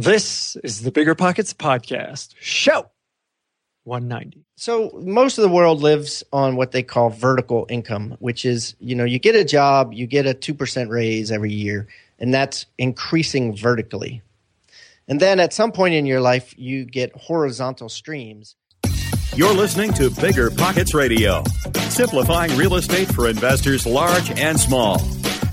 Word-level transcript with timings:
This 0.00 0.56
is 0.64 0.80
the 0.80 0.90
Bigger 0.90 1.14
Pockets 1.14 1.52
Podcast, 1.52 2.34
show 2.40 2.88
190. 3.84 4.46
So 4.56 4.98
most 5.04 5.36
of 5.36 5.42
the 5.42 5.50
world 5.50 5.82
lives 5.82 6.24
on 6.32 6.56
what 6.56 6.72
they 6.72 6.82
call 6.82 7.10
vertical 7.10 7.66
income, 7.68 8.16
which 8.18 8.46
is, 8.46 8.74
you 8.80 8.94
know, 8.94 9.04
you 9.04 9.18
get 9.18 9.34
a 9.34 9.44
job, 9.44 9.92
you 9.92 10.06
get 10.06 10.24
a 10.24 10.32
2% 10.32 10.88
raise 10.88 11.30
every 11.30 11.52
year, 11.52 11.86
and 12.18 12.32
that's 12.32 12.64
increasing 12.78 13.54
vertically. 13.54 14.22
And 15.06 15.20
then 15.20 15.38
at 15.38 15.52
some 15.52 15.70
point 15.70 15.92
in 15.92 16.06
your 16.06 16.22
life, 16.22 16.54
you 16.56 16.86
get 16.86 17.14
horizontal 17.14 17.90
streams. 17.90 18.56
You're 19.36 19.52
listening 19.52 19.92
to 19.94 20.08
Bigger 20.18 20.50
Pockets 20.50 20.94
Radio, 20.94 21.44
simplifying 21.90 22.56
real 22.56 22.76
estate 22.76 23.12
for 23.12 23.28
investors 23.28 23.84
large 23.84 24.30
and 24.30 24.58
small. 24.58 24.98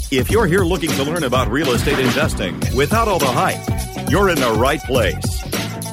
If 0.10 0.32
you're 0.32 0.48
here 0.48 0.64
looking 0.64 0.92
to 0.92 1.04
learn 1.04 1.26
about 1.26 1.50
real 1.50 1.72
estate 1.72 2.00
investing 2.00 2.58
without 2.74 3.10
all 3.10 3.20
the 3.20 3.26
hype, 3.26 3.77
you're 4.10 4.30
in 4.30 4.40
the 4.40 4.54
right 4.54 4.80
place. 4.82 5.24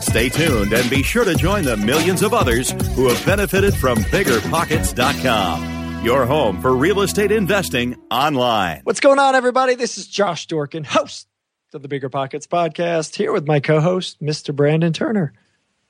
Stay 0.05 0.29
tuned 0.29 0.73
and 0.73 0.89
be 0.91 1.03
sure 1.03 1.25
to 1.25 1.35
join 1.35 1.65
the 1.65 1.77
millions 1.77 2.23
of 2.23 2.33
others 2.35 2.71
who 2.95 3.09
have 3.09 3.25
benefited 3.27 3.75
from 3.75 3.99
biggerpockets.com, 4.05 6.05
your 6.05 6.27
home 6.27 6.61
for 6.61 6.77
real 6.77 7.01
estate 7.01 7.33
investing 7.33 7.97
online. 8.11 8.83
What's 8.85 9.01
going 9.01 9.19
on, 9.19 9.35
everybody? 9.35 9.75
This 9.75 9.99
is 9.99 10.07
Josh 10.07 10.47
Dorkin, 10.47 10.85
host 10.87 11.27
of 11.73 11.83
the 11.83 11.89
Bigger 11.89 12.09
Pockets 12.09 12.47
Podcast, 12.47 13.17
here 13.17 13.33
with 13.33 13.49
my 13.49 13.59
co 13.59 13.81
host, 13.81 14.23
Mr. 14.23 14.55
Brandon 14.55 14.93
Turner. 14.93 15.33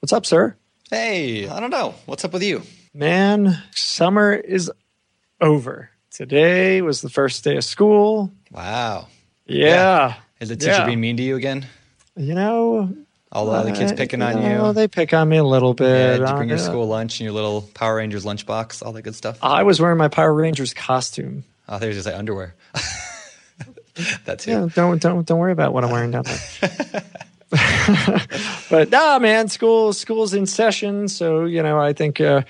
What's 0.01 0.13
up, 0.15 0.25
sir? 0.25 0.57
Hey, 0.91 1.47
I 1.49 1.61
don't 1.61 1.71
know. 1.71 1.95
What's 2.07 2.25
up 2.25 2.33
with 2.33 2.43
you? 2.43 2.63
Man, 2.95 3.59
summer 3.73 4.33
is 4.33 4.71
over. 5.43 5.91
Today 6.11 6.81
was 6.81 7.03
the 7.03 7.11
first 7.11 7.45
day 7.45 7.57
of 7.59 7.65
school. 7.65 8.33
Wow. 8.51 9.09
Yeah. 9.47 10.15
Is 10.41 10.49
the 10.49 10.57
teacher 10.57 10.73
Yeah. 10.73 10.87
being 10.87 11.01
mean 11.01 11.17
to 11.19 11.23
you 11.23 11.37
again? 11.37 11.67
You 12.17 12.35
know, 12.35 12.95
All 13.33 13.47
the 13.47 13.53
other 13.53 13.75
kids 13.75 13.93
uh, 13.93 13.97
picking 13.97 14.21
you 14.21 14.27
on 14.27 14.41
know, 14.41 14.67
you? 14.69 14.73
They 14.73 14.87
pick 14.87 15.13
on 15.13 15.29
me 15.29 15.37
a 15.37 15.45
little 15.45 15.75
bit. 15.75 15.89
Yeah, 15.89 16.19
did 16.19 16.29
you 16.29 16.35
bring 16.37 16.49
your 16.49 16.59
Uh, 16.59 16.63
school 16.63 16.87
lunch 16.87 17.19
and 17.19 17.25
your 17.25 17.33
little 17.35 17.63
Power 17.75 17.97
Rangers 17.97 18.25
lunchbox, 18.25 18.85
all 18.85 18.93
that 18.93 19.03
good 19.03 19.17
stuff? 19.17 19.39
I 19.43 19.65
was 19.65 19.81
wearing 19.81 19.99
my 19.99 20.09
Power 20.09 20.33
Rangers 20.33 20.73
costume. 20.75 21.45
Oh, 21.69 21.79
there's 21.79 21.97
just 21.97 22.07
like 22.07 22.15
underwear. 22.15 22.55
that 24.27 24.39
too. 24.39 24.51
Yeah, 24.51 24.69
don't 24.75 25.01
don't 25.03 25.27
don't 25.27 25.39
worry 25.39 25.53
about 25.53 25.73
what 25.73 25.83
I'm 25.85 25.91
wearing 25.91 26.13
down 26.13 26.25
there. 26.25 27.03
but 28.71 28.91
nah, 28.91 29.19
man, 29.19 29.49
school 29.49 29.93
school's 29.93 30.35
in 30.35 30.47
session, 30.47 31.09
so 31.09 31.45
you 31.45 31.63
know 31.63 31.79
I 31.81 31.93
think 31.93 32.21
uh, 32.21 32.43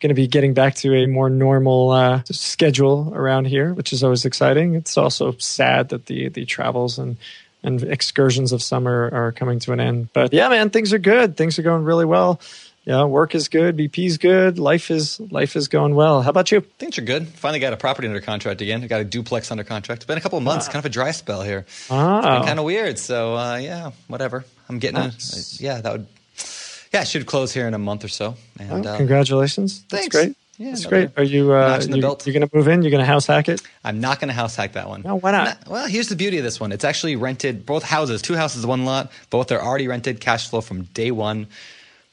going 0.00 0.08
to 0.08 0.14
be 0.14 0.26
getting 0.26 0.54
back 0.54 0.74
to 0.76 0.94
a 0.94 1.06
more 1.06 1.30
normal 1.30 1.90
uh, 1.90 2.22
schedule 2.30 3.12
around 3.14 3.46
here, 3.46 3.72
which 3.74 3.92
is 3.92 4.02
always 4.02 4.24
exciting. 4.24 4.74
It's 4.74 4.96
also 4.96 5.36
sad 5.38 5.90
that 5.90 6.06
the 6.06 6.28
the 6.28 6.44
travels 6.44 6.98
and 6.98 7.16
and 7.62 7.82
excursions 7.82 8.52
of 8.52 8.62
summer 8.62 9.08
are 9.12 9.32
coming 9.32 9.58
to 9.60 9.72
an 9.72 9.80
end. 9.80 10.08
But 10.12 10.32
yeah, 10.32 10.48
man, 10.48 10.70
things 10.70 10.92
are 10.92 10.98
good. 10.98 11.36
Things 11.36 11.58
are 11.58 11.62
going 11.62 11.84
really 11.84 12.04
well. 12.04 12.40
Yeah, 12.84 13.04
work 13.04 13.36
is 13.36 13.46
good. 13.48 13.76
BP's 13.76 14.18
good. 14.18 14.58
Life 14.58 14.90
is 14.90 15.20
life 15.30 15.54
is 15.54 15.68
going 15.68 15.94
well. 15.94 16.20
How 16.22 16.30
about 16.30 16.50
you? 16.50 16.62
Things 16.78 16.98
are 16.98 17.02
good. 17.02 17.28
Finally 17.28 17.60
got 17.60 17.72
a 17.72 17.76
property 17.76 18.08
under 18.08 18.20
contract 18.20 18.60
again. 18.60 18.82
I 18.82 18.88
got 18.88 19.00
a 19.00 19.04
duplex 19.04 19.52
under 19.52 19.62
contract. 19.62 20.00
It's 20.02 20.06
been 20.06 20.18
a 20.18 20.20
couple 20.20 20.38
of 20.38 20.42
months, 20.44 20.66
kind 20.66 20.78
of 20.80 20.86
a 20.86 20.88
dry 20.88 21.12
spell 21.12 21.42
here. 21.42 21.64
Ah, 21.90 22.42
Kind 22.44 22.58
of 22.58 22.64
weird. 22.64 22.98
So 22.98 23.36
uh, 23.36 23.56
yeah, 23.58 23.92
whatever. 24.08 24.44
I'm 24.68 24.80
getting 24.80 24.98
Nice. 24.98 25.60
a 25.60 25.62
yeah. 25.62 25.80
That 25.80 25.92
would 25.92 26.06
yeah. 26.92 27.02
It 27.02 27.06
should 27.08 27.26
close 27.26 27.52
here 27.52 27.68
in 27.68 27.74
a 27.74 27.78
month 27.78 28.04
or 28.04 28.08
so. 28.08 28.34
And 28.58 28.84
uh, 28.84 28.96
congratulations. 28.96 29.84
That's 29.88 30.02
thanks. 30.02 30.16
great. 30.16 30.36
Yeah, 30.58 30.70
That's 30.70 30.84
great. 30.86 31.10
Are 31.16 31.22
you 31.22 31.52
uh, 31.54 31.68
notch 31.68 31.84
in 31.86 31.90
the 31.90 31.96
you, 31.96 32.02
belt. 32.02 32.26
you're 32.26 32.34
going 32.34 32.46
to 32.48 32.56
move 32.56 32.68
in? 32.68 32.82
You're 32.82 32.90
going 32.90 33.00
to 33.00 33.06
house 33.06 33.26
hack 33.26 33.48
it? 33.48 33.62
I'm 33.84 34.00
not 34.00 34.20
going 34.20 34.28
to 34.28 34.34
house 34.34 34.54
hack 34.54 34.74
that 34.74 34.88
one. 34.88 35.02
No, 35.02 35.16
why 35.16 35.30
not? 35.32 35.66
Nah, 35.66 35.72
well, 35.72 35.86
here's 35.88 36.08
the 36.08 36.14
beauty 36.16 36.36
of 36.38 36.44
this 36.44 36.60
one. 36.60 36.72
It's 36.72 36.84
actually 36.84 37.16
rented, 37.16 37.64
both 37.64 37.82
houses, 37.82 38.20
two 38.22 38.34
houses, 38.36 38.66
one 38.66 38.84
lot. 38.84 39.10
Both 39.30 39.50
are 39.50 39.60
already 39.60 39.88
rented, 39.88 40.20
cash 40.20 40.48
flow 40.50 40.60
from 40.60 40.82
day 40.84 41.10
one. 41.10 41.46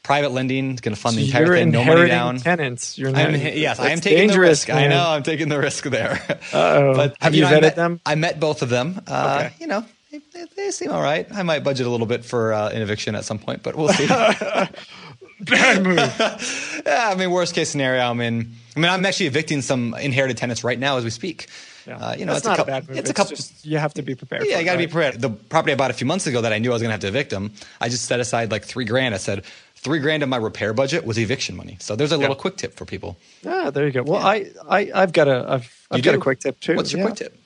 Private 0.04 0.30
lending 0.32 0.72
is 0.76 0.80
going 0.82 0.96
to 0.96 1.00
fund 1.00 1.18
the 1.18 1.26
entire 1.26 1.46
you're 1.48 1.56
thing, 1.56 1.72
no 1.72 1.84
money 1.84 2.08
down. 2.08 2.38
tenants. 2.38 2.98
You're 2.98 3.10
I'm, 3.10 3.34
not, 3.34 3.56
yes, 3.56 3.78
I 3.80 3.90
am 3.90 3.90
that's 3.90 4.02
taking 4.02 4.18
the 4.20 4.28
dangerous, 4.30 4.50
risk. 4.50 4.70
I 4.70 4.88
know, 4.88 5.10
I'm 5.10 5.24
taking 5.24 5.50
the 5.50 5.60
risk 5.60 5.84
there. 5.84 6.14
Uh-oh. 6.54 6.96
But 6.96 7.18
Have 7.20 7.36
you 7.36 7.44
you 7.44 7.50
know, 7.50 7.56
I 7.56 7.60
vetted 7.60 7.62
met, 7.62 7.76
them? 7.76 8.00
I 8.06 8.16
met 8.16 8.40
both 8.40 8.62
of 8.62 8.70
them. 8.70 9.02
Uh, 9.06 9.42
Okay. 9.44 9.56
You 9.60 9.68
know, 9.68 9.86
they, 10.12 10.20
they- 10.34 10.46
they 10.56 10.72
seem 10.72 10.92
all 10.92 11.02
right. 11.02 11.28
I 11.34 11.44
might 11.44 11.64
budget 11.66 11.86
a 11.86 11.90
little 11.90 12.08
bit 12.08 12.24
for 12.26 12.54
uh, 12.54 12.70
an 12.70 12.82
eviction 12.82 13.14
at 13.16 13.26
some 13.26 13.38
point, 13.38 13.62
but 13.62 13.76
we'll 13.76 13.90
see. 13.94 14.08
Bad 15.46 15.84
move. 15.84 15.98
yeah, 16.86 17.10
I 17.10 17.16
mean, 17.16 17.32
worst 17.32 17.56
case 17.56 17.70
scenario, 17.70 18.02
I'm 18.02 18.20
in. 18.22 18.52
I 18.76 18.80
mean, 18.80 18.90
I'm 18.90 19.06
actually 19.06 19.28
evicting 19.28 19.62
some 19.62 19.94
inherited 19.96 20.38
tenants 20.38 20.64
right 20.64 20.78
now 20.78 20.98
as 20.98 21.04
we 21.04 21.10
speak. 21.10 21.48
Uh, 21.88 22.16
you 22.18 22.26
know, 22.26 22.34
That's 22.34 22.40
it's 22.40 22.46
a 22.46 22.50
not 22.50 22.58
couple. 22.58 22.74
a 22.74 22.78
bad 22.82 22.90
move. 22.90 22.98
It's 23.00 23.10
a 23.10 23.14
couple. 23.14 23.36
Just, 23.36 23.66
you 23.66 23.78
have 23.80 23.94
to 23.96 24.04
be 24.04 24.14
prepared. 24.14 24.46
Yeah, 24.46 24.56
for 24.56 24.60
you 24.60 24.66
got 24.66 24.74
to 24.74 24.84
it, 24.84 24.88
be 24.88 24.92
prepared. 24.92 25.22
The 25.22 25.30
property 25.30 25.72
I 25.72 25.76
bought 25.76 25.90
a 25.90 25.96
few 25.96 26.06
months 26.06 26.28
ago 26.28 26.42
that 26.42 26.54
I 26.54 26.60
knew 26.60 26.70
I 26.70 26.74
was 26.74 26.82
going 26.84 26.90
to 26.90 26.94
have 26.94 27.00
to 27.02 27.08
evict 27.08 27.32
them, 27.32 27.52
I 27.82 27.90
just 27.90 28.06
set 28.06 28.20
aside 28.20 28.52
like 28.52 28.64
three 28.64 28.86
grand. 28.86 29.16
I 29.16 29.18
said 29.18 29.44
three 29.76 30.00
grand 30.00 30.22
of 30.22 30.30
my 30.30 30.38
repair 30.38 30.74
budget 30.74 31.04
was 31.06 31.18
eviction 31.18 31.56
money. 31.56 31.78
So 31.80 31.96
there's 31.96 32.12
a 32.12 32.18
little 32.18 32.36
quick 32.36 32.58
tip 32.58 32.76
for 32.76 32.86
people. 32.86 33.18
Ah, 33.46 33.72
there 33.72 33.86
you 33.88 33.92
go. 33.92 34.04
Well, 34.04 34.22
I, 34.22 34.52
I, 34.70 34.92
I've 34.94 35.14
got 35.14 35.28
a, 35.28 35.46
I've, 35.50 35.88
I've 35.90 36.04
got 36.04 36.12
do? 36.12 36.18
a 36.20 36.22
quick 36.22 36.40
tip 36.42 36.60
too. 36.60 36.76
What's 36.76 36.92
your 36.92 37.00
Yeah. 37.00 37.06
quick 37.08 37.18
tip? 37.18 37.40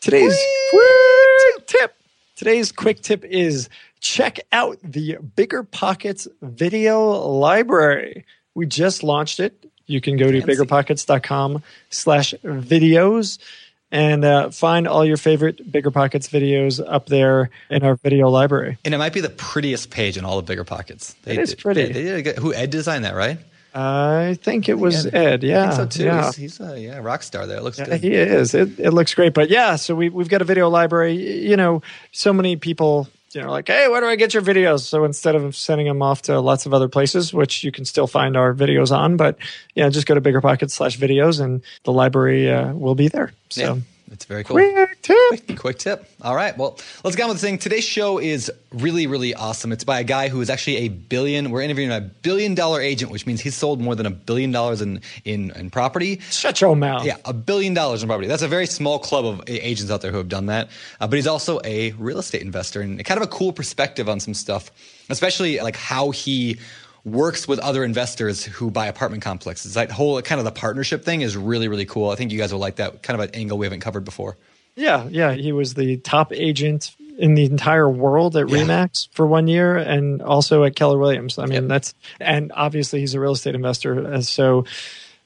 Today's 0.00 0.36
quick 0.70 1.66
tip. 1.66 1.94
Today's 2.36 2.72
quick 2.72 3.00
tip 3.00 3.24
is 3.24 3.68
check 4.00 4.40
out 4.52 4.78
the 4.82 5.18
Bigger 5.36 5.62
Pockets 5.62 6.28
video 6.42 7.10
library. 7.10 8.24
We 8.54 8.66
just 8.66 9.02
launched 9.02 9.40
it. 9.40 9.64
You 9.86 10.00
can 10.00 10.16
go 10.16 10.30
to 10.30 10.42
biggerpockets.com 10.42 11.62
slash 11.90 12.34
videos 12.44 13.38
and 13.90 14.22
uh, 14.24 14.50
find 14.50 14.86
all 14.86 15.04
your 15.04 15.16
favorite 15.16 15.72
Bigger 15.72 15.90
Pockets 15.90 16.28
videos 16.28 16.82
up 16.86 17.06
there 17.06 17.50
in 17.70 17.82
our 17.84 17.96
video 17.96 18.28
library. 18.28 18.76
And 18.84 18.92
it 18.94 18.98
might 18.98 19.14
be 19.14 19.20
the 19.22 19.30
prettiest 19.30 19.90
page 19.90 20.18
in 20.18 20.24
all 20.24 20.36
the 20.36 20.42
bigger 20.42 20.64
pockets. 20.64 21.14
They 21.22 21.34
It 21.34 21.40
is 21.40 21.54
pretty. 21.54 21.90
They, 21.92 22.02
they 22.02 22.22
good, 22.22 22.36
who 22.38 22.52
Ed 22.52 22.70
designed 22.70 23.04
that, 23.04 23.14
right? 23.14 23.38
I 23.74 24.36
think 24.42 24.68
it 24.68 24.78
was 24.78 25.06
Ed. 25.06 25.42
Yeah. 25.42 25.64
I 25.64 25.74
think 25.76 25.92
so 25.92 25.98
too. 25.98 26.04
Yeah. 26.04 26.26
He's, 26.26 26.36
he's 26.36 26.60
a 26.60 26.78
yeah 26.80 26.98
rock 26.98 27.22
star 27.22 27.46
there. 27.46 27.58
It 27.58 27.62
looks 27.62 27.78
Yeah, 27.78 27.84
good. 27.86 28.00
he 28.00 28.14
is. 28.14 28.54
It, 28.54 28.78
it 28.80 28.90
looks 28.90 29.14
great. 29.14 29.34
But 29.34 29.50
yeah, 29.50 29.76
so 29.76 29.94
we, 29.94 30.08
we've 30.08 30.28
got 30.28 30.42
a 30.42 30.44
video 30.44 30.68
library. 30.68 31.14
You 31.14 31.56
know, 31.56 31.82
so 32.12 32.32
many 32.32 32.56
people, 32.56 33.08
you 33.38 33.44
know, 33.44 33.52
like, 33.52 33.68
hey, 33.68 33.86
where 33.86 34.00
do 34.00 34.08
I 34.08 34.16
get 34.16 34.34
your 34.34 34.42
videos? 34.42 34.80
So 34.80 35.04
instead 35.04 35.36
of 35.36 35.54
sending 35.54 35.86
them 35.86 36.02
off 36.02 36.22
to 36.22 36.40
lots 36.40 36.66
of 36.66 36.74
other 36.74 36.88
places, 36.88 37.32
which 37.32 37.62
you 37.62 37.70
can 37.70 37.84
still 37.84 38.08
find 38.08 38.36
our 38.36 38.52
videos 38.52 38.90
on, 38.90 39.16
but 39.16 39.38
yeah, 39.76 39.88
just 39.90 40.08
go 40.08 40.14
to 40.16 40.20
Bigger 40.20 40.40
Pockets 40.40 40.74
slash 40.74 40.98
videos 40.98 41.40
and 41.40 41.62
the 41.84 41.92
library 41.92 42.50
uh, 42.50 42.72
will 42.72 42.96
be 42.96 43.06
there. 43.06 43.32
So 43.50 43.60
yeah, 43.60 43.80
it's 44.10 44.24
very 44.24 44.44
cool. 44.44 44.56
quick 44.56 45.02
tip. 45.02 45.58
Quick 45.58 45.78
tip. 45.78 46.08
All 46.22 46.34
right. 46.34 46.56
Well, 46.56 46.78
let's 47.04 47.16
get 47.16 47.24
on 47.24 47.28
with 47.30 47.40
the 47.40 47.46
thing. 47.46 47.58
Today's 47.58 47.84
show 47.84 48.18
is 48.18 48.50
really, 48.72 49.06
really 49.06 49.34
awesome. 49.34 49.72
It's 49.72 49.84
by 49.84 50.00
a 50.00 50.04
guy 50.04 50.28
who 50.28 50.40
is 50.40 50.50
actually 50.50 50.78
a 50.78 50.88
billion. 50.88 51.50
We're 51.50 51.62
interviewing 51.62 51.90
a 51.90 52.00
billion 52.00 52.54
dollar 52.54 52.80
agent, 52.80 53.10
which 53.10 53.26
means 53.26 53.40
he's 53.40 53.54
sold 53.54 53.80
more 53.80 53.94
than 53.94 54.06
a 54.06 54.10
billion 54.10 54.50
dollars 54.50 54.80
in 54.80 55.00
in, 55.24 55.50
in 55.52 55.70
property. 55.70 56.20
Shut 56.30 56.60
your 56.60 56.76
mouth. 56.76 57.04
Yeah, 57.04 57.16
a 57.24 57.32
billion 57.32 57.74
dollars 57.74 58.02
in 58.02 58.08
property. 58.08 58.28
That's 58.28 58.42
a 58.42 58.48
very 58.48 58.66
small 58.66 58.98
club 58.98 59.24
of 59.24 59.42
agents 59.46 59.90
out 59.90 60.00
there 60.00 60.10
who 60.10 60.18
have 60.18 60.28
done 60.28 60.46
that. 60.46 60.68
Uh, 61.00 61.06
but 61.06 61.16
he's 61.16 61.26
also 61.26 61.60
a 61.64 61.92
real 61.92 62.18
estate 62.18 62.42
investor 62.42 62.80
and 62.80 63.04
kind 63.04 63.20
of 63.20 63.26
a 63.26 63.30
cool 63.30 63.52
perspective 63.52 64.08
on 64.08 64.20
some 64.20 64.34
stuff, 64.34 64.70
especially 65.10 65.60
like 65.60 65.76
how 65.76 66.10
he 66.10 66.58
works 67.04 67.46
with 67.48 67.58
other 67.60 67.84
investors 67.84 68.44
who 68.44 68.70
buy 68.70 68.86
apartment 68.86 69.22
complexes. 69.22 69.74
That 69.74 69.90
whole 69.90 70.20
kind 70.22 70.38
of 70.38 70.44
the 70.44 70.52
partnership 70.52 71.04
thing 71.04 71.20
is 71.22 71.36
really, 71.36 71.68
really 71.68 71.86
cool. 71.86 72.10
I 72.10 72.14
think 72.16 72.32
you 72.32 72.38
guys 72.38 72.52
will 72.52 72.60
like 72.60 72.76
that 72.76 73.02
kind 73.02 73.20
of 73.20 73.28
an 73.28 73.34
angle 73.34 73.58
we 73.58 73.66
haven't 73.66 73.80
covered 73.80 74.04
before. 74.04 74.36
Yeah, 74.76 75.08
yeah. 75.10 75.32
He 75.32 75.52
was 75.52 75.74
the 75.74 75.96
top 75.98 76.32
agent 76.32 76.94
in 77.18 77.34
the 77.34 77.44
entire 77.44 77.88
world 77.90 78.36
at 78.36 78.48
Yeah. 78.48 78.58
Remax 78.58 79.08
for 79.12 79.26
one 79.26 79.48
year 79.48 79.76
and 79.76 80.22
also 80.22 80.62
at 80.64 80.76
Keller 80.76 80.98
Williams. 80.98 81.38
I 81.38 81.46
mean, 81.46 81.62
Yep. 81.62 81.68
that's 81.68 81.94
and 82.20 82.52
obviously 82.54 83.00
he's 83.00 83.14
a 83.14 83.20
real 83.20 83.32
estate 83.32 83.56
investor. 83.56 84.22
So 84.22 84.66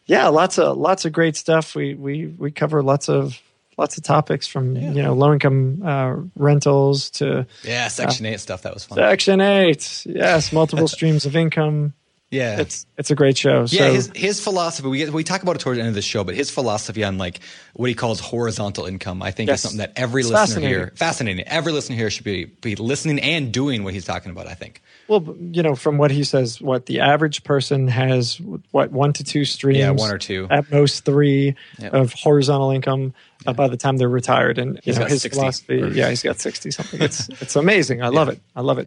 yeah, 0.06 0.28
lots 0.28 0.58
of 0.58 0.78
lots 0.78 1.04
of 1.04 1.12
great 1.12 1.36
stuff. 1.36 1.74
We 1.74 1.94
we 1.94 2.26
we 2.26 2.50
cover 2.50 2.82
lots 2.82 3.08
of 3.10 3.38
lots 3.82 3.98
of 3.98 4.04
topics 4.04 4.46
from 4.46 4.76
you 4.76 5.02
know 5.02 5.12
low 5.12 5.32
income 5.32 5.82
uh, 5.84 6.14
rentals 6.36 7.10
to 7.10 7.44
Yeah, 7.64 7.88
Section 7.88 8.26
8 8.26 8.38
stuff. 8.38 8.62
That 8.62 8.72
was 8.74 8.84
fun. 8.84 8.96
Section 8.96 9.40
Eight. 9.40 10.06
Yes, 10.06 10.52
multiple 10.52 10.86
streams 10.96 11.26
of 11.26 11.34
income. 11.34 11.92
Yeah. 12.32 12.58
It's 12.60 12.84
it's 12.98 13.10
a 13.12 13.14
great 13.14 13.36
show. 13.38 13.60
Yeah, 13.68 13.86
so, 13.86 13.92
his 13.92 14.10
his 14.14 14.40
philosophy. 14.40 14.88
We 14.88 14.98
get, 14.98 15.12
we 15.12 15.22
talk 15.22 15.42
about 15.42 15.54
it 15.56 15.60
towards 15.60 15.76
the 15.76 15.82
end 15.82 15.88
of 15.90 15.94
the 15.94 16.02
show, 16.02 16.24
but 16.24 16.34
his 16.34 16.50
philosophy 16.50 17.04
on 17.04 17.18
like 17.18 17.38
what 17.74 17.88
he 17.88 17.94
calls 17.94 18.18
horizontal 18.18 18.86
income, 18.86 19.22
I 19.22 19.30
think, 19.30 19.48
Yes. 19.48 19.58
is 19.58 19.62
something 19.62 19.78
that 19.78 19.92
every 19.94 20.22
It's 20.22 20.30
listener 20.30 20.40
fascinating. 20.46 20.68
here, 20.70 20.92
fascinating. 20.96 21.44
Every 21.46 21.72
listener 21.72 21.96
here 21.96 22.10
should 22.10 22.24
be 22.24 22.46
be 22.46 22.74
listening 22.74 23.20
and 23.20 23.52
doing 23.52 23.84
what 23.84 23.94
he's 23.94 24.04
talking 24.04 24.32
about. 24.32 24.46
I 24.48 24.54
think. 24.54 24.82
well, 25.08 25.36
you 25.38 25.62
know, 25.62 25.74
from 25.74 25.98
what 25.98 26.10
he 26.10 26.24
says, 26.24 26.60
what 26.60 26.86
the 26.86 27.00
average 27.00 27.44
person 27.44 27.86
has, 27.88 28.40
what 28.72 28.90
one 28.90 29.12
to 29.14 29.22
two 29.24 29.44
streams, 29.44 29.78
Yeah, 29.78 29.90
one 29.90 30.10
or 30.12 30.18
two. 30.18 30.48
at 30.50 30.70
most 30.72 31.04
three 31.04 31.54
Yep. 31.78 31.92
of 31.92 32.12
horizontal 32.14 32.70
income 32.70 33.12
uh, 33.46 33.52
by 33.52 33.68
the 33.68 33.76
time 33.76 33.98
they're 33.98 34.08
retired. 34.08 34.58
And 34.58 34.76
you 34.76 34.80
He's 34.84 34.96
know 34.96 35.02
got 35.04 35.10
his 35.10 35.22
60. 35.22 35.38
philosophy, 35.38 35.92
yeah, 35.94 36.08
he's 36.08 36.22
got 36.22 36.40
sixty 36.40 36.70
something. 36.70 37.00
It's 37.02 37.28
it's 37.42 37.56
amazing. 37.56 38.02
I 38.02 38.08
love 38.18 38.28
it. 38.30 38.40
I 38.56 38.60
love 38.62 38.78
it. 38.78 38.86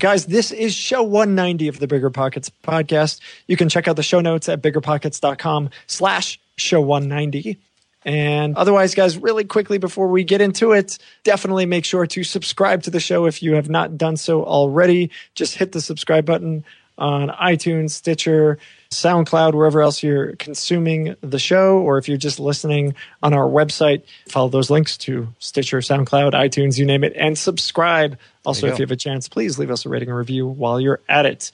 Guys, 0.00 0.24
this 0.24 0.50
is 0.50 0.74
show 0.74 1.02
190 1.02 1.68
of 1.68 1.78
the 1.78 1.86
Bigger 1.86 2.08
Pockets 2.08 2.50
podcast. 2.64 3.20
You 3.48 3.58
can 3.58 3.68
check 3.68 3.86
out 3.86 3.96
the 3.96 4.02
show 4.02 4.22
notes 4.22 4.48
at 4.48 4.62
biggerpockets.com 4.62 5.68
slash 5.88 6.40
show 6.56 6.80
190. 6.80 7.60
And 8.06 8.56
otherwise, 8.56 8.94
guys, 8.94 9.18
really 9.18 9.44
quickly 9.44 9.76
before 9.76 10.08
we 10.08 10.24
get 10.24 10.40
into 10.40 10.72
it, 10.72 10.96
definitely 11.22 11.66
make 11.66 11.84
sure 11.84 12.06
to 12.06 12.24
subscribe 12.24 12.82
to 12.84 12.90
the 12.90 12.98
show 12.98 13.26
if 13.26 13.42
you 13.42 13.52
have 13.56 13.68
not 13.68 13.98
done 13.98 14.16
so 14.16 14.42
already. 14.42 15.10
Just 15.34 15.56
hit 15.56 15.72
the 15.72 15.82
subscribe 15.82 16.24
button 16.24 16.64
on 16.96 17.28
iTunes, 17.28 17.90
Stitcher, 17.90 18.56
SoundCloud, 18.90 19.54
wherever 19.54 19.82
else 19.82 20.02
you're 20.02 20.34
consuming 20.36 21.14
the 21.20 21.38
show, 21.38 21.78
or 21.78 21.96
if 21.98 22.08
you're 22.08 22.18
just 22.18 22.40
listening 22.40 22.96
on 23.22 23.32
our 23.32 23.46
website, 23.46 24.02
follow 24.28 24.48
those 24.48 24.68
links 24.68 24.96
to 24.98 25.28
Stitcher, 25.38 25.78
SoundCloud, 25.78 26.32
iTunes, 26.32 26.76
you 26.76 26.84
name 26.84 27.04
it, 27.04 27.12
and 27.14 27.38
subscribe. 27.38 28.18
Also, 28.44 28.66
you 28.66 28.72
if 28.72 28.80
you 28.80 28.82
have 28.82 28.90
a 28.90 28.96
chance, 28.96 29.28
please 29.28 29.60
leave 29.60 29.70
us 29.70 29.86
a 29.86 29.88
rating 29.88 30.08
and 30.08 30.18
review 30.18 30.44
while 30.44 30.80
you're 30.80 31.00
at 31.08 31.24
it. 31.24 31.52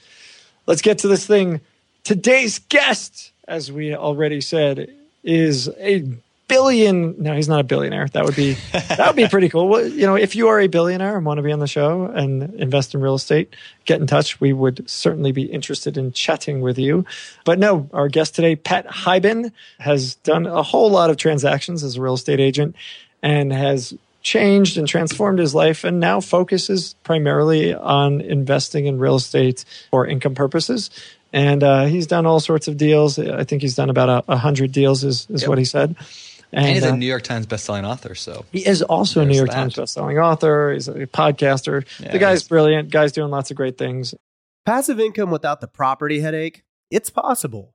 Let's 0.66 0.80
get 0.80 0.98
to 1.00 1.08
this 1.08 1.26
thing. 1.26 1.60
Today's 2.04 2.58
guest, 2.58 3.32
as 3.46 3.70
we 3.70 3.94
already 3.94 4.40
said, 4.40 4.90
is 5.22 5.68
a 5.78 6.08
billion. 6.48 7.20
No, 7.22 7.34
he's 7.34 7.48
not 7.48 7.60
a 7.60 7.64
billionaire. 7.64 8.06
That 8.08 8.24
would 8.24 8.36
be 8.36 8.54
that 8.72 9.06
would 9.06 9.16
be 9.16 9.28
pretty 9.30 9.48
cool. 9.48 9.68
Well, 9.68 9.86
you 9.86 10.06
know, 10.06 10.14
if 10.16 10.36
you 10.36 10.48
are 10.48 10.60
a 10.60 10.66
billionaire 10.66 11.16
and 11.16 11.26
want 11.26 11.38
to 11.38 11.42
be 11.42 11.52
on 11.52 11.58
the 11.58 11.66
show 11.66 12.04
and 12.04 12.54
invest 12.54 12.94
in 12.94 13.00
real 13.00 13.14
estate, 13.14 13.54
get 13.84 14.00
in 14.00 14.06
touch. 14.06 14.40
We 14.40 14.52
would 14.52 14.88
certainly 14.88 15.32
be 15.32 15.42
interested 15.44 15.96
in 15.96 16.12
chatting 16.12 16.60
with 16.60 16.78
you. 16.78 17.04
But 17.44 17.58
no, 17.58 17.88
our 17.92 18.08
guest 18.08 18.34
today, 18.34 18.56
Pat 18.56 18.86
Hiban, 18.86 19.52
has 19.78 20.14
done 20.16 20.46
a 20.46 20.62
whole 20.62 20.90
lot 20.90 21.10
of 21.10 21.16
transactions 21.16 21.82
as 21.82 21.96
a 21.96 22.00
real 22.00 22.14
estate 22.14 22.40
agent 22.40 22.76
and 23.22 23.52
has 23.52 23.94
changed 24.22 24.76
and 24.76 24.88
transformed 24.88 25.38
his 25.38 25.54
life 25.54 25.84
and 25.84 26.00
now 26.00 26.20
focuses 26.20 26.94
primarily 27.04 27.72
on 27.72 28.20
investing 28.20 28.86
in 28.86 28.98
real 28.98 29.14
estate 29.14 29.64
for 29.90 30.04
income 30.06 30.34
purposes. 30.34 30.90
And 31.32 31.62
uh, 31.62 31.84
he's 31.84 32.06
done 32.06 32.26
all 32.26 32.40
sorts 32.40 32.66
of 32.66 32.76
deals. 32.76 33.18
I 33.18 33.44
think 33.44 33.62
he's 33.62 33.74
done 33.74 33.90
about 33.90 34.24
a, 34.26 34.36
hundred 34.36 34.72
deals, 34.72 35.04
is, 35.04 35.26
is 35.30 35.42
Yep. 35.42 35.48
what 35.48 35.58
he 35.58 35.64
said. 35.64 35.94
And 36.56 36.66
he's 36.66 36.84
uh, 36.84 36.94
a 36.94 36.96
New 36.96 37.06
York 37.06 37.22
Times 37.22 37.46
bestselling 37.46 37.84
author, 37.84 38.14
so 38.14 38.44
he 38.50 38.66
is 38.66 38.82
also 38.82 39.20
a 39.20 39.26
New 39.26 39.36
York 39.36 39.50
that. 39.50 39.54
Times 39.54 39.74
bestselling 39.74 40.22
author. 40.22 40.72
He's 40.72 40.88
a 40.88 41.06
podcaster. 41.06 41.84
Yeah, 42.00 42.12
the 42.12 42.18
guy's 42.18 42.40
he's- 42.40 42.48
brilliant. 42.48 42.90
Guy's 42.90 43.12
doing 43.12 43.30
lots 43.30 43.50
of 43.50 43.56
great 43.56 43.76
things. 43.76 44.14
Passive 44.64 44.98
income 44.98 45.30
without 45.30 45.60
the 45.60 45.68
property 45.68 46.20
headache? 46.20 46.64
It's 46.90 47.10
possible. 47.10 47.74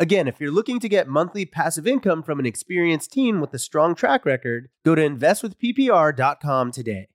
Again, 0.00 0.28
if 0.28 0.40
you're 0.40 0.50
looking 0.50 0.80
to 0.80 0.88
get 0.88 1.08
monthly 1.08 1.44
passive 1.44 1.86
income 1.86 2.22
from 2.22 2.38
an 2.38 2.46
experienced 2.46 3.12
team 3.12 3.38
with 3.38 3.52
a 3.52 3.58
strong 3.58 3.94
track 3.94 4.24
record, 4.24 4.70
go 4.82 4.94
to 4.94 5.06
investwithppr.com 5.06 6.72
today. 6.72 7.08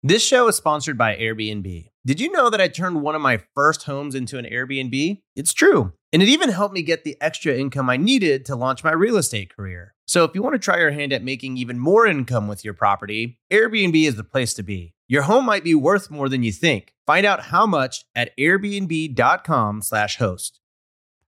This 0.00 0.24
show 0.24 0.46
is 0.46 0.54
sponsored 0.54 0.96
by 0.96 1.16
Airbnb. 1.16 1.88
Did 2.06 2.20
you 2.20 2.30
know 2.30 2.48
that 2.48 2.60
I 2.60 2.68
turned 2.68 3.02
one 3.02 3.16
of 3.16 3.22
my 3.22 3.40
first 3.56 3.82
homes 3.82 4.14
into 4.14 4.38
an 4.38 4.44
Airbnb? 4.44 5.20
It's 5.34 5.52
true. 5.52 5.92
And 6.12 6.22
it 6.22 6.28
even 6.28 6.50
helped 6.50 6.74
me 6.74 6.82
get 6.82 7.02
the 7.02 7.16
extra 7.20 7.56
income 7.56 7.90
I 7.90 7.96
needed 7.96 8.44
to 8.44 8.54
launch 8.54 8.84
my 8.84 8.92
real 8.92 9.16
estate 9.16 9.52
career. 9.56 9.96
So 10.06 10.22
if 10.22 10.30
you 10.32 10.44
want 10.44 10.52
to 10.52 10.60
try 10.60 10.78
your 10.78 10.92
hand 10.92 11.12
at 11.12 11.24
making 11.24 11.56
even 11.56 11.80
more 11.80 12.06
income 12.06 12.46
with 12.46 12.64
your 12.64 12.74
property, 12.74 13.40
Airbnb 13.50 14.00
is 14.06 14.14
the 14.14 14.22
place 14.22 14.54
to 14.54 14.62
be. 14.62 14.94
Your 15.08 15.22
home 15.22 15.44
might 15.44 15.64
be 15.64 15.74
worth 15.74 16.08
more 16.08 16.28
than 16.28 16.44
you 16.44 16.52
think. 16.52 16.94
Find 17.04 17.26
out 17.26 17.46
how 17.46 17.66
much 17.66 18.04
at 18.14 18.30
airbnb.com/host. 18.38 20.60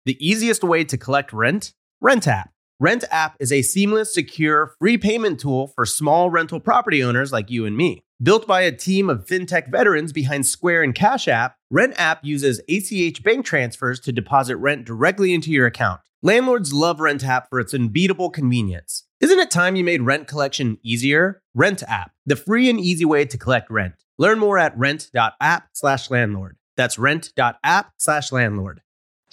The 0.06 0.24
easiest 0.26 0.64
way 0.64 0.84
to 0.84 0.98
collect 0.98 1.34
rent? 1.34 1.74
Rent 2.00 2.28
app. 2.28 2.52
Rent 2.80 3.06
app 3.10 3.36
is 3.40 3.52
a 3.52 3.64
seamless, 3.64 4.14
secure, 4.14 4.76
free 4.78 5.00
payment 5.00 5.40
tool 5.40 5.66
for 5.68 5.84
small 5.84 6.30
rental 6.30 6.60
property 6.60 7.04
owners 7.04 7.32
like 7.32 7.50
you 7.50 7.66
and 7.66 7.76
me. 7.76 8.04
Built 8.22 8.46
by 8.46 8.62
a 8.62 8.72
team 8.72 9.10
of 9.10 9.26
fintech 9.26 9.72
veterans 9.72 10.14
behind 10.14 10.46
Square 10.46 10.84
and 10.84 10.94
Cash 10.94 11.28
App, 11.28 11.56
Rent 11.72 11.96
app 11.98 12.24
uses 12.24 12.62
ACH 12.70 13.24
bank 13.24 13.46
transfers 13.46 14.00
to 14.02 14.12
deposit 14.12 14.58
rent 14.58 14.86
directly 14.86 15.34
into 15.34 15.50
your 15.50 15.66
account. 15.66 16.02
Landlords 16.22 16.72
love 16.72 17.00
Rent 17.00 17.24
app 17.26 17.50
for 17.50 17.60
its 17.60 17.74
unbeatable 17.74 18.30
convenience. 18.30 19.06
Isn't 19.20 19.40
it 19.40 19.50
time 19.50 19.76
you 19.76 19.84
made 19.84 20.04
rent 20.04 20.28
collection 20.28 20.78
easier? 20.84 21.42
Rent 21.56 21.82
app, 21.88 22.12
the 22.28 22.36
free 22.36 22.70
and 22.70 22.80
easy 22.80 23.06
way 23.06 23.26
to 23.26 23.38
collect 23.40 23.72
rent. 23.72 23.96
Learn 24.20 24.38
more 24.38 24.60
at 24.60 24.78
rent.app/landlord. 24.78 26.58
That's 26.78 27.00
rent.app/landlord. 27.00 28.82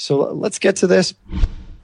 So 0.02 0.32
let's 0.32 0.58
get 0.58 0.76
to 0.76 0.88
this. 0.88 1.14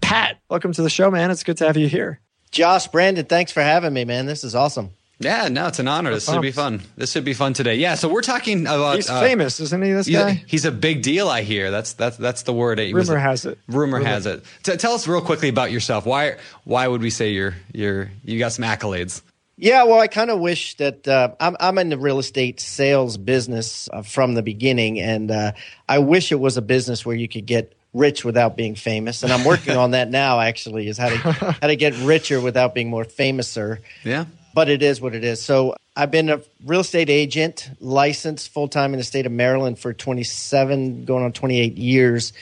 Pat, 0.00 0.40
welcome 0.48 0.72
to 0.72 0.82
the 0.82 0.90
show, 0.90 1.08
man. 1.08 1.30
It's 1.30 1.44
good 1.44 1.58
to 1.58 1.66
have 1.68 1.76
you 1.76 1.86
here. 1.86 2.18
Josh, 2.50 2.88
Brandon, 2.88 3.24
thanks 3.24 3.52
for 3.52 3.62
having 3.62 3.92
me, 3.92 4.04
man. 4.04 4.26
This 4.26 4.42
is 4.42 4.56
awesome. 4.56 4.90
yeah, 5.20 5.46
no, 5.46 5.68
it's 5.68 5.78
an 5.78 5.86
honor. 5.86 6.10
This 6.10 6.28
should 6.28 6.42
be 6.42 6.50
fun. 6.50 6.80
This 6.96 7.12
should 7.12 7.24
be 7.24 7.32
fun 7.32 7.52
today. 7.52 7.76
Yeah, 7.76 7.94
so 7.94 8.08
we're 8.08 8.22
talking 8.22 8.62
about. 8.62 8.96
He's 8.96 9.08
uh, 9.08 9.20
famous, 9.20 9.60
isn't 9.60 9.84
he? 9.84 9.92
This 9.92 10.06
He's 10.08 10.16
a, 10.16 10.18
guy. 10.18 10.44
he's 10.48 10.64
a 10.64 10.72
big 10.72 11.02
deal, 11.02 11.28
I 11.28 11.42
hear. 11.42 11.70
That's 11.70 11.92
that's 11.92 12.16
that's 12.16 12.42
the 12.42 12.52
word. 12.52 12.80
He 12.80 12.92
was 12.92 13.08
Rumor 13.08 13.20
a- 13.20 13.22
has 13.22 13.44
it. 13.44 13.56
Rumor 13.68 14.00
has 14.00 14.26
it. 14.26 14.44
T- 14.64 14.76
tell 14.76 14.94
us 14.94 15.06
real 15.06 15.20
quickly 15.20 15.48
about 15.48 15.70
yourself. 15.70 16.04
Why 16.04 16.38
why 16.64 16.88
would 16.88 17.02
we 17.02 17.10
say 17.10 17.30
you're 17.30 17.54
you're 17.72 18.10
you 18.24 18.40
got 18.40 18.50
some 18.50 18.64
accolades? 18.64 19.22
Yeah, 19.56 19.84
well, 19.84 20.00
I 20.00 20.08
kind 20.08 20.30
of 20.30 20.40
wish 20.40 20.76
that 20.78 21.06
uh, 21.06 21.34
I'm, 21.38 21.56
I'm 21.60 21.78
in 21.78 21.88
the 21.88 21.98
real 21.98 22.18
estate 22.18 22.58
sales 22.58 23.16
business 23.16 23.88
uh, 23.92 24.02
from 24.02 24.34
the 24.34 24.42
beginning, 24.42 24.98
and 24.98 25.30
uh, 25.30 25.52
I 25.88 26.00
wish 26.00 26.32
it 26.32 26.40
was 26.40 26.56
a 26.56 26.62
business 26.62 27.06
where 27.06 27.14
you 27.16 27.28
could 27.28 27.46
get 27.46 27.74
rich 27.98 28.24
without 28.24 28.56
being 28.56 28.74
famous. 28.74 29.22
And 29.22 29.32
I'm 29.32 29.44
working 29.44 29.76
on 29.76 29.92
that 29.92 30.10
now. 30.10 30.40
Actually, 30.40 30.88
is 30.88 30.98
how 30.98 31.08
to 31.08 31.16
how 31.60 31.66
to 31.66 31.76
get 31.76 31.96
richer 31.98 32.40
without 32.40 32.74
being 32.74 32.88
more 32.88 33.04
famouser. 33.04 33.78
Yeah. 34.04 34.26
But 34.54 34.68
it 34.68 34.82
is 34.82 35.00
what 35.00 35.14
it 35.14 35.24
is. 35.24 35.42
So 35.42 35.76
I've 35.94 36.10
been 36.10 36.30
a 36.30 36.40
real 36.64 36.80
estate 36.80 37.10
agent, 37.10 37.70
licensed 37.80 38.52
full 38.52 38.68
time 38.68 38.92
in 38.94 38.98
the 38.98 39.04
state 39.04 39.26
of 39.26 39.32
Maryland 39.32 39.78
for 39.78 39.92
27, 39.92 41.04
going 41.04 41.24
on 41.24 41.32
28 41.32 41.76
years, 41.76 42.32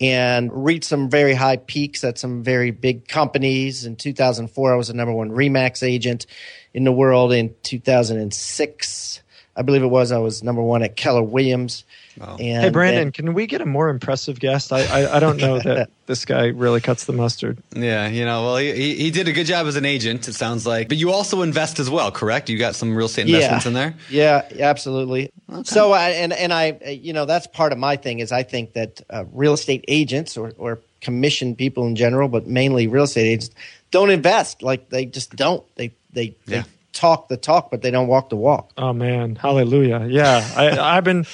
and 0.00 0.64
reached 0.64 0.84
some 0.84 1.08
very 1.08 1.32
high 1.32 1.56
peaks 1.56 2.04
at 2.04 2.18
some 2.18 2.42
very 2.42 2.70
big 2.72 3.08
companies. 3.08 3.86
In 3.86 3.96
2004, 3.96 4.72
I 4.72 4.76
was 4.76 4.88
the 4.88 4.94
number 4.94 5.12
one 5.12 5.30
Remax 5.30 5.82
agent 5.82 6.26
in 6.74 6.84
the 6.84 6.92
world. 6.92 7.32
In 7.32 7.54
2006, 7.62 9.22
I 9.56 9.62
believe 9.62 9.82
it 9.82 9.86
was, 9.86 10.12
I 10.12 10.18
was 10.18 10.42
number 10.42 10.62
one 10.62 10.82
at 10.82 10.96
Keller 10.96 11.22
Williams. 11.22 11.84
Wow. 12.18 12.36
And 12.40 12.62
Hey, 12.64 12.70
Brandon, 12.70 13.04
then- 13.04 13.12
can 13.12 13.34
we 13.34 13.46
get 13.46 13.60
a 13.60 13.66
more 13.66 13.88
impressive 13.88 14.40
guest? 14.40 14.72
I, 14.72 14.84
I, 15.04 15.16
I 15.16 15.20
don't 15.20 15.36
know 15.36 15.58
that 15.58 15.90
this 16.06 16.24
guy 16.24 16.46
really 16.46 16.80
cuts 16.80 17.04
the 17.04 17.12
mustard. 17.12 17.58
Yeah, 17.74 18.08
you 18.08 18.24
know, 18.24 18.44
well, 18.44 18.56
he, 18.56 18.72
he 18.72 18.94
he 18.96 19.10
did 19.10 19.28
a 19.28 19.32
good 19.32 19.46
job 19.46 19.66
as 19.66 19.76
an 19.76 19.84
agent. 19.84 20.26
It 20.28 20.34
sounds 20.34 20.66
like, 20.66 20.88
but 20.88 20.96
you 20.96 21.10
also 21.12 21.42
invest 21.42 21.78
as 21.78 21.90
well, 21.90 22.10
correct? 22.10 22.48
You 22.48 22.58
got 22.58 22.74
some 22.74 22.94
real 22.96 23.06
estate 23.06 23.26
investments 23.26 23.66
in 23.66 23.72
there. 23.74 23.94
Yeah, 24.08 24.48
absolutely. 24.58 25.30
So, 25.64 25.92
I, 25.92 26.10
and 26.10 26.32
and 26.32 26.52
I, 26.52 26.72
uh, 26.86 26.90
you 26.90 27.12
know, 27.12 27.24
that's 27.24 27.46
part 27.46 27.72
of 27.72 27.78
my 27.78 27.96
thing 27.96 28.18
is 28.20 28.32
I 28.32 28.42
think 28.42 28.72
that 28.72 29.00
uh, 29.10 29.24
real 29.32 29.52
estate 29.54 29.84
agents 29.88 30.36
or 30.36 30.52
or 30.58 30.78
commission 31.00 31.54
people 31.54 31.86
in 31.86 31.94
general, 31.96 32.28
but 32.28 32.46
mainly 32.46 32.86
real 32.88 33.04
estate 33.04 33.26
agents, 33.28 33.54
don't 33.90 34.10
invest. 34.10 34.62
Like 34.62 34.88
they 34.88 35.04
just 35.06 35.36
don't. 35.36 35.62
They 35.76 35.92
they, 36.12 36.34
Yeah. 36.46 36.62
they 36.62 36.68
talk 36.92 37.28
the 37.28 37.36
talk, 37.36 37.70
but 37.70 37.82
they 37.82 37.90
don't 37.90 38.06
walk 38.08 38.30
the 38.30 38.36
walk. 38.36 38.70
Oh 38.78 38.92
man, 38.92 39.36
hallelujah! 39.36 40.06
Yeah, 40.08 40.42
I, 40.56 40.96
I've 40.96 41.04
been 41.04 41.26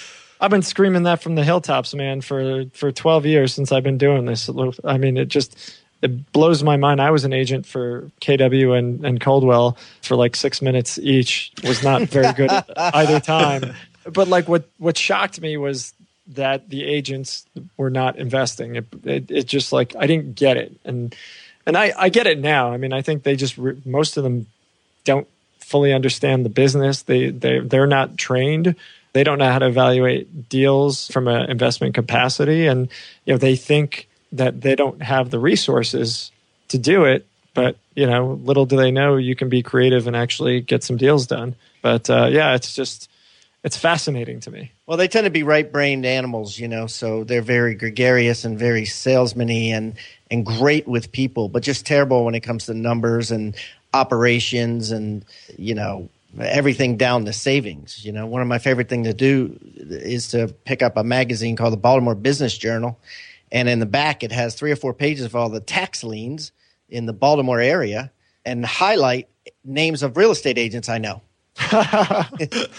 I've 0.42 0.50
been 0.50 0.62
screaming 0.62 1.04
that 1.04 1.22
from 1.22 1.36
the 1.36 1.44
hilltops, 1.44 1.94
man, 1.94 2.20
for 2.20 2.64
for 2.74 2.90
12 2.90 3.26
years 3.26 3.54
since 3.54 3.70
I've 3.70 3.84
been 3.84 3.96
doing 3.96 4.24
this. 4.24 4.50
I 4.82 4.98
mean, 4.98 5.16
it 5.16 5.28
just 5.28 5.56
it 6.02 6.32
blows 6.32 6.64
my 6.64 6.76
mind. 6.76 7.00
I 7.00 7.12
was 7.12 7.24
an 7.24 7.32
agent 7.32 7.64
for 7.64 8.10
KW 8.20 8.76
and 8.76 9.06
and 9.06 9.20
Coldwell 9.20 9.78
for 10.02 10.16
like 10.16 10.34
six 10.34 10.60
minutes 10.60 10.98
each. 10.98 11.52
Was 11.62 11.84
not 11.84 12.02
very 12.02 12.32
good 12.32 12.50
at 12.50 12.68
either 12.76 13.20
time. 13.20 13.72
But 14.12 14.26
like 14.26 14.48
what 14.48 14.68
what 14.78 14.98
shocked 14.98 15.40
me 15.40 15.56
was 15.56 15.94
that 16.26 16.68
the 16.68 16.84
agents 16.84 17.46
were 17.76 17.90
not 17.90 18.16
investing. 18.16 18.74
It, 18.74 18.86
it, 19.04 19.30
it 19.30 19.46
just 19.46 19.72
like 19.72 19.94
I 19.96 20.08
didn't 20.08 20.34
get 20.34 20.56
it, 20.56 20.72
and 20.84 21.14
and 21.66 21.76
I 21.76 21.92
I 21.96 22.08
get 22.08 22.26
it 22.26 22.40
now. 22.40 22.72
I 22.72 22.78
mean, 22.78 22.92
I 22.92 23.00
think 23.00 23.22
they 23.22 23.36
just 23.36 23.56
re- 23.56 23.80
most 23.84 24.16
of 24.16 24.24
them 24.24 24.48
don't 25.04 25.28
fully 25.60 25.92
understand 25.92 26.44
the 26.44 26.50
business. 26.50 27.02
They 27.02 27.30
they 27.30 27.60
they're 27.60 27.86
not 27.86 28.18
trained. 28.18 28.74
They 29.12 29.24
don't 29.24 29.38
know 29.38 29.50
how 29.50 29.58
to 29.58 29.66
evaluate 29.66 30.48
deals 30.48 31.08
from 31.08 31.28
an 31.28 31.50
investment 31.50 31.94
capacity, 31.94 32.66
and 32.66 32.88
you 33.24 33.34
know 33.34 33.38
they 33.38 33.56
think 33.56 34.08
that 34.32 34.62
they 34.62 34.74
don't 34.74 35.02
have 35.02 35.30
the 35.30 35.38
resources 35.38 36.30
to 36.68 36.78
do 36.78 37.04
it. 37.04 37.26
But 37.54 37.76
you 37.94 38.06
know, 38.06 38.40
little 38.42 38.64
do 38.64 38.76
they 38.76 38.90
know 38.90 39.16
you 39.16 39.36
can 39.36 39.48
be 39.48 39.62
creative 39.62 40.06
and 40.06 40.16
actually 40.16 40.60
get 40.60 40.82
some 40.82 40.96
deals 40.96 41.26
done. 41.26 41.54
But 41.82 42.08
uh, 42.08 42.28
yeah, 42.30 42.54
it's 42.54 42.74
just 42.74 43.10
it's 43.62 43.76
fascinating 43.76 44.40
to 44.40 44.50
me. 44.50 44.72
Well, 44.86 44.96
they 44.96 45.08
tend 45.08 45.24
to 45.24 45.30
be 45.30 45.42
right-brained 45.42 46.04
animals, 46.04 46.58
you 46.58 46.66
know, 46.66 46.86
so 46.86 47.22
they're 47.24 47.42
very 47.42 47.74
gregarious 47.74 48.44
and 48.44 48.58
very 48.58 48.84
salesman-y 48.84 49.74
and 49.74 49.94
and 50.30 50.46
great 50.46 50.88
with 50.88 51.12
people, 51.12 51.48
but 51.48 51.62
just 51.62 51.84
terrible 51.84 52.24
when 52.24 52.34
it 52.34 52.40
comes 52.40 52.66
to 52.66 52.74
numbers 52.74 53.30
and 53.30 53.54
operations 53.94 54.90
and 54.90 55.24
you 55.58 55.74
know 55.74 56.08
everything 56.38 56.96
down 56.96 57.24
to 57.26 57.32
savings. 57.32 58.04
You 58.04 58.12
know, 58.12 58.26
one 58.26 58.42
of 58.42 58.48
my 58.48 58.58
favorite 58.58 58.88
things 58.88 59.06
to 59.06 59.14
do 59.14 59.58
is 59.76 60.28
to 60.28 60.48
pick 60.48 60.82
up 60.82 60.96
a 60.96 61.04
magazine 61.04 61.56
called 61.56 61.72
the 61.72 61.78
Baltimore 61.78 62.14
Business 62.14 62.56
Journal, 62.56 62.98
and 63.50 63.68
in 63.68 63.78
the 63.78 63.86
back 63.86 64.22
it 64.22 64.32
has 64.32 64.54
three 64.54 64.72
or 64.72 64.76
four 64.76 64.94
pages 64.94 65.24
of 65.24 65.36
all 65.36 65.48
the 65.48 65.60
tax 65.60 66.04
liens 66.04 66.52
in 66.88 67.06
the 67.06 67.12
Baltimore 67.12 67.60
area 67.60 68.10
and 68.44 68.64
highlight 68.64 69.28
names 69.64 70.02
of 70.02 70.16
real 70.16 70.30
estate 70.30 70.58
agents 70.58 70.88
I 70.88 70.98
know. 70.98 71.22
it, 71.58 72.70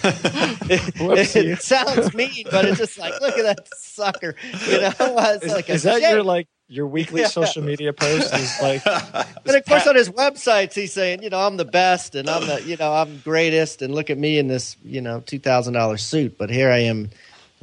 it, 1.35 1.61
sounds 1.61 2.13
mean, 2.15 2.45
but 2.49 2.65
it's 2.65 2.79
just 2.79 2.97
like, 2.97 3.13
look 3.21 3.37
at 3.37 3.43
that 3.43 3.67
sucker. 3.77 4.35
You 4.67 4.81
know, 4.81 4.93
it's 4.99 5.45
is, 5.45 5.51
like 5.53 5.69
is 5.69 5.83
that 5.83 6.01
your 6.01 6.23
like 6.23 6.47
your 6.73 6.87
weekly 6.87 7.21
yeah. 7.21 7.27
social 7.27 7.61
media 7.61 7.93
post? 7.93 8.33
Is 8.33 8.61
like, 8.61 8.83
but 8.83 9.55
of 9.55 9.65
course, 9.65 9.87
on 9.87 9.95
his 9.95 10.09
websites, 10.09 10.73
he's 10.73 10.93
saying, 10.93 11.23
you 11.23 11.29
know, 11.29 11.39
I'm 11.39 11.57
the 11.57 11.65
best, 11.65 12.15
and 12.15 12.29
I'm 12.29 12.47
the, 12.47 12.61
you 12.63 12.77
know, 12.77 12.91
I'm 12.93 13.19
greatest, 13.19 13.81
and 13.81 13.93
look 13.93 14.09
at 14.09 14.17
me 14.17 14.37
in 14.37 14.47
this, 14.47 14.75
you 14.83 15.01
know, 15.01 15.21
two 15.21 15.39
thousand 15.39 15.73
dollar 15.73 15.97
suit, 15.97 16.37
but 16.37 16.49
here 16.49 16.69
I 16.69 16.79
am 16.79 17.09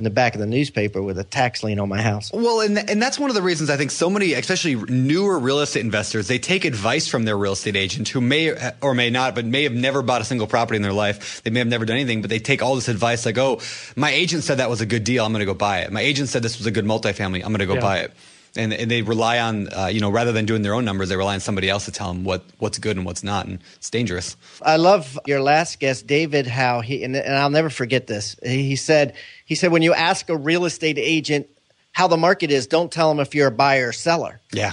in 0.01 0.05
the 0.05 0.11
back 0.11 0.35
of 0.35 0.41
the 0.41 0.47
newspaper 0.47 1.03
with 1.03 1.19
a 1.19 1.25
tax 1.25 1.63
lien 1.63 1.79
on 1.79 1.89
my 1.89 2.01
house. 2.01 2.33
Well, 2.33 2.61
and 2.61 2.79
and 2.91 3.03
that's 3.03 3.19
one 3.19 3.29
of 3.29 3.37
the 3.37 3.43
reasons 3.43 3.69
I 3.69 3.77
think 3.77 3.91
so 3.91 4.09
many, 4.09 4.33
especially 4.33 4.75
newer 4.75 5.39
real 5.39 5.61
estate 5.61 5.85
investors, 5.85 6.27
they 6.27 6.39
take 6.39 6.65
advice 6.65 7.07
from 7.07 7.25
their 7.25 7.37
real 7.37 7.53
estate 7.53 7.77
agent 7.77 8.09
who 8.09 8.23
may 8.23 8.57
or 8.81 8.95
may 8.95 9.11
not, 9.11 9.35
but 9.35 9.45
may 9.45 9.65
have 9.65 9.75
never 9.75 10.01
bought 10.01 10.23
a 10.23 10.25
single 10.25 10.47
property 10.47 10.77
in 10.77 10.83
their 10.83 10.95
life. 10.95 11.43
They 11.43 11.51
may 11.51 11.59
have 11.59 11.69
never 11.69 11.85
done 11.85 11.97
anything, 11.97 12.23
but 12.23 12.31
they 12.31 12.39
take 12.39 12.63
all 12.63 12.77
this 12.77 12.89
advice 12.89 13.27
like, 13.27 13.37
"Oh, 13.37 13.61
my 13.95 14.11
agent 14.11 14.43
said 14.43 14.59
that 14.59 14.71
was 14.71 14.81
a 14.81 14.87
good 14.87 15.05
deal. 15.05 15.25
I'm 15.25 15.33
going 15.33 15.41
to 15.41 15.47
go 15.47 15.55
buy 15.55 15.81
it. 15.81 15.93
My 15.93 16.01
agent 16.01 16.31
said 16.31 16.43
this 16.43 16.57
was 16.57 16.67
a 16.67 16.71
good 16.71 16.87
multifamily. 16.87 17.45
I'm 17.45 17.53
going 17.53 17.59
to 17.59 17.67
go 17.67 17.75
yeah. 17.75 17.81
buy 17.81 17.99
it." 17.99 18.13
And, 18.57 18.73
and 18.73 18.91
they 18.91 19.03
rely 19.03 19.39
on 19.39 19.69
uh, 19.73 19.87
you 19.87 20.01
know 20.01 20.11
rather 20.11 20.33
than 20.33 20.47
doing 20.47 20.63
their 20.63 20.75
own 20.75 20.85
numbers, 20.85 21.09
they 21.09 21.17
rely 21.17 21.35
on 21.35 21.41
somebody 21.41 21.69
else 21.69 21.85
to 21.85 21.93
tell 21.93 22.13
them 22.13 22.25
what 22.25 22.43
what's 22.59 22.79
good 22.79 22.97
and 22.97 23.07
what's 23.07 23.23
not, 23.23 23.47
and 23.47 23.61
it's 23.77 23.91
dangerous. 23.91 24.37
I 24.63 24.77
love 24.77 25.19
your 25.27 25.41
last 25.41 25.81
guest, 25.81 26.07
David. 26.07 26.47
How 26.47 26.81
he 26.81 27.05
and, 27.05 27.17
and 27.17 27.35
I'll 27.35 27.51
never 27.51 27.71
forget 27.71 28.07
this. 28.07 28.37
He 28.43 28.77
said 28.77 29.15
he 29.45 29.55
said 29.55 29.73
when 29.73 29.83
you 29.83 29.95
ask 29.95 30.29
a 30.29 30.37
real 30.37 30.65
estate 30.65 30.99
agent 30.99 31.49
how 31.93 32.07
the 32.09 32.17
market 32.17 32.51
is, 32.51 32.67
don't 32.67 32.91
tell 32.91 33.09
them 33.09 33.21
if 33.21 33.35
you're 33.35 33.49
a 33.49 33.53
buyer 33.53 33.89
or 33.89 33.93
seller. 33.93 34.41
Yeah. 34.53 34.73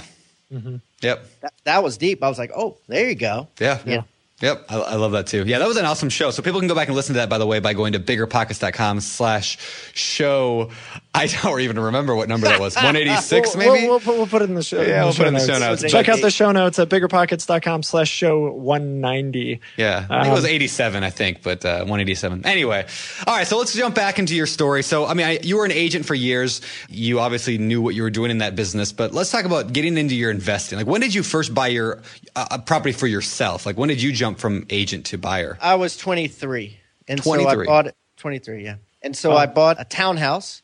Mm-hmm. 0.52 0.76
Yep. 1.02 1.40
That, 1.40 1.52
that, 1.64 1.82
was 1.82 1.98
deep. 1.98 2.22
I 2.22 2.28
was 2.28 2.38
like, 2.38 2.50
oh, 2.56 2.76
there 2.86 3.08
you 3.08 3.14
go. 3.14 3.48
Yeah. 3.60 3.78
Yeah. 3.84 4.02
Yep, 4.40 4.66
I, 4.68 4.76
I, 4.76 4.94
love 4.94 5.12
that 5.12 5.26
too. 5.26 5.42
Yeah, 5.44 5.58
that 5.58 5.66
was 5.66 5.76
an 5.78 5.84
awesome 5.84 6.08
show. 6.08 6.30
So 6.30 6.44
people 6.44 6.60
can 6.60 6.68
go 6.68 6.74
back 6.74 6.86
and 6.86 6.94
listen 6.94 7.14
to 7.14 7.18
that, 7.18 7.28
by 7.28 7.38
the 7.38 7.46
way, 7.46 7.58
by 7.58 7.74
going 7.74 7.94
to 7.94 7.98
biggerpockets.com 7.98 9.00
slash 9.00 9.58
show. 9.94 10.70
I 11.18 11.26
don't 11.26 11.60
even 11.60 11.78
remember 11.78 12.14
what 12.14 12.28
number 12.28 12.46
that 12.46 12.60
was. 12.60 12.74
186 12.76 13.56
maybe? 13.56 13.86
We'll, 13.88 13.98
we'll, 13.98 14.16
we'll, 14.18 14.26
put 14.26 14.42
it 14.42 14.48
in 14.48 14.54
the 14.54 14.62
show. 14.62 14.80
Yeah, 14.80 15.04
we'll 15.04 15.12
put 15.12 15.26
it 15.26 15.28
in 15.28 15.34
the 15.34 15.40
show 15.40 15.58
notes. 15.58 15.82
Check 15.82 16.08
out 16.08 16.20
the 16.20 16.30
show 16.30 16.52
notes 16.52 16.78
at 16.78 16.88
biggerpockets.com 16.88 17.82
slash 17.82 18.08
show 18.08 18.52
190. 18.52 19.60
Yeah, 19.76 19.96
I 19.96 20.00
think 20.00 20.10
um, 20.10 20.26
it 20.28 20.34
was 20.34 20.44
87, 20.44 21.02
I 21.02 21.10
think, 21.10 21.42
but 21.42 21.64
uh, 21.64 21.78
187. 21.80 22.46
Anyway, 22.46 22.86
all 23.26 23.36
right, 23.36 23.46
so 23.46 23.58
let's 23.58 23.74
jump 23.74 23.94
back 23.94 24.18
into 24.18 24.34
your 24.34 24.46
story. 24.46 24.82
So, 24.82 25.06
I 25.06 25.14
mean, 25.14 25.26
I, 25.26 25.38
you 25.42 25.56
were 25.56 25.64
an 25.64 25.72
agent 25.72 26.06
for 26.06 26.14
years. 26.14 26.60
You 26.88 27.20
obviously 27.20 27.58
knew 27.58 27.82
what 27.82 27.94
you 27.94 28.02
were 28.02 28.10
doing 28.10 28.30
in 28.30 28.38
that 28.38 28.54
business, 28.54 28.92
but 28.92 29.12
let's 29.12 29.30
talk 29.30 29.44
about 29.44 29.72
getting 29.72 29.98
into 29.98 30.14
your 30.14 30.30
investing. 30.30 30.78
Like, 30.78 30.86
when 30.86 31.00
did 31.00 31.14
you 31.14 31.22
first 31.22 31.52
buy 31.52 31.68
your 31.68 32.02
uh, 32.36 32.58
property 32.58 32.92
for 32.92 33.06
yourself? 33.06 33.66
Like, 33.66 33.76
when 33.76 33.88
did 33.88 34.00
you 34.00 34.12
jump 34.12 34.38
from 34.38 34.66
agent 34.70 35.06
to 35.06 35.18
buyer? 35.18 35.58
I 35.60 35.74
was 35.74 35.96
23. 35.96 36.78
And 37.08 37.22
23. 37.22 37.44
so 37.44 37.60
I 37.60 37.64
bought 37.64 37.86
it. 37.88 37.96
23, 38.18 38.64
yeah. 38.64 38.76
And 39.02 39.16
so 39.16 39.32
oh. 39.32 39.36
I 39.36 39.46
bought 39.46 39.80
a 39.80 39.84
townhouse 39.84 40.62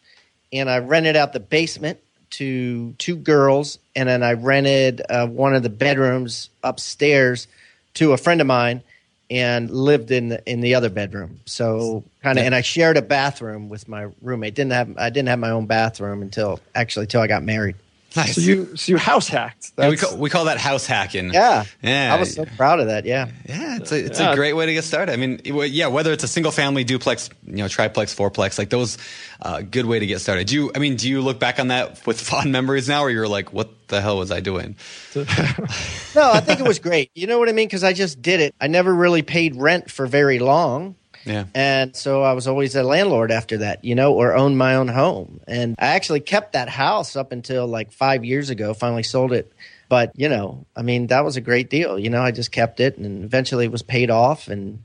and 0.55 0.71
I 0.71 0.79
rented 0.79 1.17
out 1.17 1.33
the 1.33 1.41
basement 1.41 1.99
to 2.31 2.93
two 2.95 3.17
girls, 3.17 3.79
and 3.95 4.09
then 4.09 4.23
I 4.23 4.33
rented 4.33 5.03
uh, 5.09 5.27
one 5.27 5.55
of 5.55 5.63
the 5.63 5.69
bedrooms 5.69 6.51
upstairs 6.63 7.47
to 7.95 8.13
a 8.13 8.17
friend 8.17 8.41
of 8.41 8.47
mine, 8.47 8.83
and 9.31 9.71
lived 9.71 10.11
in 10.11 10.29
the, 10.29 10.51
in 10.51 10.61
the 10.61 10.75
other 10.75 10.91
bedroom. 10.91 11.41
So 11.47 12.05
kind 12.23 12.39
of, 12.39 12.45
and 12.45 12.55
I 12.55 12.61
shared 12.61 12.97
a 12.97 13.03
bathroom 13.03 13.69
with 13.69 13.89
my 13.89 14.09
roommate. 14.21 14.55
Didn't 14.55 14.73
have 14.73 14.97
I 14.99 15.11
didn't 15.11 15.29
have 15.29 15.39
my 15.39 15.51
own 15.51 15.67
bathroom 15.67 16.23
until 16.23 16.61
actually 16.75 17.05
until 17.05 17.21
I 17.21 17.27
got 17.27 17.43
married. 17.43 17.77
Nice. 18.17 18.37
So 18.37 18.41
you 18.41 18.77
so 18.77 18.93
you 18.93 18.99
house 18.99 19.29
hacked. 19.29 19.73
Yeah, 19.77 19.89
we 19.89 19.97
call 19.97 20.17
we 20.17 20.31
call 20.31 20.45
that 20.45 20.59
house 20.59 20.87
hacking. 20.87 21.33
Yeah, 21.33 21.65
yeah. 21.83 22.15
I 22.15 22.21
was 22.21 22.35
so 22.35 22.45
proud 22.45 22.79
of 22.79 22.87
that. 22.87 23.05
Yeah, 23.05 23.29
yeah. 23.49 23.77
It's 23.77 23.91
a 23.91 24.05
it's 24.05 24.21
yeah. 24.21 24.33
a 24.33 24.37
great 24.37 24.53
way 24.53 24.67
to 24.67 24.73
get 24.73 24.85
started. 24.85 25.13
I 25.13 25.17
mean, 25.17 25.41
yeah. 25.45 25.89
Whether 25.89 26.13
it's 26.13 26.23
a 26.23 26.29
single 26.29 26.53
family, 26.53 26.85
duplex, 26.85 27.29
you 27.47 27.57
know, 27.57 27.69
triplex, 27.69 28.15
fourplex, 28.15 28.57
like 28.57 28.71
those, 28.71 28.99
uh, 29.43 29.63
good 29.63 29.87
way 29.87 29.99
to 29.99 30.07
get 30.07 30.21
started. 30.21 30.47
Do 30.47 30.55
you? 30.55 30.71
I 30.75 30.79
mean, 30.79 30.97
do 30.97 31.09
you 31.09 31.23
look 31.23 31.41
back 31.41 31.59
on 31.59 31.69
that 31.69 32.07
with 32.07 32.21
fond 32.29 32.53
memories 32.53 32.89
now, 32.89 33.03
or 33.03 33.11
you're 33.11 33.29
like, 33.29 33.53
what 33.53 33.89
the 33.89 34.01
hell 34.01 34.19
was 34.19 34.31
I 34.31 34.41
doing? 34.41 34.77
no, 35.17 35.25
I 35.25 36.41
think 36.41 36.61
it 36.61 36.69
was 36.69 36.79
great. 36.79 37.11
You 37.15 37.27
know 37.27 37.39
what 37.39 37.49
I 37.49 37.53
mean? 37.53 37.67
Because 37.67 37.85
I 37.85 37.93
just 37.93 38.23
did 38.23 38.41
it. 38.41 38.55
I 38.61 38.69
never 38.69 38.95
really 38.95 39.23
paid 39.23 39.57
rent 39.57 39.91
for 39.91 40.07
very 40.07 40.39
long. 40.39 40.95
Yeah. 41.25 41.45
And 41.55 41.97
so 41.97 42.23
I 42.23 42.33
was 42.33 42.47
always 42.47 42.77
a 42.77 42.83
landlord 42.83 43.31
after 43.31 43.59
that, 43.59 43.85
you 43.85 43.95
know, 43.95 44.13
or 44.15 44.35
owned 44.35 44.59
my 44.59 44.75
own 44.75 44.89
home. 44.89 45.41
And 45.47 45.75
I 45.79 45.89
actually 45.89 46.21
kept 46.21 46.53
that 46.53 46.69
house 46.69 47.17
up 47.17 47.33
until 47.33 47.67
like 47.67 47.93
five 47.93 48.25
years 48.25 48.51
ago, 48.51 48.75
finally 48.75 49.03
sold 49.03 49.33
it. 49.33 49.53
But, 49.89 50.13
you 50.17 50.29
know, 50.29 50.67
I 50.77 50.83
mean, 50.83 51.09
that 51.09 51.25
was 51.25 51.37
a 51.37 51.41
great 51.41 51.71
deal. 51.71 51.99
You 51.99 52.11
know, 52.11 52.23
I 52.23 52.31
just 52.31 52.53
kept 52.53 52.81
it 52.81 52.99
and 52.99 53.25
eventually 53.25 53.65
it 53.67 53.73
was 53.73 53.83
paid 53.83 54.11
off 54.11 54.49
and, 54.49 54.83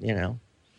you 0.00 0.14
know. 0.14 0.38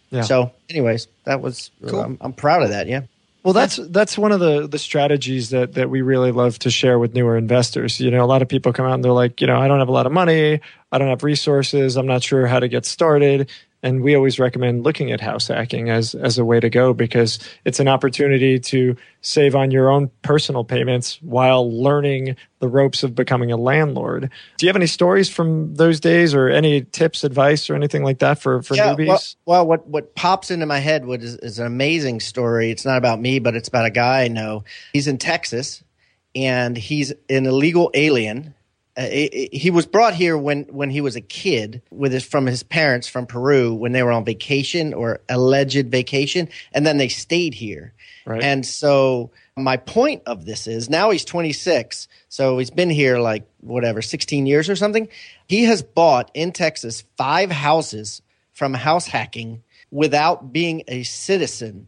Yeah. 0.10 0.22
So, 0.22 0.51
anyways, 0.70 1.08
that 1.24 1.41
was, 1.41 1.72
uh, 1.84 1.89
cool. 1.89 2.00
I'm, 2.01 2.17
I'm 2.22 2.34
proud 2.34 2.63
of 2.63 2.70
that. 2.70 2.88
Yeah. 2.88 3.01
Well, 3.43 3.53
that's 3.53 3.75
that's 3.75 4.17
one 4.17 4.32
of 4.32 4.39
the 4.39 4.67
the 4.67 4.79
strategies 4.79 5.50
that 5.50 5.74
that 5.74 5.89
we 5.89 6.01
really 6.01 6.32
love 6.32 6.60
to 6.60 6.72
share 6.72 6.98
with 6.98 7.13
newer 7.13 7.36
investors. 7.36 8.00
You 8.00 8.10
know, 8.10 8.24
a 8.24 8.25
lot 8.25 8.41
of 8.41 8.48
people 8.48 8.72
come 8.72 8.86
out 8.86 8.93
and 8.93 9.03
they're 9.03 9.12
like, 9.12 9.41
you 9.41 9.48
know, 9.48 9.58
I 9.58 9.67
don't 9.67 9.79
have 9.79 9.89
a 9.89 9.91
lot 9.91 10.05
of 10.05 10.13
money, 10.13 10.62
I 10.93 10.98
don't 10.98 11.10
have 11.10 11.24
resources, 11.24 11.98
I'm 11.98 12.08
not 12.08 12.24
sure 12.24 12.48
how 12.48 12.62
to 12.62 12.70
get 12.70 12.86
started 12.86 13.50
and 13.83 14.01
we 14.01 14.15
always 14.15 14.39
recommend 14.39 14.83
looking 14.83 15.11
at 15.11 15.21
house 15.21 15.49
hacking 15.49 15.89
as 15.89 16.15
as 16.15 16.37
a 16.37 16.45
way 16.45 16.59
to 16.59 16.69
go 16.69 16.93
because 16.93 17.37
it's 17.65 17.79
an 17.79 17.87
opportunity 17.87 18.57
to 18.57 18.95
save 19.21 19.55
on 19.55 19.71
your 19.71 19.89
own 19.89 20.09
personal 20.21 20.63
payments 20.63 21.21
while 21.21 21.71
learning 21.71 22.35
the 22.59 22.67
ropes 22.67 23.03
of 23.03 23.13
becoming 23.13 23.51
a 23.51 23.57
landlord. 23.57 24.29
Do 24.57 24.65
you 24.65 24.69
have 24.69 24.75
any 24.75 24.87
stories 24.87 25.29
from 25.29 25.75
those 25.75 25.99
days 25.99 26.33
or 26.33 26.49
any 26.49 26.81
tips, 26.81 27.23
advice, 27.23 27.69
or 27.69 27.75
anything 27.75 28.03
like 28.03 28.19
that 28.19 28.39
for, 28.39 28.61
for 28.61 28.75
yeah, 28.75 28.93
newbies? 28.93 29.07
Well, 29.07 29.19
well, 29.45 29.67
what, 29.67 29.87
what 29.87 30.15
pops 30.15 30.51
into 30.51 30.65
my 30.65 30.79
head 30.79 31.05
is, 31.07 31.35
is 31.37 31.59
an 31.59 31.65
amazing 31.65 32.19
story. 32.19 32.71
It's 32.71 32.85
not 32.85 32.97
about 32.97 33.19
me, 33.19 33.39
but 33.39 33.55
it's 33.55 33.67
about 33.67 33.85
a 33.85 33.89
guy 33.89 34.23
I 34.23 34.27
know. 34.29 34.63
He's 34.93 35.07
in 35.07 35.17
Texas 35.17 35.83
and 36.35 36.77
he's 36.77 37.13
an 37.29 37.45
illegal 37.45 37.91
alien 37.93 38.53
uh, 38.95 39.07
he 39.07 39.71
was 39.71 39.88
brought 39.88 40.13
here 40.13 40.38
when, 40.38 40.63
when 40.65 40.89
he 40.91 41.01
was 41.01 41.15
a 41.15 41.21
kid 41.21 41.81
with 41.89 42.12
his, 42.12 42.23
from 42.23 42.45
his 42.45 42.62
parents 42.62 43.07
from 43.07 43.25
Peru 43.25 43.73
when 43.73 43.91
they 43.91 44.03
were 44.03 44.12
on 44.12 44.23
vacation 44.23 44.93
or 44.93 45.19
alleged 45.29 45.89
vacation, 45.89 46.47
and 46.73 46.85
then 46.85 46.97
they 46.97 47.07
stayed 47.07 47.55
here. 47.55 47.93
Right. 48.25 48.43
And 48.43 48.63
so 48.65 49.31
my 49.57 49.77
point 49.77 50.21
of 50.27 50.45
this 50.45 50.67
is 50.67 50.89
now 50.89 51.09
he's 51.09 51.25
26, 51.25 52.07
so 52.29 52.59
he's 52.59 52.69
been 52.69 52.91
here 52.91 53.17
like 53.17 53.47
whatever 53.62 54.01
16 54.01 54.45
years 54.45 54.69
or 54.69 54.75
something. 54.75 55.07
He 55.47 55.63
has 55.63 55.81
bought 55.81 56.29
in 56.35 56.51
Texas 56.51 57.03
five 57.17 57.50
houses 57.50 58.21
from 58.51 58.75
house 58.75 59.07
hacking 59.07 59.63
without 59.89 60.53
being 60.53 60.83
a 60.88 61.03
citizen. 61.03 61.88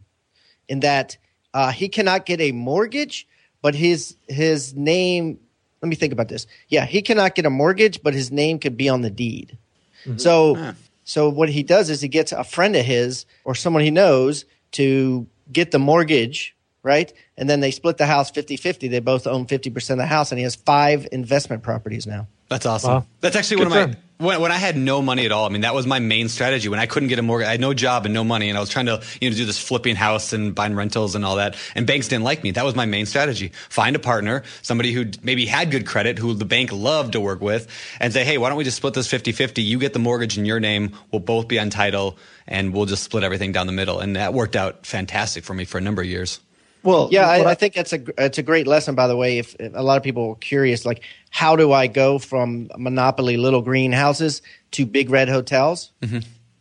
In 0.68 0.80
that 0.80 1.16
uh, 1.54 1.70
he 1.70 1.88
cannot 1.88 2.26
get 2.26 2.40
a 2.40 2.50
mortgage, 2.50 3.28
but 3.62 3.76
his 3.76 4.16
his 4.28 4.74
name 4.74 5.38
let 5.82 5.88
me 5.88 5.96
think 5.96 6.12
about 6.12 6.28
this. 6.28 6.46
Yeah, 6.68 6.86
he 6.86 7.02
cannot 7.02 7.34
get 7.34 7.46
a 7.46 7.50
mortgage, 7.50 8.02
but 8.02 8.14
his 8.14 8.30
name 8.30 8.58
could 8.58 8.76
be 8.76 8.88
on 8.88 9.02
the 9.02 9.10
deed. 9.10 9.58
Mm-hmm. 10.04 10.18
So, 10.18 10.56
ah. 10.56 10.74
so 11.04 11.28
what 11.28 11.48
he 11.48 11.62
does 11.62 11.90
is 11.90 12.00
he 12.00 12.08
gets 12.08 12.32
a 12.32 12.44
friend 12.44 12.74
of 12.76 12.84
his 12.84 13.26
or 13.44 13.54
someone 13.54 13.82
he 13.82 13.90
knows 13.90 14.44
to 14.72 15.26
get 15.52 15.70
the 15.70 15.78
mortgage, 15.78 16.56
right? 16.82 17.12
And 17.36 17.48
then 17.48 17.60
they 17.60 17.70
split 17.70 17.98
the 17.98 18.06
house 18.06 18.30
50-50. 18.30 18.90
They 18.90 19.00
both 19.00 19.26
own 19.26 19.46
50% 19.46 19.90
of 19.90 19.98
the 19.98 20.06
house 20.06 20.32
and 20.32 20.38
he 20.38 20.44
has 20.44 20.54
five 20.56 21.06
investment 21.12 21.62
properties 21.62 22.06
now. 22.06 22.26
That's 22.48 22.66
awesome. 22.66 22.90
Wow. 22.90 23.06
That's 23.20 23.36
actually 23.36 23.58
Good 23.58 23.68
one 23.68 23.78
of 23.78 23.90
my 23.90 23.96
when, 24.18 24.40
when 24.40 24.52
I 24.52 24.56
had 24.56 24.76
no 24.76 25.02
money 25.02 25.26
at 25.26 25.32
all, 25.32 25.46
I 25.46 25.50
mean, 25.50 25.62
that 25.62 25.74
was 25.74 25.86
my 25.86 25.98
main 25.98 26.28
strategy. 26.28 26.68
When 26.68 26.80
I 26.80 26.86
couldn't 26.86 27.08
get 27.08 27.18
a 27.18 27.22
mortgage, 27.22 27.48
I 27.48 27.52
had 27.52 27.60
no 27.60 27.74
job 27.74 28.06
and 28.06 28.14
no 28.14 28.24
money, 28.24 28.48
and 28.48 28.56
I 28.56 28.60
was 28.60 28.70
trying 28.70 28.86
to, 28.86 29.02
you 29.20 29.30
know, 29.30 29.36
do 29.36 29.44
this 29.44 29.58
flipping 29.58 29.96
house 29.96 30.32
and 30.32 30.54
buying 30.54 30.74
rentals 30.74 31.14
and 31.14 31.24
all 31.24 31.36
that. 31.36 31.56
And 31.74 31.86
banks 31.86 32.08
didn't 32.08 32.24
like 32.24 32.42
me. 32.42 32.52
That 32.52 32.64
was 32.64 32.74
my 32.74 32.86
main 32.86 33.06
strategy. 33.06 33.52
Find 33.68 33.94
a 33.94 33.98
partner, 33.98 34.42
somebody 34.62 34.92
who 34.92 35.06
maybe 35.22 35.46
had 35.46 35.70
good 35.70 35.86
credit, 35.86 36.18
who 36.18 36.32
the 36.34 36.44
bank 36.44 36.72
loved 36.72 37.12
to 37.12 37.20
work 37.20 37.40
with, 37.40 37.68
and 38.00 38.12
say, 38.12 38.24
hey, 38.24 38.38
why 38.38 38.48
don't 38.48 38.58
we 38.58 38.64
just 38.64 38.78
split 38.78 38.94
this 38.94 39.08
50 39.08 39.32
50? 39.32 39.62
You 39.62 39.78
get 39.78 39.92
the 39.92 39.98
mortgage 39.98 40.38
in 40.38 40.46
your 40.46 40.60
name. 40.60 40.92
We'll 41.12 41.20
both 41.20 41.48
be 41.48 41.58
on 41.58 41.70
title, 41.70 42.16
and 42.46 42.72
we'll 42.72 42.86
just 42.86 43.02
split 43.02 43.22
everything 43.22 43.52
down 43.52 43.66
the 43.66 43.72
middle. 43.72 44.00
And 44.00 44.16
that 44.16 44.32
worked 44.32 44.56
out 44.56 44.86
fantastic 44.86 45.44
for 45.44 45.52
me 45.52 45.64
for 45.64 45.78
a 45.78 45.82
number 45.82 46.02
of 46.02 46.08
years. 46.08 46.40
Well, 46.86 47.08
Yeah, 47.10 47.38
what 47.38 47.46
I, 47.46 47.50
I 47.50 47.54
think 47.54 47.74
that's 47.74 47.92
a 47.92 48.02
it's 48.16 48.38
a 48.38 48.42
great 48.42 48.66
lesson. 48.66 48.94
By 48.94 49.06
the 49.06 49.16
way, 49.16 49.38
if, 49.38 49.54
if 49.58 49.72
a 49.74 49.82
lot 49.82 49.96
of 49.96 50.02
people 50.02 50.30
are 50.30 50.36
curious, 50.36 50.86
like 50.86 51.02
how 51.30 51.56
do 51.56 51.72
I 51.72 51.86
go 51.86 52.18
from 52.18 52.68
monopoly 52.78 53.36
little 53.36 53.62
greenhouses 53.62 54.42
to 54.72 54.86
big 54.86 55.10
red 55.10 55.28
hotels? 55.28 55.92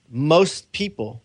Most 0.09 0.71
people 0.71 1.21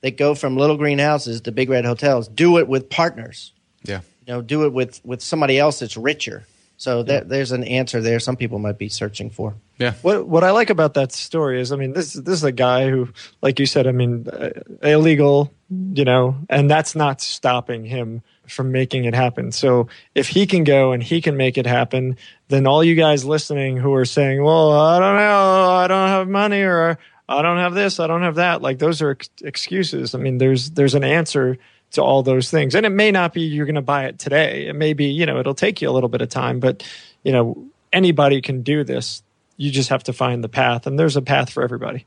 that 0.00 0.16
go 0.16 0.34
from 0.34 0.56
little 0.56 0.76
greenhouses 0.76 1.40
to 1.42 1.52
big 1.52 1.68
red 1.68 1.84
hotels 1.84 2.28
do 2.28 2.58
it 2.58 2.68
with 2.68 2.88
partners. 2.88 3.52
Yeah. 3.82 4.00
You 4.26 4.34
know, 4.34 4.42
do 4.42 4.64
it 4.64 4.72
with 4.72 5.00
with 5.04 5.22
somebody 5.22 5.58
else 5.58 5.80
that's 5.80 5.96
richer. 5.96 6.44
So 6.78 7.02
there, 7.02 7.24
there's 7.24 7.50
an 7.50 7.64
answer 7.64 8.00
there. 8.00 8.20
Some 8.20 8.36
people 8.36 8.60
might 8.60 8.78
be 8.78 8.88
searching 8.88 9.30
for. 9.30 9.56
Yeah. 9.78 9.94
What 10.02 10.28
what 10.28 10.44
I 10.44 10.52
like 10.52 10.70
about 10.70 10.94
that 10.94 11.10
story 11.10 11.60
is, 11.60 11.72
I 11.72 11.76
mean, 11.76 11.92
this 11.92 12.12
this 12.12 12.34
is 12.34 12.44
a 12.44 12.52
guy 12.52 12.88
who, 12.88 13.08
like 13.42 13.58
you 13.58 13.66
said, 13.66 13.88
I 13.88 13.92
mean, 13.92 14.28
uh, 14.28 14.50
illegal, 14.82 15.52
you 15.70 16.04
know, 16.04 16.36
and 16.48 16.70
that's 16.70 16.94
not 16.94 17.20
stopping 17.20 17.84
him 17.84 18.22
from 18.48 18.72
making 18.72 19.04
it 19.04 19.14
happen. 19.14 19.52
So 19.52 19.88
if 20.14 20.28
he 20.28 20.46
can 20.46 20.64
go 20.64 20.92
and 20.92 21.02
he 21.02 21.20
can 21.20 21.36
make 21.36 21.58
it 21.58 21.66
happen, 21.66 22.16
then 22.48 22.66
all 22.66 22.82
you 22.82 22.94
guys 22.94 23.24
listening 23.24 23.76
who 23.76 23.94
are 23.94 24.04
saying, 24.04 24.42
"Well, 24.42 24.72
I 24.72 24.98
don't 24.98 25.16
know, 25.16 25.70
I 25.70 25.86
don't 25.86 26.08
have 26.08 26.28
money," 26.28 26.62
or 26.62 26.98
"I 27.28 27.42
don't 27.42 27.58
have 27.58 27.74
this, 27.74 28.00
I 28.00 28.06
don't 28.06 28.22
have 28.22 28.36
that," 28.36 28.62
like 28.62 28.78
those 28.78 29.02
are 29.02 29.10
ex- 29.10 29.30
excuses. 29.42 30.14
I 30.14 30.18
mean, 30.18 30.38
there's 30.38 30.70
there's 30.70 30.94
an 30.94 31.04
answer 31.04 31.58
to 31.92 32.02
all 32.02 32.22
those 32.22 32.50
things, 32.50 32.74
and 32.74 32.84
it 32.84 32.90
may 32.90 33.10
not 33.10 33.32
be 33.32 33.42
you're 33.42 33.66
going 33.66 33.74
to 33.74 33.82
buy 33.82 34.06
it 34.06 34.18
today. 34.18 34.66
It 34.66 34.74
may 34.76 34.92
be, 34.92 35.06
you 35.06 35.26
know, 35.26 35.38
it'll 35.38 35.54
take 35.54 35.80
you 35.80 35.88
a 35.88 35.92
little 35.92 36.10
bit 36.10 36.20
of 36.20 36.28
time, 36.28 36.60
but 36.60 36.82
you 37.22 37.32
know, 37.32 37.66
anybody 37.92 38.40
can 38.40 38.62
do 38.62 38.84
this 38.84 39.22
you 39.58 39.70
just 39.70 39.90
have 39.90 40.04
to 40.04 40.14
find 40.14 40.42
the 40.42 40.48
path 40.48 40.86
and 40.86 40.98
there's 40.98 41.16
a 41.16 41.22
path 41.22 41.50
for 41.50 41.62
everybody 41.62 42.06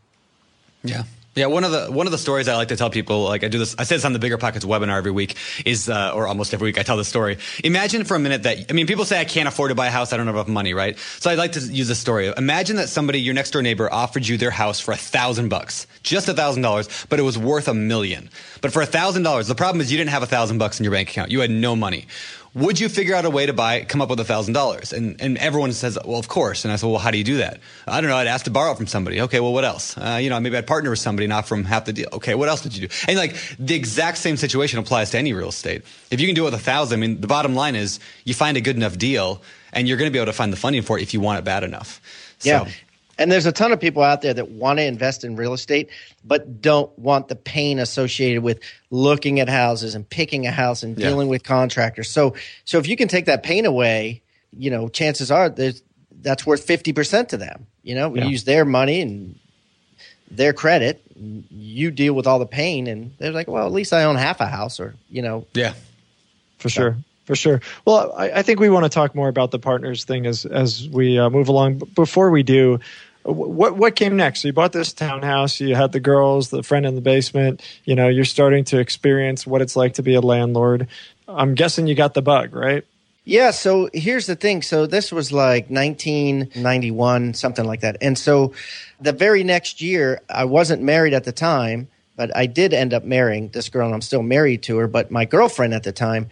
Yeah. 0.84 1.04
Yeah, 1.34 1.46
one 1.46 1.64
of 1.64 1.72
the 1.72 1.90
one 1.90 2.08
of 2.08 2.12
the 2.12 2.18
stories 2.18 2.50
I 2.50 2.58
like 2.58 2.68
to 2.70 2.76
tell 2.76 2.90
people, 2.90 3.24
like 3.24 3.46
I 3.46 3.48
do 3.48 3.58
this, 3.58 3.74
I 3.80 3.86
say 3.86 3.96
this 3.96 4.04
on 4.04 4.12
the 4.12 4.20
Bigger 4.20 4.38
Pockets 4.38 4.66
webinar 4.66 4.98
every 4.98 5.12
week, 5.12 5.38
is 5.66 5.88
uh, 5.88 6.12
or 6.14 6.28
almost 6.28 6.54
every 6.54 6.66
week 6.66 6.78
I 6.78 6.84
tell 6.84 6.98
this 6.98 7.08
story. 7.08 7.38
Imagine 7.64 8.04
for 8.04 8.16
a 8.16 8.20
minute 8.20 8.44
that 8.44 8.66
I 8.70 8.74
mean, 8.74 8.86
people 8.86 9.06
say 9.06 9.18
I 9.18 9.24
can't 9.24 9.48
afford 9.48 9.70
to 9.70 9.76
buy 9.76 9.88
a 9.88 9.92
house, 9.92 10.12
I 10.12 10.18
don't 10.18 10.26
have 10.26 10.36
enough 10.36 10.50
money, 10.50 10.74
right? 10.74 11.00
So 11.00 11.32
I'd 11.32 11.38
like 11.38 11.54
to 11.54 11.62
use 11.62 11.88
this 11.88 12.00
story. 12.00 12.34
Imagine 12.36 12.76
that 12.76 12.90
somebody, 12.90 13.22
your 13.22 13.34
next 13.34 13.52
door 13.52 13.62
neighbor, 13.62 13.92
offered 13.92 14.28
you 14.28 14.38
their 14.38 14.52
house 14.52 14.82
for 14.82 14.92
a 14.92 14.98
thousand 14.98 15.48
bucks, 15.48 15.88
just 16.04 16.28
a 16.28 16.34
thousand 16.34 16.64
dollars, 16.64 16.90
but 17.08 17.18
it 17.18 17.24
was 17.24 17.38
worth 17.38 17.70
a 17.70 17.74
million. 17.74 18.30
But 18.60 18.74
for 18.74 18.82
a 18.82 18.86
thousand 18.86 19.24
dollars, 19.24 19.48
the 19.48 19.56
problem 19.56 19.80
is 19.80 19.90
you 19.90 19.98
didn't 19.98 20.12
have 20.12 20.24
a 20.24 20.28
thousand 20.28 20.58
bucks 20.58 20.82
in 20.82 20.84
your 20.84 20.92
bank 20.92 21.12
account, 21.12 21.32
you 21.32 21.40
had 21.40 21.50
no 21.50 21.78
money 21.78 22.08
would 22.54 22.80
you 22.80 22.90
figure 22.90 23.16
out 23.16 23.24
a 23.24 23.30
way 23.30 23.46
to 23.46 23.54
buy 23.54 23.84
come 23.86 24.02
up 24.02 24.10
with 24.10 24.20
a 24.20 24.26
thousand 24.26 24.54
dollars? 24.54 24.92
And 24.92 25.22
and 25.22 25.38
everyone 25.38 25.72
says 25.72 25.98
well 26.04 26.20
of 26.20 26.28
course. 26.28 26.66
And 26.66 26.72
i 26.72 26.76
said 26.76 26.88
well 26.88 27.00
how 27.00 27.12
do 27.12 27.18
you 27.18 27.24
do 27.24 27.38
that? 27.38 27.60
I 27.88 28.02
don't 28.02 28.10
know. 28.10 28.18
I'd 28.18 28.28
ask 28.28 28.46
to 28.46 28.52
borrow 28.52 28.74
from 28.76 28.88
somebody. 28.88 29.22
Okay 29.22 29.40
well 29.40 29.54
what 29.54 29.64
else? 29.64 29.98
Uh, 29.98 30.20
you 30.22 30.30
know 30.30 30.40
maybe 30.40 30.58
i'd 30.58 30.68
partner 30.68 30.90
with 30.90 31.00
somebody 31.00 31.28
not 31.28 31.48
from 31.48 31.64
half 31.64 31.86
the 31.86 31.94
deal. 31.94 32.10
Okay 32.14 32.36
what 32.36 32.50
else 32.50 32.62
did 32.62 32.76
you 32.76 32.88
do? 32.88 32.94
And 33.08 33.18
like 33.18 33.36
the 33.58 33.76
exact 33.76 34.18
same 34.18 34.38
situation 34.38 34.80
applies 34.80 35.12
to 35.12 35.18
any 35.18 35.34
real 35.34 35.50
estate. 35.50 35.84
If 36.10 36.20
you 36.20 36.28
can 36.28 36.36
do 36.36 36.44
it 36.44 36.46
with 36.46 36.56
a 36.56 36.60
thousand 36.60 37.00
i 37.00 37.02
mean 37.08 37.22
the 37.22 37.28
bottom 37.28 37.56
line 37.56 37.76
is 37.76 38.00
you 38.26 38.34
find 38.34 38.58
a 38.58 38.62
good 38.62 38.76
enough 38.76 38.98
deal 38.98 39.42
and 39.74 39.88
you're 39.88 39.98
going 39.98 40.10
to 40.10 40.14
be 40.14 40.20
able 40.20 40.26
to 40.32 40.34
find 40.38 40.52
the 40.52 40.58
funding 40.58 40.82
for 40.82 40.98
it 41.00 41.02
if 41.04 41.14
you 41.14 41.22
want 41.22 41.40
it 41.40 41.46
bad 41.46 41.64
enough. 41.64 42.02
So, 42.40 42.50
Yeah. 42.50 42.68
And 43.22 43.32
there's 43.32 43.46
a 43.46 43.52
ton 43.52 43.72
of 43.72 43.80
people 43.80 44.04
out 44.04 44.22
there 44.22 44.34
that 44.34 44.50
want 44.50 44.80
to 44.80 44.84
invest 44.84 45.24
in 45.24 45.36
real 45.36 45.54
estate, 45.54 45.90
but 46.26 46.62
don't 46.62 46.98
want 47.00 47.28
the 47.28 47.36
pain 47.36 47.80
associated 47.80 48.44
with 48.44 48.60
looking 48.90 49.40
at 49.40 49.48
houses 49.48 49.96
and 49.96 50.10
picking 50.10 50.48
a 50.48 50.52
house 50.52 50.84
and 50.84 50.98
Yeah. 50.98 51.10
dealing 51.10 51.28
with 51.28 51.44
contractors. 51.44 52.10
So, 52.10 52.36
so 52.66 52.78
if 52.80 52.88
you 52.88 52.96
can 52.98 53.08
take 53.08 53.26
that 53.26 53.44
pain 53.44 53.66
away, 53.66 54.22
you 54.58 54.70
know, 54.72 54.90
chances 54.90 55.32
are 55.32 55.50
there's 55.50 55.82
that's 56.22 56.46
worth 56.46 56.64
fifty 56.64 56.94
percent 56.94 57.30
to 57.30 57.38
them. 57.38 57.68
You 57.84 57.96
know, 57.96 58.10
we 58.10 58.20
Yeah. 58.20 58.28
use 58.28 58.44
their 58.44 58.66
money 58.66 59.02
and 59.02 59.36
their 60.30 60.54
credit. 60.54 61.02
You 61.52 61.92
deal 61.92 62.14
with 62.14 62.26
all 62.28 62.40
the 62.40 62.46
pain, 62.46 62.88
and 62.88 63.12
they're 63.18 63.32
like, 63.32 63.48
well, 63.48 63.66
at 63.66 63.72
least 63.72 63.94
I 63.94 64.04
own 64.04 64.16
half 64.16 64.40
a 64.42 64.46
house, 64.48 64.80
or 64.80 64.96
you 65.10 65.22
know, 65.22 65.46
yeah 65.54 65.74
for 66.58 66.70
sure 66.70 66.98
for 67.26 67.36
sure 67.36 67.60
well 67.86 68.14
I, 68.16 68.32
I 68.32 68.42
think 68.44 68.60
we 68.60 68.70
want 68.70 68.84
to 68.86 68.90
talk 68.90 69.16
more 69.16 69.30
about 69.30 69.50
the 69.50 69.58
partners 69.58 70.04
thing 70.04 70.28
as 70.28 70.46
as 70.46 70.88
we 70.88 71.18
uh, 71.18 71.28
move 71.32 71.50
along 71.50 71.80
but 71.80 71.96
before 71.96 72.30
we 72.30 72.44
do 72.44 72.78
wh- 72.78 72.82
what 73.24 73.76
what 73.78 73.96
came 73.96 74.16
next 74.16 74.42
so 74.42 74.48
you 74.48 74.54
bought 74.54 74.72
this 74.72 74.94
townhouse 74.94 75.60
you 75.60 75.76
had 75.76 75.92
the 75.92 76.00
girls 76.00 76.50
the 76.50 76.64
friend 76.64 76.86
in 76.86 76.96
the 76.96 77.02
basement 77.02 77.62
you 77.86 77.96
know 77.96 78.08
you're 78.08 78.26
starting 78.26 78.64
to 78.64 78.80
experience 78.80 79.46
what 79.46 79.62
it's 79.62 79.76
like 79.76 79.94
to 79.94 80.04
be 80.04 80.16
a 80.16 80.22
landlord 80.22 80.88
i'm 81.28 81.54
guessing 81.56 81.88
you 81.88 81.96
got 81.96 82.14
the 82.14 82.22
bug 82.22 82.56
right 82.56 82.84
Yeah, 83.24 83.52
so 83.52 83.88
here's 83.94 84.26
the 84.26 84.36
thing. 84.36 84.64
So 84.64 84.88
this 84.88 85.12
was 85.12 85.32
like 85.32 85.70
1991, 85.70 87.36
something 87.36 87.66
like 87.66 87.82
that. 87.82 87.98
And 88.02 88.18
so 88.18 88.54
the 89.00 89.14
very 89.14 89.44
next 89.44 89.80
year, 89.80 90.22
I 90.28 90.46
wasn't 90.46 90.82
married 90.82 91.14
at 91.14 91.24
the 91.24 91.32
time, 91.32 91.88
but 92.16 92.36
I 92.36 92.48
did 92.48 92.74
end 92.74 92.94
up 92.94 93.04
marrying 93.04 93.50
this 93.50 93.70
girl, 93.70 93.86
and 93.86 93.94
I'm 93.94 94.02
still 94.02 94.24
married 94.24 94.64
to 94.64 94.78
her. 94.78 94.88
But 94.88 95.12
my 95.12 95.26
girlfriend 95.26 95.76
at 95.76 95.84
the 95.84 95.92
time, 95.92 96.30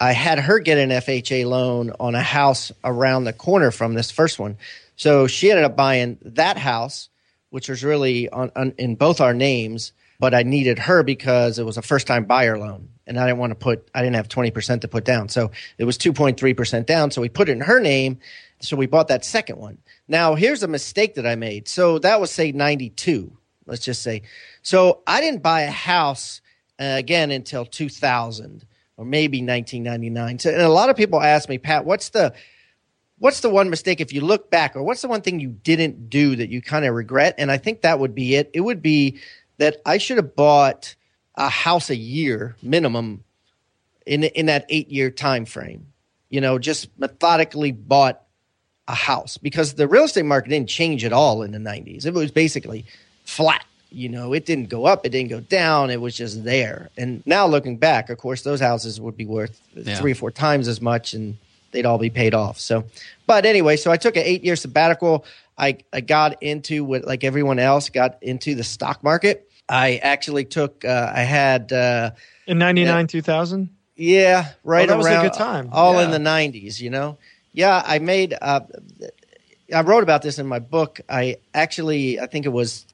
I 0.00 0.12
had 0.12 0.38
her 0.38 0.60
get 0.60 0.78
an 0.78 0.90
FHA 0.90 1.46
loan 1.46 1.92
on 2.00 2.14
a 2.14 2.22
house 2.22 2.72
around 2.82 3.24
the 3.24 3.32
corner 3.34 3.70
from 3.70 3.92
this 3.92 4.10
first 4.10 4.38
one. 4.38 4.56
So 4.96 5.26
she 5.26 5.50
ended 5.50 5.64
up 5.64 5.76
buying 5.76 6.18
that 6.22 6.56
house, 6.56 7.08
which 7.50 7.68
was 7.68 7.84
really 7.84 8.28
on, 8.28 8.50
on 8.56 8.74
in 8.78 8.94
both 8.94 9.20
our 9.20 9.34
names, 9.34 9.92
but 10.18 10.34
I 10.34 10.42
needed 10.42 10.78
her 10.78 11.02
because 11.02 11.58
it 11.58 11.64
was 11.64 11.76
a 11.76 11.82
first 11.82 12.06
time 12.06 12.24
buyer 12.24 12.58
loan. 12.58 12.88
And 13.06 13.18
I 13.18 13.26
didn't 13.26 13.38
want 13.38 13.50
to 13.50 13.56
put, 13.56 13.88
I 13.94 14.00
didn't 14.00 14.16
have 14.16 14.28
20% 14.28 14.80
to 14.80 14.88
put 14.88 15.04
down. 15.04 15.28
So 15.28 15.50
it 15.76 15.84
was 15.84 15.98
2.3% 15.98 16.86
down. 16.86 17.10
So 17.10 17.20
we 17.20 17.28
put 17.28 17.48
it 17.48 17.52
in 17.52 17.60
her 17.60 17.78
name. 17.78 18.18
So 18.60 18.76
we 18.76 18.86
bought 18.86 19.08
that 19.08 19.24
second 19.24 19.58
one. 19.58 19.78
Now, 20.08 20.34
here's 20.34 20.62
a 20.62 20.68
mistake 20.68 21.16
that 21.16 21.26
I 21.26 21.34
made. 21.34 21.68
So 21.68 21.98
that 21.98 22.18
was, 22.18 22.30
say, 22.30 22.52
92, 22.52 23.36
let's 23.66 23.84
just 23.84 24.02
say. 24.02 24.22
So 24.62 25.02
I 25.06 25.20
didn't 25.20 25.42
buy 25.42 25.62
a 25.62 25.70
house 25.70 26.40
uh, 26.80 26.94
again 26.96 27.30
until 27.30 27.66
2000 27.66 28.64
or 28.96 29.04
maybe 29.04 29.38
1999. 29.38 30.38
So, 30.38 30.50
and 30.50 30.62
a 30.62 30.68
lot 30.68 30.88
of 30.88 30.96
people 30.96 31.20
ask 31.20 31.48
me, 31.48 31.58
Pat, 31.58 31.84
what's 31.84 32.10
the, 32.10 32.32
what's 33.18 33.40
the 33.40 33.50
one 33.50 33.70
mistake 33.70 34.00
if 34.00 34.12
you 34.12 34.20
look 34.20 34.50
back 34.50 34.76
or 34.76 34.82
what's 34.82 35.02
the 35.02 35.08
one 35.08 35.20
thing 35.22 35.40
you 35.40 35.48
didn't 35.48 36.10
do 36.10 36.36
that 36.36 36.48
you 36.50 36.60
kind 36.60 36.84
of 36.84 36.94
regret? 36.94 37.34
And 37.38 37.50
i 37.50 37.56
think 37.58 37.82
that 37.82 37.98
would 37.98 38.14
be 38.14 38.34
it. 38.36 38.50
It 38.52 38.60
would 38.60 38.82
be 38.82 39.18
that 39.58 39.76
i 39.86 39.98
should 39.98 40.16
have 40.16 40.34
bought 40.36 40.94
a 41.36 41.48
house 41.48 41.90
a 41.90 41.96
year 41.96 42.56
minimum 42.62 43.24
in 44.06 44.24
in 44.24 44.46
that 44.46 44.66
8 44.68 44.88
year 44.90 45.10
time 45.10 45.44
frame 45.44 45.86
you 46.28 46.40
know 46.40 46.58
just 46.58 46.88
methodically 46.98 47.72
bought 47.72 48.22
a 48.88 48.94
house 48.94 49.38
because 49.38 49.74
the 49.74 49.88
real 49.88 50.04
estate 50.04 50.24
market 50.26 50.50
didn't 50.50 50.68
change 50.68 51.04
at 51.04 51.12
all 51.12 51.42
in 51.42 51.52
the 51.52 51.58
90s 51.58 52.04
it 52.06 52.12
was 52.14 52.30
basically 52.30 52.84
flat 53.24 53.64
you 53.96 54.08
know? 54.08 54.32
It 54.32 54.44
didn't 54.44 54.70
go 54.70 54.86
up 54.86 55.06
it 55.06 55.10
didn't 55.10 55.30
go 55.30 55.38
down 55.38 55.88
it 55.90 56.00
was 56.00 56.16
just 56.16 56.42
there. 56.42 56.90
And 56.96 57.22
now 57.26 57.46
looking 57.46 57.76
back 57.76 58.10
of 58.10 58.18
course 58.18 58.42
those 58.42 58.58
houses 58.60 59.00
would 59.00 59.16
be 59.16 59.24
worth 59.24 59.60
Yeah. 59.76 59.96
three 60.00 60.10
or 60.12 60.16
four 60.16 60.32
times 60.32 60.66
as 60.66 60.80
much 60.80 61.14
and 61.14 61.36
they'd 61.74 61.84
all 61.84 61.98
be 61.98 62.08
paid 62.08 62.32
off 62.32 62.58
so 62.58 62.84
but 63.26 63.44
anyway 63.44 63.76
so 63.76 63.92
i 63.92 63.98
took 63.98 64.16
an 64.16 64.22
eight 64.24 64.42
year 64.42 64.56
sabbatical 64.56 65.26
i 65.58 65.76
i 65.92 66.00
got 66.00 66.42
into 66.42 66.82
what 66.84 67.04
like 67.04 67.24
everyone 67.24 67.58
else 67.58 67.90
got 67.90 68.16
into 68.22 68.54
the 68.54 68.64
stock 68.64 69.04
market 69.04 69.46
i 69.68 69.96
actually 69.96 70.46
took 70.46 70.82
uh, 70.86 71.12
i 71.14 71.20
had 71.20 71.70
uh 71.72 72.10
in 72.46 72.56
99 72.58 73.06
2000 73.08 73.68
yeah, 73.96 74.48
right 74.64 74.88
Oh, 74.90 74.92
that 74.92 74.96
was 74.98 75.06
a 75.06 75.22
good 75.22 75.34
time. 75.34 75.68
all 75.70 76.00
in 76.00 76.10
the 76.10 76.18
'90s. 76.18 76.80
You 76.80 76.90
know, 76.90 77.16
yeah, 77.52 77.80
I 77.86 78.00
made. 78.00 78.34
Uh, 78.42 78.58
I 79.72 79.82
wrote 79.82 80.02
about 80.02 80.22
this 80.22 80.40
in 80.40 80.48
my 80.48 80.58
book. 80.58 81.00
I 81.08 81.36
actually, 81.54 82.18
I 82.18 82.26
think 82.26 82.44
it 82.44 82.48
was 82.48 82.86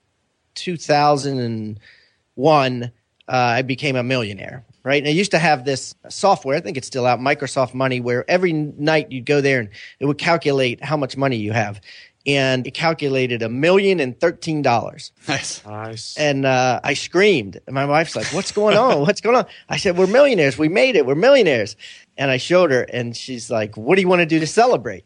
2001. 0.56 2.84
Uh, 2.84 2.90
I 3.28 3.62
became 3.62 3.96
a 3.96 4.02
millionaire. 4.02 4.62
Right, 4.82 5.02
and 5.02 5.08
I 5.08 5.12
used 5.12 5.32
to 5.32 5.38
have 5.38 5.66
this 5.66 5.94
software. 6.08 6.56
I 6.56 6.60
think 6.60 6.78
it's 6.78 6.86
still 6.86 7.04
out, 7.04 7.20
Microsoft 7.20 7.74
Money, 7.74 8.00
where 8.00 8.24
every 8.30 8.54
night 8.54 9.12
you'd 9.12 9.26
go 9.26 9.42
there 9.42 9.60
and 9.60 9.68
it 9.98 10.06
would 10.06 10.16
calculate 10.16 10.82
how 10.82 10.96
much 10.96 11.18
money 11.18 11.36
you 11.36 11.52
have, 11.52 11.82
and 12.26 12.66
it 12.66 12.72
calculated 12.72 13.42
a 13.42 13.50
million 13.50 14.00
and 14.00 14.18
thirteen 14.18 14.62
dollars. 14.62 15.12
nice 15.28 15.62
nice 15.66 16.16
And 16.16 16.46
uh, 16.46 16.80
I 16.82 16.94
screamed. 16.94 17.60
And 17.66 17.74
my 17.74 17.84
wife's 17.84 18.16
like, 18.16 18.28
What's 18.28 18.52
going 18.52 18.76
on? 18.76 19.00
What's 19.02 19.20
going 19.20 19.36
on? 19.36 19.44
I 19.68 19.76
said, 19.76 19.98
We're 19.98 20.06
millionaires. 20.06 20.56
We 20.56 20.68
made 20.68 20.96
it. 20.96 21.04
We're 21.04 21.14
millionaires. 21.14 21.76
And 22.16 22.30
I 22.30 22.38
showed 22.38 22.70
her, 22.70 22.82
and 22.82 23.16
she's 23.16 23.50
like, 23.50 23.76
What 23.76 23.96
do 23.96 24.02
you 24.02 24.08
want 24.08 24.20
to 24.20 24.26
do 24.26 24.40
to 24.40 24.46
celebrate? 24.46 25.04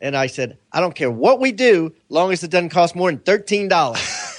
And 0.00 0.16
I 0.16 0.28
said, 0.28 0.56
I 0.72 0.80
don't 0.80 0.94
care 0.94 1.10
what 1.10 1.40
we 1.40 1.52
do, 1.52 1.92
long 2.08 2.32
as 2.32 2.42
it 2.42 2.50
doesn't 2.50 2.70
cost 2.70 2.96
more 2.96 3.12
than 3.12 3.20
$13. 3.20 3.68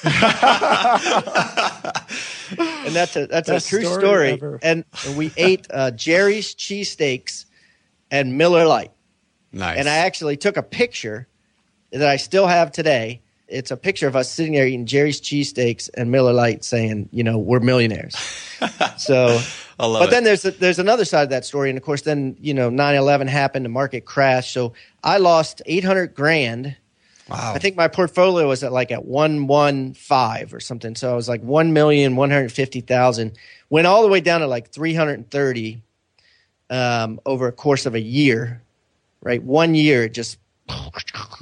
and 2.59 2.95
that's 2.95 3.15
a, 3.15 3.27
that's 3.27 3.49
Best 3.49 3.67
a 3.67 3.69
true 3.69 3.85
story 3.85 4.37
story. 4.37 4.59
And, 4.61 4.85
and 5.05 5.17
we 5.17 5.31
ate 5.37 5.67
uh, 5.69 5.91
Jerry's 5.91 6.53
cheesesteaks 6.55 7.45
and 8.09 8.37
Miller 8.37 8.65
Lite. 8.65 8.91
nice 9.51 9.77
And 9.77 9.87
I 9.89 9.97
actually 9.97 10.37
took 10.37 10.57
a 10.57 10.63
picture 10.63 11.27
that 11.91 12.07
I 12.07 12.17
still 12.17 12.47
have 12.47 12.71
today. 12.71 13.21
It's 13.47 13.71
a 13.71 13.77
picture 13.77 14.07
of 14.07 14.15
us 14.15 14.31
sitting 14.31 14.53
there 14.53 14.65
eating 14.65 14.85
Jerry's 14.85 15.19
cheesesteaks 15.19 15.89
and 15.95 16.09
Miller 16.09 16.33
Lite 16.33 16.63
saying, 16.63 17.09
you 17.11 17.23
know, 17.23 17.37
we're 17.37 17.59
millionaires. 17.59 18.15
so, 18.97 19.41
I 19.79 19.85
love 19.87 20.01
but 20.01 20.09
it. 20.09 20.11
then 20.11 20.23
there's 20.23 20.43
there's 20.43 20.79
another 20.79 21.03
side 21.03 21.23
of 21.23 21.29
that 21.31 21.43
story. 21.43 21.69
And 21.69 21.77
of 21.77 21.83
course, 21.83 22.03
then, 22.03 22.37
you 22.39 22.53
know, 22.53 22.69
9 22.69 22.95
11 22.95 23.27
happened, 23.27 23.65
the 23.65 23.69
market 23.69 24.05
crashed. 24.05 24.53
So 24.53 24.73
I 25.03 25.17
lost 25.17 25.61
800 25.65 26.13
grand. 26.15 26.77
Wow 27.31 27.53
I 27.55 27.59
think 27.59 27.75
my 27.77 27.87
portfolio 27.87 28.47
was 28.47 28.63
at 28.63 28.71
like 28.73 28.91
at 28.91 29.05
115 29.05 30.55
or 30.55 30.59
something. 30.59 30.95
So 30.95 31.11
I 31.11 31.15
was 31.15 31.29
like 31.29 31.41
1,150,000. 31.43 33.35
Went 33.69 33.87
all 33.87 34.03
the 34.03 34.09
way 34.09 34.21
down 34.21 34.41
to 34.41 34.47
like 34.47 34.69
330. 34.69 35.81
um, 36.69 37.19
over 37.25 37.47
a 37.47 37.51
course 37.51 37.85
of 37.85 37.95
a 37.95 38.01
year. 38.01 38.61
Right, 39.23 39.43
one 39.43 39.75
year 39.75 40.03
it 40.05 40.13
just 40.13 40.37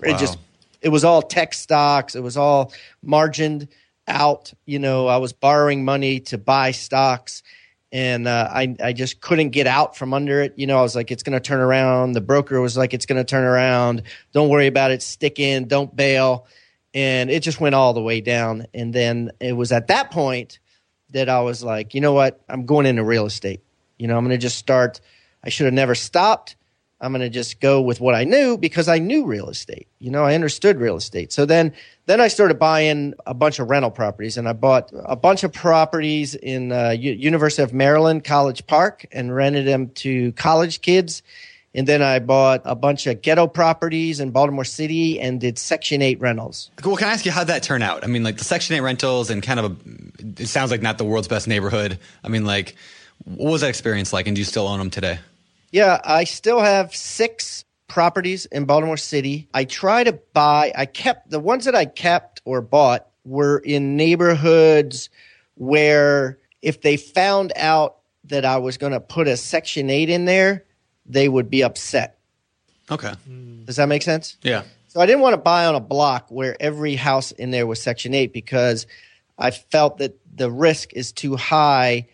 it 0.04 0.13
Wow. 0.13 0.17
just 0.17 0.38
it 0.82 0.89
was 0.89 1.04
all 1.04 1.21
tech 1.21 1.54
stocks. 1.54 2.15
It 2.15 2.21
was 2.21 2.38
all 2.38 2.73
margined 3.04 3.67
out. 4.08 4.52
You 4.65 4.80
know, 4.80 5.08
I 5.08 5.17
was 5.17 5.34
borrowing 5.34 5.86
money 5.86 6.19
to 6.21 6.38
buy 6.38 6.71
stocks, 6.71 7.43
and 7.91 8.28
uh, 8.28 8.49
I 8.52 8.75
I 8.84 8.93
just 8.93 9.21
couldn't 9.21 9.49
get 9.49 9.67
out 9.67 9.97
from 9.97 10.13
under 10.13 10.41
it. 10.41 10.54
You 10.58 10.67
know, 10.67 10.78
I 10.78 10.82
was 10.82 10.95
like, 10.95 11.12
it's 11.12 11.23
going 11.23 11.34
to 11.34 11.39
turn 11.39 11.60
around. 11.60 12.13
The 12.13 12.21
broker 12.21 12.62
was 12.62 12.78
like, 12.78 12.93
it's 12.93 13.06
going 13.06 13.17
to 13.17 13.23
turn 13.23 13.43
around. 13.43 14.04
Don't 14.32 14.49
worry 14.49 14.67
about 14.67 14.91
it. 14.91 15.02
Stick 15.02 15.39
in. 15.39 15.67
Don't 15.67 15.95
bail. 15.95 16.47
And 16.93 17.30
it 17.30 17.43
just 17.43 17.60
went 17.60 17.75
all 17.75 17.93
the 17.93 18.02
way 18.02 18.21
down. 18.21 18.65
And 18.73 18.93
then 18.93 19.32
it 19.39 19.54
was 19.54 19.71
at 19.71 19.88
that 19.88 20.12
point 20.12 20.60
that 21.12 21.30
I 21.30 21.41
was 21.41 21.63
like, 21.63 21.93
you 21.93 22.02
know 22.02 22.13
what? 22.13 22.41
I'm 22.49 22.65
going 22.65 22.86
into 22.86 23.04
real 23.04 23.25
estate. 23.25 23.62
You 23.97 24.08
know, 24.08 24.17
I'm 24.17 24.23
going 24.23 24.38
to 24.38 24.41
just 24.41 24.58
start. 24.58 25.02
I 25.43 25.49
should 25.49 25.65
have 25.65 25.73
never 25.73 25.95
stopped. 25.95 26.56
I'm 27.02 27.12
going 27.14 27.22
to 27.22 27.30
just 27.30 27.62
go 27.62 27.82
with 27.82 28.02
what 28.02 28.14
I 28.14 28.26
knew 28.26 28.58
because 28.58 28.90
I 28.90 29.00
knew 29.00 29.26
real 29.26 29.50
estate. 29.50 29.88
You 30.00 30.12
know, 30.12 30.24
I 30.24 30.36
understood 30.36 30.78
real 30.78 30.98
estate. 30.98 31.32
So 31.32 31.46
then, 31.46 31.74
then 32.08 32.20
I 32.20 32.28
started 32.28 32.60
buying 32.60 33.14
a 33.26 33.34
bunch 33.34 33.60
of 33.60 33.70
rental 33.70 33.92
properties, 33.92 34.38
and 34.38 34.50
I 34.50 34.54
bought 34.54 34.92
a 34.94 35.16
bunch 35.16 35.44
of 35.44 35.54
properties 35.54 36.36
in 36.36 36.72
uh, 36.72 36.90
U- 36.90 37.14
University 37.14 37.64
of 37.64 37.74
Maryland 37.74 38.26
College 38.26 38.68
Park 38.68 39.06
and 39.12 39.34
rented 39.34 39.66
them 39.66 39.90
to 39.96 40.34
college 40.34 40.82
kids. 40.82 41.24
And 41.74 41.88
then 41.88 42.02
I 42.02 42.20
bought 42.20 42.64
a 42.66 42.76
bunch 42.76 43.06
of 43.08 43.22
ghetto 43.22 43.48
properties 43.48 44.20
in 44.20 44.32
Baltimore 44.32 44.66
City 44.66 45.20
and 45.20 45.40
did 45.40 45.58
Section 45.60 46.02
Eight 46.02 46.20
rentals. 46.20 46.72
Well, 46.84 46.98
can 46.98 47.08
I 47.08 47.12
ask 47.12 47.26
you 47.26 47.32
how'd 47.32 47.48
that 47.48 47.64
turn 47.64 47.84
out? 47.84 48.04
I 48.04 48.08
mean, 48.08 48.24
like 48.24 48.38
the 48.38 48.44
Section 48.44 48.76
8 48.76 48.82
rentals 48.82 49.30
and 49.30 49.44
kind 49.44 49.60
of 49.60 49.72
a, 49.72 50.42
it 50.42 50.48
sounds 50.48 50.72
like 50.72 50.82
not 50.82 50.98
the 50.98 51.06
world's 51.06 51.28
best 51.28 51.48
neighborhood. 51.48 52.00
I 52.24 52.28
mean, 52.28 52.44
like, 52.44 52.76
what 53.24 53.52
was 53.52 53.62
that 53.62 53.70
experience 53.70 54.12
like? 54.12 54.26
And 54.26 54.36
do 54.36 54.42
you 54.42 54.46
still 54.46 54.68
own 54.68 54.80
them 54.80 54.90
today? 54.90 55.20
Yeah, 55.72 56.00
I 56.04 56.24
still 56.24 56.60
have 56.60 56.96
six 56.96 57.66
properties 57.88 58.46
in 58.46 58.66
Baltimore 58.66 58.98
City. 58.98 59.48
I 59.54 59.66
try 59.66 60.04
to 60.04 60.14
buy, 60.34 60.72
I 60.76 60.86
kept 60.86 61.30
the 61.30 61.40
ones 61.40 61.66
that 61.66 61.76
I 61.76 61.86
kept 61.86 62.42
or 62.46 62.62
bought 62.62 63.08
were 63.26 63.60
in 63.60 63.96
neighborhoods 63.96 65.10
where 65.56 66.40
if 66.62 66.82
they 66.82 66.98
found 66.98 67.52
out 67.56 67.98
that 68.26 68.46
I 68.46 68.58
was 68.58 68.78
going 68.78 68.94
to 68.94 69.00
put 69.00 69.28
a 69.28 69.38
Section 69.38 69.90
8 69.90 70.10
in 70.10 70.26
there, 70.26 70.66
they 71.06 71.28
would 71.28 71.50
be 71.50 71.64
upset. 71.64 72.18
Okay. 72.90 73.14
Hmm. 73.26 73.66
Does 73.66 73.76
that 73.76 73.88
make 73.88 74.02
sense? 74.02 74.38
Yeah. 74.42 74.64
So 74.88 75.00
I 75.00 75.06
didn't 75.06 75.22
want 75.22 75.34
to 75.34 75.42
buy 75.42 75.66
on 75.66 75.76
a 75.76 75.80
block 75.80 76.28
where 76.30 76.56
every 76.60 76.96
house 76.96 77.32
in 77.32 77.52
there 77.52 77.68
was 77.68 77.82
Section 77.82 78.14
8 78.14 78.34
because 78.34 78.88
I 79.38 79.52
felt 79.52 80.00
that 80.00 80.18
the 80.34 80.50
risk 80.50 80.94
is 80.94 81.12
too 81.12 81.36
high 81.36 82.08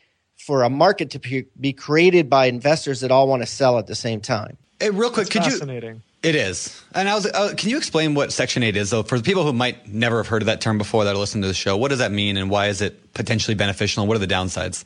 for 0.45 0.61
a 0.61 0.69
market 0.69 1.09
to 1.09 1.19
be- 1.19 1.45
be 1.59 1.73
created 1.73 2.29
by 2.29 2.45
investors 2.45 2.99
that 2.99 3.09
all 3.09 3.27
want 3.27 3.41
to 3.41 3.47
sell 3.47 3.79
at 3.79 3.87
the 3.87 3.95
same 3.95 4.21
time. 4.21 4.57
Hey, 4.79 4.91
real 4.91 5.09
quick, 5.09 5.29
could 5.29 5.43
you? 5.43 5.51
Fascinating. 5.51 6.03
It 6.21 6.35
is. 6.35 6.83
And 6.93 7.09
I 7.09 7.15
was, 7.15 7.25
uh, 7.25 7.53
can 7.57 7.69
you 7.69 7.77
explain 7.77 8.13
what 8.13 8.31
Section 8.31 8.61
8 8.61 8.75
is, 8.75 8.91
though, 8.91 9.03
for 9.03 9.17
the 9.17 9.23
people 9.23 9.43
who 9.43 9.53
might 9.53 9.87
never 9.87 10.17
have 10.17 10.27
heard 10.27 10.43
of 10.43 10.45
that 10.45 10.61
term 10.61 10.77
before 10.77 11.03
that 11.03 11.15
are 11.15 11.17
listening 11.17 11.41
to 11.43 11.47
the 11.47 11.53
show? 11.55 11.75
What 11.77 11.89
does 11.89 11.99
that 11.99 12.11
mean 12.11 12.37
and 12.37 12.49
why 12.49 12.67
is 12.67 12.81
it 12.81 13.13
potentially 13.13 13.55
beneficial 13.55 14.03
and 14.03 14.07
what 14.07 14.15
are 14.15 14.25
the 14.25 14.27
downsides? 14.27 14.85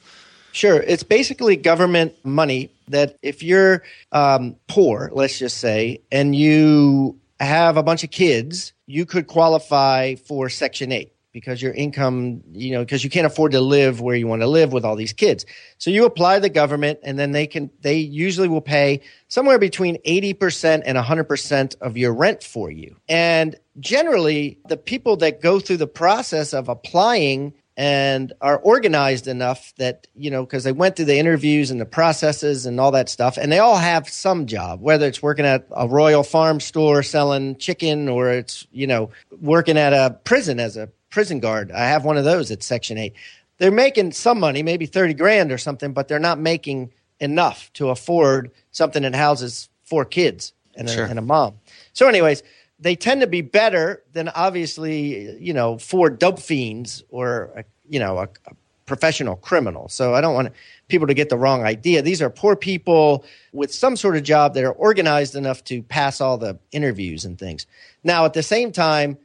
Sure. 0.54 0.82
It's 0.82 1.04
basically 1.04 1.56
government 1.58 2.14
money 2.24 2.72
that 2.88 3.18
if 3.22 3.44
you're 3.44 3.84
um, 4.14 4.56
poor, 4.68 5.10
let's 5.14 5.38
just 5.38 5.58
say, 5.58 6.02
and 6.12 6.36
you 6.36 7.18
have 7.40 7.78
a 7.78 7.84
bunch 7.84 8.04
of 8.04 8.12
kids, 8.12 8.74
you 8.86 9.06
could 9.06 9.28
qualify 9.28 10.16
for 10.16 10.50
Section 10.50 10.92
8 10.92 11.12
because 11.32 11.62
your 11.62 11.74
income, 11.74 12.42
you 12.52 12.72
know, 12.72 12.80
because 12.80 13.04
you 13.04 13.10
can't 13.10 13.26
afford 13.26 13.52
to 13.52 13.62
live 13.62 14.02
where 14.02 14.16
you 14.16 14.28
want 14.28 14.42
to 14.42 14.48
live 14.48 14.74
with 14.74 14.84
all 14.84 14.96
these 14.96 15.14
kids. 15.14 15.46
So 15.78 15.92
you 15.92 16.06
apply 16.06 16.36
to 16.36 16.42
the 16.42 16.50
government 16.50 17.00
and 17.04 17.20
then 17.20 17.32
they 17.32 17.48
can, 17.48 17.70
they 17.82 17.98
usually 17.98 18.48
will 18.48 18.62
pay 18.62 19.02
somewhere 19.28 19.60
between 19.60 19.98
80% 20.04 20.82
and 20.86 20.98
100% 20.98 21.76
of 21.82 21.98
your 21.98 22.14
rent 22.14 22.44
for 22.44 22.72
you. 22.72 22.96
And 23.08 23.56
generally, 23.80 24.60
the 24.68 24.78
people 24.78 25.18
that 25.18 25.42
go 25.42 25.60
through 25.60 25.78
the 25.78 25.88
process 25.88 26.54
of 26.54 26.68
applying 26.68 27.54
and 27.80 28.34
are 28.42 28.58
organized 28.58 29.26
enough 29.26 29.74
that 29.78 30.06
you 30.14 30.30
know 30.30 30.44
because 30.44 30.66
they 30.66 30.72
went 30.74 30.98
through 30.98 31.06
the 31.06 31.18
interviews 31.18 31.72
and 31.72 31.80
the 31.80 31.86
processes 31.86 32.66
and 32.66 32.78
all 32.78 32.92
that 32.92 33.08
stuff 33.08 33.38
and 33.38 33.50
they 33.50 33.60
all 33.60 33.78
have 33.78 34.10
some 34.10 34.48
job 34.48 34.82
whether 34.82 35.08
it's 35.08 35.24
working 35.24 35.46
at 35.46 35.66
a 35.72 35.88
royal 35.88 36.22
farm 36.22 36.60
store 36.60 37.02
selling 37.02 37.56
chicken 37.56 38.10
or 38.10 38.32
it's 38.32 38.68
you 38.74 38.86
know 38.86 39.10
working 39.40 39.78
at 39.78 39.94
a 39.94 40.20
prison 40.26 40.60
as 40.60 40.76
a 40.76 40.90
prison 41.10 41.40
guard. 41.40 41.72
I 41.72 41.86
have 41.88 42.06
one 42.06 42.18
of 42.18 42.24
those 42.26 42.52
at 42.52 42.64
section 42.64 42.98
8 42.98 43.14
they're 43.58 43.72
making 43.72 44.12
some 44.14 44.40
money 44.40 44.64
maybe 44.64 44.86
30 44.86 45.14
grand 45.16 45.52
or 45.52 45.58
something 45.58 45.92
but 45.94 46.08
they're 46.08 46.18
not 46.20 46.40
making 46.40 46.92
enough 47.20 47.72
to 47.74 47.90
afford 47.90 48.52
something 48.72 49.04
that 49.04 49.14
houses 49.14 49.70
four 49.84 50.06
kids 50.06 50.54
and 50.76 50.88
a, 50.88 50.92
Sure. 50.92 51.06
and 51.06 51.20
a 51.20 51.22
mom. 51.22 51.56
So 51.94 52.08
anyways 52.08 52.42
they 52.80 52.96
tend 52.96 53.20
to 53.22 53.28
be 53.28 53.42
better 53.42 54.02
than 54.14 54.30
obviously 54.30 55.38
you 55.40 55.54
know 55.54 55.78
four 55.78 56.10
dope 56.10 56.40
fiends 56.40 57.04
or 57.10 57.52
a, 57.58 57.64
you 57.90 58.00
know 58.00 58.18
a, 58.20 58.24
a 58.24 58.54
professional 58.86 59.36
criminal. 59.36 59.88
So 59.90 60.16
i 60.16 60.22
don't 60.22 60.34
want 60.34 60.54
people 60.88 61.08
to 61.08 61.14
get 61.14 61.30
the 61.30 61.38
wrong 61.38 61.64
idea. 61.64 62.02
These 62.02 62.22
are 62.22 62.30
poor 62.30 62.56
people 62.56 63.24
with 63.54 63.72
some 63.74 63.96
sort 63.96 64.16
of 64.16 64.24
job 64.24 64.54
that 64.56 64.64
are 64.64 64.72
organized 64.72 65.36
enough 65.36 65.64
to 65.66 65.84
pass 65.84 66.22
all 66.22 66.38
the 66.38 66.58
interviews 66.72 67.26
and 67.26 67.38
things. 67.38 67.68
Now 68.04 68.26
at 68.26 68.34
the 68.34 68.42
same 68.44 68.72
time 68.72 69.18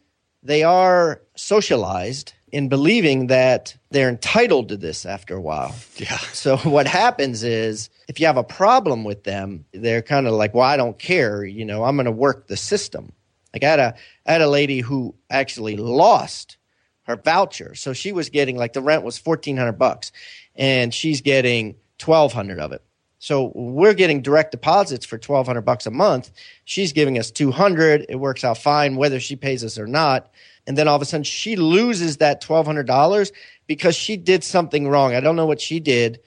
they 0.45 0.63
are 0.63 1.21
socialized 1.37 2.35
in 2.53 2.69
believing 2.69 3.27
that 3.27 3.77
they're 3.91 4.09
entitled 4.09 4.69
to 4.69 4.77
this 4.77 5.05
after 5.05 5.35
a 5.35 5.41
while 5.41 5.75
Yeah. 5.97 6.17
so 6.33 6.57
what 6.59 6.87
happens 6.87 7.43
is 7.43 7.91
if 8.07 8.21
you 8.21 8.27
have 8.27 8.37
a 8.37 8.45
problem 8.45 9.03
with 9.03 9.25
them, 9.25 9.65
they're 9.73 10.03
kind 10.03 10.27
of 10.27 10.35
like, 10.35 10.55
"Well, 10.55 10.69
I 10.69 10.77
don't 10.77 10.99
care. 10.99 11.45
You 11.45 11.65
know, 11.65 11.83
I'm 11.85 11.97
going 11.97 12.05
to 12.05 12.13
work 12.13 12.47
the 12.47 12.57
system." 12.57 13.13
Like 13.53 13.65
I 13.65 13.71
had 13.71 13.81
a 13.81 13.95
I 14.27 14.33
had 14.33 14.43
a 14.43 14.49
lady 14.49 14.81
who 14.81 15.15
actually 15.31 15.77
lost 15.77 16.59
her 17.05 17.17
voucher, 17.17 17.75
so 17.75 17.93
she 17.93 18.13
was 18.13 18.29
getting 18.31 18.57
like 18.57 18.73
the 18.73 18.83
rent 18.83 19.05
was 19.05 19.17
fourteen 19.17 19.57
hundred 19.57 19.79
bucks, 19.79 20.13
and 20.55 20.93
she's 20.93 21.23
getting 21.23 21.77
twelve 21.99 22.33
hundred 22.33 22.61
of 22.61 22.73
it. 22.73 22.83
So 23.25 23.53
we're 23.55 23.95
getting 23.95 24.21
direct 24.21 24.51
deposits 24.51 25.07
for 25.07 25.17
twelve 25.19 25.47
hundred 25.47 25.63
bucks 25.63 25.87
a 25.87 25.91
month. 25.91 26.31
She's 26.65 26.93
giving 26.93 27.19
us 27.19 27.31
two 27.31 27.51
hundred. 27.51 28.07
It 28.09 28.17
works 28.17 28.45
out 28.45 28.59
fine 28.59 28.97
whether 28.97 29.19
she 29.21 29.37
pays 29.37 29.65
us 29.65 29.79
or 29.79 29.87
not. 29.87 30.31
And 30.67 30.77
then 30.77 30.89
all 30.89 30.97
of 30.97 31.03
a 31.03 31.05
sudden 31.05 31.25
she 31.25 31.57
loses 31.57 32.19
that 32.19 32.41
twelve 32.41 32.67
hundred 32.67 32.87
dollars 32.87 33.33
because 33.67 33.97
she 33.97 34.17
did 34.17 34.45
something 34.45 34.89
wrong. 34.89 35.15
I 35.15 35.21
don't 35.21 35.37
know 35.37 35.47
what 35.47 35.61
she 35.61 35.81
did 35.81 36.21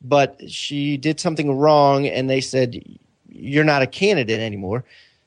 but 0.00 0.40
she 0.50 0.96
did 0.96 1.20
something 1.20 1.56
wrong 1.56 2.06
and 2.06 2.28
they 2.28 2.40
said 2.40 2.82
you're 3.28 3.64
not 3.64 3.82
a 3.82 3.86
candidate 3.86 4.40
anymore 4.40 4.84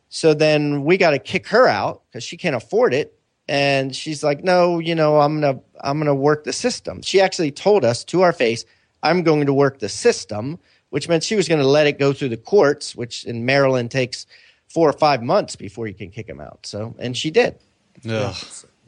so 0.10 0.34
then 0.34 0.84
we 0.84 0.98
got 0.98 1.12
to 1.12 1.20
kick 1.20 1.48
her 1.48 1.68
out 1.68 2.02
because 2.08 2.24
she 2.24 2.38
can't 2.38 2.56
afford 2.56 2.94
it 2.94 3.18
and 3.48 3.96
she's 3.96 4.24
like 4.24 4.44
no 4.44 4.80
you 4.80 4.96
know 4.96 5.20
i'm 5.20 5.40
gonna 5.40 5.60
i'm 5.82 6.00
gonna 6.00 6.16
work 6.16 6.44
the 6.44 6.54
system 6.54 7.02
she 7.02 7.22
actually 7.22 7.52
told 7.52 7.86
us 7.86 8.04
to 8.04 8.22
our 8.22 8.34
face 8.34 8.66
i'm 9.04 9.24
going 9.24 9.46
to 9.46 9.54
work 9.54 9.80
the 9.80 9.90
system 9.90 10.58
which 10.94 11.10
meant 11.10 11.24
she 11.24 11.36
was 11.36 11.48
going 11.48 11.60
to 11.62 11.68
let 11.68 11.88
it 11.88 11.98
go 11.98 12.14
through 12.14 12.30
the 12.30 12.38
courts 12.38 12.96
which 12.96 13.26
in 13.26 13.46
maryland 13.46 13.90
takes 13.90 14.26
four 14.68 14.88
or 14.90 14.94
five 14.94 15.22
months 15.24 15.56
before 15.56 15.88
you 15.88 15.94
can 15.94 16.10
kick 16.12 16.28
them 16.28 16.40
out 16.40 16.60
so 16.66 16.96
and 17.00 17.18
she 17.18 17.32
did 17.32 17.56
Ugh. 18.10 18.36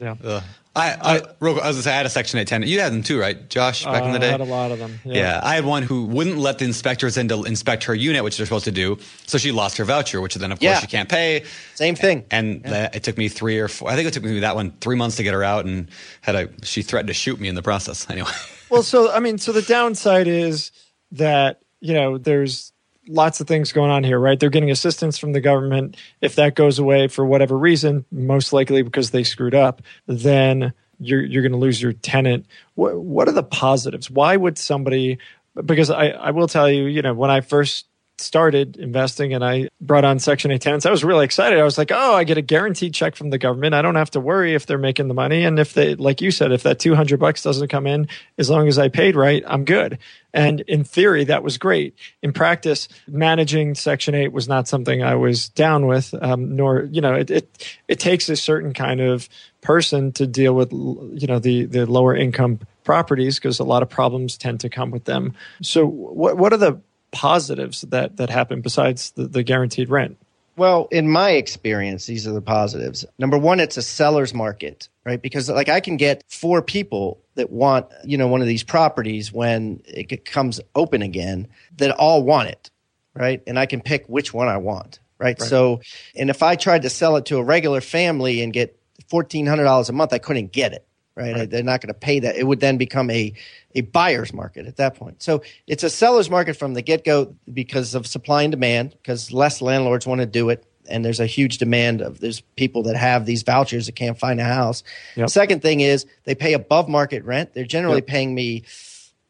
Yeah. 0.00 0.14
Ugh. 0.24 0.42
I, 0.74 0.92
I, 1.00 1.14
real, 1.40 1.54
quick, 1.54 1.64
I 1.64 1.68
was 1.68 1.76
gonna 1.76 1.82
say 1.84 1.92
I 1.92 1.96
had 1.96 2.04
a 2.04 2.10
Section 2.10 2.38
8 2.38 2.46
tenant. 2.46 2.70
You 2.70 2.80
had 2.80 2.92
them 2.92 3.02
too, 3.02 3.18
right, 3.18 3.48
Josh, 3.48 3.82
back 3.86 4.02
in 4.04 4.10
the 4.12 4.18
Uh, 4.18 4.20
day? 4.20 4.28
I 4.28 4.32
had 4.32 4.40
a 4.42 4.44
lot 4.44 4.70
of 4.72 4.78
them. 4.78 5.00
Yeah. 5.06 5.40
I 5.42 5.54
had 5.54 5.64
one 5.64 5.82
who 5.82 6.04
wouldn't 6.04 6.36
let 6.36 6.58
the 6.58 6.66
inspectors 6.66 7.16
in 7.16 7.28
to 7.28 7.44
inspect 7.44 7.84
her 7.84 7.94
unit, 7.94 8.22
which 8.22 8.36
they're 8.36 8.44
supposed 8.44 8.66
to 8.66 8.72
do. 8.72 8.98
So 9.26 9.38
she 9.38 9.52
lost 9.52 9.78
her 9.78 9.86
voucher, 9.86 10.20
which 10.20 10.34
then, 10.34 10.52
of 10.52 10.58
course, 10.58 10.68
Yeah. 10.68 10.80
she 10.80 10.86
can't 10.86 11.08
pay. 11.08 11.44
same 11.76 11.94
thing 11.94 12.24
And 12.30 12.62
that- 12.64 12.94
it 12.94 13.04
took 13.04 13.16
me 13.16 13.28
three 13.30 13.58
or 13.58 13.68
four. 13.68 13.88
I 13.90 13.94
think 13.96 14.06
it 14.06 14.12
took 14.12 14.22
me 14.24 14.40
that 14.40 14.54
one 14.54 14.74
three 14.82 14.96
months 14.96 15.16
to 15.16 15.22
get 15.22 15.32
her 15.32 15.42
out, 15.42 15.64
and 15.64 15.88
had 16.20 16.34
a 16.34 16.48
she 16.62 16.82
threatened 16.82 17.08
to 17.08 17.14
shoot 17.14 17.40
me 17.40 17.48
in 17.48 17.54
the 17.54 17.62
process. 17.62 18.06
Anyway, 18.10 18.28
Well, 18.68 18.82
so 18.82 19.10
I 19.10 19.18
mean, 19.20 19.38
so 19.38 19.52
the 19.52 19.62
downside 19.62 20.28
is 20.28 20.72
that 21.12 21.60
you 21.86 21.94
know 21.94 22.18
there's 22.18 22.72
lots 23.08 23.40
of 23.40 23.46
things 23.46 23.72
going 23.72 23.90
on 23.90 24.02
here, 24.02 24.18
right? 24.18 24.38
They're 24.38 24.50
getting 24.50 24.70
assistance 24.70 25.18
from 25.18 25.32
the 25.32 25.40
government. 25.40 25.96
If 26.20 26.34
that 26.36 26.56
goes 26.56 26.78
away 26.78 27.08
for 27.08 27.24
whatever 27.24 27.56
reason, 27.56 28.04
most 28.10 28.52
likely 28.52 28.82
because 28.82 29.10
they 29.10 29.22
screwed 29.22 29.54
up, 29.54 29.82
then 30.06 30.72
you're 30.98 31.22
you're 31.22 31.42
going 31.42 31.52
to 31.52 31.58
lose 31.58 31.80
your 31.80 31.92
tenant. 31.92 32.46
What 32.74 32.98
what 32.98 33.28
are 33.28 33.32
the 33.32 33.42
positives? 33.42 34.10
Why 34.10 34.36
would 34.36 34.58
somebody? 34.58 35.18
Because 35.64 35.90
I 35.90 36.08
I 36.08 36.30
will 36.32 36.48
tell 36.48 36.70
you, 36.70 36.86
you 36.86 37.02
know, 37.02 37.14
when 37.14 37.30
I 37.30 37.40
first 37.40 37.86
started 38.18 38.76
investing 38.76 39.34
and 39.34 39.44
I 39.44 39.68
brought 39.80 40.04
on 40.04 40.18
Section 40.18 40.50
8 40.50 40.60
tenants, 40.60 40.86
I 40.86 40.90
was 40.90 41.04
really 41.04 41.24
excited. 41.24 41.58
I 41.58 41.64
was 41.64 41.76
like, 41.78 41.92
oh, 41.92 42.14
I 42.14 42.24
get 42.24 42.38
a 42.38 42.42
guaranteed 42.42 42.94
check 42.94 43.14
from 43.14 43.30
the 43.30 43.38
government. 43.38 43.74
I 43.74 43.82
don't 43.82 43.94
have 43.94 44.10
to 44.12 44.20
worry 44.20 44.54
if 44.54 44.66
they're 44.66 44.78
making 44.78 45.08
the 45.08 45.14
money. 45.14 45.44
And 45.44 45.58
if 45.58 45.74
they, 45.74 45.94
like 45.94 46.20
you 46.20 46.30
said, 46.30 46.52
if 46.52 46.62
that 46.62 46.78
200 46.78 47.18
bucks 47.20 47.42
doesn't 47.42 47.68
come 47.68 47.86
in, 47.86 48.08
as 48.38 48.48
long 48.48 48.68
as 48.68 48.78
I 48.78 48.88
paid 48.88 49.16
right, 49.16 49.42
I'm 49.46 49.64
good. 49.64 49.98
And 50.32 50.60
in 50.62 50.84
theory, 50.84 51.24
that 51.24 51.42
was 51.42 51.58
great. 51.58 51.94
In 52.22 52.32
practice, 52.32 52.88
managing 53.06 53.74
Section 53.74 54.14
8 54.14 54.32
was 54.32 54.48
not 54.48 54.68
something 54.68 55.02
I 55.02 55.14
was 55.14 55.48
down 55.50 55.86
with, 55.86 56.14
um, 56.20 56.56
nor, 56.56 56.82
you 56.90 57.00
know, 57.00 57.14
it, 57.14 57.30
it, 57.30 57.76
it 57.88 58.00
takes 58.00 58.28
a 58.28 58.36
certain 58.36 58.72
kind 58.72 59.00
of 59.00 59.28
person 59.62 60.12
to 60.12 60.26
deal 60.26 60.54
with, 60.54 60.72
you 60.72 61.26
know, 61.26 61.38
the, 61.38 61.64
the 61.64 61.86
lower 61.86 62.14
income 62.14 62.60
properties 62.84 63.38
because 63.38 63.58
a 63.58 63.64
lot 63.64 63.82
of 63.82 63.90
problems 63.90 64.38
tend 64.38 64.60
to 64.60 64.70
come 64.70 64.90
with 64.90 65.04
them. 65.04 65.34
So 65.60 65.84
what, 65.84 66.38
what 66.38 66.52
are 66.52 66.58
the 66.58 66.80
positives 67.10 67.82
that 67.82 68.16
that 68.16 68.30
happen 68.30 68.60
besides 68.60 69.10
the, 69.12 69.26
the 69.26 69.42
guaranteed 69.42 69.88
rent? 69.88 70.16
Well, 70.56 70.88
in 70.90 71.10
my 71.10 71.30
experience, 71.32 72.06
these 72.06 72.26
are 72.26 72.32
the 72.32 72.40
positives. 72.40 73.04
Number 73.18 73.36
one, 73.36 73.60
it's 73.60 73.76
a 73.76 73.82
seller's 73.82 74.32
market, 74.32 74.88
right? 75.04 75.20
Because 75.20 75.50
like 75.50 75.68
I 75.68 75.80
can 75.80 75.98
get 75.98 76.24
four 76.28 76.62
people 76.62 77.20
that 77.34 77.50
want, 77.50 77.86
you 78.04 78.16
know, 78.16 78.28
one 78.28 78.40
of 78.40 78.46
these 78.46 78.64
properties 78.64 79.30
when 79.30 79.82
it 79.86 80.24
comes 80.24 80.60
open 80.74 81.02
again 81.02 81.48
that 81.76 81.90
all 81.90 82.22
want 82.22 82.48
it, 82.48 82.70
right? 83.14 83.42
And 83.46 83.58
I 83.58 83.66
can 83.66 83.82
pick 83.82 84.06
which 84.06 84.32
one 84.32 84.48
I 84.48 84.56
want, 84.56 84.98
right? 85.18 85.38
right. 85.38 85.42
So, 85.42 85.80
and 86.14 86.30
if 86.30 86.42
I 86.42 86.56
tried 86.56 86.82
to 86.82 86.90
sell 86.90 87.16
it 87.16 87.26
to 87.26 87.36
a 87.36 87.44
regular 87.44 87.82
family 87.82 88.40
and 88.42 88.50
get 88.50 88.80
$1,400 89.10 89.88
a 89.88 89.92
month, 89.92 90.14
I 90.14 90.18
couldn't 90.18 90.52
get 90.52 90.72
it 90.72 90.86
right? 91.16 91.34
right. 91.34 91.50
They're 91.50 91.62
not 91.62 91.80
going 91.80 91.92
to 91.92 91.98
pay 91.98 92.20
that. 92.20 92.36
It 92.36 92.44
would 92.44 92.60
then 92.60 92.76
become 92.76 93.10
a, 93.10 93.32
a 93.74 93.80
buyer's 93.80 94.32
market 94.32 94.66
at 94.66 94.76
that 94.76 94.94
point. 94.94 95.22
So 95.22 95.42
it's 95.66 95.82
a 95.82 95.90
seller's 95.90 96.30
market 96.30 96.56
from 96.56 96.74
the 96.74 96.82
get 96.82 97.04
go 97.04 97.34
because 97.52 97.94
of 97.94 98.06
supply 98.06 98.42
and 98.42 98.50
demand, 98.50 98.90
because 98.90 99.32
less 99.32 99.60
landlords 99.60 100.06
want 100.06 100.20
to 100.20 100.26
do 100.26 100.50
it. 100.50 100.64
And 100.88 101.04
there's 101.04 101.18
a 101.18 101.26
huge 101.26 101.58
demand 101.58 102.00
of 102.00 102.20
there's 102.20 102.40
people 102.40 102.84
that 102.84 102.96
have 102.96 103.26
these 103.26 103.42
vouchers 103.42 103.86
that 103.86 103.96
can't 103.96 104.18
find 104.18 104.40
a 104.40 104.44
house. 104.44 104.84
Yep. 105.16 105.30
Second 105.30 105.62
thing 105.62 105.80
is 105.80 106.06
they 106.24 106.36
pay 106.36 106.52
above 106.52 106.88
market 106.88 107.24
rent. 107.24 107.54
They're 107.54 107.64
generally 107.64 107.96
yep. 107.96 108.06
paying 108.06 108.34
me 108.34 108.62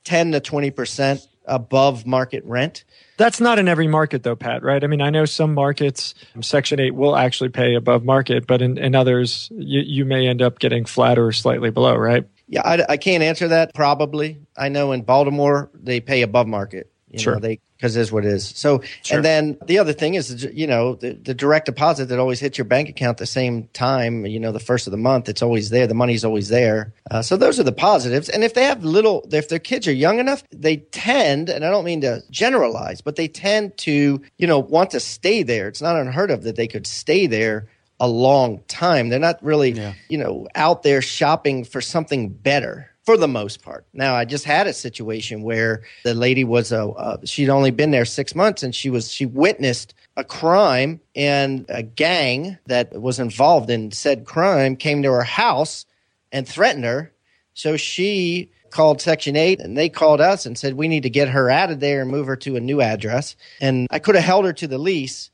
10 0.04 0.32
to 0.32 0.40
20% 0.40 1.26
above 1.46 2.06
market 2.06 2.44
rent. 2.44 2.84
That's 3.16 3.40
not 3.40 3.58
in 3.58 3.66
every 3.66 3.86
market, 3.86 4.22
though, 4.22 4.36
Pat, 4.36 4.62
right? 4.62 4.82
I 4.82 4.86
mean, 4.86 5.00
I 5.00 5.10
know 5.10 5.24
some 5.24 5.54
markets, 5.54 6.14
Section 6.40 6.80
8 6.80 6.94
will 6.94 7.16
actually 7.16 7.48
pay 7.48 7.74
above 7.74 8.04
market, 8.04 8.46
but 8.46 8.60
in, 8.60 8.76
in 8.76 8.94
others, 8.94 9.48
you, 9.52 9.80
you 9.80 10.04
may 10.04 10.26
end 10.26 10.42
up 10.42 10.58
getting 10.58 10.84
flat 10.84 11.18
or 11.18 11.32
slightly 11.32 11.70
below, 11.70 11.96
right? 11.96 12.26
Yeah, 12.48 12.62
I, 12.64 12.84
I 12.90 12.96
can't 12.96 13.22
answer 13.22 13.48
that. 13.48 13.74
Probably. 13.74 14.38
I 14.56 14.68
know 14.68 14.92
in 14.92 15.02
Baltimore, 15.02 15.70
they 15.74 16.00
pay 16.00 16.22
above 16.22 16.46
market. 16.46 16.92
You 17.10 17.18
sure. 17.18 17.34
Know, 17.34 17.40
they 17.40 17.60
because 17.76 17.96
it 17.96 18.00
is 18.00 18.10
what 18.10 18.24
it 18.24 18.32
is. 18.32 18.48
So, 18.48 18.82
sure. 19.02 19.18
and 19.18 19.24
then 19.24 19.58
the 19.66 19.78
other 19.78 19.92
thing 19.92 20.14
is, 20.14 20.44
you 20.44 20.66
know, 20.66 20.94
the, 20.94 21.12
the, 21.12 21.34
direct 21.34 21.66
deposit 21.66 22.06
that 22.06 22.18
always 22.18 22.40
hits 22.40 22.56
your 22.56 22.64
bank 22.64 22.88
account 22.88 23.18
the 23.18 23.26
same 23.26 23.68
time, 23.68 24.24
you 24.24 24.40
know, 24.40 24.52
the 24.52 24.60
first 24.60 24.86
of 24.86 24.90
the 24.90 24.96
month, 24.96 25.28
it's 25.28 25.42
always 25.42 25.68
there. 25.70 25.86
The 25.86 25.94
money's 25.94 26.24
always 26.24 26.48
there. 26.48 26.94
Uh, 27.10 27.20
so 27.20 27.36
those 27.36 27.60
are 27.60 27.64
the 27.64 27.72
positives. 27.72 28.28
And 28.28 28.42
if 28.42 28.54
they 28.54 28.64
have 28.64 28.82
little, 28.84 29.28
if 29.30 29.48
their 29.48 29.58
kids 29.58 29.86
are 29.86 29.92
young 29.92 30.18
enough, 30.18 30.42
they 30.50 30.78
tend, 30.78 31.50
and 31.50 31.64
I 31.64 31.70
don't 31.70 31.84
mean 31.84 32.00
to 32.00 32.22
generalize, 32.30 33.02
but 33.02 33.16
they 33.16 33.28
tend 33.28 33.76
to, 33.78 34.22
you 34.38 34.46
know, 34.46 34.58
want 34.58 34.90
to 34.92 35.00
stay 35.00 35.42
there. 35.42 35.68
It's 35.68 35.82
not 35.82 35.96
unheard 35.96 36.30
of 36.30 36.44
that 36.44 36.56
they 36.56 36.68
could 36.68 36.86
stay 36.86 37.26
there 37.26 37.68
a 38.00 38.08
long 38.08 38.62
time. 38.68 39.08
They're 39.08 39.18
not 39.18 39.42
really, 39.42 39.72
yeah. 39.72 39.94
you 40.08 40.18
know, 40.18 40.48
out 40.54 40.82
there 40.82 41.02
shopping 41.02 41.64
for 41.64 41.80
something 41.80 42.30
better 42.30 42.90
for 43.06 43.16
the 43.16 43.28
most 43.28 43.62
part. 43.62 43.86
Now, 43.94 44.14
I 44.14 44.24
just 44.24 44.44
had 44.44 44.66
a 44.66 44.72
situation 44.72 45.42
where 45.42 45.82
the 46.02 46.12
lady 46.12 46.44
was 46.44 46.72
a 46.72 46.84
uh, 46.88 47.18
she'd 47.24 47.48
only 47.48 47.70
been 47.70 47.92
there 47.92 48.04
six 48.04 48.34
months, 48.34 48.62
and 48.62 48.74
she 48.74 48.90
was 48.90 49.10
she 49.10 49.24
witnessed 49.24 49.94
a 50.16 50.24
crime, 50.24 51.00
and 51.14 51.64
a 51.68 51.82
gang 51.82 52.58
that 52.66 53.00
was 53.00 53.18
involved 53.18 53.70
in 53.70 53.92
said 53.92 54.26
crime 54.26 54.76
came 54.76 55.02
to 55.02 55.12
her 55.12 55.24
house 55.24 55.86
and 56.32 56.46
threatened 56.46 56.84
her. 56.84 57.12
So 57.54 57.76
she 57.76 58.50
called 58.70 59.00
Section 59.00 59.36
8 59.36 59.60
and 59.60 59.76
they 59.76 59.88
called 59.88 60.20
us 60.20 60.44
and 60.44 60.58
said, 60.58 60.74
We 60.74 60.88
need 60.88 61.04
to 61.04 61.10
get 61.10 61.30
her 61.30 61.48
out 61.48 61.70
of 61.70 61.80
there 61.80 62.02
and 62.02 62.10
move 62.10 62.26
her 62.26 62.36
to 62.36 62.56
a 62.56 62.60
new 62.60 62.82
address. 62.82 63.36
And 63.60 63.86
I 63.90 63.98
could 63.98 64.14
have 64.14 64.24
held 64.24 64.44
her 64.44 64.52
to 64.52 64.66
the 64.66 64.76
lease, 64.76 65.30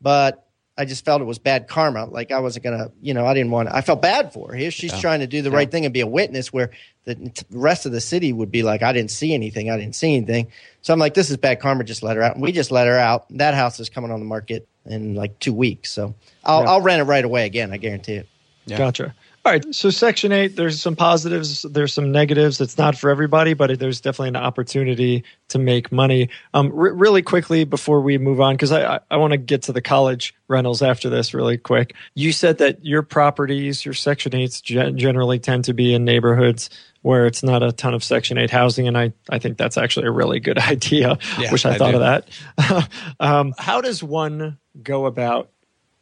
but 0.00 0.45
I 0.78 0.84
just 0.84 1.04
felt 1.04 1.22
it 1.22 1.24
was 1.24 1.38
bad 1.38 1.68
karma. 1.68 2.04
Like 2.04 2.30
I 2.32 2.40
wasn't 2.40 2.64
gonna, 2.64 2.90
you 3.00 3.14
know, 3.14 3.24
I 3.24 3.32
didn't 3.32 3.50
want. 3.50 3.70
I 3.70 3.80
felt 3.80 4.02
bad 4.02 4.32
for 4.32 4.48
her. 4.48 4.54
Here 4.54 4.70
she's 4.70 4.92
yeah. 4.92 5.00
trying 5.00 5.20
to 5.20 5.26
do 5.26 5.40
the 5.40 5.50
yeah. 5.50 5.56
right 5.56 5.70
thing 5.70 5.84
and 5.84 5.94
be 5.94 6.00
a 6.00 6.06
witness, 6.06 6.52
where 6.52 6.70
the 7.04 7.32
rest 7.50 7.86
of 7.86 7.92
the 7.92 8.00
city 8.00 8.32
would 8.32 8.50
be 8.50 8.62
like, 8.62 8.82
I 8.82 8.92
didn't 8.92 9.10
see 9.10 9.32
anything. 9.32 9.70
I 9.70 9.76
didn't 9.76 9.94
see 9.94 10.14
anything. 10.14 10.48
So 10.82 10.92
I'm 10.92 10.98
like, 10.98 11.14
this 11.14 11.30
is 11.30 11.36
bad 11.38 11.60
karma. 11.60 11.84
Just 11.84 12.02
let 12.02 12.16
her 12.16 12.22
out. 12.22 12.34
And 12.34 12.42
we 12.42 12.52
just 12.52 12.70
let 12.70 12.86
her 12.86 12.98
out. 12.98 13.26
That 13.30 13.54
house 13.54 13.80
is 13.80 13.88
coming 13.88 14.10
on 14.10 14.20
the 14.20 14.26
market 14.26 14.68
in 14.84 15.14
like 15.14 15.38
two 15.40 15.54
weeks. 15.54 15.92
So 15.92 16.14
I'll, 16.44 16.62
yeah. 16.62 16.70
I'll 16.70 16.80
rent 16.80 17.00
it 17.00 17.04
right 17.04 17.24
away 17.24 17.46
again. 17.46 17.72
I 17.72 17.78
guarantee 17.78 18.14
it. 18.14 18.28
Gotcha. 18.68 19.14
All 19.46 19.52
right. 19.52 19.64
So 19.72 19.90
Section 19.90 20.32
8, 20.32 20.56
there's 20.56 20.82
some 20.82 20.96
positives, 20.96 21.62
there's 21.62 21.94
some 21.94 22.10
negatives. 22.10 22.60
It's 22.60 22.76
not 22.76 22.98
for 22.98 23.10
everybody, 23.10 23.54
but 23.54 23.78
there's 23.78 24.00
definitely 24.00 24.30
an 24.30 24.36
opportunity 24.36 25.22
to 25.50 25.60
make 25.60 25.92
money. 25.92 26.30
Um, 26.52 26.72
r- 26.76 26.92
really 26.92 27.22
quickly 27.22 27.62
before 27.62 28.00
we 28.00 28.18
move 28.18 28.40
on, 28.40 28.54
because 28.54 28.72
I, 28.72 28.96
I, 28.96 29.00
I 29.08 29.16
want 29.18 29.34
to 29.34 29.36
get 29.36 29.62
to 29.62 29.72
the 29.72 29.80
college 29.80 30.34
rentals 30.48 30.82
after 30.82 31.08
this 31.08 31.32
really 31.32 31.58
quick. 31.58 31.94
You 32.14 32.32
said 32.32 32.58
that 32.58 32.84
your 32.84 33.02
properties, 33.02 33.84
your 33.84 33.94
Section 33.94 34.32
8s 34.32 34.60
gen- 34.64 34.98
generally 34.98 35.38
tend 35.38 35.66
to 35.66 35.74
be 35.74 35.94
in 35.94 36.04
neighborhoods 36.04 36.68
where 37.02 37.24
it's 37.26 37.44
not 37.44 37.62
a 37.62 37.70
ton 37.70 37.94
of 37.94 38.02
Section 38.02 38.38
8 38.38 38.50
housing. 38.50 38.88
And 38.88 38.98
I, 38.98 39.12
I 39.30 39.38
think 39.38 39.58
that's 39.58 39.78
actually 39.78 40.08
a 40.08 40.10
really 40.10 40.40
good 40.40 40.58
idea. 40.58 41.18
Yeah, 41.38 41.52
Wish 41.52 41.64
I, 41.64 41.74
I 41.74 41.78
thought 41.78 41.92
do. 41.92 42.00
of 42.00 42.24
that. 42.58 42.90
um, 43.20 43.54
how 43.56 43.80
does 43.80 44.02
one 44.02 44.58
go 44.82 45.06
about 45.06 45.50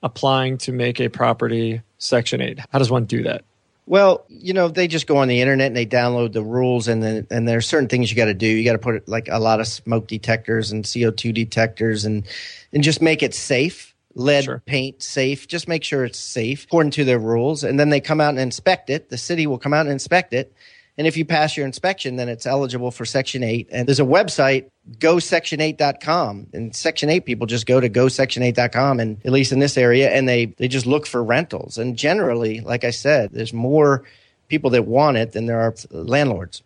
applying 0.05 0.59
to 0.59 0.71
make 0.71 1.01
a 1.01 1.09
property 1.09 1.83
Section 1.99 2.41
8? 2.41 2.61
How 2.71 2.79
does 2.79 2.91
one 2.91 3.07
do 3.07 3.25
that? 3.25 3.45
Well, 3.87 4.25
you 4.29 4.55
know, 4.55 4.69
they 4.69 4.87
just 4.87 5.07
go 5.07 5.17
on 5.17 5.29
the 5.29 5.41
internet 5.41 5.67
and 5.67 5.77
they 5.77 5.85
download 5.85 6.33
the 6.33 6.43
rules, 6.43 6.89
and 6.89 7.03
then 7.03 7.27
and 7.31 7.47
there's 7.47 7.67
certain 7.67 7.89
things 7.89 8.11
you 8.11 8.17
got 8.17 8.27
to 8.27 8.35
do. 8.35 8.47
You 8.47 8.65
got 8.65 8.73
to 8.73 8.79
put 8.79 9.07
like 9.09 9.29
a 9.29 9.39
lot 9.39 9.61
of 9.61 9.67
smoke 9.67 10.07
detectors 10.07 10.73
and 10.73 10.85
CO2 10.85 11.35
detectors, 11.35 12.05
and 12.05 12.25
and 12.73 12.83
just 12.83 13.03
make 13.03 13.23
it 13.23 13.35
safe. 13.35 13.95
Lead 14.17 14.45
sure. 14.45 14.63
paint 14.65 15.03
safe. 15.03 15.49
Just 15.49 15.67
make 15.67 15.83
sure 15.83 16.05
it's 16.05 16.21
safe 16.21 16.65
according 16.65 16.93
to 16.93 17.05
their 17.05 17.19
rules, 17.19 17.65
and 17.65 17.79
then 17.79 17.91
they 17.91 18.01
come 18.01 18.21
out 18.21 18.31
and 18.31 18.39
inspect 18.39 18.89
it. 18.89 19.11
The 19.11 19.19
city 19.19 19.47
will 19.47 19.59
come 19.59 19.75
out 19.75 19.83
and 19.83 19.91
inspect 19.91 20.33
it, 20.33 20.55
and 20.97 21.07
if 21.07 21.17
you 21.17 21.25
pass 21.25 21.57
your 21.57 21.67
inspection, 21.67 22.17
then 22.17 22.29
it's 22.29 22.47
eligible 22.47 22.91
for 22.91 23.05
Section 23.05 23.43
8. 23.43 23.69
And 23.73 23.89
there's 23.89 24.01
a 24.01 24.05
website, 24.05 24.71
gosection8.com. 24.99 26.49
And 26.53 26.75
Section 26.75 27.11
8 27.11 27.21
people 27.21 27.47
just 27.47 27.67
go 27.67 27.81
to 27.81 27.89
gosection8.com, 27.89 29.01
and 29.01 29.19
at 29.25 29.33
least 29.33 29.53
in 29.53 29.59
this 29.59 29.77
area, 29.77 30.11
and 30.11 30.29
they, 30.29 30.47
they 30.47 30.69
just 30.69 30.87
look 30.87 31.07
for 31.07 31.23
rentals. 31.23 31.79
And 31.79 31.97
generally, 31.97 32.61
like 32.61 32.85
I 32.85 32.91
said, 32.91 33.31
there's 33.33 33.53
more 33.53 34.05
people 34.49 34.71
that 34.71 34.87
want 34.87 35.17
it 35.17 35.33
than 35.33 35.47
there 35.47 35.61
are 35.61 35.75
landlords. 35.91 36.63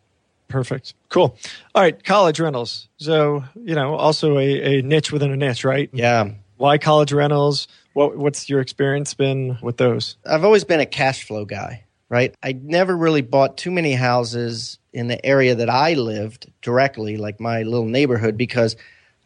Perfect. 0.48 0.94
Cool. 1.11 1.37
All 1.74 1.83
right, 1.83 2.02
college 2.02 2.40
rentals. 2.40 2.88
So, 2.96 3.44
you 3.54 3.74
know, 3.74 3.94
also 3.94 4.38
a, 4.38 4.78
a 4.78 4.83
niche 4.83 5.12
within 5.12 5.31
a 5.31 5.37
niche, 5.37 5.62
right? 5.62 5.90
Yeah. 5.92 6.31
Why 6.57 6.78
college 6.78 7.12
rentals? 7.12 7.68
What, 7.92 8.16
what's 8.16 8.48
your 8.48 8.61
experience 8.61 9.14
been 9.14 9.59
with 9.62 9.76
those? 9.76 10.16
I've 10.24 10.44
always 10.44 10.64
been 10.64 10.81
a 10.81 10.87
cash 10.87 11.24
flow 11.24 11.44
guy 11.44 11.85
right? 12.09 12.35
I 12.42 12.53
never 12.53 12.97
really 12.97 13.23
bought 13.23 13.57
too 13.57 13.71
many 13.71 13.92
houses 13.92 14.79
in 14.92 15.09
the 15.09 15.25
area 15.25 15.55
that 15.55 15.71
I 15.71 15.94
lived 15.94 16.51
directly, 16.62 17.16
like 17.16 17.40
my 17.40 17.62
little 17.62 17.87
neighborhood, 17.87 18.37
because 18.37 18.77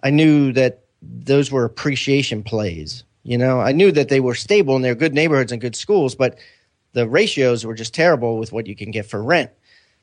I 0.03 0.11
knew 0.11 0.53
that 0.53 0.85
those 1.01 1.51
were 1.51 1.65
appreciation 1.65 2.43
plays. 2.43 3.05
You 3.25 3.39
know, 3.39 3.61
I 3.61 3.73
knew 3.73 3.93
that 3.93 4.09
they 4.09 4.21
were 4.21 4.35
stable 4.35 4.75
and 4.75 4.85
they're 4.85 4.95
good 4.95 5.15
neighborhoods 5.15 5.53
and 5.53 5.61
good 5.61 5.77
schools, 5.77 6.15
but 6.15 6.39
the 6.93 7.09
ratios 7.09 7.65
were 7.65 7.75
just 7.75 7.95
terrible 7.95 8.39
with 8.39 8.53
what 8.53 8.67
you 8.67 8.75
can 8.75 8.91
get 8.91 9.07
for 9.07 9.23
rent. 9.23 9.51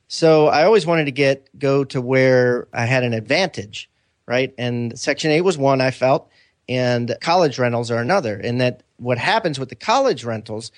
So 0.07 0.47
I 0.47 0.63
always 0.63 0.85
wanted 0.85 1.05
to 1.05 1.11
get 1.11 1.47
go 1.59 1.83
to 1.85 2.01
where 2.01 2.67
I 2.73 2.85
had 2.85 3.03
an 3.03 3.13
advantage, 3.13 3.89
right? 4.25 4.53
And 4.57 4.97
Section 4.97 5.31
8 5.31 5.41
was 5.41 5.57
one 5.57 5.81
I 5.81 5.91
felt, 5.91 6.29
and 6.67 7.15
college 7.21 7.59
rentals 7.59 7.91
are 7.91 7.99
another. 7.99 8.35
And 8.37 8.59
that 8.61 8.83
what 8.97 9.17
happens 9.17 9.59
with 9.59 9.69
the 9.69 9.75
college 9.75 10.23
rentals 10.23 10.71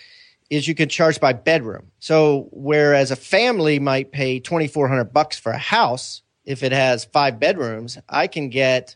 is 0.51 0.67
you 0.67 0.75
can 0.75 0.89
charge 0.89 1.19
by 1.19 1.33
bedroom. 1.33 1.87
So 1.99 2.49
whereas 2.51 3.09
a 3.09 3.15
family 3.15 3.79
might 3.79 4.11
pay 4.11 4.39
2400 4.39 5.05
bucks 5.05 5.39
for 5.39 5.51
a 5.51 5.57
house 5.57 6.21
if 6.45 6.61
it 6.61 6.73
has 6.73 7.05
5 7.05 7.39
bedrooms, 7.39 7.97
I 8.09 8.27
can 8.27 8.49
get 8.49 8.95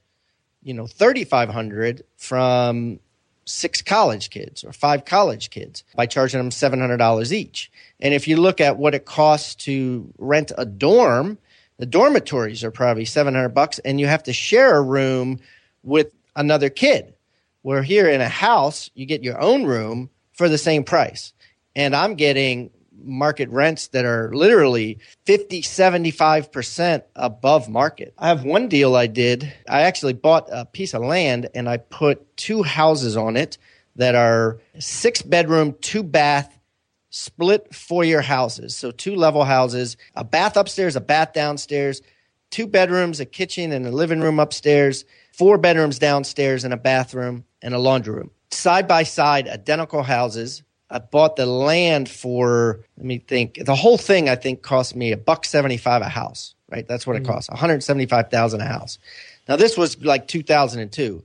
you 0.61 0.73
know 0.73 0.85
3500 0.85 2.03
from 2.17 2.99
six 3.45 3.81
college 3.81 4.31
kids 4.31 4.63
or 4.63 4.73
five 4.73 5.05
college 5.05 5.51
kids 5.51 5.83
by 5.95 6.07
charging 6.07 6.39
them 6.39 6.49
$700 6.49 7.31
each. 7.31 7.71
And 7.99 8.13
if 8.13 8.27
you 8.27 8.37
look 8.37 8.59
at 8.59 8.77
what 8.77 8.95
it 8.95 9.05
costs 9.05 9.53
to 9.65 10.11
rent 10.17 10.51
a 10.57 10.65
dorm, 10.65 11.37
the 11.77 11.85
dormitories 11.85 12.63
are 12.63 12.71
probably 12.71 13.05
700 13.05 13.49
bucks 13.49 13.77
and 13.79 13.99
you 13.99 14.07
have 14.07 14.23
to 14.23 14.33
share 14.33 14.75
a 14.75 14.81
room 14.81 15.39
with 15.83 16.11
another 16.35 16.69
kid. 16.69 17.13
Where 17.61 17.83
here 17.83 18.09
in 18.09 18.21
a 18.21 18.27
house, 18.27 18.89
you 18.95 19.05
get 19.05 19.23
your 19.23 19.39
own 19.39 19.63
room 19.63 20.09
for 20.33 20.49
the 20.49 20.57
same 20.57 20.83
price 20.83 21.33
and 21.75 21.95
I'm 21.95 22.15
getting 22.15 22.71
market 23.03 23.49
rents 23.49 23.87
that 23.87 24.05
are 24.05 24.31
literally 24.33 24.99
50, 25.25 25.61
75% 25.61 27.03
above 27.15 27.69
market. 27.69 28.13
I 28.17 28.29
have 28.29 28.43
one 28.43 28.67
deal 28.67 28.95
I 28.95 29.07
did. 29.07 29.51
I 29.69 29.81
actually 29.81 30.13
bought 30.13 30.47
a 30.51 30.65
piece 30.65 30.93
of 30.93 31.03
land 31.03 31.49
and 31.53 31.69
I 31.69 31.77
put 31.77 32.35
two 32.37 32.63
houses 32.63 33.15
on 33.17 33.37
it 33.37 33.57
that 33.95 34.15
are 34.15 34.59
six 34.79 35.21
bedroom, 35.21 35.75
two 35.81 36.03
bath, 36.03 36.57
split 37.09 37.73
foyer 37.73 38.21
houses. 38.21 38.75
So 38.75 38.91
two 38.91 39.15
level 39.15 39.43
houses, 39.43 39.97
a 40.15 40.23
bath 40.23 40.57
upstairs, 40.57 40.95
a 40.95 41.01
bath 41.01 41.33
downstairs, 41.33 42.01
two 42.51 42.67
bedrooms, 42.67 43.19
a 43.19 43.25
kitchen 43.25 43.71
and 43.71 43.85
a 43.85 43.91
living 43.91 44.19
room 44.19 44.39
upstairs, 44.39 45.05
four 45.31 45.57
bedrooms 45.57 45.99
downstairs 45.99 46.63
and 46.63 46.73
a 46.73 46.77
bathroom 46.77 47.45
and 47.61 47.73
a 47.73 47.79
laundry 47.79 48.15
room. 48.15 48.31
Side 48.51 48.87
by 48.87 49.03
side, 49.03 49.47
identical 49.47 50.03
houses 50.03 50.63
I 50.89 50.99
bought 50.99 51.35
the 51.35 51.45
land 51.45 52.09
for 52.09 52.81
let 52.97 53.05
me 53.05 53.17
think. 53.19 53.65
The 53.65 53.75
whole 53.75 53.97
thing 53.97 54.29
I 54.29 54.35
think 54.35 54.61
cost 54.61 54.95
me 54.95 55.11
a 55.11 55.17
buck 55.17 55.45
seventy 55.45 55.77
five 55.77 56.01
a 56.01 56.09
house. 56.09 56.55
right? 56.69 56.87
That's 56.87 57.07
what 57.07 57.15
it 57.15 57.19
hmm. 57.19 57.31
costs. 57.31 57.49
175,000 57.49 58.61
a 58.61 58.65
house. 58.65 58.99
Now 59.47 59.55
this 59.55 59.77
was 59.77 60.03
like 60.03 60.27
2002. 60.27 61.23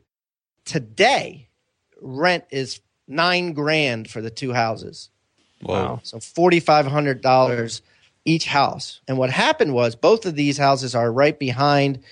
Today, 0.65 1.49
rent 2.01 2.45
is 2.51 2.81
nine 3.09 3.53
grand 3.53 4.09
for 4.11 4.23
the 4.23 4.31
two 4.31 4.53
houses. 4.53 5.11
Whoa. 5.63 6.01
So 6.03 6.21
forty 6.21 6.61
five 6.61 6.87
hundred 6.87 7.21
dollars 7.21 7.83
each 8.25 8.47
house. 8.47 9.01
And 9.09 9.19
what 9.19 9.31
happened 9.31 9.75
was 9.75 9.95
both 9.95 10.27
of 10.27 10.35
these 10.35 10.57
houses 10.57 10.95
are 10.95 11.13
right 11.13 11.39
behind 11.39 12.03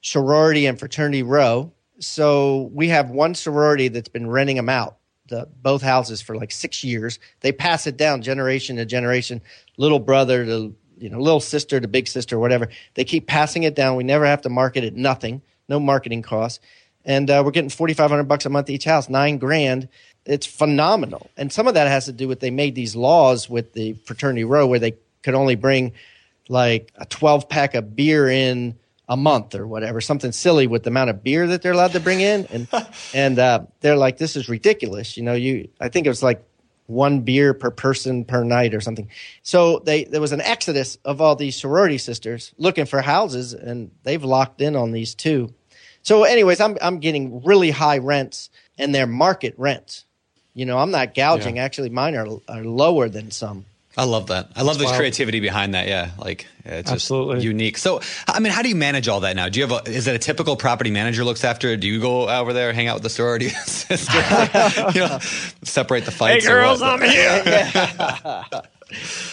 sorority 0.00 0.66
and 0.66 0.78
fraternity 0.78 1.22
row. 1.22 1.72
So 1.98 2.70
we 2.72 2.88
have 2.88 3.10
one 3.10 3.34
sorority 3.34 3.88
that's 3.88 4.08
been 4.08 4.28
renting 4.28 4.56
them 4.56 4.68
out, 4.68 4.98
the 5.28 5.48
both 5.62 5.82
houses 5.82 6.20
for 6.20 6.36
like 6.36 6.50
six 6.50 6.84
years. 6.84 7.18
They 7.40 7.52
pass 7.52 7.86
it 7.86 7.96
down 7.96 8.22
generation 8.22 8.76
to 8.76 8.84
generation, 8.84 9.40
little 9.76 10.00
brother 10.00 10.44
to 10.44 10.74
you 10.96 11.10
know, 11.10 11.18
little 11.18 11.40
sister 11.40 11.80
to 11.80 11.88
big 11.88 12.06
sister, 12.06 12.38
whatever. 12.38 12.68
They 12.94 13.04
keep 13.04 13.26
passing 13.26 13.64
it 13.64 13.74
down. 13.74 13.96
We 13.96 14.04
never 14.04 14.24
have 14.24 14.42
to 14.42 14.48
market 14.48 14.84
it, 14.84 14.94
nothing, 14.94 15.42
no 15.68 15.80
marketing 15.80 16.22
costs. 16.22 16.60
And 17.04 17.28
uh, 17.28 17.42
we're 17.44 17.50
getting 17.50 17.70
forty 17.70 17.94
five 17.94 18.10
hundred 18.10 18.24
bucks 18.24 18.46
a 18.46 18.50
month 18.50 18.70
each 18.70 18.84
house, 18.84 19.08
nine 19.08 19.38
grand 19.38 19.88
it's 20.26 20.46
phenomenal. 20.46 21.30
And 21.36 21.52
some 21.52 21.68
of 21.68 21.74
that 21.74 21.88
has 21.88 22.06
to 22.06 22.12
do 22.12 22.28
with 22.28 22.40
they 22.40 22.50
made 22.50 22.74
these 22.74 22.96
laws 22.96 23.48
with 23.48 23.72
the 23.72 23.94
fraternity 24.04 24.44
row 24.44 24.66
where 24.66 24.78
they 24.78 24.94
could 25.22 25.34
only 25.34 25.54
bring 25.54 25.92
like 26.48 26.92
a 26.96 27.06
12 27.06 27.48
pack 27.48 27.74
of 27.74 27.94
beer 27.96 28.28
in 28.28 28.78
a 29.08 29.16
month 29.16 29.54
or 29.54 29.66
whatever, 29.66 30.00
something 30.00 30.32
silly 30.32 30.66
with 30.66 30.82
the 30.82 30.90
amount 30.90 31.10
of 31.10 31.22
beer 31.22 31.46
that 31.46 31.62
they're 31.62 31.72
allowed 31.72 31.92
to 31.92 32.00
bring 32.00 32.20
in. 32.20 32.46
And, 32.46 32.68
and, 33.14 33.38
uh, 33.38 33.64
they're 33.80 33.96
like, 33.96 34.18
this 34.18 34.36
is 34.36 34.48
ridiculous. 34.48 35.16
You 35.16 35.22
know, 35.22 35.34
you, 35.34 35.68
I 35.80 35.88
think 35.88 36.06
it 36.06 36.10
was 36.10 36.22
like 36.22 36.44
one 36.86 37.20
beer 37.20 37.54
per 37.54 37.70
person 37.70 38.24
per 38.24 38.44
night 38.44 38.74
or 38.74 38.80
something. 38.80 39.08
So 39.42 39.78
they, 39.80 40.04
there 40.04 40.20
was 40.20 40.32
an 40.32 40.40
exodus 40.40 40.98
of 41.04 41.20
all 41.20 41.36
these 41.36 41.56
sorority 41.56 41.98
sisters 41.98 42.52
looking 42.58 42.86
for 42.86 43.00
houses 43.00 43.54
and 43.54 43.90
they've 44.02 44.22
locked 44.22 44.60
in 44.60 44.76
on 44.76 44.92
these 44.92 45.14
two. 45.14 45.52
So 46.02 46.24
anyways, 46.24 46.60
I'm, 46.60 46.76
I'm 46.82 46.98
getting 46.98 47.42
really 47.44 47.70
high 47.70 47.98
rents 47.98 48.50
and 48.78 48.94
they're 48.94 49.06
market 49.06 49.54
rents. 49.56 50.04
You 50.52 50.66
know, 50.66 50.78
I'm 50.78 50.90
not 50.90 51.14
gouging. 51.14 51.56
Yeah. 51.56 51.64
Actually, 51.64 51.88
mine 51.88 52.14
are, 52.14 52.28
are 52.48 52.64
lower 52.64 53.08
than 53.08 53.30
some. 53.30 53.64
I 53.96 54.04
love 54.04 54.26
that. 54.28 54.50
I 54.56 54.62
love 54.62 54.78
the 54.78 54.86
creativity 54.86 55.40
behind 55.40 55.74
that. 55.74 55.86
Yeah, 55.86 56.10
like 56.18 56.46
yeah, 56.66 56.78
it's 56.78 56.90
just 56.90 57.10
unique. 57.10 57.78
So, 57.78 58.00
I 58.26 58.40
mean, 58.40 58.52
how 58.52 58.62
do 58.62 58.68
you 58.68 58.74
manage 58.74 59.06
all 59.06 59.20
that 59.20 59.36
now? 59.36 59.48
Do 59.48 59.60
you 59.60 59.66
have 59.66 59.86
a? 59.86 59.90
Is 59.90 60.06
it 60.08 60.14
a 60.16 60.18
typical 60.18 60.56
property 60.56 60.90
manager 60.90 61.24
looks 61.24 61.44
after? 61.44 61.68
it? 61.68 61.80
Do 61.80 61.86
you 61.86 62.00
go 62.00 62.28
over 62.28 62.52
there, 62.52 62.72
hang 62.72 62.88
out 62.88 62.94
with 62.94 63.04
the 63.04 63.10
sorority 63.10 63.50
sister, 63.50 64.18
you 64.94 65.06
know, 65.06 65.18
separate 65.62 66.04
the 66.04 66.10
fights? 66.10 66.46
or 66.46 66.50
girls. 66.50 66.82
I'm 66.82 67.00
here. 67.02 68.44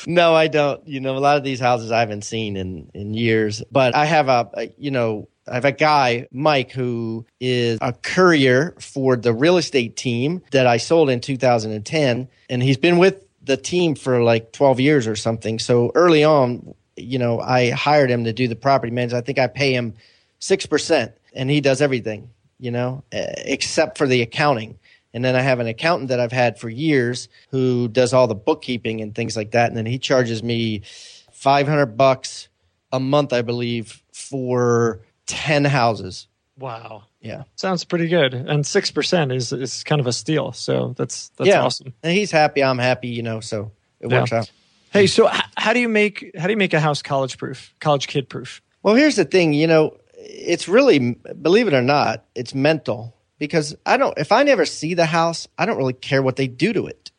No, 0.08 0.34
I 0.34 0.48
don't. 0.48 0.86
You 0.88 1.02
know, 1.02 1.18
a 1.18 1.20
lot 1.20 1.38
of 1.38 1.44
these 1.44 1.60
houses 1.60 1.92
I 1.92 2.00
haven't 2.00 2.24
seen 2.24 2.58
in 2.58 2.90
in 2.94 3.14
years. 3.14 3.62
But 3.72 3.96
I 3.96 4.06
have 4.06 4.28
a, 4.28 4.50
a 4.54 4.74
you 4.78 4.92
know, 4.92 5.28
I 5.48 5.56
have 5.56 5.66
a 5.66 5.72
guy, 5.72 6.28
Mike, 6.32 6.72
who 6.72 7.26
is 7.40 7.78
a 7.82 7.94
courier 7.94 8.76
for 8.80 9.16
the 9.16 9.34
real 9.34 9.58
estate 9.58 9.98
team 9.98 10.42
that 10.52 10.68
I 10.68 10.78
sold 10.78 11.10
in 11.10 11.20
2010, 11.20 12.28
and 12.50 12.64
he's 12.64 12.78
been 12.78 12.98
with 12.98 13.24
the 13.44 13.58
team 13.58 13.96
for 13.96 14.22
like 14.22 14.52
12 14.52 14.80
years 14.80 15.08
or 15.08 15.16
something. 15.16 15.60
So 15.60 15.92
early 15.96 16.24
on, 16.24 16.74
you 16.96 17.20
know, 17.20 17.40
I 17.40 17.72
hired 17.72 18.12
him 18.12 18.26
to 18.26 18.34
do 18.34 18.48
the 18.48 18.56
property 18.56 18.92
management. 18.92 19.24
I 19.24 19.26
think 19.26 19.40
I 19.40 19.48
pay 19.48 19.74
him 19.74 19.96
six 20.40 20.66
percent, 20.66 21.14
and 21.34 21.50
he 21.50 21.62
does 21.62 21.82
everything. 21.82 22.30
You 22.60 22.70
know, 22.70 23.04
except 23.12 23.98
for 23.98 24.06
the 24.06 24.22
accounting. 24.22 24.78
And 25.14 25.26
then 25.26 25.36
I 25.36 25.42
have 25.42 25.60
an 25.60 25.68
accountant 25.68 26.10
that 26.10 26.20
I've 26.20 26.32
had 26.32 26.60
for 26.60 26.70
years 26.70 27.28
who 27.50 27.88
does 27.88 28.14
all 28.14 28.28
the 28.28 28.36
bookkeeping 28.36 29.02
and 29.02 29.14
things 29.14 29.36
like 29.36 29.52
that. 29.52 29.68
And 29.68 29.76
then 29.76 29.86
he 29.86 29.98
charges 29.98 30.42
me 30.44 30.84
500 31.32 31.98
bucks 31.98 32.50
a 32.92 33.00
month, 33.00 33.34
I 33.34 33.42
believe, 33.42 34.04
for 34.14 35.02
10 35.26 35.66
houses. 35.66 36.28
Wow. 36.62 37.04
Yeah. 37.20 37.44
Sounds 37.56 37.84
pretty 37.84 38.08
good. 38.08 38.34
And 38.34 38.64
6% 38.64 39.36
is, 39.36 39.52
is 39.52 39.84
kind 39.84 40.00
of 40.00 40.08
a 40.08 40.14
steal. 40.14 40.52
So 40.54 40.94
that's, 40.98 41.30
that's 41.38 41.48
yeah. 41.48 41.64
awesome. 41.64 41.94
And 42.04 42.14
he's 42.16 42.32
happy. 42.32 42.64
I'm 42.64 42.78
happy, 42.78 43.10
you 43.10 43.24
know, 43.24 43.40
so 43.42 43.72
it 44.00 44.10
Yeah. 44.12 44.20
works 44.22 44.32
out. 44.34 44.52
Hey, 44.92 45.08
so 45.08 45.30
h- 45.30 45.42
how 45.58 45.74
do 45.74 45.80
you 45.80 45.90
make, 45.90 46.32
how 46.38 46.48
do 46.48 46.52
you 46.54 46.58
make 46.58 46.74
a 46.74 46.80
house 46.80 47.02
college 47.02 47.38
proof, 47.38 47.74
college 47.80 48.08
kid 48.08 48.30
proof? 48.30 48.62
Well, 48.84 48.96
here's 48.96 49.16
the 49.16 49.26
thing, 49.26 49.54
you 49.54 49.68
know, 49.68 49.98
it's 50.16 50.68
really, 50.68 51.16
believe 51.42 51.68
it 51.68 51.74
or 51.74 51.82
not, 51.82 52.26
it's 52.36 52.54
mental 52.56 53.16
because 53.40 53.76
I 53.86 53.98
don't, 53.98 54.18
if 54.18 54.32
I 54.32 54.44
never 54.44 54.66
see 54.66 54.94
the 54.94 55.06
house, 55.06 55.48
I 55.58 55.66
don't 55.66 55.78
really 55.78 55.94
care 55.94 56.22
what 56.22 56.36
they 56.36 56.48
do 56.48 56.74
to 56.74 56.88
it. 56.88 57.12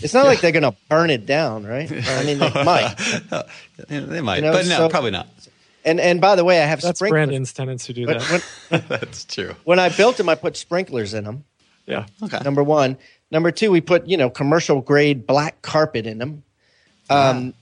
It's 0.00 0.14
not 0.14 0.26
like 0.26 0.40
they're 0.40 0.52
going 0.52 0.62
to 0.62 0.76
burn 0.88 1.10
it 1.10 1.26
down, 1.26 1.66
right? 1.66 1.90
I 2.08 2.24
mean, 2.24 2.38
they 2.38 2.64
might. 2.64 2.94
They 3.88 4.20
might, 4.20 4.36
You 4.36 4.42
know, 4.42 4.52
but 4.52 4.66
no, 4.66 4.76
so- 4.78 4.88
probably 4.88 5.10
not. 5.10 5.26
And 5.84 5.98
and 6.00 6.20
by 6.20 6.36
the 6.36 6.44
way, 6.44 6.62
I 6.62 6.66
have 6.66 6.80
That's 6.80 6.98
sprinklers. 6.98 7.16
Brandon's 7.16 7.52
tenants 7.52 7.86
who 7.86 7.92
do 7.92 8.06
When, 8.06 8.18
that. 8.18 8.42
when, 8.68 8.82
That's 8.88 9.24
true. 9.24 9.54
when 9.64 9.78
I 9.78 9.88
built 9.88 10.16
them, 10.16 10.28
I 10.28 10.34
put 10.34 10.56
sprinklers 10.56 11.14
in 11.14 11.24
them. 11.24 11.44
yeah. 11.86 12.06
Okay. 12.22 12.38
Number 12.44 12.62
one. 12.62 12.96
Number 13.30 13.50
two, 13.50 13.70
we 13.70 13.80
put 13.80 14.06
you 14.06 14.16
know 14.16 14.30
commercial 14.30 14.80
grade 14.80 15.26
black 15.26 15.62
carpet 15.62 16.06
in 16.06 16.18
them. 16.18 16.42
Um, 17.10 17.54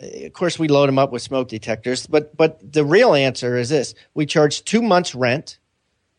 Of 0.00 0.32
course, 0.32 0.58
we 0.60 0.68
load 0.68 0.86
them 0.88 0.98
up 0.98 1.10
with 1.10 1.22
smoke 1.22 1.48
detectors. 1.48 2.06
But 2.06 2.36
but 2.36 2.60
the 2.72 2.84
real 2.84 3.14
answer 3.14 3.56
is 3.58 3.68
this: 3.68 3.94
we 4.14 4.26
charge 4.26 4.64
two 4.64 4.80
months 4.80 5.14
rent, 5.14 5.58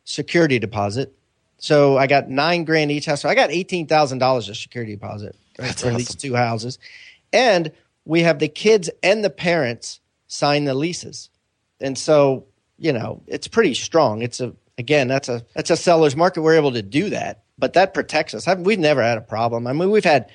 security 0.03 0.59
deposit. 0.59 1.13
So 1.59 1.97
I 1.97 2.07
got 2.07 2.29
nine 2.29 2.63
grand 2.65 2.91
each 2.91 3.05
house. 3.05 3.21
So 3.21 3.29
I 3.29 3.35
got 3.35 3.51
eighteen 3.51 3.87
thousand 3.87 4.17
dollars 4.19 4.49
of 4.49 4.57
security 4.57 4.93
deposit 4.93 5.35
right, 5.57 5.67
That's 5.67 5.81
for 5.81 5.91
these 5.93 6.13
two 6.13 6.35
houses, 6.35 6.77
and 7.33 7.71
we 8.05 8.21
have 8.21 8.39
the 8.39 8.47
kids 8.49 8.89
and 9.01 9.23
the 9.23 9.29
parents 9.29 9.99
sign 10.27 10.65
the 10.65 10.73
leases. 10.73 11.29
And 11.81 11.97
so 11.97 12.45
you 12.77 12.93
know 12.93 13.21
it's 13.27 13.47
pretty 13.47 13.73
strong. 13.73 14.21
It's 14.21 14.39
a 14.39 14.53
again 14.77 15.07
that's 15.07 15.29
a 15.29 15.45
that's 15.53 15.69
a 15.69 15.77
seller's 15.77 16.15
market. 16.15 16.41
We're 16.41 16.55
able 16.55 16.73
to 16.73 16.81
do 16.81 17.09
that, 17.09 17.43
but 17.57 17.73
that 17.73 17.93
protects 17.93 18.33
us. 18.33 18.47
I've, 18.47 18.59
we've 18.59 18.79
never 18.79 19.01
had 19.01 19.17
a 19.17 19.21
problem. 19.21 19.67
I 19.67 19.73
mean, 19.73 19.91
we've 19.91 20.03
had 20.03 20.31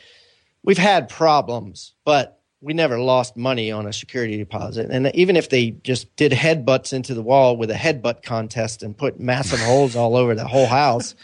we've 0.62 0.78
had 0.78 1.08
problems, 1.08 1.92
but 2.04 2.40
we 2.64 2.72
never 2.72 2.98
lost 2.98 3.36
money 3.36 3.70
on 3.70 3.86
a 3.86 3.92
security 3.92 4.38
deposit. 4.38 4.90
And 4.90 5.14
even 5.14 5.36
if 5.36 5.50
they 5.50 5.72
just 5.72 6.14
did 6.16 6.32
headbutts 6.32 6.94
into 6.94 7.12
the 7.12 7.22
wall 7.22 7.58
with 7.58 7.70
a 7.70 7.74
headbutt 7.74 8.22
contest 8.22 8.82
and 8.82 8.96
put 8.96 9.20
massive 9.20 9.60
holes 9.64 9.94
all 9.94 10.16
over 10.16 10.34
the 10.34 10.46
whole 10.46 10.66
house, 10.66 11.14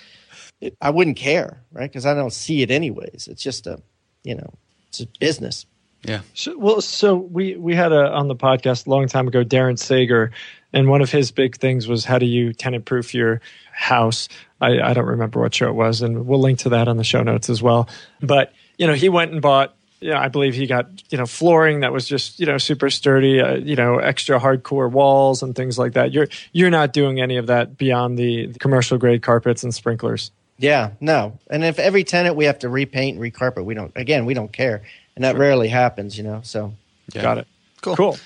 it, 0.60 0.76
I 0.82 0.90
wouldn't 0.90 1.16
care, 1.16 1.62
right? 1.72 1.90
Because 1.90 2.04
I 2.04 2.14
don't 2.14 2.32
see 2.32 2.60
it 2.60 2.70
anyways. 2.70 3.26
It's 3.30 3.42
just 3.42 3.66
a, 3.66 3.80
you 4.22 4.34
know, 4.34 4.52
it's 4.88 5.00
a 5.00 5.06
business. 5.18 5.64
Yeah. 6.02 6.20
So, 6.34 6.56
well, 6.58 6.80
so 6.80 7.16
we 7.16 7.56
we 7.56 7.74
had 7.74 7.92
a 7.92 8.10
on 8.10 8.28
the 8.28 8.36
podcast 8.36 8.86
a 8.86 8.90
long 8.90 9.06
time 9.06 9.28
ago, 9.28 9.44
Darren 9.44 9.78
Sager, 9.78 10.30
and 10.72 10.88
one 10.88 11.02
of 11.02 11.10
his 11.10 11.30
big 11.30 11.56
things 11.56 11.88
was 11.88 12.04
how 12.04 12.18
do 12.18 12.26
you 12.26 12.52
tenant 12.52 12.84
proof 12.84 13.14
your 13.14 13.40
house. 13.72 14.28
I, 14.60 14.80
I 14.80 14.94
don't 14.94 15.06
remember 15.06 15.40
what 15.40 15.54
show 15.54 15.68
it 15.68 15.74
was, 15.74 16.02
and 16.02 16.26
we'll 16.26 16.40
link 16.40 16.60
to 16.60 16.70
that 16.70 16.88
on 16.88 16.96
the 16.96 17.04
show 17.04 17.22
notes 17.22 17.50
as 17.50 17.62
well. 17.62 17.88
But 18.20 18.52
you 18.78 18.86
know, 18.86 18.94
he 18.94 19.08
went 19.08 19.32
and 19.32 19.42
bought. 19.42 19.74
You 20.02 20.12
know, 20.12 20.16
I 20.16 20.28
believe 20.28 20.54
he 20.54 20.66
got 20.66 20.86
you 21.12 21.18
know 21.18 21.26
flooring 21.26 21.80
that 21.80 21.92
was 21.92 22.08
just 22.08 22.40
you 22.40 22.46
know 22.46 22.56
super 22.56 22.88
sturdy, 22.88 23.38
uh, 23.38 23.56
you 23.56 23.76
know 23.76 23.98
extra 23.98 24.40
hardcore 24.40 24.90
walls 24.90 25.42
and 25.42 25.54
things 25.54 25.78
like 25.78 25.92
that. 25.92 26.12
You're 26.12 26.28
you're 26.52 26.70
not 26.70 26.94
doing 26.94 27.20
any 27.20 27.36
of 27.36 27.48
that 27.48 27.76
beyond 27.76 28.18
the 28.18 28.54
commercial 28.54 28.96
grade 28.96 29.22
carpets 29.22 29.62
and 29.62 29.74
sprinklers. 29.74 30.30
Yeah, 30.60 30.90
no. 31.00 31.38
And 31.50 31.64
if 31.64 31.78
every 31.78 32.04
tenant 32.04 32.36
we 32.36 32.44
have 32.44 32.58
to 32.60 32.68
repaint 32.68 33.18
and 33.18 33.24
recarpet, 33.24 33.64
we 33.64 33.72
don't. 33.72 33.92
Again, 33.96 34.26
we 34.26 34.34
don't 34.34 34.52
care, 34.52 34.82
and 35.20 35.24
that 35.26 35.38
rarely 35.38 35.68
happens, 35.68 36.16
you 36.16 36.24
know. 36.24 36.40
So 36.42 36.72
Yeah. 37.12 37.20
Got 37.22 37.38
it. 37.38 37.46
Cool. 37.82 37.96
Cool. 37.96 38.18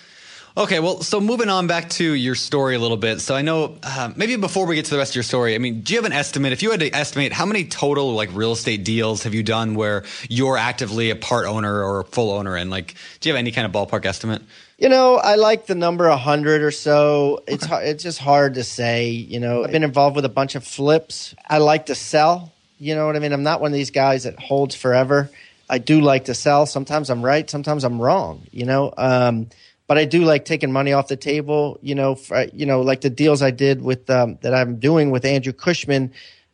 Okay, 0.57 0.78
well, 0.78 1.02
so 1.02 1.20
moving 1.20 1.48
on 1.48 1.66
back 1.66 1.90
to 1.90 2.12
your 2.12 2.37
story 2.37 2.76
a 2.76 2.78
little 2.78 2.96
bit. 2.96 3.20
So 3.20 3.35
I 3.35 3.42
know 3.42 3.76
uh, 3.83 4.12
maybe 4.14 4.37
before 4.37 4.64
we 4.66 4.76
get 4.76 4.85
to 4.85 4.92
the 4.92 4.98
rest 4.98 5.11
of 5.11 5.16
your 5.16 5.24
story, 5.24 5.57
I 5.57 5.59
mean, 5.59 5.80
do 5.80 5.92
you 5.92 5.98
have 5.98 6.04
an 6.04 6.12
estimate? 6.12 6.52
If 6.52 6.62
you 6.62 6.70
had 6.70 6.78
to 6.78 6.94
estimate, 6.94 7.33
how 7.33 7.46
many 7.46 7.64
total 7.64 8.12
like 8.14 8.30
real 8.33 8.52
estate 8.52 8.85
deals 8.85 9.24
have 9.24 9.35
you 9.35 9.42
done 9.42 9.74
where 9.74 10.04
you're 10.28 10.57
actively 10.57 11.11
a 11.11 11.16
part 11.16 11.46
owner 11.46 11.83
or 11.83 12.00
a 12.00 12.04
full 12.04 12.30
owner? 12.30 12.54
And 12.54 12.70
like, 12.70 12.94
do 13.18 13.28
you 13.28 13.35
have 13.35 13.40
any 13.40 13.50
kind 13.50 13.66
of 13.66 13.72
ballpark 13.72 14.07
estimate? 14.07 14.42
You 14.78 14.88
know, 14.88 15.16
I 15.16 15.35
like 15.35 15.66
the 15.66 15.74
number 15.74 16.09
100 16.09 16.62
or 16.62 16.70
so. 16.70 17.42
It's 17.48 17.64
hard, 17.64 17.85
it's 17.88 18.04
just 18.04 18.20
hard 18.20 18.54
to 18.54 18.62
say. 18.62 19.09
You 19.09 19.40
know, 19.40 19.64
I've 19.64 19.72
been 19.72 19.83
involved 19.83 20.14
with 20.14 20.24
a 20.24 20.28
bunch 20.28 20.54
of 20.54 20.62
flips. 20.62 21.35
I 21.48 21.59
like 21.59 21.87
to 21.87 21.96
sell. 21.96 22.52
You 22.78 22.94
know 22.94 23.07
what 23.07 23.16
I 23.16 23.18
mean? 23.18 23.33
I'm 23.33 23.42
not 23.42 23.61
one 23.61 23.72
of 23.72 23.74
these 23.74 23.90
guys 23.90 24.22
that 24.22 24.38
holds 24.38 24.76
forever. 24.76 25.31
I 25.69 25.79
do 25.79 26.00
like 26.00 26.27
to 26.27 26.35
sell. 26.35 26.67
Sometimes 26.67 27.10
I'm 27.10 27.25
right, 27.25 27.48
sometimes 27.48 27.85
I'm 27.85 28.00
wrong. 28.00 28.46
You 28.50 28.67
know, 28.67 28.92
um, 28.96 29.48
but 29.87 29.98
I 29.98 30.04
do 30.04 30.25
like 30.25 30.44
taking 30.44 30.73
money 30.73 30.92
off 30.92 31.08
the 31.08 31.17
table. 31.17 31.79
You 31.83 31.94
know, 31.94 32.15
for, 32.15 32.44
you 32.52 32.67
know, 32.67 32.83
like 32.83 33.00
the 33.00 33.10
deals 33.10 33.42
I 33.42 33.50
did 33.50 33.83
with 33.83 34.08
um, 34.10 34.38
that 34.42 34.54
I'm 34.54 34.79
doing 34.79 35.10
with 35.10 35.25
Andrew 35.25 35.52
Cushman. 35.52 36.12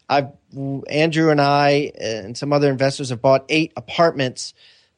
I've 0.08 0.28
Andrew 0.88 1.30
and 1.30 1.40
I 1.40 1.92
and 2.00 2.36
some 2.36 2.52
other 2.52 2.70
investors 2.70 3.10
have 3.10 3.22
bought 3.22 3.44
eight 3.48 3.72
apartments 3.76 4.54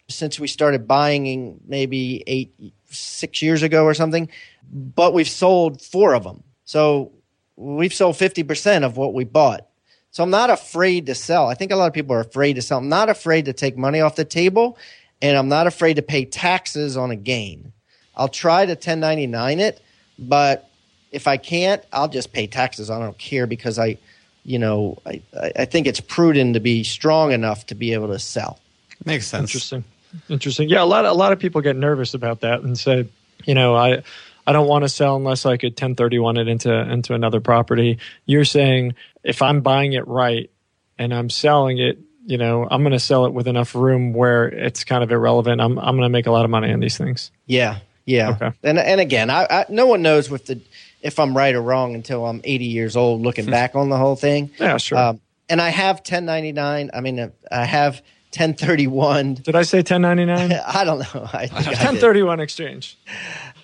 since 0.08 0.40
we 0.40 0.46
started 0.46 0.88
buying 0.88 1.60
maybe 1.66 2.22
eight 2.26 2.54
six 2.90 3.42
years 3.42 3.62
ago 3.62 3.84
or 3.84 3.94
something 3.94 4.28
but 4.72 5.12
we've 5.12 5.28
sold 5.28 5.82
four 5.82 6.14
of 6.14 6.24
them 6.24 6.42
so 6.64 7.12
we've 7.56 7.92
sold 7.92 8.16
50% 8.16 8.84
of 8.84 8.96
what 8.96 9.14
we 9.14 9.24
bought 9.24 9.68
so 10.12 10.22
i'm 10.22 10.30
not 10.30 10.48
afraid 10.48 11.06
to 11.06 11.14
sell 11.14 11.48
i 11.48 11.54
think 11.54 11.72
a 11.72 11.76
lot 11.76 11.88
of 11.88 11.92
people 11.92 12.14
are 12.14 12.20
afraid 12.20 12.54
to 12.54 12.62
sell 12.62 12.78
i'm 12.78 12.88
not 12.88 13.08
afraid 13.08 13.46
to 13.46 13.52
take 13.52 13.76
money 13.76 14.00
off 14.00 14.14
the 14.14 14.24
table 14.24 14.78
and 15.20 15.36
i'm 15.36 15.48
not 15.48 15.66
afraid 15.66 15.94
to 15.94 16.02
pay 16.02 16.24
taxes 16.24 16.96
on 16.96 17.10
a 17.10 17.16
gain 17.16 17.72
i'll 18.16 18.28
try 18.28 18.64
to 18.64 18.72
1099 18.72 19.58
it 19.58 19.82
but 20.18 20.68
if 21.12 21.26
I 21.26 21.36
can't, 21.36 21.84
I'll 21.92 22.08
just 22.08 22.32
pay 22.32 22.46
taxes. 22.46 22.90
I 22.90 22.98
don't 22.98 23.16
care 23.18 23.46
because 23.46 23.78
I, 23.78 23.98
you 24.44 24.58
know, 24.58 24.98
I, 25.06 25.22
I 25.56 25.64
think 25.66 25.86
it's 25.86 26.00
prudent 26.00 26.54
to 26.54 26.60
be 26.60 26.82
strong 26.82 27.32
enough 27.32 27.66
to 27.66 27.74
be 27.74 27.92
able 27.92 28.08
to 28.08 28.18
sell. 28.18 28.58
Makes 29.04 29.26
sense. 29.26 29.50
Interesting. 29.50 29.84
Interesting. 30.28 30.68
Yeah, 30.68 30.82
a 30.82 30.84
lot 30.84 31.04
a 31.04 31.12
lot 31.12 31.32
of 31.32 31.38
people 31.38 31.60
get 31.60 31.76
nervous 31.76 32.14
about 32.14 32.40
that 32.40 32.62
and 32.62 32.78
say, 32.78 33.08
you 33.44 33.54
know, 33.54 33.74
I 33.74 34.02
I 34.46 34.52
don't 34.52 34.68
want 34.68 34.84
to 34.84 34.88
sell 34.88 35.16
unless 35.16 35.46
I 35.46 35.56
could 35.56 35.72
1031 35.72 36.36
it 36.36 36.48
into 36.48 36.72
into 36.72 37.14
another 37.14 37.40
property. 37.40 37.98
You're 38.26 38.44
saying 38.44 38.94
if 39.24 39.42
I'm 39.42 39.60
buying 39.60 39.92
it 39.92 40.06
right 40.06 40.50
and 40.98 41.14
I'm 41.14 41.30
selling 41.30 41.78
it, 41.78 41.98
you 42.24 42.38
know, 42.38 42.66
I'm 42.70 42.82
going 42.82 42.92
to 42.92 43.00
sell 43.00 43.26
it 43.26 43.32
with 43.32 43.48
enough 43.48 43.74
room 43.74 44.12
where 44.12 44.46
it's 44.46 44.84
kind 44.84 45.02
of 45.02 45.10
irrelevant. 45.10 45.60
I'm 45.60 45.78
I'm 45.78 45.96
going 45.96 46.06
to 46.06 46.08
make 46.08 46.26
a 46.26 46.30
lot 46.30 46.44
of 46.44 46.50
money 46.50 46.72
on 46.72 46.80
these 46.80 46.96
things. 46.96 47.30
Yeah, 47.46 47.80
yeah. 48.04 48.30
Okay. 48.30 48.52
And 48.62 48.78
and 48.78 49.00
again, 49.00 49.30
I, 49.30 49.46
I 49.50 49.66
no 49.68 49.86
one 49.86 50.02
knows 50.02 50.30
with 50.30 50.46
the 50.46 50.60
if 51.02 51.18
I'm 51.18 51.36
right 51.36 51.54
or 51.54 51.60
wrong 51.60 51.94
until 51.94 52.24
I'm 52.24 52.40
80 52.44 52.64
years 52.66 52.96
old, 52.96 53.22
looking 53.22 53.46
back 53.46 53.74
on 53.74 53.88
the 53.88 53.98
whole 53.98 54.16
thing. 54.16 54.50
Yeah, 54.58 54.76
sure. 54.76 54.98
Um, 54.98 55.20
and 55.48 55.60
I 55.60 55.70
have 55.70 55.96
1099. 55.96 56.90
I 56.94 57.00
mean, 57.00 57.18
uh, 57.18 57.30
I 57.50 57.64
have 57.64 57.96
1031. 58.36 59.34
Did 59.34 59.56
I 59.56 59.62
say 59.62 59.78
1099? 59.78 60.60
I 60.66 60.84
don't 60.84 61.00
know. 61.00 61.28
I 61.32 61.48
think 61.48 61.58
I, 61.58 61.70
did. 61.70 61.78
1031 61.78 62.40
exchange. 62.40 62.96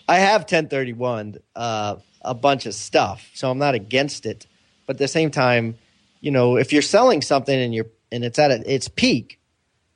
I 0.09 0.19
have 0.19 0.43
1031, 0.43 1.37
uh, 1.55 1.97
a 2.23 2.35
bunch 2.35 2.67
of 2.67 2.75
stuff, 2.75 3.31
so 3.35 3.51
I'm 3.51 3.59
not 3.59 3.75
against 3.75 4.27
it. 4.27 4.47
But 4.89 4.97
at 4.97 5.01
the 5.01 5.09
same 5.09 5.31
time, 5.31 5.77
you 6.23 6.31
know, 6.31 6.57
if 6.57 6.73
you're 6.73 6.81
selling 6.81 7.21
something 7.21 7.61
and 7.61 7.75
you're 7.75 7.89
and 8.11 8.25
it's 8.25 8.39
at 8.39 8.51
a, 8.51 8.75
its 8.75 8.89
peak, 8.89 9.39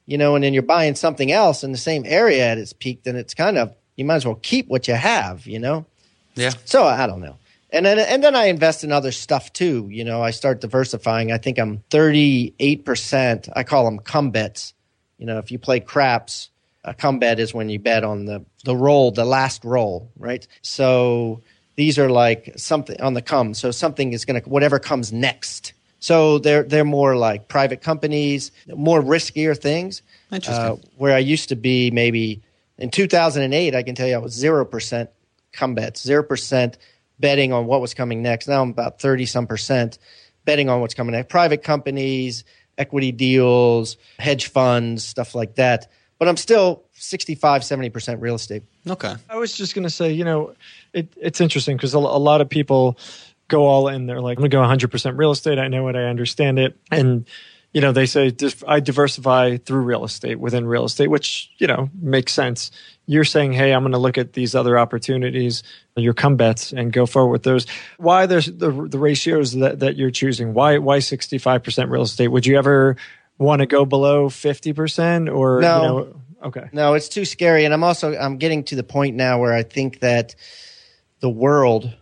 you 0.05 0.18
know, 0.18 0.34
and 0.34 0.45
then 0.45 0.53
you're 0.53 0.62
buying 0.62 0.95
something 0.95 1.32
else 1.32 1.64
in 1.64 1.72
the 1.72 1.78
same 1.78 2.03
area 2.05 2.47
at 2.47 2.59
its 2.59 2.74
peak, 2.74 3.03
then 3.05 3.16
it's 3.16 3.32
kind 3.32 3.57
of 3.57 3.74
you 3.97 4.05
might 4.05 4.16
as 4.16 4.26
well 4.26 4.38
keep 4.43 4.68
what 4.68 4.86
you 4.86 4.95
have, 4.95 5.47
you 5.47 5.59
know. 5.59 5.86
Yeah. 6.34 6.51
So 6.66 6.84
I 6.84 7.07
don't 7.07 7.22
know. 7.22 7.38
And 7.70 7.86
then 7.86 7.99
and 7.99 8.22
then 8.22 8.36
I 8.36 8.45
invest 8.49 8.84
in 8.84 8.93
other 8.93 9.12
stuff 9.12 9.51
too. 9.55 9.88
You 9.90 10.05
know, 10.05 10.22
I 10.22 10.30
start 10.30 10.61
diversifying. 10.61 11.32
I 11.32 11.38
think 11.38 11.59
I'm 11.59 11.82
38%. 11.88 13.49
I 13.57 13.64
call 13.64 13.86
them 13.86 13.99
come 13.99 14.30
bets. 14.30 14.74
You 15.16 15.24
know, 15.24 15.38
if 15.38 15.51
you 15.51 15.59
play 15.59 15.80
craps, 15.80 16.51
a 16.84 16.93
come 16.93 17.18
bet 17.18 17.40
is 17.40 17.55
when 17.55 17.70
you 17.70 17.78
bet 17.78 18.05
on 18.05 18.26
the 18.26 18.45
the 18.64 18.76
roll, 18.76 19.11
the 19.11 19.24
last 19.24 19.64
roll, 19.64 20.11
right? 20.18 20.47
So 20.61 21.40
these 21.82 21.98
are 21.98 22.08
like 22.08 22.52
something 22.56 23.00
on 23.00 23.14
the 23.14 23.20
come. 23.20 23.54
So 23.54 23.72
something 23.72 24.12
is 24.12 24.24
going 24.24 24.40
to 24.40 24.48
whatever 24.48 24.78
comes 24.78 25.12
next. 25.12 25.72
So 25.98 26.38
they're 26.38 26.62
they're 26.62 26.84
more 26.84 27.16
like 27.16 27.48
private 27.48 27.82
companies, 27.82 28.52
more 28.68 29.02
riskier 29.02 29.58
things. 29.58 30.00
Interesting. 30.30 30.64
Uh, 30.64 30.76
where 30.96 31.12
I 31.12 31.18
used 31.18 31.48
to 31.48 31.56
be 31.56 31.90
maybe 31.90 32.40
in 32.78 32.90
2008, 32.90 33.74
I 33.74 33.82
can 33.82 33.96
tell 33.96 34.06
you 34.06 34.14
I 34.14 34.18
was 34.18 34.32
zero 34.32 34.64
percent 34.64 35.10
come 35.50 35.74
bets, 35.74 36.00
zero 36.04 36.22
percent 36.22 36.78
betting 37.18 37.52
on 37.52 37.66
what 37.66 37.80
was 37.80 37.94
coming 37.94 38.22
next. 38.22 38.46
Now 38.46 38.62
I'm 38.62 38.70
about 38.70 39.00
30 39.00 39.26
some 39.26 39.48
percent 39.48 39.98
betting 40.44 40.68
on 40.68 40.80
what's 40.80 40.94
coming 40.94 41.14
next. 41.14 41.30
Private 41.30 41.64
companies, 41.64 42.44
equity 42.78 43.10
deals, 43.10 43.96
hedge 44.20 44.46
funds, 44.46 45.04
stuff 45.04 45.34
like 45.34 45.56
that. 45.56 45.90
But 46.20 46.28
I'm 46.28 46.36
still 46.36 46.84
65, 46.92 47.62
70% 47.62 48.20
real 48.20 48.36
estate. 48.36 48.62
Okay. 48.88 49.14
I 49.28 49.36
was 49.36 49.52
just 49.54 49.74
going 49.74 49.84
to 49.84 49.90
say, 49.90 50.12
you 50.12 50.24
know, 50.24 50.54
it, 50.92 51.12
it's 51.16 51.40
interesting 51.40 51.76
because 51.76 51.94
a, 51.94 51.98
a 51.98 52.00
lot 52.00 52.40
of 52.40 52.48
people 52.48 52.98
go 53.48 53.66
all 53.66 53.88
in. 53.88 54.06
They're 54.06 54.20
like, 54.20 54.38
I'm 54.38 54.48
going 54.48 54.50
to 54.50 54.86
go 54.86 54.88
100% 54.88 55.16
real 55.16 55.30
estate. 55.30 55.58
I 55.58 55.68
know 55.68 55.88
it. 55.88 55.96
I 55.96 56.04
understand 56.04 56.58
it. 56.58 56.76
And, 56.90 57.26
you 57.72 57.80
know, 57.80 57.92
they 57.92 58.06
say 58.06 58.32
I 58.66 58.80
diversify 58.80 59.58
through 59.58 59.82
real 59.82 60.04
estate 60.04 60.40
within 60.40 60.66
real 60.66 60.84
estate, 60.84 61.08
which, 61.08 61.50
you 61.58 61.66
know, 61.66 61.90
makes 62.00 62.32
sense. 62.32 62.70
You're 63.06 63.24
saying, 63.24 63.52
hey, 63.52 63.72
I'm 63.72 63.82
going 63.82 63.92
to 63.92 63.98
look 63.98 64.18
at 64.18 64.32
these 64.32 64.54
other 64.54 64.78
opportunities, 64.78 65.62
your 65.96 66.14
come 66.14 66.36
bets, 66.36 66.72
and 66.72 66.92
go 66.92 67.06
forward 67.06 67.32
with 67.32 67.42
those. 67.44 67.66
Why 67.98 68.26
there's 68.26 68.46
the, 68.46 68.70
the 68.70 68.98
ratios 68.98 69.52
that, 69.54 69.80
that 69.80 69.96
you're 69.96 70.10
choosing? 70.10 70.54
Why, 70.54 70.78
why 70.78 70.98
65% 70.98 71.90
real 71.90 72.02
estate? 72.02 72.28
Would 72.28 72.46
you 72.46 72.58
ever 72.58 72.96
want 73.38 73.60
to 73.60 73.66
go 73.66 73.84
below 73.84 74.28
50% 74.28 75.34
or, 75.34 75.60
No. 75.60 75.76
you 75.80 75.86
know, 75.88 76.20
okay. 76.43 76.68
No, 76.72 76.95
it's 76.95 77.09
too 77.09 77.24
scary. 77.24 77.64
And 77.64 77.72
I'm 77.72 77.84
also 77.84 78.16
I'm 78.16 78.36
getting 78.38 78.64
to 78.64 78.76
the 78.76 78.82
point 78.82 79.16
now 79.16 79.38
where 79.38 79.53
I 79.53 79.62
think 79.62 80.01
that 80.01 80.34
the 81.20 81.30
world, 81.30 81.95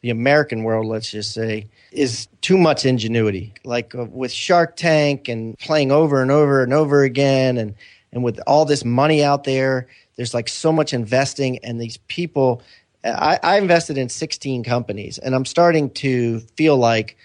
the 0.00 0.10
American 0.10 0.62
world, 0.62 0.86
let's 0.86 1.10
just 1.10 1.32
say, 1.32 1.68
is 1.92 2.28
too 2.40 2.56
much 2.56 2.86
ingenuity. 2.86 3.52
Like 3.64 3.94
uh, 3.94 4.04
with 4.04 4.32
Shark 4.32 4.76
Tank 4.76 5.28
and 5.28 5.58
playing 5.58 5.92
over 5.92 6.22
and 6.22 6.30
over 6.30 6.62
and 6.62 6.72
over 6.72 7.02
again, 7.02 7.58
and 7.58 7.74
and 8.12 8.22
with 8.22 8.40
all 8.46 8.64
this 8.64 8.84
money 8.84 9.22
out 9.22 9.44
there, 9.44 9.88
there's 10.16 10.34
like 10.34 10.48
so 10.48 10.72
much 10.72 10.92
investing, 10.94 11.58
and 11.58 11.80
these 11.80 11.98
people. 12.08 12.62
I, 13.02 13.38
I 13.42 13.56
invested 13.56 13.96
in 13.96 14.10
16 14.10 14.62
companies, 14.62 15.16
and 15.16 15.34
I'm 15.34 15.46
starting 15.46 15.88
to 15.90 16.40
feel 16.56 16.76
like, 16.76 17.16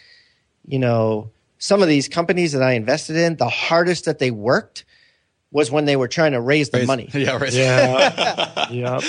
you 0.65 0.79
know, 0.79 1.31
some 1.57 1.81
of 1.81 1.89
these 1.89 2.07
companies 2.07 2.53
that 2.53 2.63
I 2.63 2.73
invested 2.73 3.17
in, 3.17 3.35
the 3.35 3.49
hardest 3.49 4.05
that 4.05 4.19
they 4.19 4.31
worked 4.31 4.85
was 5.55 5.71
when 5.71 5.85
they 5.85 5.95
were 5.95 6.09
trying 6.09 6.33
to 6.33 6.41
raise 6.41 6.69
the 6.69 6.85
money. 6.85 7.09
Yeah, 7.13 7.37
right. 7.37 7.53
Yeah. 7.53 8.69
yep. 8.71 9.01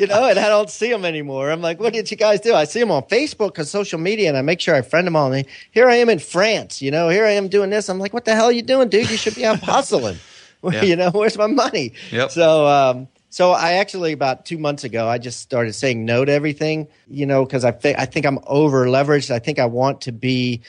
you 0.00 0.08
know, 0.08 0.24
and 0.24 0.36
I 0.36 0.48
don't 0.48 0.68
see 0.68 0.90
them 0.90 1.04
anymore. 1.04 1.48
I'm 1.48 1.60
like, 1.60 1.78
what 1.78 1.92
did 1.92 2.10
you 2.10 2.16
guys 2.16 2.40
do? 2.40 2.54
I 2.54 2.64
see 2.64 2.80
them 2.80 2.90
on 2.90 3.04
Facebook 3.04 3.52
because 3.52 3.70
social 3.70 4.00
media, 4.00 4.28
and 4.28 4.36
I 4.36 4.42
make 4.42 4.60
sure 4.60 4.74
I 4.74 4.82
friend 4.82 5.06
them 5.06 5.14
all. 5.14 5.32
And 5.32 5.46
here 5.70 5.88
I 5.88 5.94
am 5.96 6.08
in 6.08 6.18
France. 6.18 6.82
You 6.82 6.90
know, 6.90 7.08
here 7.08 7.24
I 7.24 7.30
am 7.30 7.46
doing 7.46 7.70
this. 7.70 7.88
I'm 7.88 8.00
like, 8.00 8.12
what 8.12 8.24
the 8.24 8.34
hell 8.34 8.46
are 8.46 8.52
you 8.52 8.62
doing, 8.62 8.88
dude? 8.88 9.08
You 9.08 9.16
should 9.16 9.36
be 9.36 9.46
out 9.46 9.60
hustling. 9.62 10.18
Yeah. 10.64 10.82
you 10.82 10.96
know, 10.96 11.10
where's 11.10 11.38
my 11.38 11.46
money? 11.46 11.92
Yep. 12.10 12.32
So, 12.32 12.66
um, 12.66 13.06
so 13.28 13.52
I 13.52 13.74
actually 13.74 14.12
about 14.12 14.44
two 14.44 14.58
months 14.58 14.82
ago, 14.82 15.06
I 15.06 15.18
just 15.18 15.38
started 15.38 15.72
saying 15.74 16.04
no 16.04 16.24
to 16.24 16.32
everything. 16.32 16.88
You 17.08 17.26
know, 17.26 17.44
because 17.44 17.64
I 17.64 17.70
think 17.70 17.96
I 17.96 18.06
think 18.06 18.26
I'm 18.26 18.40
over 18.48 18.86
leveraged. 18.86 19.30
I 19.30 19.38
think 19.38 19.60
I 19.60 19.66
want 19.66 20.00
to 20.02 20.12
be 20.12 20.62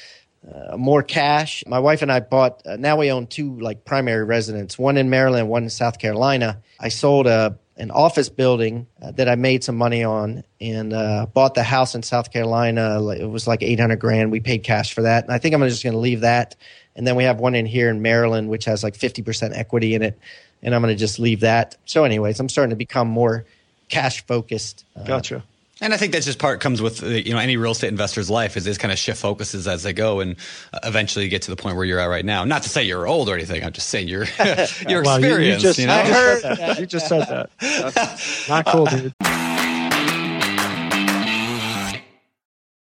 uh, 0.49 0.75
more 0.77 1.03
cash. 1.03 1.63
My 1.67 1.79
wife 1.79 2.01
and 2.01 2.11
I 2.11 2.19
bought. 2.19 2.61
Uh, 2.65 2.75
now 2.77 2.97
we 2.97 3.11
own 3.11 3.27
two 3.27 3.59
like 3.59 3.85
primary 3.85 4.23
residents, 4.23 4.77
one 4.77 4.97
in 4.97 5.09
Maryland, 5.09 5.49
one 5.49 5.63
in 5.63 5.69
South 5.69 5.99
Carolina. 5.99 6.61
I 6.79 6.89
sold 6.89 7.27
a 7.27 7.57
an 7.77 7.89
office 7.89 8.29
building 8.29 8.85
uh, 9.01 9.11
that 9.11 9.27
I 9.27 9.35
made 9.35 9.63
some 9.63 9.75
money 9.75 10.03
on, 10.03 10.43
and 10.59 10.93
uh, 10.93 11.25
bought 11.33 11.55
the 11.55 11.63
house 11.63 11.95
in 11.95 12.03
South 12.03 12.31
Carolina. 12.31 13.01
It 13.11 13.29
was 13.29 13.47
like 13.47 13.63
eight 13.63 13.79
hundred 13.79 13.99
grand. 13.99 14.31
We 14.31 14.39
paid 14.39 14.63
cash 14.63 14.93
for 14.93 15.03
that, 15.03 15.23
and 15.23 15.33
I 15.33 15.37
think 15.37 15.55
I'm 15.55 15.61
just 15.61 15.83
going 15.83 15.93
to 15.93 15.99
leave 15.99 16.21
that. 16.21 16.55
And 16.95 17.07
then 17.07 17.15
we 17.15 17.23
have 17.23 17.39
one 17.39 17.55
in 17.55 17.65
here 17.65 17.89
in 17.89 18.01
Maryland, 18.01 18.49
which 18.49 18.65
has 18.65 18.83
like 18.83 18.95
fifty 18.95 19.21
percent 19.21 19.55
equity 19.55 19.95
in 19.95 20.01
it, 20.01 20.19
and 20.61 20.75
I'm 20.75 20.81
going 20.81 20.93
to 20.93 20.99
just 20.99 21.19
leave 21.19 21.41
that. 21.41 21.77
So, 21.85 22.03
anyways, 22.03 22.39
I'm 22.39 22.49
starting 22.49 22.71
to 22.71 22.75
become 22.75 23.07
more 23.07 23.45
cash 23.89 24.25
focused. 24.25 24.85
Uh, 24.95 25.03
Gotcha. 25.03 25.43
And 25.84 25.95
I 25.95 25.97
think 25.97 26.13
that's 26.13 26.27
just 26.27 26.38
part 26.38 26.59
comes 26.61 26.79
with 26.79 27.01
uh, 27.03 27.07
you 27.07 27.34
know 27.34 27.39
any 27.39 27.57
real 27.57 27.71
estate 27.71 27.88
investor's 27.89 28.29
life 28.29 28.55
is 28.55 28.63
this 28.63 28.77
kind 28.77 28.91
of 28.91 28.99
shift 28.99 29.19
focuses 29.19 29.67
as 29.67 29.82
they 29.82 29.93
go 29.93 30.19
and 30.19 30.36
uh, 30.73 30.79
eventually 30.84 31.27
get 31.27 31.41
to 31.43 31.49
the 31.49 31.55
point 31.55 31.75
where 31.75 31.86
you're 31.86 31.99
at 31.99 32.05
right 32.05 32.23
now. 32.23 32.43
Not 32.45 32.61
to 32.63 32.69
say 32.69 32.84
you're 32.84 33.07
old 33.07 33.27
or 33.29 33.34
anything. 33.34 33.63
I'm 33.63 33.73
just 33.73 33.89
saying 33.89 34.07
you're 34.07 34.25
you're 34.88 35.01
Wow, 35.01 35.17
you- 35.17 35.25
you 35.27 35.34
experienced. 35.34 35.61
just- 35.63 35.79
You, 35.79 35.88
know. 35.88 35.93
I 35.93 36.03
heard 36.07 36.43
that. 36.43 36.57
that. 36.59 36.79
You 36.79 36.86
just 36.86 37.07
said 37.07 37.27
that. 37.27 37.49
That's 37.59 38.47
not 38.47 38.65
cool, 38.67 38.86
dude. 38.86 39.13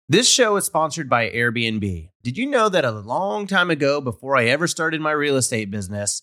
This 0.09 0.29
show 0.29 0.57
is 0.57 0.67
sponsored 0.67 1.09
by 1.09 1.31
Airbnb. 1.31 2.11
Did 2.23 2.37
you 2.37 2.47
know 2.47 2.69
that 2.69 2.85
a 2.85 2.91
long 2.91 3.47
time 3.47 3.71
ago, 3.71 4.01
before 4.03 4.37
I 4.37 4.45
ever 4.45 4.67
started 4.69 5.01
my 5.01 5.13
real 5.13 5.37
estate 5.37 5.71
business, 5.71 6.23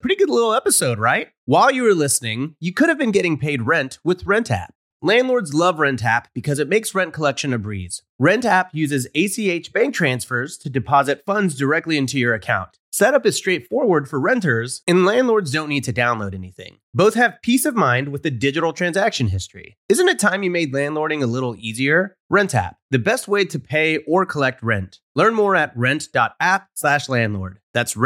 Pretty 0.00 0.14
good 0.14 0.30
little 0.30 0.54
episode, 0.54 1.00
right? 1.00 1.30
While 1.44 1.72
you 1.72 1.82
were 1.82 1.92
listening, 1.92 2.54
you 2.60 2.72
could 2.72 2.88
have 2.88 2.98
been 2.98 3.10
getting 3.10 3.36
paid 3.36 3.62
rent 3.62 3.98
with 4.04 4.24
RentApp. 4.26 4.68
Landlords 5.02 5.54
love 5.54 5.78
RentApp 5.78 6.26
because 6.34 6.60
it 6.60 6.68
makes 6.68 6.94
rent 6.94 7.12
collection 7.12 7.52
a 7.52 7.58
breeze. 7.58 8.02
RentApp 8.22 8.68
uses 8.72 9.08
ACH 9.16 9.72
bank 9.72 9.94
transfers 9.94 10.56
to 10.58 10.70
deposit 10.70 11.24
funds 11.26 11.56
directly 11.56 11.96
into 11.96 12.16
your 12.16 12.32
account. 12.32 12.78
Setup 12.92 13.26
is 13.26 13.36
straightforward 13.36 14.08
for 14.08 14.20
renters, 14.20 14.82
and 14.86 15.04
landlords 15.04 15.50
don't 15.50 15.68
need 15.68 15.84
to 15.84 15.92
download 15.92 16.32
anything. 16.34 16.78
Both 16.94 17.14
have 17.14 17.42
peace 17.42 17.64
of 17.64 17.74
mind 17.74 18.10
with 18.10 18.22
the 18.22 18.30
digital 18.30 18.72
transaction 18.72 19.28
history. 19.28 19.76
Isn't 19.88 20.08
it 20.08 20.20
time 20.20 20.44
you 20.44 20.50
made 20.50 20.72
landlording 20.72 21.22
a 21.22 21.26
little 21.26 21.56
easier? 21.58 22.16
RentApp, 22.32 22.74
the 22.92 23.00
best 23.00 23.26
way 23.26 23.44
to 23.46 23.58
pay 23.58 23.98
or 23.98 24.24
collect 24.24 24.62
rent. 24.62 25.00
Learn 25.16 25.34
more 25.34 25.56
at 25.56 25.76
rent.app/landlord. 25.76 27.58
That's 27.74 27.96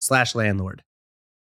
rent.app/landlord. 0.00 0.82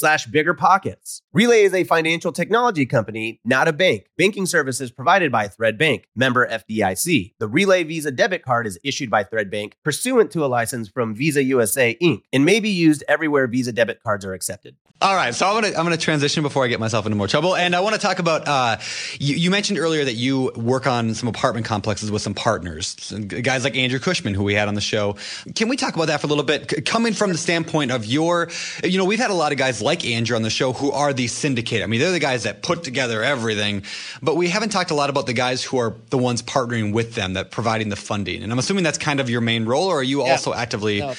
slash 0.00 0.26
biggerpockets. 0.26 1.20
Relay 1.32 1.62
is 1.62 1.74
a 1.74 1.84
financial 1.84 2.32
technology 2.32 2.86
company, 2.86 3.38
not 3.44 3.68
a 3.68 3.72
bank. 3.72 4.06
Banking 4.16 4.46
services 4.46 4.90
provided 4.90 5.30
by 5.30 5.46
Thread 5.46 5.78
Bank, 5.78 6.08
member 6.16 6.48
FDIC. 6.48 7.34
The 7.38 7.46
Relay 7.46 7.84
Visa 7.84 8.10
debit 8.10 8.42
card 8.42 8.66
is 8.66 8.78
issued 8.82 9.10
by 9.10 9.22
Thread 9.22 9.50
Bank 9.50 9.76
pursuant 9.84 10.30
to 10.32 10.44
a 10.44 10.48
license 10.48 10.88
from 10.88 11.14
Visa 11.14 11.44
USA 11.44 11.96
Inc. 12.02 12.22
and 12.32 12.44
may 12.44 12.60
be 12.60 12.70
used 12.70 13.04
everywhere 13.06 13.46
Visa 13.46 13.72
debit 13.72 14.02
cards 14.02 14.24
are 14.24 14.32
accepted. 14.32 14.74
All 15.02 15.14
right, 15.14 15.34
so 15.34 15.48
I'm 15.48 15.54
gonna 15.54 15.68
I'm 15.68 15.84
gonna 15.84 15.96
transition 15.96 16.42
before 16.42 16.62
I 16.62 16.68
get 16.68 16.78
myself 16.78 17.06
into 17.06 17.16
more 17.16 17.26
trouble, 17.26 17.56
and 17.56 17.74
I 17.74 17.80
want 17.80 17.94
to 17.94 18.00
talk 18.00 18.18
about. 18.18 18.46
Uh, 18.46 18.76
you, 19.18 19.34
you, 19.34 19.50
mentioned 19.50 19.78
earlier 19.78 20.04
that 20.04 20.12
you 20.12 20.52
work 20.56 20.86
on 20.86 21.14
some 21.14 21.26
apartment 21.26 21.64
complexes 21.64 22.10
with 22.10 22.20
some 22.20 22.34
partners, 22.34 22.96
some 23.00 23.26
guys 23.26 23.64
like 23.64 23.78
Andrew 23.78 23.98
Cushman, 23.98 24.34
who 24.34 24.44
we 24.44 24.52
had 24.52 24.68
on 24.68 24.74
the 24.74 24.82
show. 24.82 25.16
Can 25.54 25.68
we 25.68 25.78
talk 25.78 25.94
about 25.94 26.08
that 26.08 26.20
for 26.20 26.26
a 26.26 26.28
little 26.28 26.44
bit? 26.44 26.84
Coming 26.84 27.14
from 27.14 27.32
the 27.32 27.38
standpoint 27.38 27.92
of 27.92 28.04
your, 28.04 28.50
you 28.84 28.98
know, 28.98 29.06
we've 29.06 29.18
had 29.18 29.30
a 29.30 29.34
lot 29.34 29.52
of 29.52 29.58
guys 29.58 29.80
like 29.80 29.89
Andrew 30.04 30.36
on 30.36 30.42
the 30.42 30.50
show 30.50 30.72
who 30.72 30.92
are 30.92 31.12
the 31.12 31.26
syndicate. 31.26 31.82
I 31.82 31.86
mean, 31.86 32.00
they're 32.00 32.12
the 32.12 32.18
guys 32.18 32.44
that 32.44 32.62
put 32.62 32.84
together 32.84 33.22
everything, 33.22 33.82
but 34.22 34.36
we 34.36 34.48
haven't 34.48 34.70
talked 34.70 34.90
a 34.90 34.94
lot 34.94 35.10
about 35.10 35.26
the 35.26 35.32
guys 35.32 35.62
who 35.62 35.78
are 35.78 35.94
the 36.10 36.18
ones 36.18 36.42
partnering 36.42 36.92
with 36.92 37.14
them, 37.14 37.34
that 37.34 37.50
providing 37.50 37.88
the 37.88 37.96
funding. 37.96 38.42
And 38.42 38.52
I'm 38.52 38.58
assuming 38.58 38.84
that's 38.84 38.98
kind 38.98 39.20
of 39.20 39.28
your 39.28 39.40
main 39.40 39.64
role, 39.66 39.88
or 39.88 39.98
are 39.98 40.02
you 40.02 40.24
yeah. 40.24 40.30
also 40.30 40.54
actively? 40.54 41.00
No, 41.00 41.14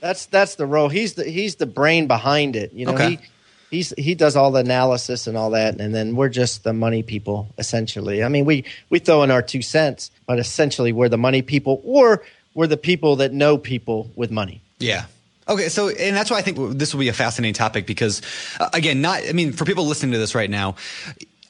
that's 0.00 0.26
that's 0.26 0.54
the 0.56 0.66
role. 0.66 0.88
He's 0.88 1.14
the 1.14 1.24
he's 1.24 1.56
the 1.56 1.66
brain 1.66 2.06
behind 2.06 2.56
it. 2.56 2.72
You 2.72 2.86
know, 2.86 2.94
okay. 2.94 3.10
he 3.10 3.18
he's 3.70 3.94
he 3.96 4.14
does 4.14 4.36
all 4.36 4.50
the 4.50 4.60
analysis 4.60 5.26
and 5.26 5.36
all 5.36 5.50
that, 5.50 5.80
and 5.80 5.94
then 5.94 6.16
we're 6.16 6.28
just 6.28 6.64
the 6.64 6.72
money 6.72 7.02
people 7.02 7.48
essentially. 7.58 8.22
I 8.22 8.28
mean, 8.28 8.44
we 8.44 8.64
we 8.90 8.98
throw 8.98 9.22
in 9.22 9.30
our 9.30 9.42
two 9.42 9.62
cents, 9.62 10.10
but 10.26 10.38
essentially 10.38 10.92
we're 10.92 11.08
the 11.08 11.18
money 11.18 11.42
people, 11.42 11.82
or 11.84 12.22
we're 12.54 12.66
the 12.66 12.76
people 12.76 13.16
that 13.16 13.32
know 13.32 13.58
people 13.58 14.10
with 14.14 14.30
money. 14.30 14.60
Yeah. 14.78 15.06
Okay, 15.46 15.68
so 15.68 15.88
and 15.90 16.16
that's 16.16 16.30
why 16.30 16.38
I 16.38 16.42
think 16.42 16.78
this 16.78 16.94
will 16.94 17.00
be 17.00 17.08
a 17.08 17.12
fascinating 17.12 17.54
topic 17.54 17.86
because, 17.86 18.22
uh, 18.58 18.70
again, 18.72 19.02
not 19.02 19.20
I 19.28 19.32
mean 19.32 19.52
for 19.52 19.64
people 19.64 19.86
listening 19.86 20.12
to 20.12 20.18
this 20.18 20.34
right 20.34 20.48
now, 20.48 20.76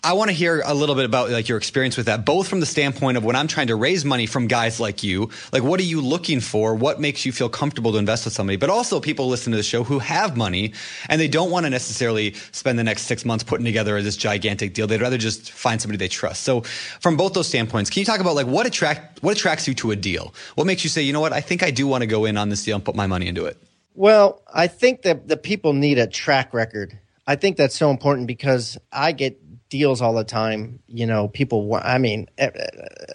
I 0.05 0.13
want 0.13 0.29
to 0.29 0.35
hear 0.35 0.63
a 0.67 0.75
little 0.75 0.95
bit 0.95 1.07
about 1.07 1.31
like 1.31 1.49
your 1.49 1.57
experience 1.57 1.97
with 1.97 2.07
that, 2.07 2.27
both 2.27 2.47
from 2.47 2.61
the 2.61 2.67
standpoint 2.67 3.17
of 3.17 3.25
when 3.25 3.37
I'm 3.37 3.47
trying 3.49 3.69
to 3.69 3.75
raise 3.75 4.05
money 4.05 4.27
from 4.27 4.49
guys 4.49 4.79
like 4.79 5.03
you, 5.03 5.31
like 5.51 5.63
what 5.63 5.81
are 5.81 5.85
you 5.85 6.03
looking 6.03 6.41
for? 6.41 6.75
What 6.75 7.01
makes 7.01 7.25
you 7.25 7.33
feel 7.33 7.49
comfortable 7.49 7.93
to 7.93 7.99
invest 7.99 8.27
with 8.27 8.35
somebody? 8.35 8.57
But 8.59 8.69
also 8.69 9.01
people 9.01 9.29
listen 9.29 9.51
to 9.53 9.57
the 9.57 9.63
show 9.63 9.83
who 9.83 9.99
have 10.01 10.37
money 10.37 10.75
and 11.09 11.19
they 11.19 11.27
don't 11.27 11.51
want 11.51 11.65
to 11.65 11.71
necessarily 11.71 12.35
spend 12.53 12.79
the 12.79 12.85
next 12.85 13.03
six 13.05 13.25
months 13.25 13.45
putting 13.45 13.65
together 13.65 14.03
this 14.03 14.19
gigantic 14.19 14.75
deal. 14.75 14.87
They'd 14.87 15.01
rather 15.01 15.17
just 15.17 15.53
find 15.53 15.81
somebody 15.81 15.97
they 15.97 16.09
trust. 16.09 16.43
So 16.43 16.61
from 17.01 17.17
both 17.17 17.33
those 17.33 17.49
standpoints, 17.49 17.89
can 17.89 18.01
you 18.01 18.07
talk 18.07 18.21
about 18.21 18.35
like 18.35 18.47
what 18.47 18.67
attract 18.67 19.23
what 19.23 19.35
attracts 19.35 19.67
you 19.67 19.75
to 19.77 19.93
a 19.93 19.97
deal? 19.97 20.35
What 20.55 20.67
makes 20.67 20.85
you 20.85 20.91
say, 20.91 21.01
you 21.01 21.15
know 21.15 21.21
what, 21.21 21.33
I 21.33 21.41
think 21.41 21.63
I 21.63 21.71
do 21.71 21.87
want 21.87 22.03
to 22.03 22.07
go 22.07 22.27
in 22.27 22.37
on 22.37 22.51
this 22.51 22.63
deal 22.63 22.75
and 22.75 22.85
put 22.85 22.95
my 22.95 23.07
money 23.07 23.27
into 23.27 23.47
it? 23.47 23.57
Well, 23.95 24.43
I 24.53 24.67
think 24.67 25.03
that 25.03 25.29
the 25.29 25.37
people 25.37 25.73
need 25.73 25.99
a 25.99 26.07
track 26.07 26.53
record. 26.53 26.99
I 27.27 27.37
think 27.37 27.57
that's 27.57 27.77
so 27.77 27.91
important 27.91 28.27
because 28.27 28.77
I 28.93 29.13
get 29.13 29.41
deals 29.69 30.03
all 30.03 30.15
the 30.15 30.25
time. 30.25 30.81
You 30.87 31.07
know, 31.07 31.29
people. 31.29 31.81
I 31.83 31.99
mean, 31.99 32.29
eh, 32.39 32.51
eh, 32.55 32.67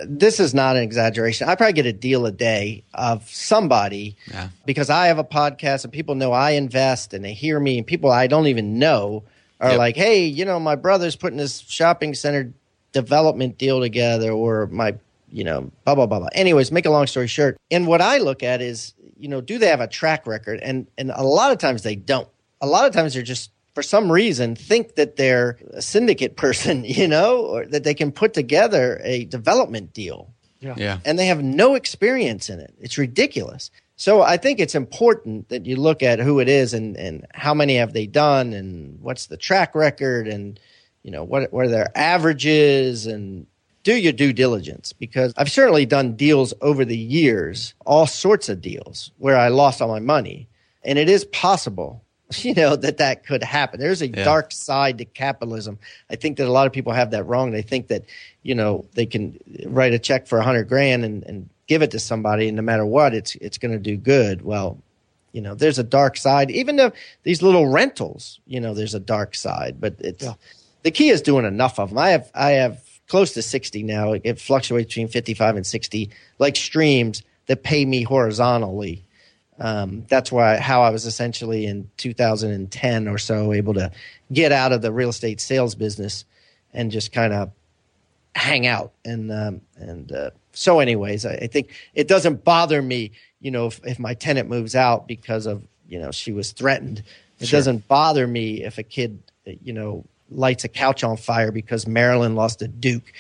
this 0.06 0.40
is 0.40 0.54
not 0.54 0.76
an 0.76 0.84
exaggeration. 0.84 1.48
I 1.48 1.56
probably 1.56 1.74
get 1.74 1.86
a 1.86 1.94
deal 1.94 2.26
a 2.26 2.32
day 2.32 2.84
of 2.94 3.30
somebody 3.30 4.16
yeah. 4.28 4.50
because 4.66 4.90
I 4.90 5.08
have 5.08 5.20
a 5.20 5.24
podcast 5.24 5.84
and 5.84 5.94
people 5.94 6.16
know 6.16 6.32
I 6.32 6.52
invest 6.52 7.14
and 7.14 7.24
they 7.24 7.34
hear 7.34 7.60
me 7.60 7.78
and 7.78 7.88
people 7.88 8.12
I 8.12 8.28
don't 8.28 8.48
even 8.48 8.80
know 8.80 9.24
are 9.60 9.72
yep. 9.72 9.80
like, 9.80 9.96
"Hey, 9.96 10.26
you 10.26 10.46
know, 10.46 10.60
my 10.60 10.76
brother's 10.76 11.16
putting 11.16 11.38
this 11.38 11.60
shopping 11.60 12.14
center 12.14 12.54
development 12.92 13.58
deal 13.58 13.80
together," 13.80 14.32
or 14.32 14.68
my, 14.68 14.96
you 15.32 15.44
know, 15.44 15.72
blah 15.86 15.96
blah 15.96 16.06
blah 16.08 16.20
blah. 16.20 16.30
Anyways, 16.34 16.72
make 16.72 16.86
a 16.86 16.90
long 16.90 17.08
story 17.08 17.28
short, 17.28 17.58
and 17.70 17.88
what 17.88 18.02
I 18.02 18.18
look 18.18 18.44
at 18.44 18.62
is, 18.62 18.94
you 19.20 19.28
know, 19.28 19.42
do 19.42 19.58
they 19.58 19.68
have 19.68 19.82
a 19.82 19.88
track 19.88 20.26
record? 20.26 20.60
And 20.62 20.88
and 20.98 21.12
a 21.12 21.24
lot 21.24 21.52
of 21.52 21.58
times 21.58 21.84
they 21.84 21.96
don't. 21.96 22.28
A 22.62 22.68
lot 22.68 22.88
of 22.88 22.94
times 22.94 23.14
they're 23.14 23.24
just 23.24 23.52
for 23.76 23.84
some 23.84 24.12
reason 24.12 24.56
think 24.56 24.96
that 24.96 25.16
they're 25.16 25.58
a 25.72 25.82
syndicate 25.82 26.36
person, 26.44 26.84
you 26.84 27.08
know, 27.08 27.40
or 27.42 27.66
that 27.68 27.84
they 27.84 27.94
can 27.94 28.12
put 28.12 28.34
together 28.34 29.00
a 29.04 29.26
development 29.26 29.94
deal. 29.94 30.34
Yeah. 30.62 30.76
yeah. 30.78 31.00
And 31.06 31.18
they 31.18 31.28
have 31.28 31.42
no 31.42 31.76
experience 31.76 32.50
in 32.50 32.60
it. 32.60 32.74
It's 32.80 32.98
ridiculous. 32.98 33.72
So 33.96 34.22
I 34.22 34.38
think 34.38 34.60
it's 34.60 34.76
important 34.76 35.50
that 35.50 35.66
you 35.66 35.76
look 35.76 36.04
at 36.04 36.20
who 36.20 36.40
it 36.40 36.48
is 36.48 36.74
and, 36.74 36.96
and 36.98 37.26
how 37.34 37.54
many 37.54 37.76
have 37.76 37.94
they 37.94 38.08
done 38.08 38.54
and 38.54 39.00
what's 39.02 39.28
the 39.28 39.38
track 39.38 39.76
record 39.76 40.28
and 40.28 40.60
you 41.04 41.12
know 41.12 41.24
what 41.24 41.52
what 41.54 41.66
are 41.66 41.70
their 41.70 41.98
averages 41.98 43.08
and 43.08 43.48
do 43.84 43.96
your 43.96 44.14
due 44.14 44.34
diligence 44.34 44.94
because 44.94 45.34
I've 45.38 45.52
certainly 45.52 45.86
done 45.86 46.16
deals 46.16 46.54
over 46.62 46.84
the 46.84 46.98
years, 46.98 47.74
all 47.86 48.08
sorts 48.08 48.50
of 48.50 48.62
deals 48.62 49.12
where 49.18 49.38
I 49.38 49.48
lost 49.48 49.82
all 49.82 49.88
my 49.88 50.00
money. 50.00 50.48
And 50.84 50.98
it 51.00 51.10
is 51.10 51.26
possible 51.26 52.04
you 52.38 52.54
know 52.54 52.76
that 52.76 52.98
that 52.98 53.26
could 53.26 53.44
happen 53.44 53.80
there's 53.80 54.02
a 54.02 54.08
yeah. 54.08 54.24
dark 54.24 54.52
side 54.52 54.98
to 54.98 55.06
capitalism 55.06 55.80
i 56.10 56.16
think 56.16 56.38
that 56.38 56.48
a 56.48 56.52
lot 56.52 56.68
of 56.68 56.74
people 56.74 56.94
have 56.94 57.12
that 57.12 57.24
wrong 57.24 57.52
they 57.52 57.62
think 57.62 57.88
that 57.88 58.04
you 58.44 58.54
know 58.54 58.86
they 58.94 59.06
can 59.06 59.38
write 59.66 59.94
a 59.94 60.00
check 60.00 60.28
for 60.28 60.38
a 60.38 60.44
hundred 60.44 60.68
grand 60.68 61.04
and, 61.04 61.24
and 61.24 61.50
give 61.68 61.82
it 61.82 61.92
to 61.92 62.00
somebody 62.00 62.48
and 62.48 62.56
no 62.56 62.62
matter 62.62 62.86
what 62.86 63.14
it's 63.14 63.36
it's 63.36 63.58
going 63.58 63.72
to 63.72 63.80
do 63.80 63.98
good 63.98 64.44
well 64.44 64.78
you 65.32 65.42
know 65.42 65.56
there's 65.56 65.80
a 65.80 65.84
dark 65.84 66.18
side 66.18 66.52
even 66.52 66.76
though 66.76 66.92
these 67.24 67.42
little 67.42 67.68
rentals 67.68 68.40
you 68.46 68.60
know 68.60 68.74
there's 68.74 68.96
a 68.96 69.00
dark 69.00 69.34
side 69.34 69.80
but 69.80 69.96
it's 70.00 70.24
yeah. 70.24 70.34
the 70.84 70.92
key 70.92 71.10
is 71.10 71.22
doing 71.22 71.46
enough 71.46 71.80
of 71.80 71.90
them 71.90 71.98
i 71.98 72.10
have 72.10 72.30
i 72.36 72.52
have 72.52 72.84
close 73.10 73.34
to 73.34 73.41
60 73.41 73.84
now. 73.84 74.14
It 74.14 74.39
fluctuates 74.39 74.88
between 74.88 75.10
55 75.10 75.57
and 75.57 75.68
60 75.68 76.10
like 76.38 76.55
streams 76.55 77.24
that 77.47 77.64
pay 77.64 77.84
me 77.84 78.03
horizontally. 78.03 79.03
Um, 79.60 80.05
that's 80.07 80.32
why 80.32 80.57
how 80.57 80.84
I 80.84 80.91
was 80.91 81.05
essentially 81.05 81.66
in 81.66 81.89
2010 81.97 83.07
or 83.10 83.18
so 83.18 83.51
able 83.51 83.74
to 83.74 83.91
get 84.32 84.53
out 84.53 84.72
of 84.72 84.82
the 84.82 84.93
real 84.93 85.10
estate 85.10 85.41
sales 85.41 85.76
business 85.76 86.24
and 86.74 86.91
just 86.91 87.12
kind 87.12 87.34
of 87.34 87.51
hang 88.36 88.68
out. 88.68 88.93
And 89.03 89.30
um, 89.32 89.62
and 89.76 90.10
uh, 90.14 90.30
so 90.53 90.80
anyways 90.80 91.26
I, 91.26 91.34
I, 91.34 91.47
think 91.47 91.74
it 91.93 92.07
doesn't 92.07 92.45
bother 92.45 92.82
me 92.82 93.12
you 93.41 93.51
know 93.51 93.68
if, 93.68 93.82
if 93.86 93.99
my 93.99 94.14
tenant 94.14 94.47
moves 94.47 94.76
out 94.76 95.07
because 95.07 95.45
of 95.45 95.62
you 95.89 95.99
know 95.99 96.12
she 96.12 96.32
was 96.32 96.53
threatened. 96.53 97.03
It 97.39 97.47
sure. 97.47 97.57
doesn't 97.57 97.88
bother 97.88 98.28
me 98.28 98.64
if 98.64 98.78
a 98.78 98.84
kid 98.84 99.22
you 99.45 99.74
know 99.74 100.05
lights 100.32 100.64
a 100.64 100.68
couch 100.68 101.04
on 101.04 101.18
fire 101.18 101.52
because 101.52 101.88
Maryland 101.88 102.36
lost 102.36 102.62
a 102.62 102.68
Duke 102.68 103.12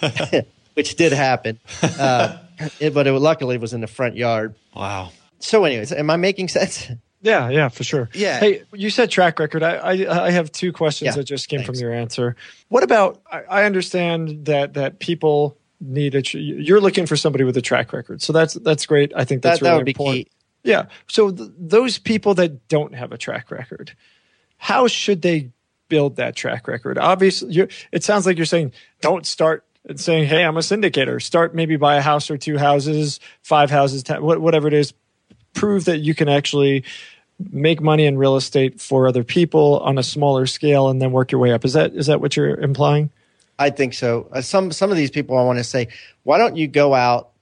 which 0.74 0.96
did 0.96 1.12
happen 1.12 1.58
uh, 1.82 2.38
it, 2.80 2.94
but 2.94 3.06
it 3.06 3.12
luckily 3.12 3.56
it 3.56 3.60
was 3.60 3.72
in 3.72 3.80
the 3.80 3.86
front 3.86 4.16
yard 4.16 4.54
wow 4.74 5.10
so 5.38 5.64
anyways 5.64 5.92
am 5.92 6.10
i 6.10 6.16
making 6.16 6.48
sense 6.48 6.88
Yeah, 7.24 7.50
yeah, 7.50 7.68
for 7.68 7.84
sure. 7.84 8.08
Yeah. 8.14 8.40
Hey, 8.40 8.64
you 8.74 8.90
said 8.90 9.08
track 9.08 9.38
record. 9.38 9.62
I 9.62 9.76
I, 9.76 10.26
I 10.26 10.30
have 10.32 10.50
two 10.50 10.72
questions 10.72 11.06
Yeah, 11.06 11.12
that 11.18 11.24
just 11.24 11.48
came 11.48 11.62
from 11.62 11.76
your 11.76 11.92
answer. 11.92 12.34
What 12.68 12.82
about? 12.82 13.22
I, 13.30 13.42
I 13.48 13.64
understand 13.64 14.46
that 14.46 14.74
that 14.74 14.98
people 14.98 15.56
need 15.80 16.16
a. 16.16 16.22
tr- 16.22 16.38
You're 16.38 16.80
looking 16.80 17.06
for 17.06 17.14
somebody 17.16 17.44
with 17.44 17.56
a 17.56 17.62
track 17.62 17.92
record, 17.92 18.22
so 18.22 18.32
that's 18.32 18.54
that's 18.54 18.86
great. 18.86 19.12
I 19.14 19.24
think 19.24 19.42
that's 19.42 19.60
That, 19.60 19.66
that 19.66 19.70
really 19.70 19.78
would 19.78 19.84
be 19.84 19.90
important. 19.92 20.24
key. 20.26 20.32
Yeah. 20.64 20.86
So 21.06 21.30
th- 21.30 21.50
those 21.56 21.96
people 22.00 22.34
that 22.34 22.66
don't 22.66 22.92
have 22.96 23.12
a 23.12 23.18
track 23.18 23.52
record, 23.52 23.94
how 24.56 24.88
should 24.88 25.22
they 25.22 25.50
build 25.92 26.16
that 26.16 26.34
track 26.34 26.66
record? 26.68 26.96
Obviously, 26.96 27.68
it 27.92 28.02
sounds 28.02 28.24
like 28.24 28.38
you're 28.38 28.46
saying 28.46 28.72
don't 29.02 29.26
start 29.26 29.62
saying, 29.96 30.26
"Hey, 30.26 30.42
I'm 30.42 30.56
a 30.56 30.60
syndicator." 30.60 31.20
Start 31.20 31.54
maybe 31.54 31.76
buy 31.76 31.96
a 31.96 32.00
house 32.00 32.30
or 32.30 32.38
two 32.38 32.56
houses, 32.56 33.20
five 33.42 33.70
houses, 33.70 34.02
ten, 34.02 34.22
whatever 34.22 34.68
it 34.68 34.72
is. 34.72 34.94
Prove 35.52 35.84
that 35.84 35.98
you 35.98 36.14
can 36.14 36.30
actually 36.30 36.84
make 37.38 37.82
money 37.82 38.06
in 38.06 38.16
real 38.16 38.36
estate 38.36 38.80
for 38.80 39.06
other 39.06 39.22
people 39.22 39.80
on 39.80 39.98
a 39.98 40.02
smaller 40.02 40.46
scale, 40.46 40.88
and 40.88 41.02
then 41.02 41.12
work 41.12 41.30
your 41.30 41.42
way 41.42 41.52
up. 41.52 41.62
Is 41.66 41.74
that 41.74 41.92
is 41.92 42.06
that 42.06 42.22
what 42.22 42.38
you're 42.38 42.56
implying? 42.58 43.10
I 43.58 43.68
think 43.68 43.92
so. 43.92 44.28
Uh, 44.32 44.40
some 44.40 44.72
some 44.72 44.90
of 44.90 44.96
these 44.96 45.10
people 45.10 45.36
I 45.36 45.44
want 45.44 45.58
to 45.58 45.64
say, 45.64 45.88
why 46.22 46.38
don't 46.38 46.56
you 46.56 46.68
go 46.68 46.94
out 46.94 47.32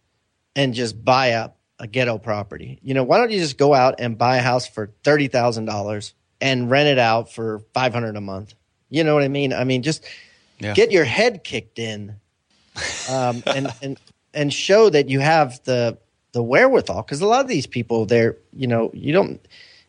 and 0.57 0.75
just 0.75 1.05
buy 1.05 1.35
up 1.35 1.57
a 1.79 1.87
ghetto 1.87 2.19
property? 2.19 2.81
You 2.83 2.95
know, 2.95 3.05
why 3.05 3.19
don't 3.19 3.31
you 3.31 3.39
just 3.39 3.59
go 3.59 3.75
out 3.75 4.01
and 4.01 4.19
buy 4.19 4.39
a 4.39 4.43
house 4.43 4.67
for 4.67 4.91
thirty 5.05 5.29
thousand 5.29 5.67
dollars 5.67 6.15
and 6.41 6.71
rent 6.71 6.89
it 6.89 6.99
out 6.99 7.33
for 7.33 7.61
five 7.75 7.93
hundred 7.93 8.17
a 8.17 8.21
month? 8.21 8.55
You 8.89 9.05
know 9.05 9.15
what 9.15 9.23
I 9.23 9.29
mean? 9.29 9.53
I 9.53 9.65
mean, 9.65 9.83
just 9.83 10.05
Yeah. 10.59 10.75
get 10.75 10.91
your 10.91 11.05
head 11.05 11.45
kicked 11.45 11.79
in, 11.79 12.17
um, 13.09 13.43
and 13.47 13.69
and 13.83 13.99
and 14.35 14.53
show 14.53 14.91
that 14.91 15.09
you 15.09 15.21
have 15.21 15.61
the 15.65 15.99
the 16.33 16.43
wherewithal. 16.43 17.03
Because 17.03 17.21
a 17.21 17.27
lot 17.27 17.41
of 17.41 17.49
these 17.49 17.67
people, 17.67 18.07
they're 18.07 18.37
you 18.53 18.67
know, 18.67 18.91
you 18.95 19.13
don't. 19.13 19.41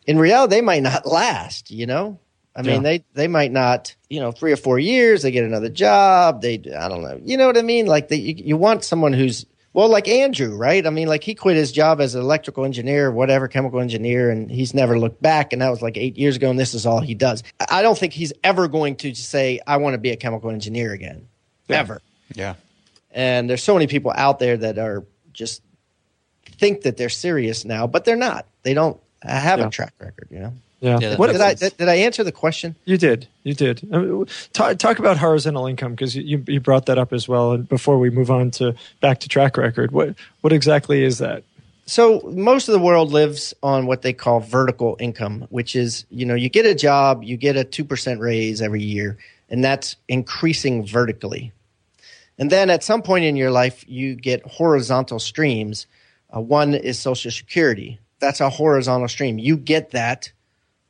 In 0.08 0.18
reality, 0.18 0.56
they 0.56 0.62
might 0.62 0.82
not 0.84 1.06
last. 1.06 1.70
You 1.72 1.86
know, 1.86 2.20
I 2.56 2.62
mean, 2.64 2.78
Yeah. 2.78 2.80
they 2.82 3.04
they 3.14 3.28
might 3.28 3.52
not. 3.52 3.96
You 4.10 4.20
know, 4.20 4.32
three 4.32 4.52
or 4.52 4.58
four 4.58 4.78
years, 4.80 5.22
they 5.22 5.32
get 5.32 5.46
another 5.46 5.70
job. 5.70 6.42
They, 6.42 6.56
I 6.78 6.90
don't 6.90 7.02
know. 7.02 7.20
You 7.24 7.38
know 7.38 7.48
what 7.48 7.58
I 7.58 7.62
mean? 7.62 7.86
Like, 7.86 8.10
they, 8.10 8.18
you, 8.18 8.34
you 8.38 8.58
want 8.58 8.84
someone 8.84 9.14
who's 9.14 9.46
well, 9.74 9.90
like 9.90 10.08
Andrew, 10.08 10.56
right? 10.56 10.86
I 10.86 10.90
mean, 10.90 11.08
like 11.08 11.24
he 11.24 11.34
quit 11.36 11.56
his 11.56 11.72
job 11.72 12.02
as 12.02 12.16
an 12.16 12.22
electrical 12.22 12.66
engineer, 12.66 13.12
whatever, 13.12 13.48
chemical 13.48 13.80
engineer, 13.80 14.30
and 14.30 14.52
he's 14.52 14.74
never 14.74 15.00
looked 15.00 15.22
back. 15.22 15.54
And 15.54 15.62
that 15.62 15.70
was 15.70 15.82
like 15.82 15.98
eight 15.98 16.18
years 16.18 16.36
ago, 16.36 16.50
and 16.50 16.60
this 16.60 16.74
is 16.74 16.86
all 16.86 17.00
he 17.00 17.16
does. 17.16 17.44
I 17.70 17.82
don't 17.82 17.98
think 17.98 18.14
he's 18.14 18.34
ever 18.44 18.68
going 18.68 18.96
to 18.98 19.16
say, 19.16 19.60
"I 19.66 19.78
want 19.78 19.94
to 19.94 19.98
be 19.98 20.10
a 20.12 20.18
chemical 20.18 20.50
engineer 20.50 20.92
again," 20.94 21.28
ever. 21.70 22.02
Yeah. 22.34 22.56
And 23.12 23.50
there's 23.50 23.64
so 23.64 23.74
many 23.74 23.88
people 23.88 24.12
out 24.16 24.40
there 24.40 24.58
that 24.58 24.78
are 24.78 25.04
just 25.34 25.62
think 26.46 26.82
that 26.82 26.98
they're 26.98 27.10
serious 27.10 27.66
now, 27.66 27.88
but 27.88 28.06
they're 28.06 28.16
not. 28.16 28.46
They 28.64 28.74
don't 28.74 29.00
have 29.24 29.60
Yeah. 29.60 29.68
a 29.68 29.70
track 29.70 29.94
record, 30.00 30.28
you 30.32 30.40
know. 30.40 30.54
Yeah. 30.82 30.98
Yeah, 31.00 31.16
what 31.16 31.32
Did 31.32 31.42
I 31.42 31.54
did, 31.54 31.78
did 31.78 31.88
I 31.88 31.96
answer 31.96 32.24
the 32.24 32.32
question? 32.32 32.76
You 32.86 32.98
did. 32.98 33.28
You 33.44 33.54
did. 33.54 33.88
Uh, 33.94 34.26
Talk, 34.52 34.80
talk 34.80 34.98
about 34.98 35.18
horizontal 35.18 35.68
income 35.68 35.92
because 35.92 36.16
you, 36.16 36.44
you 36.48 36.60
brought 36.60 36.88
that 36.88 36.98
up 36.98 37.14
as 37.14 37.28
well. 37.28 37.54
And 37.54 37.70
before 37.70 38.00
we 38.00 38.10
move 38.10 38.32
on 38.32 38.50
to 38.52 38.74
back 39.00 39.20
to 39.20 39.30
track 39.30 39.58
record, 39.58 39.92
what 39.92 40.16
what 40.42 40.52
exactly 40.52 41.04
is 41.04 41.20
that? 41.20 41.44
So 41.86 42.22
most 42.34 42.68
of 42.68 42.74
the 42.74 42.80
world 42.80 43.12
lives 43.12 43.54
on 43.62 43.86
what 43.86 44.02
they 44.02 44.14
call 44.14 44.40
vertical 44.40 44.98
income, 45.00 45.46
which 45.50 45.76
is, 45.76 46.06
you 46.10 46.26
know, 46.26 46.36
you 46.36 46.50
get 46.50 46.66
a 46.66 46.74
job, 46.74 47.24
you 47.24 47.38
get 47.38 47.58
a 47.58 47.66
2% 47.66 48.20
raise 48.20 48.62
every 48.62 48.82
year, 48.82 49.18
and 49.50 49.64
that's 49.64 49.98
increasing 50.08 50.86
vertically. 50.86 51.52
And 52.38 52.50
then 52.50 52.70
at 52.70 52.84
some 52.84 53.02
point 53.02 53.26
in 53.26 53.36
your 53.36 53.52
life, 53.52 53.84
you 53.88 54.16
get 54.16 54.42
horizontal 54.48 55.20
streams. 55.20 55.86
Uh, 56.34 56.40
one 56.40 56.74
is 56.74 56.98
Social 56.98 57.30
Security. 57.30 58.00
That's 58.20 58.40
a 58.40 58.50
horizontal 58.50 59.10
stream. 59.10 59.38
You 59.38 59.58
get 59.58 59.92
that, 59.92 60.32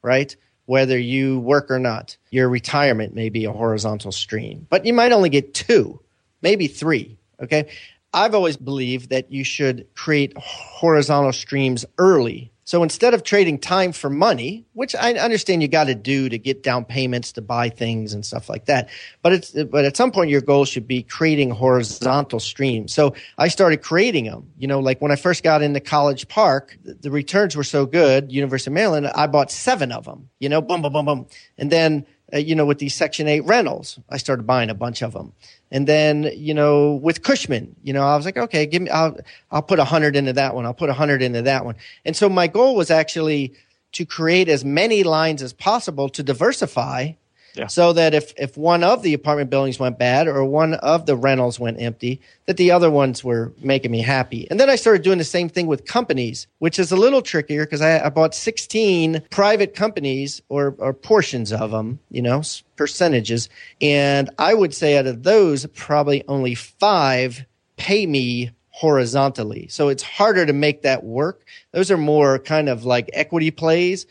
right? 0.03 0.35
Whether 0.65 0.97
you 0.97 1.39
work 1.39 1.69
or 1.69 1.79
not. 1.79 2.17
Your 2.29 2.49
retirement 2.49 3.13
may 3.13 3.29
be 3.29 3.45
a 3.45 3.51
horizontal 3.51 4.11
stream, 4.11 4.67
but 4.69 4.85
you 4.85 4.93
might 4.93 5.11
only 5.11 5.29
get 5.29 5.53
two, 5.53 5.99
maybe 6.41 6.67
three. 6.67 7.17
Okay. 7.41 7.67
I've 8.13 8.35
always 8.35 8.57
believed 8.57 9.09
that 9.09 9.31
you 9.31 9.43
should 9.43 9.87
create 9.95 10.33
horizontal 10.37 11.31
streams 11.31 11.85
early. 11.97 12.50
So 12.71 12.83
instead 12.83 13.13
of 13.13 13.23
trading 13.23 13.59
time 13.59 13.91
for 13.91 14.09
money, 14.09 14.65
which 14.71 14.95
I 14.95 15.11
understand 15.15 15.61
you 15.61 15.67
got 15.67 15.87
to 15.87 15.93
do 15.93 16.29
to 16.29 16.37
get 16.37 16.63
down 16.63 16.85
payments 16.85 17.33
to 17.33 17.41
buy 17.41 17.67
things 17.67 18.13
and 18.13 18.25
stuff 18.25 18.47
like 18.47 18.67
that, 18.67 18.89
but 19.21 19.33
it's 19.33 19.51
but 19.51 19.83
at 19.83 19.97
some 19.97 20.09
point 20.09 20.29
your 20.29 20.39
goal 20.39 20.63
should 20.63 20.87
be 20.87 21.03
creating 21.03 21.49
horizontal 21.49 22.39
streams. 22.39 22.93
So 22.93 23.13
I 23.37 23.49
started 23.49 23.81
creating 23.81 24.23
them. 24.23 24.49
You 24.57 24.67
know, 24.67 24.79
like 24.79 25.01
when 25.01 25.11
I 25.11 25.17
first 25.17 25.43
got 25.43 25.61
into 25.61 25.81
College 25.81 26.29
Park, 26.29 26.77
the, 26.85 27.11
returns 27.11 27.57
were 27.57 27.65
so 27.65 27.85
good, 27.85 28.31
University 28.31 28.69
of 28.69 28.75
Maryland, 28.75 29.07
I 29.07 29.27
bought 29.27 29.51
seven 29.51 29.91
of 29.91 30.05
them. 30.05 30.29
You 30.39 30.47
know, 30.47 30.61
boom, 30.61 30.81
boom, 30.81 30.93
boom, 30.93 31.05
boom, 31.05 31.27
and 31.57 31.69
then 31.69 32.05
uh, 32.33 32.37
you 32.37 32.55
know 32.55 32.65
with 32.65 32.79
these 32.79 32.93
Section 32.93 33.27
Eight 33.27 33.43
rentals, 33.43 33.99
I 34.09 34.15
started 34.15 34.47
buying 34.47 34.69
a 34.69 34.75
bunch 34.75 35.01
of 35.01 35.11
them. 35.11 35.33
And 35.71 35.87
then, 35.87 36.29
you 36.35 36.53
know, 36.53 36.95
with 36.95 37.23
Cushman, 37.23 37.75
you 37.81 37.93
know, 37.93 38.03
I 38.03 38.17
was 38.17 38.25
like, 38.25 38.37
okay, 38.37 38.65
give 38.65 38.81
me, 38.81 38.89
I'll, 38.89 39.17
I'll 39.51 39.61
put 39.61 39.79
a 39.79 39.85
hundred 39.85 40.15
into 40.17 40.33
that 40.33 40.53
one. 40.53 40.65
I'll 40.65 40.73
put 40.73 40.89
a 40.89 40.93
hundred 40.93 41.21
into 41.21 41.41
that 41.43 41.63
one. 41.63 41.75
And 42.03 42.15
so 42.15 42.27
my 42.27 42.47
goal 42.47 42.75
was 42.75 42.91
actually 42.91 43.53
to 43.93 44.05
create 44.05 44.49
as 44.49 44.65
many 44.65 45.03
lines 45.03 45.41
as 45.41 45.53
possible 45.53 46.09
to 46.09 46.23
diversify 46.23 47.13
Yeah. 47.53 47.67
so 47.67 47.93
that 47.93 48.13
if, 48.13 48.33
if 48.37 48.57
one 48.57 48.83
of 48.83 49.01
the 49.01 49.13
apartment 49.13 49.49
buildings 49.49 49.79
went 49.79 49.99
bad 49.99 50.27
or 50.27 50.43
one 50.45 50.75
of 50.75 51.05
the 51.05 51.15
rentals 51.15 51.59
went 51.59 51.81
empty, 51.81 52.21
that 52.45 52.57
the 52.57 52.71
other 52.71 52.89
ones 52.89 53.23
were 53.23 53.51
making 53.61 53.91
me 53.91 54.01
happy. 54.01 54.47
And 54.49 54.59
then 54.59 54.69
I 54.69 54.75
started 54.75 55.01
doing 55.03 55.17
the 55.17 55.23
same 55.23 55.49
thing 55.49 55.67
with 55.67 55.85
companies, 55.85 56.47
which 56.59 56.79
is 56.79 56.91
a 56.91 56.95
little 56.95 57.21
trickier 57.21 57.65
because 57.65 57.81
I, 57.81 58.05
I 58.05 58.09
bought 58.09 58.33
16 58.33 59.23
private 59.29 59.75
companies 59.75 60.41
or, 60.49 60.75
or 60.77 60.93
portions 60.93 61.51
of 61.51 61.71
them, 61.71 61.99
you 62.09 62.21
know, 62.21 62.41
percentages. 62.75 63.49
And 63.81 64.29
I 64.37 64.53
would 64.53 64.73
say 64.73 64.97
out 64.97 65.07
of 65.07 65.23
those, 65.23 65.65
probably 65.67 66.23
only 66.27 66.55
five 66.55 67.45
pay 67.77 68.05
me 68.05 68.51
horizontally. 68.69 69.67
So 69.69 69.89
it's 69.89 70.03
harder 70.03 70.45
to 70.45 70.53
make 70.53 70.81
that 70.81 71.03
work. 71.03 71.45
Those 71.71 71.91
are 71.91 71.97
more 71.97 72.39
kind 72.39 72.69
of 72.69 72.85
like 72.85 73.09
equity 73.13 73.51
plays. 73.51 74.05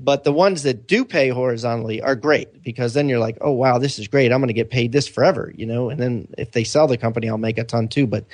But 0.00 0.22
the 0.22 0.32
ones 0.32 0.62
that 0.62 0.86
do 0.86 1.04
pay 1.04 1.28
horizontally 1.28 2.00
are 2.00 2.14
great 2.14 2.62
because 2.62 2.94
then 2.94 3.08
you're 3.08 3.18
like, 3.18 3.36
oh 3.40 3.50
wow, 3.50 3.78
this 3.78 3.98
is 3.98 4.06
great. 4.06 4.30
I'm 4.30 4.40
going 4.40 4.48
to 4.48 4.54
get 4.54 4.70
paid 4.70 4.92
this 4.92 5.08
forever, 5.08 5.52
you 5.56 5.66
know. 5.66 5.90
And 5.90 6.00
then 6.00 6.28
if 6.38 6.52
they 6.52 6.62
sell 6.62 6.86
the 6.86 6.96
company, 6.96 7.28
I'll 7.28 7.38
make 7.38 7.58
a 7.58 7.64
ton 7.64 7.88
too. 7.88 8.06
But 8.06 8.24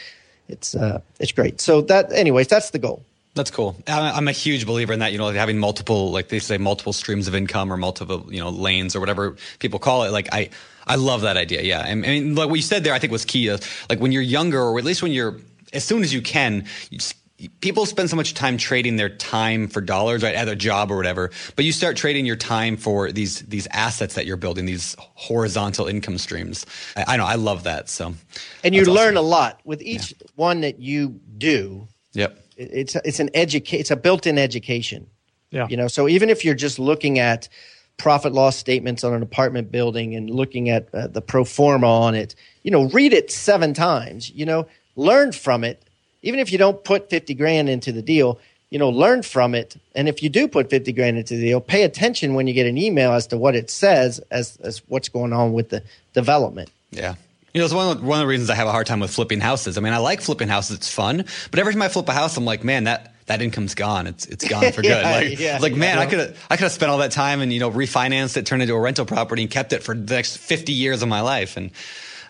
it's 0.48 0.74
uh, 0.74 1.00
it's 1.18 1.32
great. 1.32 1.60
So 1.60 1.80
that, 1.82 2.12
anyways, 2.12 2.48
that's 2.48 2.70
the 2.70 2.78
goal. 2.78 3.02
That's 3.34 3.50
cool. 3.50 3.76
I'm 3.88 4.28
a 4.28 4.32
huge 4.32 4.64
believer 4.66 4.92
in 4.92 5.00
that. 5.00 5.10
You 5.10 5.18
know, 5.18 5.24
like 5.24 5.36
having 5.36 5.58
multiple, 5.58 6.12
like 6.12 6.28
they 6.28 6.38
say, 6.38 6.58
multiple 6.58 6.92
streams 6.92 7.26
of 7.28 7.34
income 7.34 7.72
or 7.72 7.76
multiple, 7.76 8.26
you 8.28 8.40
know, 8.40 8.50
lanes 8.50 8.94
or 8.94 9.00
whatever 9.00 9.36
people 9.58 9.78
call 9.78 10.04
it. 10.04 10.12
Like 10.12 10.28
I, 10.32 10.50
I 10.86 10.96
love 10.96 11.22
that 11.22 11.36
idea. 11.36 11.62
Yeah, 11.62 11.80
I 11.80 11.94
mean, 11.94 12.34
like 12.34 12.48
what 12.48 12.56
you 12.56 12.62
said 12.62 12.84
there, 12.84 12.92
I 12.92 12.98
think 12.98 13.10
was 13.10 13.24
key. 13.24 13.50
Like 13.88 13.98
when 13.98 14.12
you're 14.12 14.22
younger, 14.22 14.62
or 14.62 14.78
at 14.78 14.84
least 14.84 15.02
when 15.02 15.12
you're 15.12 15.36
as 15.72 15.82
soon 15.82 16.02
as 16.02 16.12
you 16.12 16.22
can. 16.22 16.66
You 16.90 16.98
just, 16.98 17.16
People 17.60 17.84
spend 17.84 18.08
so 18.10 18.16
much 18.16 18.34
time 18.34 18.56
trading 18.56 18.96
their 18.96 19.08
time 19.08 19.66
for 19.66 19.80
dollars, 19.80 20.22
right, 20.22 20.36
at 20.36 20.48
a 20.48 20.54
job 20.54 20.92
or 20.92 20.96
whatever. 20.96 21.30
But 21.56 21.64
you 21.64 21.72
start 21.72 21.96
trading 21.96 22.26
your 22.26 22.36
time 22.36 22.76
for 22.76 23.10
these 23.10 23.40
these 23.42 23.66
assets 23.72 24.14
that 24.14 24.24
you're 24.24 24.36
building, 24.36 24.66
these 24.66 24.94
horizontal 24.98 25.86
income 25.86 26.18
streams. 26.18 26.64
I, 26.96 27.04
I 27.08 27.16
know, 27.16 27.26
I 27.26 27.34
love 27.34 27.64
that. 27.64 27.88
So, 27.88 28.14
And 28.62 28.74
you 28.74 28.84
learn 28.84 29.16
awesome. 29.16 29.26
a 29.26 29.28
lot 29.28 29.60
with 29.64 29.82
each 29.82 30.14
one 30.36 30.60
that 30.60 30.78
you 30.78 31.20
do. 31.36 31.88
Yep. 32.12 32.38
It's 32.56 32.94
it's 32.96 33.18
an 33.18 33.30
educate. 33.34 33.78
It's 33.78 33.90
a 33.90 33.96
built-in 33.96 34.38
education. 34.38 35.08
Yeah. 35.50 35.66
You 35.68 35.76
know, 35.76 35.88
so 35.88 36.08
even 36.08 36.30
if 36.30 36.44
you're 36.44 36.54
just 36.54 36.78
looking 36.78 37.18
at 37.18 37.48
profit 37.96 38.32
loss 38.32 38.56
statements 38.56 39.02
on 39.04 39.12
an 39.12 39.22
apartment 39.22 39.72
building 39.72 40.14
and 40.14 40.30
looking 40.30 40.68
at 40.68 40.92
uh, 40.94 41.08
the 41.08 41.20
pro 41.20 41.44
forma 41.44 41.88
on 41.88 42.14
it, 42.14 42.34
you 42.62 42.70
know, 42.70 42.88
read 42.90 43.12
it 43.12 43.30
seven 43.30 43.74
times, 43.74 44.30
you 44.30 44.46
know, 44.46 44.66
learn 44.96 45.32
from 45.32 45.64
it. 45.64 45.84
Even 46.24 46.40
if 46.40 46.50
you 46.50 46.58
don't 46.58 46.82
put 46.82 47.10
50 47.10 47.34
grand 47.34 47.68
into 47.68 47.92
the 47.92 48.02
deal, 48.02 48.40
you 48.70 48.78
know, 48.78 48.88
learn 48.88 49.22
from 49.22 49.54
it. 49.54 49.76
And 49.94 50.08
if 50.08 50.22
you 50.22 50.28
do 50.28 50.48
put 50.48 50.68
50 50.68 50.92
grand 50.92 51.16
into 51.16 51.36
the 51.36 51.42
deal, 51.42 51.60
pay 51.60 51.84
attention 51.84 52.34
when 52.34 52.48
you 52.48 52.54
get 52.54 52.66
an 52.66 52.76
email 52.76 53.12
as 53.12 53.28
to 53.28 53.36
what 53.36 53.54
it 53.54 53.70
says 53.70 54.18
as, 54.30 54.56
as 54.62 54.78
what's 54.88 55.08
going 55.08 55.32
on 55.32 55.52
with 55.52 55.68
the 55.68 55.82
development. 56.12 56.70
Yeah. 56.90 57.14
You 57.52 57.60
know, 57.60 57.66
it's 57.66 57.74
one 57.74 57.88
of, 57.88 58.00
the, 58.00 58.04
one 58.04 58.18
of 58.18 58.24
the 58.24 58.26
reasons 58.26 58.50
I 58.50 58.56
have 58.56 58.66
a 58.66 58.72
hard 58.72 58.88
time 58.88 58.98
with 58.98 59.12
flipping 59.12 59.40
houses. 59.40 59.78
I 59.78 59.80
mean, 59.80 59.92
I 59.92 59.98
like 59.98 60.20
flipping 60.20 60.48
houses; 60.48 60.76
it's 60.76 60.92
fun. 60.92 61.24
But 61.52 61.60
every 61.60 61.72
time 61.72 61.82
I 61.82 61.88
flip 61.88 62.08
a 62.08 62.12
house, 62.12 62.36
I'm 62.36 62.44
like, 62.44 62.64
man, 62.64 62.84
that 62.84 63.14
that 63.26 63.40
income's 63.42 63.76
gone. 63.76 64.08
It's 64.08 64.26
it's 64.26 64.48
gone 64.48 64.72
for 64.72 64.82
good. 64.82 64.88
Yeah, 64.88 65.10
like, 65.10 65.38
yeah, 65.38 65.58
like 65.60 65.74
man. 65.76 65.98
I 65.98 66.06
could 66.06 66.18
have 66.18 66.46
I 66.50 66.56
could 66.56 66.64
have 66.64 66.72
spent 66.72 66.90
all 66.90 66.98
that 66.98 67.12
time 67.12 67.40
and 67.40 67.52
you 67.52 67.60
know 67.60 67.70
refinanced 67.70 68.36
it, 68.36 68.46
turned 68.46 68.62
it 68.62 68.64
into 68.64 68.74
a 68.74 68.80
rental 68.80 69.06
property, 69.06 69.42
and 69.42 69.50
kept 69.52 69.72
it 69.72 69.84
for 69.84 69.94
the 69.94 70.14
next 70.16 70.38
50 70.38 70.72
years 70.72 71.02
of 71.02 71.08
my 71.08 71.20
life. 71.20 71.56
And 71.56 71.70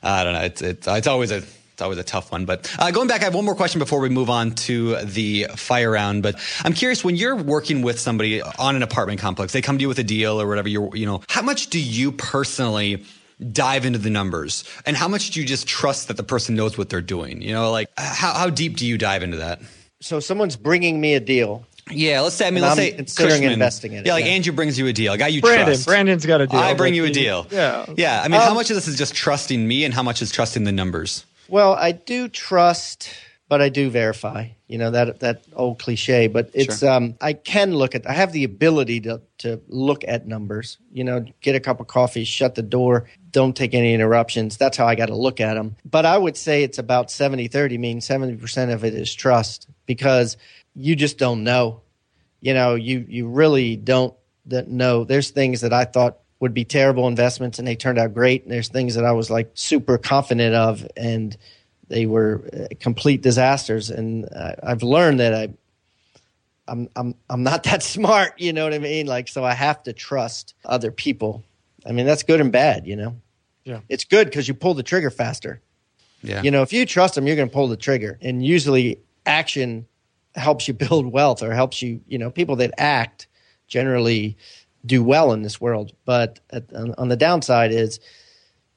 uh, 0.03 0.09
I 0.09 0.25
don't 0.25 0.35
know. 0.35 0.43
It's 0.43 0.61
it's 0.61 0.87
it's 0.87 1.07
always 1.07 1.31
a 1.31 1.43
it's 1.75 1.83
always 1.83 1.99
a 1.99 2.05
tough 2.05 2.31
one. 2.31 2.45
But 2.45 2.73
uh, 2.79 2.91
going 2.93 3.09
back, 3.09 3.21
I 3.23 3.25
have 3.25 3.35
one 3.35 3.45
more 3.45 3.57
question 3.57 3.81
before 3.81 3.99
we 4.01 4.09
move 4.09 4.31
on 4.31 4.53
to 4.67 4.97
the 5.05 5.49
fire 5.57 5.91
round. 5.91 6.23
But 6.23 6.37
I'm 6.65 6.73
curious 6.73 7.05
when 7.05 7.17
you're 7.17 7.35
working 7.37 7.83
with 7.83 7.99
somebody 7.99 8.41
on 8.43 8.77
an 8.77 8.83
apartment 8.85 9.21
complex, 9.21 9.53
they 9.53 9.61
come 9.61 9.77
to 9.79 9.83
you 9.83 9.89
with 9.89 9.99
a 9.99 10.05
deal 10.05 10.41
or 10.41 10.47
whatever. 10.47 10.69
You're, 10.69 10.95
you 10.97 11.05
know, 11.05 11.23
how 11.29 11.43
much 11.43 11.69
do 11.71 11.81
you 11.81 12.13
personally 12.13 13.05
dive 13.51 13.85
into 13.85 13.99
the 13.99 14.11
numbers, 14.11 14.63
and 14.87 14.97
how 14.97 15.09
much 15.09 15.33
do 15.33 15.41
you 15.41 15.47
just 15.47 15.67
trust 15.67 16.07
that 16.07 16.17
the 16.17 16.23
person 16.23 16.55
knows 16.55 16.79
what 16.79 16.89
they're 16.91 17.01
doing? 17.01 17.43
You 17.43 17.53
know, 17.53 17.73
like 17.73 17.89
how 17.99 18.33
how 18.35 18.51
deep 18.51 18.77
do 18.77 18.87
you 18.87 18.97
dive 18.97 19.25
into 19.25 19.39
that? 19.39 19.61
So 20.01 20.21
someone's 20.21 20.55
bringing 20.57 21.01
me 21.01 21.15
a 21.15 21.21
deal. 21.21 21.67
Yeah, 21.91 22.21
let's 22.21 22.37
say. 22.37 22.47
I 22.47 22.51
mean, 22.51 22.59
And 22.65 22.69
let's 22.69 22.79
I'm 22.79 22.85
say 22.85 22.93
considering 22.93 23.33
Cushman- 23.41 23.53
investing 23.53 23.93
in 23.93 23.99
it, 23.99 24.07
Yeah, 24.07 24.13
like 24.15 24.25
yeah. 24.25 24.31
Andrew 24.31 24.53
brings 24.55 24.79
you 24.79 24.87
a 24.87 24.93
deal, 24.93 25.13
a 25.13 25.19
guy 25.19 25.27
you 25.27 25.41
Brandon, 25.43 25.67
trust. 25.67 25.87
Brandon's 25.87 26.25
got 26.25 26.41
a 26.41 26.47
deal. 26.47 26.59
I 26.61 26.73
bring 26.75 26.95
you 26.95 27.05
a 27.05 27.11
deal. 27.11 27.47
Yeah. 27.51 27.85
Yeah. 27.97 28.23
I 28.23 28.29
mean, 28.29 28.41
how 28.41 28.51
Um, 28.51 28.55
much 28.55 28.71
of 28.71 28.77
this 28.77 28.87
is 28.89 28.97
just 28.97 29.15
trusting 29.15 29.67
me, 29.67 29.85
and 29.85 29.93
how 29.93 30.03
much 30.03 30.23
is 30.23 30.31
trusting 30.31 30.65
the 30.65 30.73
numbers? 30.73 31.25
Well, 31.49 31.75
I 31.75 31.93
do 31.93 32.29
trust, 32.29 33.11
but 33.49 33.61
I 33.61 33.69
do 33.69 33.91
verify. 33.91 34.49
You 34.67 34.79
know 34.79 34.91
that 34.91 35.21
that 35.21 35.45
old 35.53 35.79
cliche, 35.79 36.27
but 36.27 36.51
it's 36.55 36.83
um, 36.83 37.17
I 37.21 37.35
can 37.35 37.75
look 37.75 37.95
at. 37.95 38.09
I 38.09 38.13
have 38.13 38.33
the 38.33 38.45
ability 38.45 39.03
to 39.03 39.21
to 39.39 39.61
look 39.69 40.03
at 40.07 40.27
numbers. 40.27 40.79
You 40.93 41.05
know, 41.05 41.25
get 41.41 41.55
a 41.55 41.61
cup 41.61 41.81
of 41.81 41.87
coffee, 41.87 42.25
shut 42.25 42.55
the 42.55 42.63
door, 42.63 43.05
don't 43.31 43.55
take 43.55 43.75
any 43.75 43.95
interruptions. 43.95 44.57
That's 44.57 44.77
how 44.77 44.87
I 44.87 44.95
got 44.95 45.07
to 45.07 45.17
look 45.17 45.41
at 45.41 45.55
them. 45.55 45.77
But 45.85 46.07
I 46.07 46.17
would 46.17 46.37
say 46.37 46.63
it's 46.63 46.79
about 46.79 47.09
70-30, 47.09 47.79
meaning 47.79 48.01
seventy 48.01 48.37
percent 48.37 48.71
of 48.71 48.85
it 48.85 48.95
is 48.95 49.15
trust 49.15 49.69
because 49.87 50.37
you 50.75 50.97
just 50.97 51.19
don't 51.19 51.45
know. 51.45 51.83
You 52.41 52.55
know, 52.55 52.75
you 52.75 53.05
you 53.09 53.29
really 53.29 53.77
don't 53.77 54.15
that 54.47 54.69
know. 54.69 55.05
There's 55.05 55.31
things 55.31 55.61
that 55.61 55.73
I 55.73 55.85
thought 55.85 56.19
would 56.41 56.55
be 56.55 56.65
terrible 56.65 57.09
investments 57.09 57.59
and 57.59 57.67
they 57.67 57.77
turned 57.77 57.99
out 57.99 58.15
great. 58.15 58.43
And 58.43 58.53
there's 58.53 58.69
things 58.69 58.95
that 58.97 59.05
I 59.05 59.13
was 59.13 59.31
like 59.31 59.51
super 59.55 59.99
confident 59.99 60.55
of 60.55 60.87
and 60.97 61.37
they 61.89 62.07
were 62.07 62.49
uh, 62.53 62.75
complete 62.81 63.23
disasters. 63.23 63.91
And 63.91 64.27
I, 64.27 64.55
I've 64.63 64.83
learned 64.83 65.21
that 65.21 65.35
I, 65.35 65.49
I'm, 66.67 66.89
I'm, 66.97 67.15
I'm 67.31 67.43
not 67.43 67.65
that 67.65 67.83
smart. 67.95 68.41
You 68.41 68.53
know 68.53 68.65
what 68.65 68.75
I 68.75 68.79
mean? 68.79 69.07
Like, 69.07 69.29
so 69.29 69.45
I 69.45 69.55
have 69.55 69.83
to 69.85 69.93
trust 69.93 70.55
other 70.65 70.91
people. 70.91 71.45
I 71.87 71.93
mean, 71.93 72.07
that's 72.07 72.23
good 72.23 72.41
and 72.41 72.51
bad, 72.51 72.87
you 72.87 72.97
know? 72.97 73.17
Yeah. 73.65 73.81
It's 73.89 74.05
good 74.05 74.27
because 74.27 74.49
you 74.49 74.55
pull 74.55 74.75
the 74.75 74.83
trigger 74.83 75.11
faster. 75.11 75.61
Yeah. 76.23 76.43
You 76.43 76.51
know, 76.51 76.63
if 76.63 76.73
you 76.73 76.87
trust 76.87 77.15
them, 77.15 77.27
you're 77.27 77.37
going 77.37 77.49
to 77.49 77.55
pull 77.55 77.69
the 77.69 77.77
trigger. 77.77 78.19
And 78.21 78.45
usually 78.45 78.99
action 79.27 79.87
helps 80.35 80.67
you 80.69 80.75
build 80.75 81.07
wealth 81.07 81.43
or 81.43 81.53
helps 81.53 81.83
you, 81.83 82.01
you 82.07 82.19
know, 82.19 82.31
people 82.31 82.57
that 82.57 82.73
act 82.79 83.27
generally 83.67 84.37
do 84.85 85.03
well 85.03 85.33
in 85.33 85.43
this 85.43 85.61
world. 85.61 85.93
But 86.05 86.41
at, 86.51 86.73
on, 86.75 86.95
on 86.99 87.09
the 87.09 87.17
downside 87.17 87.73
is 87.73 88.01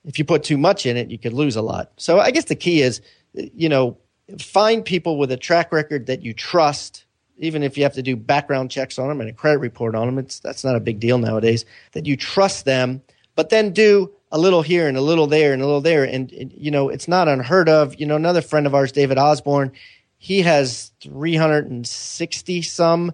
if 0.05 0.18
you 0.18 0.26
put 0.26 0.43
too 0.43 0.58
much 0.58 0.86
in 0.86 0.97
it, 0.97 1.12
you 1.12 1.18
could 1.18 1.34
lose 1.34 1.55
a 1.55 1.62
lot. 1.62 1.91
So 1.97 2.20
I 2.20 2.32
guess 2.32 2.45
the 2.45 2.55
key 2.55 2.82
is, 2.82 3.01
you 3.34 3.70
know, 3.70 3.97
find 4.39 4.84
people 4.84 5.18
with 5.18 5.32
a 5.32 5.38
track 5.38 5.72
record 5.72 6.08
that 6.08 6.24
you 6.24 6.34
trust. 6.34 7.05
Even 7.38 7.62
if 7.62 7.78
you 7.78 7.84
have 7.84 7.93
to 7.93 8.01
do 8.01 8.16
background 8.16 8.72
checks 8.72 8.97
on 8.97 9.10
them 9.10 9.22
and 9.22 9.30
a 9.30 9.34
credit 9.34 9.60
report 9.60 9.95
on 9.95 10.08
them, 10.08 10.18
it's 10.18 10.39
that's 10.39 10.64
not 10.64 10.76
a 10.76 10.80
big 10.80 10.99
deal 10.99 11.18
nowadays. 11.18 11.66
That 11.91 12.05
you 12.05 12.18
trust 12.18 12.66
them, 12.66 13.01
but 13.36 13.49
then 13.49 13.74
do 13.74 14.12
a 14.32 14.39
little 14.39 14.62
here 14.62 14.88
and 14.88 14.97
a 14.97 15.01
little 15.01 15.28
there 15.28 15.53
and 15.53 15.62
a 15.62 15.66
little 15.66 15.82
there, 15.82 16.03
and, 16.03 16.32
and 16.32 16.51
you 16.53 16.72
know 16.72 16.89
it's 16.89 17.08
not 17.08 17.28
unheard 17.28 17.70
of. 17.70 17.99
You 17.99 18.08
know, 18.08 18.16
another 18.16 18.41
friend 18.41 18.66
of 18.66 18.74
ours, 18.74 18.91
David 18.91 19.18
Osborn, 19.20 19.72
he 20.18 20.41
has 20.41 20.91
360 21.01 22.62
some 22.64 23.14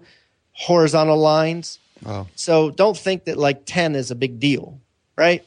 horizontal 0.52 1.18
lines. 1.18 1.78
Wow. 2.02 2.26
So 2.34 2.70
don't 2.70 2.96
think 2.96 3.24
that 3.24 3.36
like 3.36 3.64
10 3.66 3.94
is 3.94 4.10
a 4.10 4.14
big 4.14 4.40
deal, 4.40 4.78
right? 5.16 5.44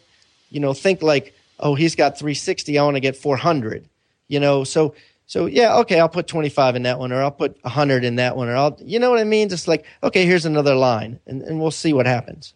You 0.49 0.59
know, 0.59 0.73
think 0.73 1.01
like, 1.01 1.33
oh, 1.59 1.75
he's 1.75 1.95
got 1.95 2.17
360, 2.17 2.77
I 2.77 2.83
want 2.83 2.95
to 2.95 3.01
get 3.01 3.15
400. 3.15 3.87
You 4.27 4.39
know, 4.39 4.63
so 4.63 4.93
so 5.25 5.45
yeah, 5.45 5.77
okay, 5.79 5.99
I'll 5.99 6.09
put 6.09 6.27
25 6.27 6.77
in 6.77 6.83
that 6.83 6.99
one 6.99 7.11
or 7.11 7.21
I'll 7.21 7.31
put 7.31 7.61
100 7.63 8.03
in 8.03 8.15
that 8.15 8.37
one 8.37 8.47
or 8.47 8.55
I'll 8.55 8.77
you 8.83 8.99
know 8.99 9.09
what 9.09 9.19
I 9.19 9.23
mean? 9.23 9.49
Just 9.49 9.67
like, 9.67 9.85
okay, 10.03 10.25
here's 10.25 10.45
another 10.45 10.75
line 10.75 11.19
and, 11.27 11.41
and 11.41 11.59
we'll 11.59 11.71
see 11.71 11.93
what 11.93 12.05
happens. 12.05 12.53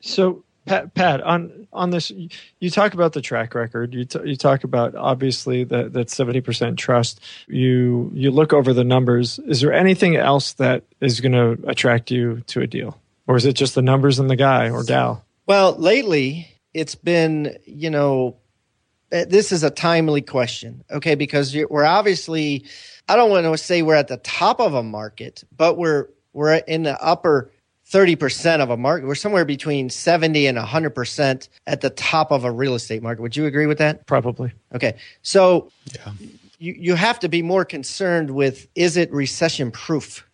So 0.00 0.44
Pat, 0.66 0.94
Pat, 0.94 1.20
on 1.22 1.66
on 1.72 1.90
this, 1.90 2.10
you- 2.60 2.70
talk 2.70 2.94
about 2.94 3.12
the 3.12 3.20
track 3.20 3.54
record. 3.54 3.94
You 3.94 4.04
t- 4.04 4.20
you 4.24 4.36
talk 4.36 4.62
about 4.64 4.94
obviously 4.94 5.64
that 5.64 5.92
that 5.92 6.10
seventy 6.10 6.40
percent 6.40 6.78
trust. 6.78 7.20
You 7.48 8.10
you 8.14 8.30
look 8.30 8.52
over 8.52 8.72
the 8.72 8.84
numbers. 8.84 9.40
Is 9.40 9.60
there 9.60 9.72
anything 9.72 10.16
else 10.16 10.52
that 10.54 10.84
is 11.00 11.20
going 11.20 11.32
to 11.32 11.68
attract 11.68 12.10
you 12.10 12.42
to 12.48 12.60
a 12.60 12.66
deal, 12.66 13.00
or 13.26 13.36
is 13.36 13.44
it 13.44 13.54
just 13.54 13.74
the 13.74 13.82
numbers 13.82 14.18
and 14.20 14.30
the 14.30 14.36
guy 14.36 14.70
or 14.70 14.84
gal? 14.84 15.24
Well, 15.46 15.74
lately 15.76 16.48
it's 16.72 16.94
been, 16.94 17.56
you 17.66 17.90
know, 17.90 18.36
eh, 19.10 19.24
this 19.28 19.52
is 19.52 19.64
a 19.64 19.70
timely 19.70 20.22
question, 20.22 20.84
okay? 20.90 21.16
Because 21.16 21.54
we're 21.68 21.84
obviously, 21.84 22.64
I 23.08 23.16
don't 23.16 23.30
want 23.30 23.44
to 23.44 23.58
say 23.58 23.82
we're 23.82 23.96
at 23.96 24.08
the 24.08 24.16
top 24.18 24.60
of 24.60 24.74
a 24.74 24.82
market, 24.82 25.42
but 25.56 25.76
we're 25.76 26.08
we're 26.32 26.54
in 26.54 26.84
the 26.84 26.98
upper 27.02 27.50
thirty 27.92 28.16
percent 28.16 28.62
of 28.62 28.70
a 28.70 28.76
market. 28.76 29.06
We're 29.06 29.14
somewhere 29.14 29.44
between 29.44 29.90
seventy 29.90 30.46
and 30.46 30.58
hundred 30.58 30.90
percent 30.90 31.48
at 31.66 31.82
the 31.82 31.90
top 31.90 32.32
of 32.32 32.44
a 32.44 32.50
real 32.50 32.74
estate 32.74 33.02
market. 33.02 33.20
Would 33.22 33.36
you 33.36 33.46
agree 33.46 33.66
with 33.66 33.78
that? 33.78 34.06
Probably. 34.06 34.50
Okay, 34.74 34.96
so 35.22 35.70
Yeah. 35.94 36.12
you 36.58 36.74
you 36.78 36.94
have 36.94 37.20
to 37.20 37.28
be 37.28 37.42
more 37.42 37.64
concerned 37.64 38.30
with 38.30 38.66
is 38.74 38.96
it 38.96 39.12
recession 39.12 39.70
proof, 39.70 40.26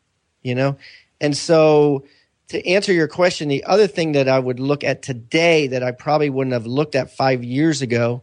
you 0.43 0.55
know, 0.55 0.77
and 1.21 1.37
so 1.37 2.05
to 2.49 2.67
answer 2.67 2.93
your 2.95 3.09
question, 3.09 3.49
the 3.49 3.65
other 3.65 3.87
thing 3.87 4.13
that 4.13 4.29
I 4.29 4.39
would 4.39 4.59
look 4.61 4.83
at 4.83 5.03
today 5.03 5.67
that 5.67 5.83
I 5.83 5.91
probably 5.91 6.31
wouldn't 6.31 6.55
have 6.55 6.67
looked 6.67 6.95
at 6.95 7.11
five 7.11 7.45
years 7.45 7.83
ago, 7.83 8.23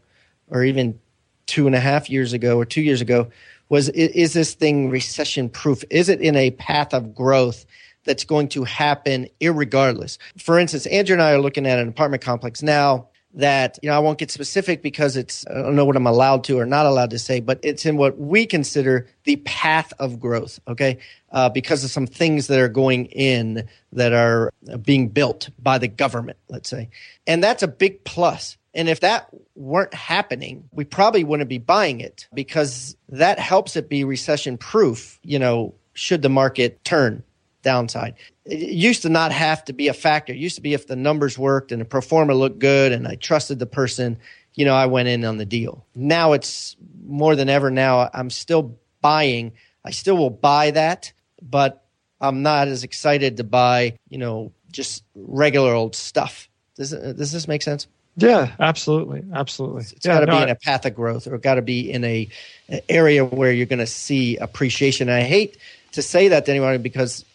or 0.50 0.64
even 0.64 1.00
two 1.46 1.68
and 1.68 1.76
a 1.76 1.80
half 1.80 2.10
years 2.10 2.34
ago 2.34 2.58
or 2.58 2.66
two 2.66 2.82
years 2.82 3.02
ago, 3.02 3.30
was 3.70 3.90
is 3.90 4.34
this 4.34 4.54
thing 4.54 4.90
recession 4.90 5.50
proof? 5.50 5.84
Is 5.90 6.10
it 6.10 6.22
in 6.22 6.36
a 6.36 6.52
path 6.52 6.94
of 6.94 7.14
growth? 7.14 7.66
That's 8.06 8.24
going 8.24 8.49
to 8.49 8.64
happen 8.64 9.28
irregardless. 9.41 10.18
For 10.38 10.60
instance, 10.60 10.86
Andrew 10.88 11.14
and 11.14 11.22
I 11.22 11.34
are 11.34 11.41
looking 11.41 11.66
at 11.66 11.80
an 11.80 11.88
apartment 11.88 12.24
complex 12.24 12.62
now 12.62 13.10
that 13.36 13.78
you 13.82 13.89
know 13.89 13.95
I 13.95 13.99
won't 13.99 14.18
get 14.18 14.32
specific 14.32 14.82
because 14.82 15.18
it's 15.18 15.45
I 15.47 15.56
don't 15.56 15.76
know 15.76 15.86
what 15.86 15.95
I'm 15.95 16.08
allowed 16.08 16.43
to 16.45 16.58
or 16.58 16.66
not 16.66 16.86
allowed 16.86 17.10
to 17.12 17.20
say, 17.20 17.39
but 17.39 17.60
it's 17.62 17.86
in 17.86 17.97
what 17.97 18.18
we 18.18 18.45
consider 18.45 19.08
the 19.26 19.36
path 19.38 19.93
of 19.99 20.20
growth. 20.20 20.60
Okay, 20.68 20.97
uh, 21.32 21.49
because 21.49 21.84
of 21.84 21.91
some 21.91 22.08
things 22.08 22.47
that 22.47 22.60
are 22.60 22.70
going 22.70 23.06
in 23.08 23.68
that 23.93 24.14
are 24.14 24.51
being 24.82 25.10
built 25.10 25.49
by 25.60 25.78
the 25.78 25.88
government, 25.88 26.38
let's 26.49 26.70
say, 26.70 26.89
and 27.28 27.43
that's 27.43 27.64
a 27.64 27.68
big 27.68 28.03
plus. 28.06 28.58
And 28.74 28.89
if 28.89 29.01
that 29.01 29.30
weren't 29.56 29.93
happening, 29.93 30.68
we 30.72 30.84
probably 30.84 31.24
wouldn't 31.24 31.49
be 31.49 31.60
buying 31.60 32.01
it 32.01 32.28
because 32.34 32.97
that 33.08 33.39
helps 33.39 33.78
it 33.78 33.89
be 33.89 34.03
recession 34.03 34.58
proof. 34.58 35.20
You 35.24 35.39
know, 35.39 35.76
should 35.93 36.22
the 36.22 36.30
market 36.30 36.84
turn 36.84 37.24
downside. 37.66 38.16
It 38.45 38.70
used 38.70 39.01
to 39.01 39.09
not 39.09 39.34
have 39.34 39.66
to 39.66 39.74
be 39.74 39.89
a 39.89 39.93
factor. 39.93 40.32
It 40.32 40.39
used 40.39 40.55
to 40.55 40.61
be 40.61 40.74
if 40.74 40.88
the 40.88 40.95
numbers 40.95 41.38
worked 41.38 41.74
and 41.74 41.82
the 41.82 41.86
pro 41.86 41.99
forma 41.99 42.34
looked 42.34 42.59
good 42.59 42.93
and 42.93 43.05
I 43.05 43.16
trusted 43.16 43.59
the 43.59 43.66
person, 43.66 44.18
you 44.53 44.63
know, 44.63 44.74
I 44.74 44.86
went 44.86 45.09
in 45.09 45.26
on 45.26 45.38
the 45.38 45.45
deal. 45.45 45.86
Now 45.95 46.32
it's 46.32 46.78
more 47.05 47.36
than 47.36 47.49
ever 47.49 47.70
now. 47.70 48.09
I'm 48.13 48.30
still 48.30 48.78
buying. 49.01 49.51
I 49.84 49.91
still 49.91 50.16
will 50.16 50.30
buy 50.30 50.72
that, 50.72 51.11
but 51.41 51.84
I'm 52.22 52.41
not 52.41 52.70
as 52.70 52.84
excited 52.86 53.38
to 53.38 53.43
buy, 53.43 53.97
you 54.07 54.18
know, 54.18 54.53
just 54.72 55.03
regular 55.16 55.74
old 55.74 55.95
stuff. 55.95 56.47
Does, 56.76 56.93
uh, 56.93 57.13
does 57.18 57.32
this 57.32 57.47
make 57.47 57.61
sense? 57.61 57.88
Yeah, 58.18 58.53
absolutely, 58.59 59.24
absolutely. 59.34 59.84
It's 59.91 60.05
yeah, 60.05 60.13
got 60.13 60.20
to 60.22 60.26
no, 60.28 60.38
be 60.38 60.43
in 60.43 60.49
a 60.49 60.55
path 60.55 60.86
of 60.86 60.95
growth, 60.95 61.28
or 61.28 61.38
got 61.38 61.55
to 61.55 61.61
be 61.61 61.91
in 61.91 62.03
a, 62.05 62.30
an 62.70 62.80
area 62.88 63.26
where 63.26 63.51
you're 63.51 63.66
going 63.66 63.80
to 63.80 63.88
see 63.88 64.38
appreciation. 64.38 65.09
And 65.09 65.18
I 65.18 65.24
hate 65.24 65.57
to 65.91 66.01
say 66.01 66.30
that 66.30 66.45
to 66.45 66.51
anyone 66.51 66.82
because 66.82 67.26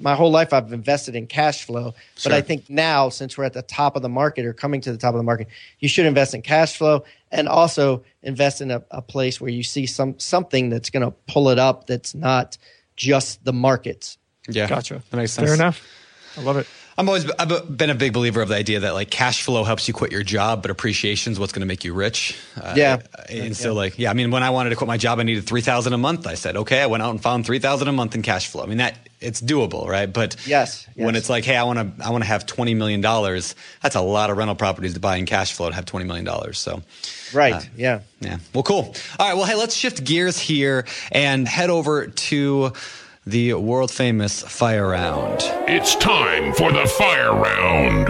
my 0.00 0.14
whole 0.14 0.30
life 0.30 0.52
I've 0.52 0.72
invested 0.72 1.14
in 1.14 1.26
cash 1.26 1.64
flow, 1.64 1.92
but 2.14 2.22
Sure. 2.22 2.32
I 2.32 2.40
think 2.40 2.68
now 2.68 3.08
since 3.08 3.36
we're 3.36 3.44
at 3.44 3.52
the 3.52 3.62
top 3.62 3.96
of 3.96 4.02
the 4.02 4.08
market 4.08 4.44
or 4.44 4.52
coming 4.52 4.80
to 4.82 4.92
the 4.92 4.98
top 4.98 5.14
of 5.14 5.18
the 5.18 5.24
market, 5.24 5.48
you 5.78 5.88
should 5.88 6.06
invest 6.06 6.34
in 6.34 6.42
cash 6.42 6.76
flow 6.76 7.04
and 7.30 7.48
also 7.48 8.02
invest 8.22 8.60
in 8.60 8.70
a, 8.70 8.82
a 8.90 9.02
place 9.02 9.40
where 9.40 9.50
you 9.50 9.62
see 9.62 9.86
some 9.86 10.18
something 10.18 10.68
that's 10.70 10.90
going 10.90 11.04
to 11.04 11.12
pull 11.26 11.48
it 11.50 11.58
up. 11.58 11.86
That's 11.86 12.14
not 12.14 12.56
just 12.96 13.44
the 13.44 13.52
markets. 13.52 14.18
Yeah. 14.48 14.68
Gotcha. 14.68 15.02
That 15.10 15.16
makes 15.16 15.32
sense. 15.32 15.46
Fair 15.46 15.54
enough. 15.54 15.86
I 16.36 16.42
love 16.42 16.56
it. 16.56 16.66
I'm 17.00 17.08
always 17.08 17.30
I've 17.38 17.76
been 17.78 17.88
a 17.88 17.94
big 17.94 18.12
believer 18.12 18.42
of 18.42 18.50
the 18.50 18.56
idea 18.56 18.80
that 18.80 18.92
like 18.92 19.08
cash 19.10 19.42
flow 19.42 19.64
helps 19.64 19.88
you 19.88 19.94
quit 19.94 20.12
your 20.12 20.22
job, 20.22 20.60
but 20.60 20.70
appreciation 20.70 21.32
is 21.32 21.40
what's 21.40 21.50
going 21.50 21.62
to 21.62 21.66
make 21.66 21.82
you 21.82 21.94
rich. 21.94 22.36
Uh, 22.60 22.74
Yeah. 22.76 23.00
and 23.30 23.56
so 23.56 23.72
like 23.72 23.98
yeah, 23.98 24.10
I 24.10 24.12
mean 24.12 24.30
when 24.30 24.42
I 24.42 24.50
wanted 24.50 24.68
to 24.70 24.76
quit 24.76 24.86
my 24.86 24.98
job, 24.98 25.18
I 25.18 25.22
needed 25.22 25.46
three 25.46 25.62
thousand 25.62 25.94
a 25.94 25.98
month. 25.98 26.26
I 26.26 26.34
said 26.34 26.58
okay, 26.58 26.82
I 26.82 26.86
went 26.86 27.02
out 27.02 27.08
and 27.10 27.22
found 27.22 27.46
three 27.46 27.58
thousand 27.58 27.88
a 27.88 27.92
month 27.92 28.14
in 28.14 28.20
cash 28.20 28.48
flow. 28.48 28.62
I 28.62 28.66
mean 28.66 28.76
that 28.78 28.98
it's 29.18 29.40
doable, 29.40 29.86
right? 29.86 30.12
But 30.12 30.36
Yes, 30.46 30.86
when 30.94 31.16
it's 31.16 31.30
like 31.30 31.44
hey, 31.44 31.56
I 31.56 31.62
want 31.62 31.78
to 31.78 32.06
I 32.06 32.10
want 32.10 32.22
to 32.22 32.28
have 32.28 32.44
twenty 32.44 32.74
million 32.74 33.00
dollars. 33.00 33.54
That's 33.82 33.96
a 33.96 34.02
lot 34.02 34.28
of 34.28 34.36
rental 34.36 34.54
properties 34.56 34.92
to 34.92 35.00
buy 35.00 35.16
in 35.16 35.24
cash 35.24 35.54
flow 35.54 35.70
to 35.70 35.74
have 35.74 35.86
twenty 35.86 36.04
million 36.04 36.26
dollars. 36.26 36.58
So. 36.58 36.82
Right. 37.32 37.70
yeah. 37.76 38.00
Yeah. 38.20 38.38
Well, 38.52 38.64
cool. 38.64 38.94
All 39.18 39.28
right. 39.28 39.34
Well, 39.34 39.44
hey, 39.46 39.54
let's 39.54 39.74
shift 39.74 40.02
gears 40.04 40.36
here 40.36 40.84
and 41.12 41.46
head 41.46 41.70
over 41.70 42.08
to 42.08 42.72
the 43.26 43.54
world 43.54 43.90
famous 43.90 44.42
fire 44.42 44.88
round. 44.88 45.38
It's 45.68 45.94
time 45.96 46.52
for 46.54 46.72
the 46.72 46.86
fire 46.86 47.34
round. 47.34 48.08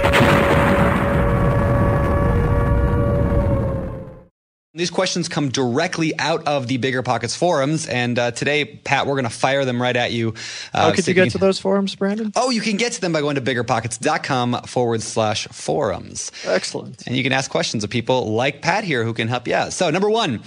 These 4.72 4.90
questions 4.90 5.28
come 5.28 5.48
directly 5.48 6.16
out 6.18 6.46
of 6.46 6.68
the 6.68 6.78
BiggerPockets 6.78 7.36
forums, 7.36 7.88
and 7.88 8.16
uh, 8.18 8.30
today, 8.30 8.64
Pat, 8.64 9.04
we're 9.06 9.14
going 9.14 9.24
to 9.24 9.28
fire 9.28 9.64
them 9.64 9.82
right 9.82 9.96
at 9.96 10.12
you. 10.12 10.32
Uh, 10.72 10.82
How 10.90 10.94
could 10.94 11.04
so 11.04 11.10
you 11.10 11.14
get 11.16 11.22
can- 11.24 11.32
to 11.32 11.38
those 11.38 11.58
forums, 11.58 11.96
Brandon? 11.96 12.32
Oh, 12.36 12.50
you 12.50 12.60
can 12.60 12.76
get 12.76 12.92
to 12.92 13.00
them 13.00 13.12
by 13.12 13.20
going 13.20 13.34
to 13.34 13.40
biggerpockets.com 13.42 14.62
forward 14.66 15.02
slash 15.02 15.48
forums. 15.48 16.30
Excellent. 16.44 17.04
And 17.06 17.16
you 17.16 17.24
can 17.24 17.32
ask 17.32 17.50
questions 17.50 17.82
of 17.82 17.90
people 17.90 18.32
like 18.32 18.62
Pat 18.62 18.84
here 18.84 19.04
who 19.04 19.12
can 19.12 19.26
help 19.26 19.48
you 19.48 19.54
out. 19.54 19.72
So, 19.72 19.90
number 19.90 20.08
one, 20.08 20.40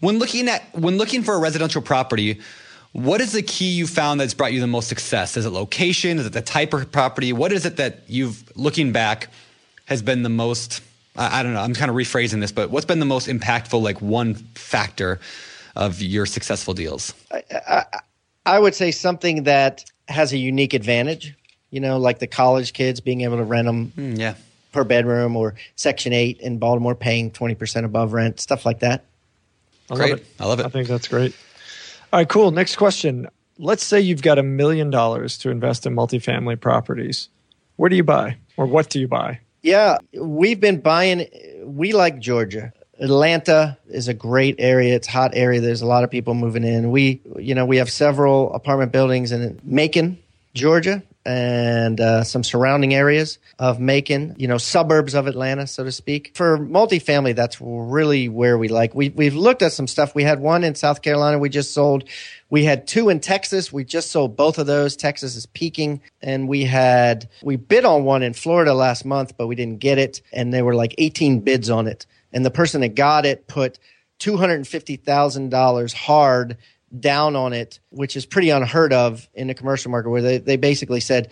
when 0.00 0.18
looking 0.20 0.48
at 0.48 0.62
when 0.78 0.96
looking 0.96 1.24
for 1.24 1.34
a 1.34 1.38
residential 1.40 1.82
property, 1.82 2.40
What 2.92 3.20
is 3.20 3.32
the 3.32 3.42
key 3.42 3.68
you 3.70 3.86
found 3.86 4.20
that's 4.20 4.34
brought 4.34 4.52
you 4.52 4.60
the 4.60 4.66
most 4.66 4.88
success? 4.88 5.36
Is 5.36 5.44
it 5.46 5.50
location? 5.50 6.18
Is 6.18 6.26
it 6.26 6.32
the 6.32 6.40
type 6.40 6.72
of 6.72 6.90
property? 6.90 7.32
What 7.32 7.52
is 7.52 7.64
it 7.66 7.76
that 7.76 8.00
you've, 8.08 8.50
looking 8.56 8.92
back, 8.92 9.28
has 9.86 10.02
been 10.02 10.22
the 10.22 10.28
most? 10.28 10.80
I, 11.16 11.40
I 11.40 11.42
don't 11.42 11.52
know. 11.52 11.60
I'm 11.60 11.74
kind 11.74 11.90
of 11.90 11.96
rephrasing 11.96 12.40
this, 12.40 12.50
but 12.50 12.70
what's 12.70 12.86
been 12.86 12.98
the 12.98 13.04
most 13.06 13.28
impactful, 13.28 13.80
like 13.82 14.00
one 14.00 14.34
factor 14.54 15.20
of 15.76 16.00
your 16.02 16.26
successful 16.26 16.74
deals? 16.74 17.12
I 18.46 18.58
would 18.58 18.74
say 18.74 18.90
something 18.90 19.42
that 19.44 19.84
has 20.08 20.32
a 20.32 20.38
unique 20.38 20.74
advantage. 20.74 21.34
You 21.70 21.80
know, 21.80 21.98
like 21.98 22.18
the 22.18 22.26
college 22.26 22.72
kids 22.72 22.98
being 23.00 23.20
able 23.20 23.36
to 23.36 23.44
rent 23.44 23.66
them 23.66 23.92
Mm, 23.94 24.18
yeah. 24.18 24.34
per 24.72 24.84
bedroom, 24.84 25.36
or 25.36 25.54
Section 25.76 26.14
Eight 26.14 26.40
in 26.40 26.56
Baltimore 26.58 26.94
paying 26.94 27.30
twenty 27.30 27.54
percent 27.54 27.84
above 27.84 28.14
rent, 28.14 28.40
stuff 28.40 28.64
like 28.64 28.78
that. 28.78 29.04
I 29.90 29.94
Great. 29.96 30.10
love 30.10 30.18
it. 30.20 30.26
I 30.40 30.44
love 30.46 30.60
it. 30.60 30.66
I 30.66 30.68
think 30.70 30.88
that's 30.88 31.08
great. 31.08 31.36
All 32.10 32.20
right, 32.20 32.28
cool. 32.28 32.50
Next 32.50 32.76
question. 32.76 33.28
Let's 33.58 33.84
say 33.84 34.00
you've 34.00 34.22
got 34.22 34.38
a 34.38 34.42
million 34.42 34.88
dollars 34.88 35.36
to 35.38 35.50
invest 35.50 35.84
in 35.84 35.94
multifamily 35.94 36.58
properties. 36.58 37.28
Where 37.76 37.90
do 37.90 37.96
you 37.96 38.04
buy, 38.04 38.38
or 38.56 38.64
what 38.64 38.88
do 38.88 38.98
you 38.98 39.06
buy? 39.06 39.40
Yeah, 39.62 39.98
we've 40.14 40.58
been 40.58 40.80
buying. 40.80 41.26
We 41.64 41.92
like 41.92 42.18
Georgia. 42.18 42.72
Atlanta 42.98 43.76
is 43.88 44.08
a 44.08 44.14
great 44.14 44.56
area. 44.58 44.94
It's 44.94 45.06
a 45.06 45.10
hot 45.10 45.32
area. 45.34 45.60
There's 45.60 45.82
a 45.82 45.86
lot 45.86 46.02
of 46.02 46.10
people 46.10 46.34
moving 46.34 46.64
in. 46.64 46.90
We, 46.90 47.20
you 47.38 47.54
know, 47.54 47.66
we 47.66 47.76
have 47.76 47.90
several 47.90 48.52
apartment 48.54 48.90
buildings 48.90 49.30
in 49.30 49.60
Macon, 49.62 50.18
Georgia, 50.54 51.02
and 51.28 52.00
uh, 52.00 52.24
some 52.24 52.42
surrounding 52.42 52.94
areas 52.94 53.38
of 53.58 53.78
Macon. 53.78 54.34
You 54.38 54.48
know, 54.48 54.56
suburbs 54.56 55.14
of 55.14 55.26
Atlanta, 55.26 55.66
so 55.66 55.84
to 55.84 55.92
speak. 55.92 56.32
For 56.34 56.58
multifamily, 56.58 57.36
that's 57.36 57.60
really 57.60 58.30
where 58.30 58.56
we 58.56 58.68
like. 58.68 58.94
We 58.94 59.10
we've 59.10 59.34
looked 59.34 59.60
at 59.60 59.72
some 59.72 59.86
stuff. 59.86 60.14
We 60.14 60.22
had 60.22 60.40
one 60.40 60.64
in 60.64 60.74
South 60.74 61.02
Carolina. 61.02 61.38
We 61.38 61.50
just 61.50 61.74
sold. 61.74 62.08
We 62.48 62.64
had 62.64 62.86
two 62.86 63.10
in 63.10 63.20
Texas. 63.20 63.70
We 63.70 63.84
just 63.84 64.10
sold 64.10 64.36
both 64.36 64.58
of 64.58 64.66
those. 64.66 64.96
Texas 64.96 65.36
is 65.36 65.44
peaking. 65.44 66.00
And 66.22 66.48
we 66.48 66.64
had, 66.64 67.28
we 67.42 67.56
bid 67.56 67.84
on 67.84 68.04
one 68.04 68.22
in 68.22 68.32
Florida 68.32 68.72
last 68.72 69.04
month, 69.04 69.36
but 69.36 69.48
we 69.48 69.54
didn't 69.54 69.80
get 69.80 69.98
it. 69.98 70.22
And 70.32 70.52
there 70.52 70.64
were 70.64 70.74
like 70.74 70.94
18 70.96 71.40
bids 71.40 71.68
on 71.68 71.86
it. 71.86 72.06
And 72.32 72.44
the 72.44 72.50
person 72.50 72.80
that 72.80 72.94
got 72.94 73.26
it 73.26 73.46
put 73.48 73.78
$250,000 74.20 75.92
hard 75.92 76.56
down 76.98 77.36
on 77.36 77.52
it, 77.52 77.80
which 77.90 78.16
is 78.16 78.24
pretty 78.26 78.50
unheard 78.50 78.92
of 78.92 79.28
in 79.34 79.48
the 79.48 79.54
commercial 79.54 79.90
market 79.90 80.10
where 80.10 80.22
they, 80.22 80.38
they 80.38 80.56
basically 80.56 81.00
said, 81.00 81.30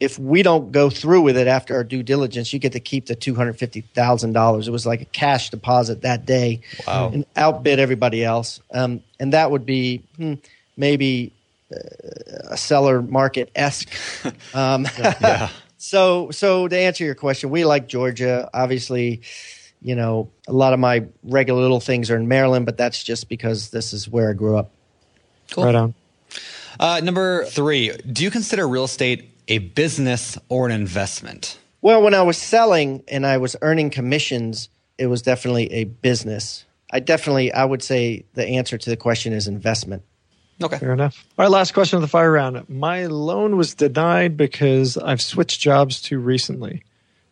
if 0.00 0.18
we 0.18 0.42
don't 0.44 0.70
go 0.70 0.90
through 0.90 1.22
with 1.22 1.36
it 1.36 1.48
after 1.48 1.74
our 1.74 1.82
due 1.82 2.02
diligence, 2.04 2.52
you 2.52 2.58
get 2.60 2.72
to 2.72 2.80
keep 2.80 3.06
the 3.06 3.16
two 3.16 3.34
hundred 3.34 3.58
fifty 3.58 3.80
thousand 3.80 4.32
dollars. 4.32 4.68
It 4.68 4.70
was 4.70 4.86
like 4.86 5.00
a 5.00 5.06
cash 5.06 5.50
deposit 5.50 6.02
that 6.02 6.24
day, 6.24 6.60
Wow. 6.86 7.10
and 7.12 7.26
outbid 7.36 7.80
everybody 7.80 8.24
else. 8.24 8.60
Um, 8.72 9.02
and 9.18 9.32
that 9.32 9.50
would 9.50 9.66
be 9.66 10.04
hmm, 10.16 10.34
maybe 10.76 11.32
uh, 11.74 11.78
a 12.50 12.56
seller 12.56 13.02
market 13.02 13.50
esque. 13.56 13.90
um, 14.54 14.86
So, 15.80 16.32
so 16.32 16.66
to 16.66 16.76
answer 16.76 17.04
your 17.04 17.14
question, 17.14 17.50
we 17.50 17.64
like 17.64 17.86
Georgia. 17.86 18.50
Obviously, 18.52 19.22
you 19.80 19.94
know, 19.94 20.28
a 20.48 20.52
lot 20.52 20.72
of 20.72 20.80
my 20.80 21.04
regular 21.22 21.62
little 21.62 21.78
things 21.78 22.10
are 22.10 22.16
in 22.16 22.26
Maryland, 22.26 22.66
but 22.66 22.76
that's 22.76 23.02
just 23.04 23.28
because 23.28 23.70
this 23.70 23.92
is 23.92 24.08
where 24.08 24.28
I 24.30 24.32
grew 24.32 24.56
up. 24.56 24.72
Cool. 25.50 25.64
Right 25.64 25.74
on. 25.74 25.94
Uh, 26.78 27.00
number 27.02 27.44
three, 27.44 27.90
do 27.90 28.22
you 28.22 28.30
consider 28.30 28.68
real 28.68 28.84
estate 28.84 29.30
a 29.48 29.58
business 29.58 30.38
or 30.48 30.66
an 30.66 30.72
investment? 30.72 31.58
Well, 31.80 32.02
when 32.02 32.14
I 32.14 32.22
was 32.22 32.36
selling 32.36 33.02
and 33.08 33.26
I 33.26 33.38
was 33.38 33.56
earning 33.62 33.90
commissions, 33.90 34.68
it 34.98 35.06
was 35.06 35.22
definitely 35.22 35.72
a 35.72 35.84
business. 35.84 36.64
I 36.90 37.00
definitely, 37.00 37.52
I 37.52 37.64
would 37.64 37.82
say 37.82 38.24
the 38.34 38.46
answer 38.46 38.78
to 38.78 38.90
the 38.90 38.96
question 38.96 39.32
is 39.32 39.46
investment. 39.46 40.02
Okay. 40.62 40.78
Fair 40.78 40.92
enough. 40.92 41.24
All 41.38 41.44
right, 41.44 41.50
last 41.50 41.72
question 41.72 41.96
of 41.96 42.02
the 42.02 42.08
fire 42.08 42.32
round. 42.32 42.68
My 42.68 43.06
loan 43.06 43.56
was 43.56 43.74
denied 43.74 44.36
because 44.36 44.96
I've 44.96 45.22
switched 45.22 45.60
jobs 45.60 46.02
too 46.02 46.18
recently. 46.18 46.82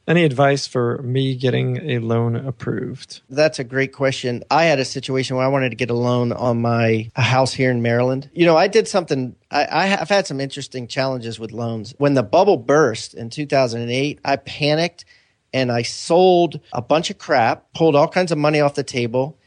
Any 0.08 0.22
advice 0.22 0.68
for 0.68 1.02
me 1.02 1.34
getting 1.34 1.78
a 1.90 1.98
loan 1.98 2.36
approved? 2.36 3.22
That's 3.28 3.58
a 3.58 3.64
great 3.64 3.92
question. 3.92 4.44
I 4.52 4.64
had 4.64 4.78
a 4.78 4.84
situation 4.84 5.36
where 5.36 5.44
I 5.44 5.48
wanted 5.48 5.70
to 5.70 5.76
get 5.76 5.90
a 5.90 5.94
loan 5.94 6.32
on 6.32 6.62
my 6.62 7.10
a 7.16 7.22
house 7.22 7.52
here 7.52 7.72
in 7.72 7.82
Maryland. 7.82 8.30
You 8.32 8.46
know, 8.46 8.56
I 8.56 8.68
did 8.68 8.86
something. 8.86 9.34
I, 9.50 9.66
I 9.68 9.86
have 9.86 10.08
had 10.08 10.28
some 10.28 10.40
interesting 10.40 10.86
challenges 10.86 11.40
with 11.40 11.50
loans. 11.50 11.92
When 11.98 12.14
the 12.14 12.22
bubble 12.22 12.56
burst 12.56 13.14
in 13.14 13.30
2008, 13.30 14.20
I 14.24 14.36
panicked 14.36 15.04
and 15.52 15.72
I 15.72 15.82
sold 15.82 16.60
a 16.72 16.82
bunch 16.82 17.10
of 17.10 17.18
crap, 17.18 17.72
pulled 17.72 17.96
all 17.96 18.08
kinds 18.08 18.30
of 18.30 18.38
money 18.38 18.60
off 18.60 18.74
the 18.74 18.84
table, 18.84 19.38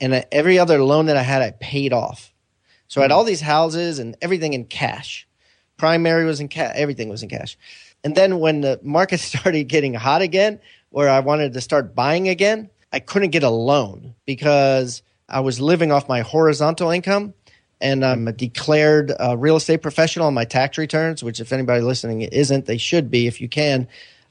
and 0.00 0.26
every 0.32 0.58
other 0.58 0.82
loan 0.82 1.06
that 1.06 1.16
I 1.16 1.22
had, 1.22 1.42
I 1.42 1.52
paid 1.52 1.92
off. 1.92 2.32
So 2.88 3.00
I 3.00 3.04
had 3.04 3.12
hmm. 3.12 3.18
all 3.18 3.24
these 3.24 3.42
houses 3.42 4.00
and 4.00 4.16
everything 4.20 4.52
in 4.52 4.64
cash. 4.64 5.28
Primary 5.76 6.24
was 6.24 6.40
in 6.40 6.48
cash. 6.48 6.72
Everything 6.74 7.08
was 7.08 7.22
in 7.22 7.28
cash. 7.28 7.56
And 8.04 8.14
then 8.14 8.38
when 8.38 8.60
the 8.60 8.80
market 8.82 9.20
started 9.20 9.64
getting 9.64 9.94
hot 9.94 10.22
again, 10.22 10.60
where 10.90 11.08
I 11.08 11.20
wanted 11.20 11.52
to 11.52 11.60
start 11.60 11.94
buying 11.94 12.28
again, 12.28 12.70
I 12.92 13.00
couldn't 13.00 13.30
get 13.30 13.42
a 13.42 13.50
loan 13.50 14.14
because 14.24 15.02
I 15.28 15.40
was 15.40 15.60
living 15.60 15.92
off 15.92 16.08
my 16.08 16.22
horizontal 16.22 16.90
income 16.90 17.34
and 17.80 18.04
I'm 18.04 18.26
a 18.26 18.32
declared 18.32 19.12
uh, 19.20 19.36
real 19.36 19.56
estate 19.56 19.82
professional 19.82 20.26
on 20.26 20.34
my 20.34 20.44
tax 20.44 20.78
returns, 20.78 21.22
which 21.22 21.40
if 21.40 21.52
anybody 21.52 21.82
listening 21.82 22.22
isn't, 22.22 22.66
they 22.66 22.78
should 22.78 23.10
be 23.10 23.26
if 23.26 23.40
you 23.40 23.48
can. 23.48 23.86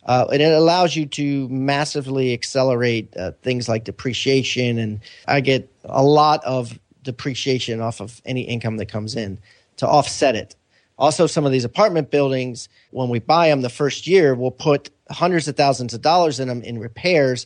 Uh, 0.06 0.26
and 0.32 0.42
it 0.42 0.54
allows 0.54 0.96
you 0.96 1.06
to 1.06 1.48
massively 1.50 2.34
accelerate 2.34 3.16
uh, 3.18 3.32
things 3.44 3.68
like 3.70 3.84
depreciation. 3.84 4.78
And 4.78 5.00
I 5.28 5.42
get 5.42 5.72
a 5.84 6.04
lot 6.04 6.44
of 6.46 6.80
depreciation 7.04 7.82
off 7.82 8.02
of 8.02 8.22
any 8.26 8.42
income 8.42 8.78
that 8.78 8.88
comes 8.88 9.16
in 9.16 9.40
to 9.78 9.88
offset 9.88 10.36
it. 10.36 10.56
Also, 10.98 11.28
some 11.28 11.46
of 11.46 11.52
these 11.52 11.66
apartment 11.66 12.10
buildings, 12.10 12.70
when 12.92 13.10
we 13.10 13.20
buy 13.20 13.50
them 13.50 13.62
the 13.62 13.70
first 13.70 14.08
year, 14.08 14.34
we'll 14.34 14.52
put 14.52 14.90
hundreds 15.10 15.48
of 15.48 15.56
thousands 15.56 15.94
of 15.94 16.02
dollars 16.02 16.40
in 16.40 16.48
them 16.48 16.62
in 16.64 16.80
repairs, 16.80 17.46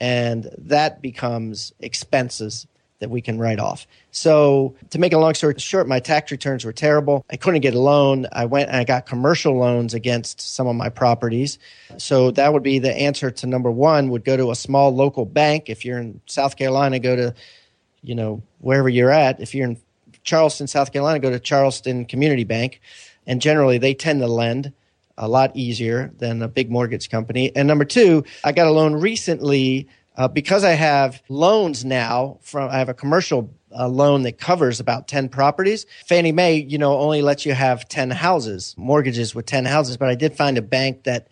and 0.00 0.50
that 0.58 1.00
becomes 1.00 1.72
expenses 1.80 2.66
that 3.00 3.10
we 3.10 3.20
can 3.20 3.38
write 3.38 3.60
off. 3.60 3.86
So, 4.10 4.74
to 4.90 4.98
make 4.98 5.12
a 5.12 5.18
long 5.18 5.34
story 5.34 5.54
short, 5.58 5.86
my 5.86 6.00
tax 6.00 6.32
returns 6.32 6.64
were 6.64 6.72
terrible. 6.72 7.24
I 7.30 7.36
couldn't 7.36 7.60
get 7.60 7.74
a 7.74 7.78
loan. 7.78 8.26
I 8.32 8.46
went 8.46 8.68
and 8.68 8.76
I 8.76 8.84
got 8.84 9.06
commercial 9.06 9.56
loans 9.56 9.94
against 9.94 10.40
some 10.40 10.66
of 10.66 10.74
my 10.74 10.88
properties. 10.88 11.58
So, 11.98 12.32
that 12.32 12.52
would 12.52 12.62
be 12.62 12.80
the 12.80 12.92
answer 12.92 13.30
to 13.30 13.46
number 13.46 13.70
one 13.70 14.10
would 14.10 14.24
go 14.24 14.36
to 14.36 14.50
a 14.50 14.56
small 14.56 14.94
local 14.94 15.24
bank. 15.24 15.68
If 15.68 15.84
you're 15.84 15.98
in 15.98 16.20
South 16.26 16.56
Carolina, 16.56 16.98
go 16.98 17.14
to, 17.14 17.34
you 18.02 18.16
know, 18.16 18.42
wherever 18.58 18.88
you're 18.88 19.12
at. 19.12 19.40
If 19.40 19.54
you're 19.54 19.68
in 19.68 19.76
Charleston, 20.28 20.66
South 20.66 20.92
Carolina, 20.92 21.18
go 21.18 21.30
to 21.30 21.40
Charleston 21.40 22.04
Community 22.04 22.44
Bank. 22.44 22.80
And 23.26 23.40
generally, 23.40 23.78
they 23.78 23.94
tend 23.94 24.20
to 24.20 24.26
lend 24.26 24.72
a 25.16 25.26
lot 25.26 25.56
easier 25.56 26.12
than 26.18 26.42
a 26.42 26.48
big 26.48 26.70
mortgage 26.70 27.10
company. 27.10 27.50
And 27.56 27.66
number 27.66 27.84
two, 27.84 28.24
I 28.44 28.52
got 28.52 28.66
a 28.66 28.70
loan 28.70 28.94
recently 28.94 29.88
uh, 30.16 30.28
because 30.28 30.64
I 30.64 30.72
have 30.72 31.22
loans 31.28 31.84
now 31.84 32.38
from, 32.42 32.70
I 32.70 32.78
have 32.78 32.88
a 32.88 32.94
commercial 32.94 33.50
uh, 33.76 33.88
loan 33.88 34.22
that 34.22 34.38
covers 34.38 34.80
about 34.80 35.08
10 35.08 35.28
properties. 35.28 35.86
Fannie 36.06 36.32
Mae, 36.32 36.56
you 36.56 36.78
know, 36.78 36.98
only 36.98 37.22
lets 37.22 37.46
you 37.46 37.54
have 37.54 37.88
10 37.88 38.10
houses, 38.10 38.74
mortgages 38.76 39.34
with 39.34 39.46
10 39.46 39.64
houses. 39.64 39.96
But 39.96 40.08
I 40.08 40.14
did 40.14 40.36
find 40.36 40.58
a 40.58 40.62
bank 40.62 41.04
that 41.04 41.28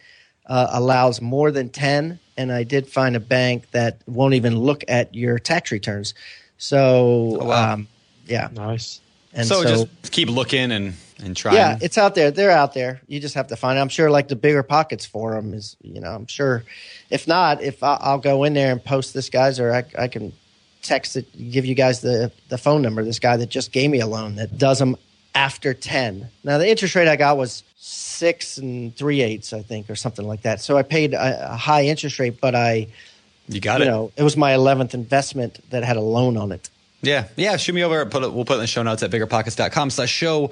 uh, 0.47 0.69
allows 0.73 1.21
more 1.21 1.51
than 1.51 1.69
10. 1.69 2.19
And 2.37 2.53
I 2.53 2.65
did 2.65 2.89
find 2.89 3.17
a 3.17 3.21
bank 3.21 3.71
that 3.73 4.01
won't 4.07 4.35
even 4.35 4.59
look 4.59 4.85
at 4.89 5.15
your 5.15 5.39
tax 5.39 5.71
returns. 5.71 6.15
So, 6.59 7.39
wow. 7.43 7.75
um, 7.75 7.89
yeah. 8.27 8.49
Nice. 8.53 9.01
And 9.33 9.47
so, 9.47 9.63
just 9.65 10.13
keep 10.13 10.31
looking 10.31 10.73
and 10.73 10.95
and 11.23 11.37
trying. 11.37 11.57
yeah, 11.57 11.79
it's 11.81 11.99
out 11.99 12.15
there. 12.15 12.31
They're 12.31 12.51
out 12.51 12.75
there. 12.75 13.01
You 13.07 13.21
just 13.21 13.35
have 13.35 13.49
to 13.49 13.57
find. 13.57 13.79
It. 13.79 13.83
I'm 13.83 13.89
sure, 13.89 14.11
like 14.11 14.29
the 14.29 14.37
BiggerPockets 14.37 15.07
forum 15.07 15.53
is. 15.55 15.77
You 15.83 16.01
know, 16.01 16.11
I'm 16.11 16.27
sure. 16.27 16.65
If 17.11 17.29
not, 17.29 17.63
if 17.63 17.83
I, 17.83 17.99
I'll 18.01 18.19
go 18.19 18.45
in 18.45 18.55
there 18.55 18.73
and 18.73 18.83
post 18.83 19.15
this 19.15 19.29
guy's, 19.29 19.61
or 19.61 19.75
I, 19.75 19.85
I 19.99 20.09
can 20.09 20.33
text 20.83 21.17
it, 21.17 21.27
give 21.51 21.67
you 21.67 21.75
guys 21.75 22.01
the 22.01 22.33
the 22.49 22.59
phone 22.59 22.83
number. 22.83 23.05
This 23.05 23.19
guy 23.19 23.37
that 23.37 23.49
just 23.49 23.73
gave 23.73 23.91
me 23.91 24.01
a 24.01 24.07
loan 24.07 24.37
that 24.37 24.57
does 24.57 24.79
them 24.79 24.97
after 25.35 25.75
ten. 25.75 26.29
Now 26.45 26.59
the 26.59 26.69
interest 26.69 26.95
rate 26.95 27.09
I 27.09 27.17
got 27.17 27.37
was 27.37 27.63
six 27.77 28.59
and 28.59 28.97
three 28.97 29.21
eighths, 29.21 29.53
I 29.53 29.63
think, 29.63 29.91
or 29.91 29.97
something 29.97 30.27
like 30.27 30.43
that. 30.43 30.61
So 30.61 30.79
I 30.79 30.83
paid 30.83 31.15
a, 31.15 31.53
a 31.53 31.57
high 31.57 31.85
interest 31.85 32.19
rate, 32.19 32.41
but 32.41 32.55
I, 32.55 32.89
you 33.49 33.61
got 33.61 33.81
you 33.81 33.87
it. 33.87 33.89
know, 33.89 34.13
it 34.17 34.23
was 34.23 34.37
my 34.37 34.55
eleventh 34.55 34.95
investment 34.95 35.59
that 35.71 35.85
had 35.85 35.97
a 35.97 36.01
loan 36.01 36.37
on 36.37 36.53
it. 36.53 36.71
Yeah, 37.07 37.29
yeah. 37.37 37.57
Shoot 37.57 37.75
me 37.75 37.83
over. 37.85 38.05
Put 38.07 38.23
it, 38.25 38.33
we'll 38.33 38.45
put 38.45 38.55
it 38.55 38.57
in 38.57 38.61
the 38.63 38.67
show 38.67 38.83
notes 38.83 39.03
at 39.03 39.11
biggerpockets.com 39.11 39.91
slash 39.91 40.11
show 40.11 40.51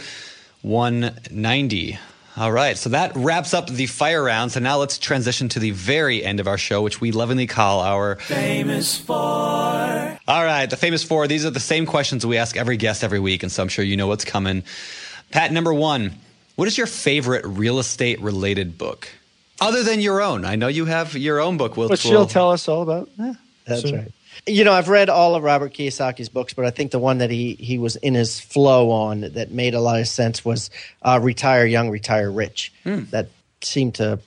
190. 0.63 1.99
All 2.37 2.51
right, 2.51 2.77
so 2.77 2.91
that 2.91 3.13
wraps 3.15 3.55
up 3.55 3.69
the 3.69 3.87
fire 3.87 4.21
round. 4.23 4.51
So 4.51 4.59
now 4.59 4.79
let's 4.79 4.99
transition 4.99 5.49
to 5.51 5.61
the 5.61 5.71
very 5.71 6.25
end 6.25 6.41
of 6.41 6.49
our 6.49 6.59
show, 6.59 6.83
which 6.83 7.01
we 7.01 7.13
lovingly 7.13 7.47
call 7.47 7.81
our 7.81 8.17
famous 8.17 8.99
four. 8.99 9.17
All 10.27 10.45
right, 10.45 10.67
the 10.69 10.77
famous 10.77 11.05
four. 11.05 11.29
These 11.29 11.45
are 11.45 11.51
the 11.51 11.61
same 11.61 11.87
questions 11.87 12.27
we 12.27 12.37
ask 12.37 12.57
every 12.57 12.77
guest 12.77 13.05
every 13.05 13.21
week, 13.21 13.45
and 13.45 13.53
so 13.53 13.63
I'm 13.63 13.69
sure 13.69 13.85
you 13.85 13.97
know 13.97 14.09
what's 14.09 14.25
coming. 14.25 14.65
Pat, 15.31 15.53
number 15.53 15.73
one, 15.73 16.13
what 16.57 16.67
is 16.67 16.77
your 16.77 16.89
favorite 16.89 17.45
real 17.47 17.79
estate 17.79 18.21
related 18.21 18.79
book? 18.79 19.09
Other 19.61 19.85
than 19.85 20.01
your 20.01 20.21
own, 20.21 20.45
I 20.45 20.57
know 20.57 20.67
you 20.67 20.87
have 20.87 21.15
your 21.15 21.39
own 21.41 21.57
book. 21.57 21.77
Which 21.77 21.89
Which 21.91 22.05
will- 22.05 22.11
she'll 22.11 22.27
tell 22.27 22.51
us 22.51 22.67
all 22.67 22.83
about. 22.83 23.09
Yeah, 23.17 23.35
That's 23.65 23.83
Soon. 23.83 23.95
right. 23.97 24.13
You 24.47 24.65
know, 24.65 24.73
I've 24.73 24.89
read 24.89 25.09
all 25.09 25.35
of 25.35 25.43
Robert 25.43 25.73
Kiyosaki's 25.73 26.29
books, 26.29 26.53
but 26.55 26.65
I 26.65 26.71
think 26.71 26.91
the 26.91 26.99
one 26.99 27.19
that 27.19 27.31
he 27.31 27.55
he 27.55 27.79
was 27.79 27.97
in 27.97 28.15
his 28.15 28.41
flow 28.41 28.91
on 28.91 29.21
that 29.21 29.51
made 29.51 29.75
a 29.75 29.81
lot 29.81 30.01
of 30.01 30.09
sense 30.09 30.45
was 30.45 30.71
uh, 31.03 31.19
"Retire 31.23 31.65
Young, 31.67 31.91
Retire 31.91 32.31
Rich." 32.31 32.73
That 32.85 33.29
seemed 33.63 33.95
to 33.97 34.19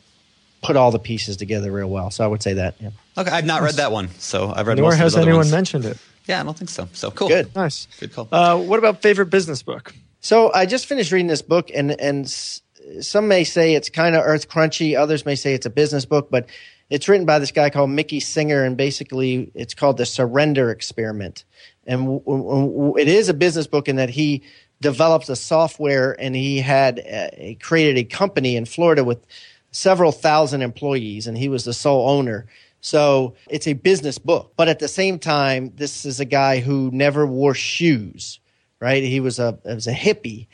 put 0.63 0.75
all 0.75 0.91
the 0.91 0.99
pieces 0.99 1.37
together 1.37 1.71
real 1.71 1.89
well. 1.89 2.09
So 2.11 2.23
I 2.23 2.27
would 2.27 2.41
say 2.41 2.53
that. 2.53 2.75
Yeah. 2.79 2.89
Okay, 3.17 3.29
I've 3.31 3.45
not 3.45 3.61
read 3.61 3.75
that 3.75 3.91
one, 3.91 4.09
so 4.17 4.51
I've 4.55 4.67
read 4.67 4.77
Nor 4.77 4.89
most 4.91 4.97
has 4.97 5.13
his 5.13 5.15
other 5.15 5.23
anyone 5.23 5.39
ones. 5.39 5.51
mentioned 5.51 5.85
it. 5.85 5.97
Yeah, 6.25 6.41
I 6.41 6.43
don't 6.43 6.57
think 6.57 6.69
so. 6.69 6.89
So 6.93 7.09
cool. 7.11 7.29
Good. 7.29 7.55
Nice. 7.55 7.87
Good 7.99 8.13
call. 8.13 8.27
Uh, 8.31 8.57
what 8.57 8.79
about 8.79 9.01
favorite 9.01 9.27
business 9.27 9.63
book? 9.63 9.93
So 10.19 10.51
I 10.53 10.65
just 10.65 10.87
finished 10.87 11.11
reading 11.11 11.27
this 11.27 11.41
book, 11.41 11.69
and 11.73 11.91
and 12.01 12.27
some 12.29 13.27
may 13.27 13.43
say 13.43 13.75
it's 13.75 13.89
kind 13.89 14.15
of 14.15 14.23
earth 14.25 14.49
crunchy. 14.49 14.97
Others 14.97 15.25
may 15.25 15.35
say 15.35 15.53
it's 15.53 15.65
a 15.65 15.69
business 15.69 16.05
book, 16.05 16.29
but 16.29 16.47
it's 16.89 17.07
written 17.07 17.25
by 17.25 17.39
this 17.39 17.51
guy 17.51 17.69
called 17.69 17.89
Mickey 17.89 18.19
Singer, 18.19 18.63
and 18.63 18.77
basically 18.77 19.51
it's 19.53 19.73
called 19.73 19.97
the 19.97 20.05
Surrender 20.05 20.71
Experiment. 20.71 21.43
And 21.85 22.05
w- 22.05 22.21
w- 22.23 22.97
it 22.97 23.07
is 23.07 23.29
a 23.29 23.33
business 23.33 23.67
book 23.67 23.87
in 23.87 23.97
that 23.97 24.09
he 24.09 24.43
developed 24.81 25.29
a 25.29 25.35
software, 25.35 26.15
and 26.19 26.35
he 26.35 26.59
had 26.59 26.99
uh, 26.99 27.29
he 27.37 27.55
created 27.55 27.97
a 27.97 28.03
company 28.03 28.55
in 28.55 28.65
Florida 28.65 29.03
with 29.03 29.25
several 29.71 30.11
thousand 30.11 30.61
employees, 30.61 31.27
and 31.27 31.37
he 31.37 31.49
was 31.49 31.65
the 31.65 31.73
sole 31.73 32.09
owner. 32.09 32.45
So 32.79 33.35
it's 33.49 33.67
a 33.67 33.73
business 33.73 34.17
book, 34.17 34.53
but 34.55 34.67
at 34.67 34.79
the 34.79 34.87
same 34.87 35.19
time, 35.19 35.73
this 35.75 36.05
is 36.05 36.19
a 36.19 36.25
guy 36.25 36.59
who 36.59 36.89
never 36.93 37.25
wore 37.25 37.53
shoes 37.53 38.39
right? 38.79 39.03
He 39.03 39.19
was 39.19 39.39
a 39.39 39.57
he 39.65 39.73
was 39.73 39.87
a 39.87 39.93
hippie, 39.93 40.47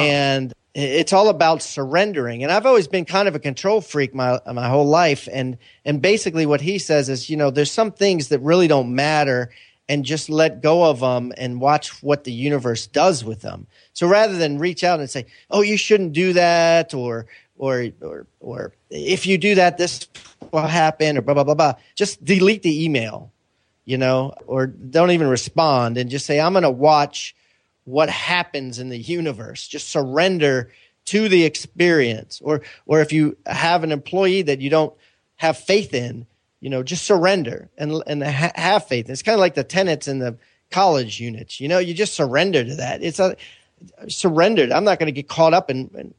and 0.00 0.52
it's 0.74 1.12
all 1.12 1.28
about 1.28 1.62
surrendering. 1.62 2.42
And 2.42 2.52
I've 2.52 2.66
always 2.66 2.86
been 2.86 3.04
kind 3.04 3.28
of 3.28 3.34
a 3.34 3.38
control 3.40 3.80
freak 3.80 4.14
my 4.14 4.40
my 4.52 4.68
whole 4.68 4.86
life, 4.86 5.28
and 5.32 5.58
and 5.84 6.00
basically 6.00 6.46
what 6.46 6.60
he 6.60 6.78
says 6.78 7.08
is, 7.08 7.28
you 7.28 7.36
know, 7.36 7.50
there's 7.50 7.72
some 7.72 7.92
things 7.92 8.28
that 8.28 8.40
really 8.40 8.68
don't 8.68 8.94
matter, 8.94 9.50
and 9.88 10.04
just 10.04 10.30
let 10.30 10.62
go 10.62 10.84
of 10.84 11.00
them 11.00 11.32
and 11.36 11.60
watch 11.60 12.02
what 12.02 12.24
the 12.24 12.32
universe 12.32 12.86
does 12.86 13.24
with 13.24 13.40
them. 13.40 13.66
So 13.92 14.06
rather 14.06 14.36
than 14.36 14.58
reach 14.58 14.84
out 14.84 15.00
and 15.00 15.10
say, 15.10 15.26
oh, 15.50 15.62
you 15.62 15.76
shouldn't 15.76 16.12
do 16.12 16.32
that, 16.34 16.94
or 16.94 17.26
or 17.58 17.88
or 18.00 18.26
or 18.40 18.72
if 18.90 19.26
you 19.26 19.38
do 19.38 19.56
that, 19.56 19.76
this 19.76 20.06
will 20.52 20.62
happen, 20.62 21.18
or 21.18 21.22
blah 21.22 21.34
blah 21.34 21.44
blah 21.44 21.54
blah. 21.54 21.74
Just 21.94 22.24
delete 22.24 22.62
the 22.62 22.84
email 22.84 23.32
you 23.86 23.98
know, 23.98 24.32
or 24.46 24.68
don't 24.68 25.10
even 25.10 25.26
respond 25.26 25.96
and 25.96 26.10
just 26.10 26.24
say, 26.24 26.38
I'm 26.38 26.52
going 26.52 26.62
to 26.62 26.70
watch 26.70 27.34
what 27.84 28.10
happens 28.10 28.78
in 28.78 28.88
the 28.88 28.98
universe. 28.98 29.66
Just 29.66 29.88
surrender 29.88 30.70
to 31.06 31.28
the 31.28 31.44
experience. 31.44 32.40
Or, 32.42 32.62
or 32.86 33.00
if 33.00 33.12
you 33.12 33.36
have 33.46 33.84
an 33.84 33.92
employee 33.92 34.42
that 34.42 34.60
you 34.60 34.70
don't 34.70 34.94
have 35.36 35.56
faith 35.56 35.94
in, 35.94 36.26
you 36.60 36.70
know, 36.70 36.82
just 36.82 37.04
surrender 37.04 37.70
and, 37.78 38.02
and 38.06 38.22
ha- 38.22 38.52
have 38.54 38.86
faith. 38.86 39.08
It's 39.08 39.22
kind 39.22 39.34
of 39.34 39.40
like 39.40 39.54
the 39.54 39.64
tenants 39.64 40.08
in 40.08 40.18
the 40.18 40.36
college 40.70 41.18
units, 41.18 41.58
you 41.60 41.68
know, 41.68 41.78
you 41.78 41.94
just 41.94 42.14
surrender 42.14 42.64
to 42.64 42.76
that. 42.76 43.02
It's 43.02 43.18
a 43.18 43.36
surrendered. 44.08 44.70
I'm 44.70 44.84
not 44.84 44.98
going 44.98 45.06
to 45.06 45.12
get 45.12 45.28
caught 45.28 45.54
up 45.54 45.70
in, 45.70 45.90
in 45.94 46.14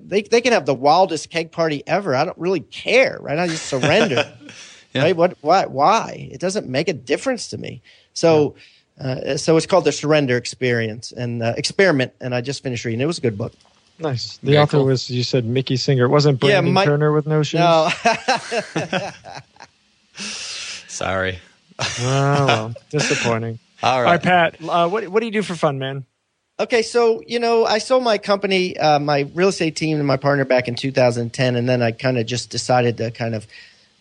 they, 0.00 0.22
they 0.22 0.40
can 0.40 0.52
have 0.52 0.66
the 0.66 0.74
wildest 0.74 1.30
keg 1.30 1.52
party 1.52 1.82
ever. 1.86 2.14
I 2.14 2.24
don't 2.24 2.36
really 2.38 2.60
care, 2.60 3.18
right? 3.20 3.38
I 3.38 3.46
just 3.46 3.66
surrender. 3.66 4.32
Right? 4.94 5.14
What? 5.14 5.36
Why? 5.42 5.66
Why? 5.66 6.28
It 6.32 6.40
doesn't 6.40 6.68
make 6.68 6.88
a 6.88 6.94
difference 6.94 7.48
to 7.48 7.58
me. 7.58 7.82
So, 8.14 8.54
uh, 9.00 9.36
so 9.36 9.56
it's 9.56 9.66
called 9.66 9.84
the 9.84 9.92
Surrender 9.92 10.36
Experience 10.36 11.12
and 11.12 11.42
uh, 11.42 11.54
Experiment. 11.56 12.12
And 12.20 12.34
I 12.34 12.40
just 12.40 12.62
finished 12.62 12.84
reading. 12.84 13.00
It 13.00 13.06
was 13.06 13.18
a 13.18 13.20
good 13.22 13.36
book. 13.38 13.52
Nice. 13.98 14.36
The 14.38 14.46
Very 14.52 14.58
author 14.58 14.76
cool. 14.78 14.86
was 14.86 15.08
you 15.10 15.22
said 15.22 15.44
Mickey 15.46 15.76
Singer. 15.76 16.04
It 16.04 16.08
wasn't 16.08 16.42
Yeah, 16.42 16.48
Brandon 16.60 16.72
Mike- 16.74 16.86
Turner 16.86 17.12
with 17.12 17.26
no 17.26 17.42
shoes. 17.42 17.60
No, 17.60 17.88
Sorry. 20.16 21.38
Oh, 21.78 21.94
well, 22.00 22.74
disappointing. 22.90 23.58
All 23.82 23.96
All 23.96 24.02
right. 24.02 24.12
right, 24.12 24.22
Pat. 24.22 24.56
Uh, 24.66 24.88
what 24.88 25.06
what 25.08 25.20
do 25.20 25.26
you 25.26 25.32
do 25.32 25.42
for 25.42 25.54
fun, 25.54 25.78
man? 25.78 26.04
Okay, 26.58 26.80
so 26.82 27.22
you 27.26 27.38
know, 27.38 27.66
I 27.66 27.78
sold 27.78 28.02
my 28.02 28.16
company, 28.16 28.76
uh, 28.78 28.98
my 28.98 29.28
real 29.34 29.48
estate 29.48 29.76
team, 29.76 29.98
and 29.98 30.06
my 30.06 30.16
partner 30.16 30.46
back 30.46 30.68
in 30.68 30.74
2010, 30.74 31.54
and 31.56 31.68
then 31.68 31.82
I 31.82 31.92
kind 31.92 32.16
of 32.16 32.24
just 32.26 32.48
decided 32.48 32.96
to 32.96 33.10
kind 33.10 33.34
of 33.34 33.46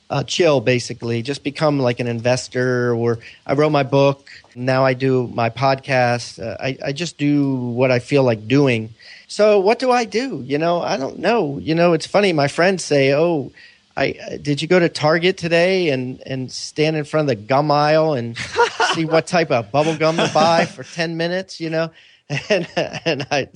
uh, 0.09 0.23
chill, 0.23 0.61
basically, 0.61 1.21
just 1.21 1.43
become 1.43 1.79
like 1.79 1.99
an 1.99 2.07
investor. 2.07 2.93
Or 2.93 3.19
I 3.45 3.53
wrote 3.53 3.71
my 3.71 3.83
book. 3.83 4.29
Now 4.55 4.85
I 4.85 4.93
do 4.93 5.27
my 5.33 5.49
podcast. 5.49 6.41
Uh, 6.41 6.57
I, 6.59 6.77
I 6.85 6.91
just 6.91 7.17
do 7.17 7.55
what 7.55 7.91
I 7.91 7.99
feel 7.99 8.23
like 8.23 8.47
doing. 8.47 8.93
So 9.27 9.59
what 9.59 9.79
do 9.79 9.91
I 9.91 10.05
do? 10.05 10.43
You 10.45 10.57
know, 10.57 10.81
I 10.81 10.97
don't 10.97 11.19
know. 11.19 11.57
You 11.57 11.75
know, 11.75 11.93
it's 11.93 12.07
funny. 12.07 12.33
My 12.33 12.47
friends 12.47 12.83
say, 12.83 13.13
"Oh." 13.13 13.51
I, 13.97 14.15
uh, 14.21 14.37
did 14.41 14.61
you 14.61 14.67
go 14.67 14.77
to 14.77 14.89
Target 14.89 15.37
today 15.37 15.87
and, 15.87 16.21
and 16.25 16.51
stand 16.51 16.97
in 16.97 17.05
front 17.05 17.29
of 17.31 17.37
the 17.37 17.41
gum 17.41 17.71
aisle 17.71 18.13
and 18.13 18.37
see 18.93 19.05
what 19.05 19.25
type 19.25 19.51
of 19.51 19.71
bubble 19.71 19.95
gum 19.95 20.17
to 20.17 20.29
buy 20.33 20.65
for 20.65 20.83
10 20.83 21.15
minutes, 21.15 21.61
you 21.61 21.69
know? 21.69 21.91
And, 22.49 22.67
and 23.05 23.27
I, 23.31 23.47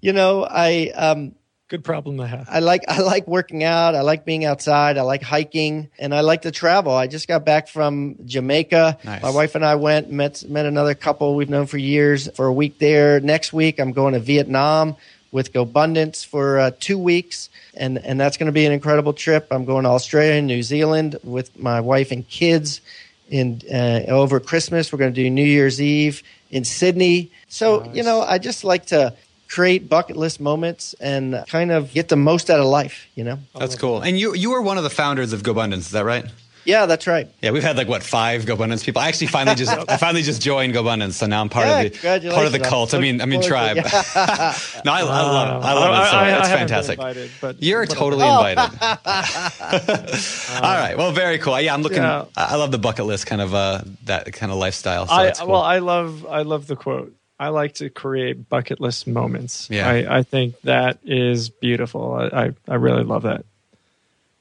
you 0.00 0.12
know, 0.12 0.46
I, 0.48 0.92
um, 0.94 1.34
Good 1.72 1.84
problem 1.84 2.18
to 2.18 2.26
have. 2.26 2.48
I 2.50 2.58
like 2.58 2.84
I 2.86 3.00
like 3.00 3.26
working 3.26 3.64
out. 3.64 3.94
I 3.94 4.02
like 4.02 4.26
being 4.26 4.44
outside. 4.44 4.98
I 4.98 5.00
like 5.00 5.22
hiking, 5.22 5.88
and 5.98 6.14
I 6.14 6.20
like 6.20 6.42
to 6.42 6.50
travel. 6.50 6.92
I 6.92 7.06
just 7.06 7.26
got 7.26 7.46
back 7.46 7.66
from 7.66 8.16
Jamaica. 8.26 8.98
Nice. 9.02 9.22
My 9.22 9.30
wife 9.30 9.54
and 9.54 9.64
I 9.64 9.76
went 9.76 10.10
met 10.10 10.44
met 10.50 10.66
another 10.66 10.94
couple 10.94 11.34
we've 11.34 11.48
known 11.48 11.64
for 11.64 11.78
years 11.78 12.28
for 12.36 12.44
a 12.44 12.52
week 12.52 12.78
there. 12.78 13.20
Next 13.20 13.54
week, 13.54 13.80
I'm 13.80 13.92
going 13.92 14.12
to 14.12 14.20
Vietnam 14.20 14.96
with 15.30 15.54
GoBundance 15.54 16.26
for 16.26 16.58
uh, 16.58 16.72
two 16.78 16.98
weeks, 16.98 17.48
and 17.74 17.96
and 17.96 18.20
that's 18.20 18.36
going 18.36 18.48
to 18.48 18.52
be 18.52 18.66
an 18.66 18.72
incredible 18.72 19.14
trip. 19.14 19.46
I'm 19.50 19.64
going 19.64 19.84
to 19.84 19.88
Australia 19.88 20.34
and 20.34 20.46
New 20.46 20.62
Zealand 20.62 21.16
with 21.24 21.58
my 21.58 21.80
wife 21.80 22.12
and 22.12 22.28
kids. 22.28 22.82
In 23.30 23.62
uh, 23.72 24.02
over 24.08 24.40
Christmas, 24.40 24.92
we're 24.92 24.98
going 24.98 25.14
to 25.14 25.22
do 25.22 25.30
New 25.30 25.42
Year's 25.42 25.80
Eve 25.80 26.22
in 26.50 26.64
Sydney. 26.66 27.32
So 27.48 27.90
you 27.94 28.02
know, 28.02 28.20
I 28.20 28.36
just 28.36 28.62
like 28.62 28.84
to 28.88 29.14
create 29.54 29.88
bucket 29.88 30.16
list 30.16 30.40
moments 30.40 30.94
and 31.00 31.44
kind 31.48 31.70
of 31.70 31.92
get 31.92 32.08
the 32.08 32.16
most 32.16 32.48
out 32.50 32.60
of 32.60 32.66
life. 32.66 33.06
You 33.14 33.24
know. 33.24 33.38
That's 33.58 33.76
cool. 33.76 34.00
And 34.02 34.18
you 34.18 34.34
you 34.34 34.50
were 34.50 34.62
one 34.62 34.78
of 34.78 34.84
the 34.84 34.90
founders 35.02 35.32
of 35.32 35.42
GoBundance, 35.42 35.78
is 35.86 35.90
that 35.90 36.04
right? 36.04 36.24
Yeah, 36.64 36.86
that's 36.86 37.08
right. 37.08 37.26
Yeah, 37.42 37.50
we've 37.50 37.64
had 37.64 37.76
like 37.76 37.88
what 37.88 38.04
five 38.04 38.44
GoBundance 38.44 38.84
people. 38.84 39.02
I 39.02 39.08
actually 39.08 39.26
finally 39.26 39.56
just 39.56 39.72
I 39.90 39.96
finally 39.96 40.22
just 40.22 40.40
joined 40.40 40.72
GoBundance, 40.74 41.14
so 41.14 41.26
now 41.26 41.40
I'm 41.40 41.48
part 41.48 41.66
Yeah, 41.66 41.80
of 41.80 41.92
the 41.92 41.98
part 42.30 42.46
of 42.46 42.52
the 42.52 42.60
congratulations. 42.60 42.68
cult. 42.68 42.94
I 42.94 42.98
mean, 43.00 43.20
I 43.20 43.26
mean 43.26 43.42
tribe. 43.42 43.76
forward 43.78 43.90
to- 43.90 44.82
no, 44.84 44.92
I, 44.92 45.00
I 45.00 45.02
love 45.02 45.62
it. 45.62 45.66
I 45.66 45.72
love 45.74 46.06
it. 46.06 46.10
So 46.10 46.16
I- 46.16 46.20
I 46.22 46.28
it's 46.38 46.48
haven't 46.48 46.50
been 46.50 46.58
fantastic. 46.68 46.98
invited, 46.98 47.30
but 47.40 47.60
You're 47.60 47.80
whatever. 47.80 47.98
totally 47.98 48.28
invited. 48.28 48.58
All 50.62 50.76
right. 50.84 50.94
Well, 50.96 51.10
very 51.12 51.38
cool. 51.38 51.60
Yeah, 51.60 51.74
I'm 51.74 51.82
looking. 51.82 51.98
Yeah. 52.02 52.26
I 52.36 52.52
I 52.52 52.56
love 52.56 52.70
the 52.70 52.78
bucket 52.78 53.06
list 53.06 53.26
kind 53.26 53.40
of 53.42 53.54
uh, 53.54 53.82
that 54.04 54.32
kind 54.32 54.52
of 54.52 54.58
lifestyle. 54.58 55.06
So 55.08 55.14
I 55.14 55.30
cool. 55.32 55.48
well, 55.48 55.62
I 55.62 55.78
love 55.78 56.26
I 56.26 56.42
love 56.42 56.66
the 56.68 56.76
quote. 56.76 57.12
I 57.42 57.48
like 57.48 57.74
to 57.74 57.90
create 57.90 58.48
bucket 58.48 58.80
list 58.80 59.08
moments. 59.08 59.68
Yeah. 59.68 59.88
I, 59.88 60.18
I 60.18 60.22
think 60.22 60.60
that 60.60 60.98
is 61.02 61.48
beautiful. 61.48 62.14
I, 62.14 62.26
I, 62.26 62.50
I 62.68 62.74
really 62.76 63.02
love 63.02 63.24
that. 63.24 63.44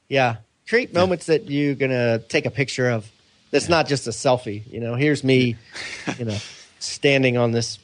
Yeah, 0.07 0.35
create 0.69 0.93
moments 0.93 1.25
that 1.25 1.49
you're 1.49 1.73
gonna 1.73 2.19
take 2.19 2.45
a 2.45 2.51
picture 2.51 2.91
of. 2.91 3.09
That's 3.49 3.69
not 3.69 3.87
just 3.87 4.05
a 4.05 4.11
selfie. 4.11 4.71
You 4.71 4.81
know, 4.81 4.93
here's 4.93 5.23
me, 5.23 5.55
you 6.19 6.25
know, 6.25 6.37
standing 6.77 7.37
on 7.37 7.53
this. 7.53 7.79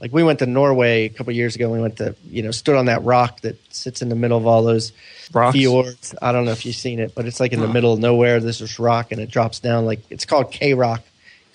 Like 0.00 0.12
we 0.12 0.24
went 0.24 0.40
to 0.40 0.46
Norway 0.46 1.04
a 1.04 1.08
couple 1.08 1.32
years 1.32 1.54
ago. 1.54 1.70
We 1.70 1.80
went 1.80 1.98
to 1.98 2.16
you 2.28 2.42
know 2.42 2.50
stood 2.50 2.74
on 2.74 2.86
that 2.86 3.04
rock 3.04 3.42
that 3.42 3.56
sits 3.72 4.02
in 4.02 4.08
the 4.08 4.16
middle 4.16 4.38
of 4.38 4.46
all 4.48 4.64
those 4.64 4.90
Rocks? 5.32 5.54
fjords. 5.54 6.16
I 6.20 6.32
don't 6.32 6.46
know 6.46 6.50
if 6.50 6.66
you've 6.66 6.74
seen 6.74 6.98
it, 6.98 7.14
but 7.14 7.26
it's 7.26 7.38
like 7.38 7.52
in 7.52 7.60
the 7.60 7.68
middle 7.68 7.92
of 7.92 8.00
nowhere. 8.00 8.40
There's 8.40 8.58
this 8.58 8.80
rock 8.80 9.12
and 9.12 9.20
it 9.20 9.30
drops 9.30 9.60
down 9.60 9.84
like 9.84 10.00
it's 10.10 10.24
called 10.24 10.50
K 10.50 10.74
Rock, 10.74 11.02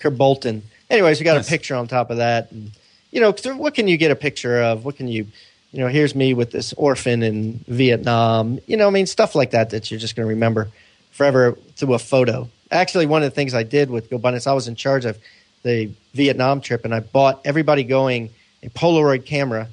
Kjeragbolten. 0.00 0.62
Anyways, 0.92 1.18
we 1.18 1.24
got 1.24 1.36
Nice. 1.36 1.46
a 1.46 1.50
picture 1.50 1.74
on 1.74 1.88
top 1.88 2.10
of 2.10 2.18
that, 2.18 2.52
and 2.52 2.70
you 3.10 3.20
know, 3.20 3.34
what 3.56 3.74
can 3.74 3.88
you 3.88 3.96
get 3.96 4.10
a 4.10 4.14
picture 4.16 4.60
of? 4.62 4.84
What 4.84 4.96
can 4.96 5.08
you, 5.08 5.26
you 5.72 5.80
know, 5.80 5.88
here's 5.88 6.14
me 6.14 6.34
with 6.34 6.50
this 6.50 6.72
orphan 6.74 7.22
in 7.22 7.64
Vietnam. 7.66 8.58
You 8.66 8.76
know, 8.76 8.86
I 8.88 8.90
mean, 8.90 9.06
stuff 9.06 9.34
like 9.34 9.52
that 9.52 9.70
that 9.70 9.90
you're 9.90 9.98
just 10.00 10.14
going 10.16 10.26
to 10.26 10.30
remember 10.34 10.68
forever 11.12 11.56
through 11.76 11.94
a 11.94 11.98
photo. 11.98 12.48
Actually, 12.70 13.06
one 13.06 13.22
of 13.22 13.26
the 13.30 13.34
things 13.34 13.54
I 13.54 13.62
did 13.64 13.90
with 13.90 14.10
GoBundance, 14.10 14.46
I 14.46 14.52
was 14.52 14.68
in 14.68 14.76
charge 14.76 15.04
of 15.06 15.18
the 15.62 15.90
Vietnam 16.14 16.60
trip, 16.60 16.84
and 16.84 16.94
I 16.94 17.00
bought 17.00 17.40
everybody 17.46 17.84
going 17.84 18.30
a 18.62 18.68
Polaroid 18.68 19.24
camera. 19.24 19.68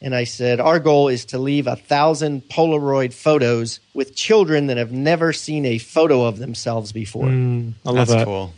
And 0.00 0.14
I 0.14 0.24
said, 0.24 0.60
our 0.60 0.78
goal 0.78 1.08
is 1.08 1.24
to 1.26 1.38
leave 1.38 1.66
a 1.66 1.74
thousand 1.76 2.42
Polaroid 2.48 3.12
photos 3.12 3.80
with 3.94 4.14
children 4.14 4.68
that 4.68 4.76
have 4.76 4.92
never 4.92 5.32
seen 5.32 5.66
a 5.66 5.78
photo 5.78 6.24
of 6.24 6.38
themselves 6.38 6.92
before. 6.92 7.24
Mm, 7.26 7.72
I 7.84 7.88
love 7.90 7.96
that's 8.06 8.10
that. 8.12 8.24
cool. 8.26 8.52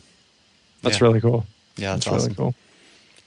That's 0.82 0.98
Yeah. 1.00 1.04
really 1.06 1.20
cool. 1.22 1.46
Yeah, 1.80 1.94
that's, 1.94 2.04
That's 2.04 2.16
awesome. 2.16 2.26
really 2.28 2.34
cool. 2.36 2.54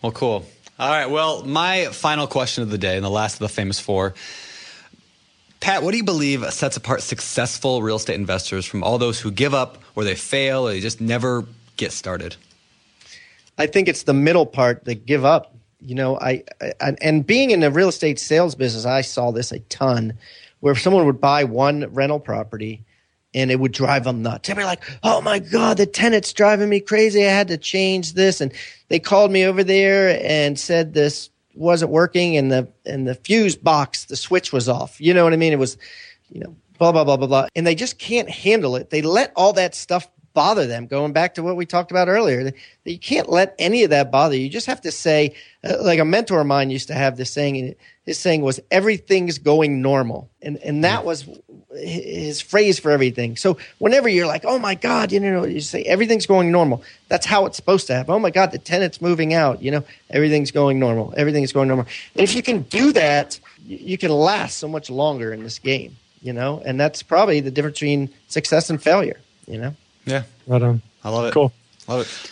Well, 0.02 0.12
cool. 0.12 0.46
All 0.80 0.90
right. 0.90 1.10
Well, 1.10 1.44
my 1.46 1.86
final 1.88 2.28
question 2.28 2.64
of 2.64 2.70
the 2.70 2.78
day, 2.78 2.96
and 2.96 3.04
the 3.04 3.10
last 3.10 3.34
of 3.34 3.40
the 3.40 3.50
famous 3.50 3.80
four. 3.80 4.14
Pat, 5.60 5.82
what 5.82 5.92
do 5.92 5.98
you 5.98 6.04
believe 6.04 6.44
sets 6.54 6.76
apart 6.76 7.02
successful 7.02 7.82
real 7.82 7.96
estate 7.96 8.16
investors 8.16 8.66
from 8.66 8.84
all 8.84 8.98
those 8.98 9.20
who 9.20 9.32
give 9.32 9.54
up 9.54 9.78
or 9.96 10.04
they 10.04 10.16
fail 10.16 10.68
or 10.68 10.72
they 10.72 10.82
just 10.82 11.00
never 11.00 11.46
get 11.78 11.94
started? 11.94 12.36
I 13.58 13.68
think 13.68 13.88
it's 13.88 14.04
the 14.04 14.14
middle 14.14 14.46
part 14.46 14.84
that 14.86 15.06
give 15.06 15.24
up. 15.24 15.56
You 15.80 15.96
know, 15.96 16.20
I, 16.20 16.44
I 16.82 16.96
and 17.02 17.26
being 17.26 17.52
in 17.52 17.62
the 17.62 17.72
real 17.72 17.90
estate 17.90 18.20
sales 18.20 18.56
business, 18.56 18.86
I 18.86 19.02
saw 19.02 19.32
this 19.32 19.52
a 19.52 19.60
ton, 19.60 20.14
where 20.60 20.76
someone 20.76 21.06
would 21.06 21.22
buy 21.22 21.44
one 21.44 21.94
rental 21.94 22.20
property, 22.20 22.84
and 23.34 23.52
it 23.52 23.60
would 23.60 23.72
drive 23.72 24.04
them 24.04 24.22
nuts. 24.22 24.48
They'd 24.48 24.58
be 24.58 24.64
like, 24.64 24.84
"Oh 25.04 25.22
my 25.22 25.40
god, 25.40 25.78
the 25.78 25.86
tenant's 25.86 26.34
driving 26.34 26.70
me 26.70 26.80
crazy. 26.80 27.26
I 27.26 27.32
had 27.32 27.48
to 27.50 27.58
change 27.58 28.14
this." 28.14 28.42
And 28.42 28.52
they 28.90 29.00
called 29.00 29.32
me 29.32 29.46
over 29.46 29.64
there 29.64 30.20
and 30.24 30.60
said 30.60 30.94
this 30.94 31.30
wasn't 31.56 31.92
working, 31.92 32.38
and 32.38 32.52
the 32.52 32.68
and 32.86 33.08
the 33.08 33.16
fuse 33.16 33.56
box, 33.56 34.06
the 34.06 34.16
switch 34.16 34.52
was 34.52 34.68
off. 34.70 35.00
You 35.00 35.14
know 35.14 35.24
what 35.24 35.34
I 35.34 35.38
mean? 35.38 35.54
It 35.54 35.60
was, 35.60 35.78
you 36.32 36.42
know, 36.42 36.56
blah 36.78 36.92
blah 36.92 37.04
blah 37.04 37.18
blah 37.18 37.28
blah, 37.28 37.48
and 37.56 37.66
they 37.66 37.76
just 37.76 38.00
can't 38.00 38.30
handle 38.30 38.76
it. 38.76 38.90
They 38.90 39.02
let 39.02 39.32
all 39.36 39.54
that 39.54 39.76
stuff 39.76 40.08
bother 40.34 40.68
them. 40.68 40.88
Going 40.88 41.14
back 41.14 41.36
to 41.36 41.44
what 41.44 41.56
we 41.56 41.66
talked 41.66 41.92
about 41.92 42.08
earlier, 42.08 42.44
that 42.44 42.56
you 42.86 42.98
can't 42.98 43.30
let 43.30 43.56
any 43.60 43.84
of 43.84 43.92
that 43.92 44.12
bother 44.12 44.36
you. 44.36 44.44
You 44.44 44.50
just 44.50 44.68
have 44.68 44.82
to 44.82 44.92
say, 44.92 45.36
uh, 45.64 45.78
like 45.82 46.00
a 46.00 46.06
mentor 46.06 46.42
of 46.42 46.48
mine 46.48 46.70
used 46.70 46.88
to 46.88 46.94
have 46.94 47.18
this 47.18 47.32
saying, 47.32 47.58
and 47.58 47.76
his 48.06 48.20
saying 48.20 48.42
was, 48.42 48.60
"Everything's 48.72 49.38
going 49.38 49.82
normal," 49.82 50.30
and 50.42 50.58
and 50.58 50.84
that 50.84 51.06
was 51.06 51.26
his 51.76 52.42
phrase 52.42 52.80
for 52.80 52.92
everything. 52.92 53.38
So 53.38 53.58
whenever 53.78 54.10
you're 54.10 54.28
like, 54.28 54.44
"Oh 54.46 54.60
my 54.60 54.76
God," 54.76 55.12
you 55.12 55.20
know, 55.20 55.46
you 55.46 55.62
say 55.62 55.84
everything's 55.84 56.26
going 56.26 56.52
normal. 56.52 56.84
That's 57.08 57.26
how 57.26 57.46
it's 57.46 57.56
supposed 57.56 57.88
to 57.88 57.96
happen. 57.96 58.14
Oh 58.14 58.20
my 58.20 58.32
God, 58.32 58.52
the 58.52 58.60
tenant's 58.60 59.02
moving 59.02 59.34
out. 59.34 59.62
You 59.62 59.72
know, 59.72 59.84
everything's 60.10 60.52
going 60.52 60.80
normal. 60.80 61.14
Everything's 61.16 61.54
going 61.54 61.68
normal. 61.68 61.86
And 62.16 62.24
if 62.24 62.36
you 62.36 62.44
can 62.44 62.64
do 62.64 62.92
that, 62.94 63.40
you 63.66 63.98
can 63.98 64.12
last 64.12 64.58
so 64.58 64.68
much 64.68 64.90
longer 64.90 65.32
in 65.32 65.44
this 65.44 65.60
game. 65.60 65.96
You 66.22 66.34
know, 66.34 66.62
and 66.66 66.80
that's 66.80 67.04
probably 67.04 67.42
the 67.42 67.52
difference 67.52 67.76
between 67.80 68.10
success 68.28 68.70
and 68.70 68.82
failure. 68.82 69.20
You 69.48 69.60
know. 69.60 69.76
Yeah, 70.06 70.24
Right 70.48 70.62
on. 70.62 70.82
I 71.04 71.10
love 71.10 71.26
it. 71.26 71.34
Cool. 71.34 71.52
Love 71.88 72.02
it. 72.02 72.30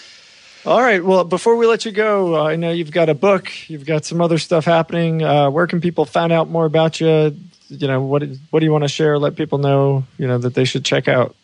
All 0.65 0.81
right. 0.81 1.03
Well, 1.03 1.23
before 1.23 1.55
we 1.55 1.65
let 1.65 1.85
you 1.85 1.91
go, 1.91 2.35
uh, 2.35 2.43
I 2.43 2.55
know 2.55 2.71
you've 2.71 2.91
got 2.91 3.09
a 3.09 3.15
book, 3.15 3.51
you've 3.67 3.85
got 3.85 4.05
some 4.05 4.21
other 4.21 4.37
stuff 4.37 4.65
happening. 4.65 5.23
Uh, 5.23 5.49
where 5.49 5.65
can 5.65 5.81
people 5.81 6.05
find 6.05 6.31
out 6.31 6.49
more 6.49 6.65
about 6.65 7.01
you? 7.01 7.35
You 7.69 7.87
know, 7.87 8.01
what 8.01 8.23
what 8.51 8.59
do 8.59 8.65
you 8.65 8.71
want 8.71 8.83
to 8.83 8.87
share? 8.87 9.17
Let 9.17 9.35
people 9.35 9.57
know, 9.57 10.03
you 10.17 10.27
know, 10.27 10.37
that 10.37 10.53
they 10.53 10.65
should 10.65 10.85
check 10.85 11.07
out. 11.07 11.35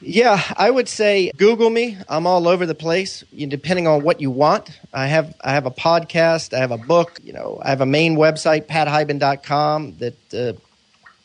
Yeah, 0.00 0.42
I 0.56 0.70
would 0.70 0.88
say 0.88 1.30
Google 1.36 1.70
me. 1.70 1.96
I'm 2.08 2.26
all 2.26 2.48
over 2.48 2.66
the 2.66 2.74
place. 2.74 3.22
You, 3.32 3.46
depending 3.46 3.86
on 3.86 4.02
what 4.02 4.20
you 4.20 4.30
want, 4.30 4.70
I 4.92 5.06
have 5.06 5.34
I 5.42 5.52
have 5.52 5.66
a 5.66 5.70
podcast. 5.70 6.52
I 6.52 6.58
have 6.58 6.72
a 6.72 6.78
book. 6.78 7.20
You 7.22 7.32
know, 7.32 7.60
I 7.62 7.68
have 7.70 7.80
a 7.80 7.86
main 7.86 8.16
website, 8.16 8.66
pathiban.com, 8.66 9.98
that 9.98 10.34
uh, 10.34 10.58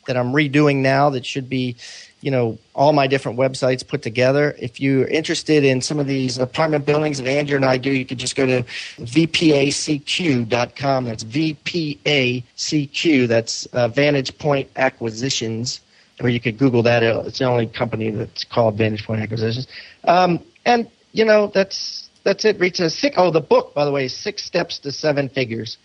that 0.06 0.18
I'm 0.18 0.34
redoing 0.34 0.78
now. 0.78 1.10
That 1.10 1.26
should 1.26 1.50
be, 1.50 1.78
you 2.22 2.32
know, 2.32 2.58
all 2.76 2.94
my 2.94 3.08
different 3.08 3.38
websites 3.38 3.88
put 3.88 4.02
together. 4.02 4.56
If 4.60 4.80
you're 4.80 5.08
interested 5.08 5.64
in 5.64 5.82
some 5.82 6.00
of 6.00 6.08
these 6.08 6.38
apartment 6.38 6.86
buildings 6.86 7.20
that 7.20 7.28
Andrew 7.28 7.56
and 7.56 7.66
I 7.66 7.78
do, 7.78 7.92
you 7.92 8.06
could 8.06 8.18
just 8.18 8.36
go 8.36 8.46
to 8.46 8.64
vpacq.com. 9.00 11.06
That's 11.06 11.24
VPACQ. 11.24 13.28
That's 13.28 13.66
uh, 13.68 13.88
Vantage 13.88 14.38
Point 14.38 14.70
Acquisitions 14.76 15.82
or 16.22 16.30
you 16.30 16.40
could 16.40 16.58
Google 16.58 16.84
that. 16.84 17.04
It's 17.04 17.40
the 17.40 17.46
only 17.46 17.68
company 17.68 18.10
that's 18.12 18.44
called 18.44 18.76
Vantage 18.76 19.06
Point 19.06 19.22
Acquisitions. 19.22 19.68
Um, 20.04 20.44
and 20.66 20.90
you 21.14 21.26
know 21.26 21.48
that's 21.48 22.10
that's 22.24 22.46
it. 22.46 22.60
Reach 22.60 22.80
a. 22.80 22.92
Oh, 23.16 23.32
the 23.32 23.42
book, 23.42 23.74
by 23.74 23.86
the 23.86 23.92
way, 23.92 24.08
Six 24.08 24.44
Steps 24.44 24.80
to 24.80 24.92
Seven 24.92 25.30
Figures. 25.30 25.78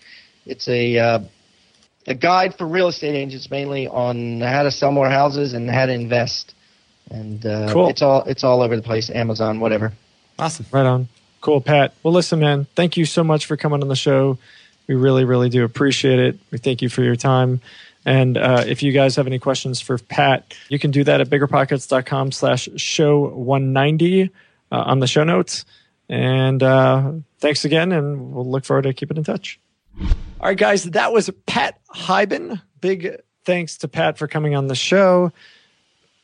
It's 0.46 0.68
a 0.68 0.98
uh, 0.98 1.20
a 2.06 2.14
guide 2.14 2.56
for 2.56 2.66
real 2.66 2.88
estate 2.88 3.14
agents, 3.14 3.50
mainly 3.50 3.86
on 3.88 4.40
how 4.40 4.62
to 4.62 4.70
sell 4.70 4.92
more 4.92 5.08
houses 5.08 5.52
and 5.52 5.70
how 5.70 5.86
to 5.86 5.92
invest. 5.92 6.54
And 7.10 7.44
uh, 7.44 7.72
Cool. 7.72 7.88
it's 7.88 8.02
all 8.02 8.22
it's 8.24 8.44
all 8.44 8.62
over 8.62 8.76
the 8.76 8.82
place. 8.82 9.10
Amazon, 9.10 9.60
whatever. 9.60 9.92
Awesome. 10.38 10.66
Right 10.70 10.86
on. 10.86 11.08
Cool, 11.40 11.60
Pat. 11.60 11.92
Well, 12.02 12.14
listen, 12.14 12.40
man, 12.40 12.66
thank 12.74 12.96
you 12.96 13.04
so 13.04 13.22
much 13.22 13.46
for 13.46 13.56
coming 13.56 13.82
on 13.82 13.88
the 13.88 13.96
show. 13.96 14.38
We 14.86 14.94
really, 14.94 15.24
really 15.24 15.48
do 15.50 15.64
appreciate 15.64 16.18
it. 16.18 16.38
We 16.50 16.58
thank 16.58 16.80
you 16.82 16.88
for 16.88 17.02
your 17.02 17.16
time. 17.16 17.60
And 18.06 18.36
uh, 18.36 18.64
if 18.66 18.82
you 18.82 18.92
guys 18.92 19.16
have 19.16 19.26
any 19.26 19.38
questions 19.38 19.80
for 19.80 19.96
Pat, 19.98 20.54
you 20.68 20.78
can 20.78 20.90
do 20.90 21.04
that 21.04 21.20
at 21.20 21.28
biggerpockets.com 21.28 22.32
slash 22.32 22.68
show 22.76 23.28
190 23.28 24.24
uh, 24.24 24.28
on 24.70 25.00
the 25.00 25.06
show 25.06 25.24
notes. 25.24 25.64
And 26.08 26.62
uh, 26.62 27.12
thanks 27.38 27.64
again, 27.64 27.92
and 27.92 28.34
we'll 28.34 28.50
look 28.50 28.64
forward 28.66 28.82
to 28.82 28.92
keeping 28.92 29.16
in 29.16 29.24
touch. 29.24 29.58
All 30.00 30.06
right, 30.50 30.56
guys, 30.58 30.84
that 30.84 31.12
was 31.12 31.30
Pat 31.46 31.80
Hiban. 31.94 32.60
Big 32.80 33.16
thanks 33.44 33.78
to 33.78 33.88
Pat 33.88 34.18
for 34.18 34.26
coming 34.28 34.54
on 34.54 34.66
the 34.66 34.74
show. 34.74 35.32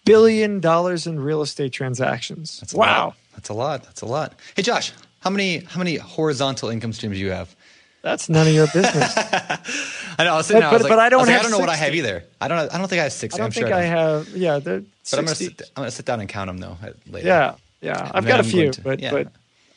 Billion 0.04 0.60
dollars 0.60 1.06
in 1.06 1.20
real 1.20 1.42
estate 1.42 1.72
transactions. 1.72 2.60
That's 2.60 2.74
a 2.74 2.76
wow. 2.76 3.04
lot. 3.06 3.16
That's 3.34 3.48
a 3.48 3.54
lot. 3.54 3.82
That's 3.84 4.02
a 4.02 4.06
lot. 4.06 4.34
Hey, 4.56 4.62
Josh, 4.62 4.92
how 5.20 5.30
many 5.30 5.58
how 5.58 5.78
many 5.78 5.96
horizontal 5.96 6.68
income 6.70 6.92
streams 6.92 7.16
do 7.16 7.20
you 7.20 7.30
have? 7.30 7.54
That's 8.02 8.28
none 8.30 8.46
of 8.46 8.54
your 8.54 8.66
business. 8.66 9.14
I 10.18 10.24
know. 10.24 10.32
I 10.32 10.36
was 10.36 10.46
sitting 10.46 10.60
But- 10.62 10.68
there, 10.68 10.68
I 10.68 10.70
but- 10.70 10.72
was 10.72 10.82
like, 10.82 10.90
but 10.90 10.98
I 10.98 11.08
don't 11.10 11.20
was 11.20 11.28
like, 11.28 11.38
I 11.38 11.42
don't 11.42 11.50
know 11.50 11.58
what 11.58 11.68
I 11.68 11.76
have 11.76 11.94
either. 11.94 12.24
I 12.40 12.48
don't. 12.48 12.58
I 12.74 12.78
don't 12.78 12.88
think 12.88 13.00
I 13.00 13.04
have 13.04 13.12
six. 13.12 13.34
I 13.34 13.38
don't 13.38 13.46
am 13.46 13.52
think 13.52 13.66
sure 13.68 13.76
I 13.76 13.82
have. 13.82 14.28
Yeah, 14.30 14.58
But 14.58 14.84
I'm 15.12 15.24
gonna 15.24 15.34
sit, 15.34 15.62
I'm 15.76 15.82
gonna 15.82 15.90
sit 15.90 16.06
down 16.06 16.20
and 16.20 16.28
count 16.28 16.48
them 16.48 16.58
though 16.58 16.76
later. 17.06 17.26
Yeah, 17.26 17.54
yeah. 17.82 18.10
I've 18.14 18.26
got 18.26 18.40
a 18.40 18.42
I'm 18.42 18.48
few, 18.50 18.70
to- 18.72 18.80
but 18.80 19.00
yeah. 19.00 19.10
but 19.12 19.28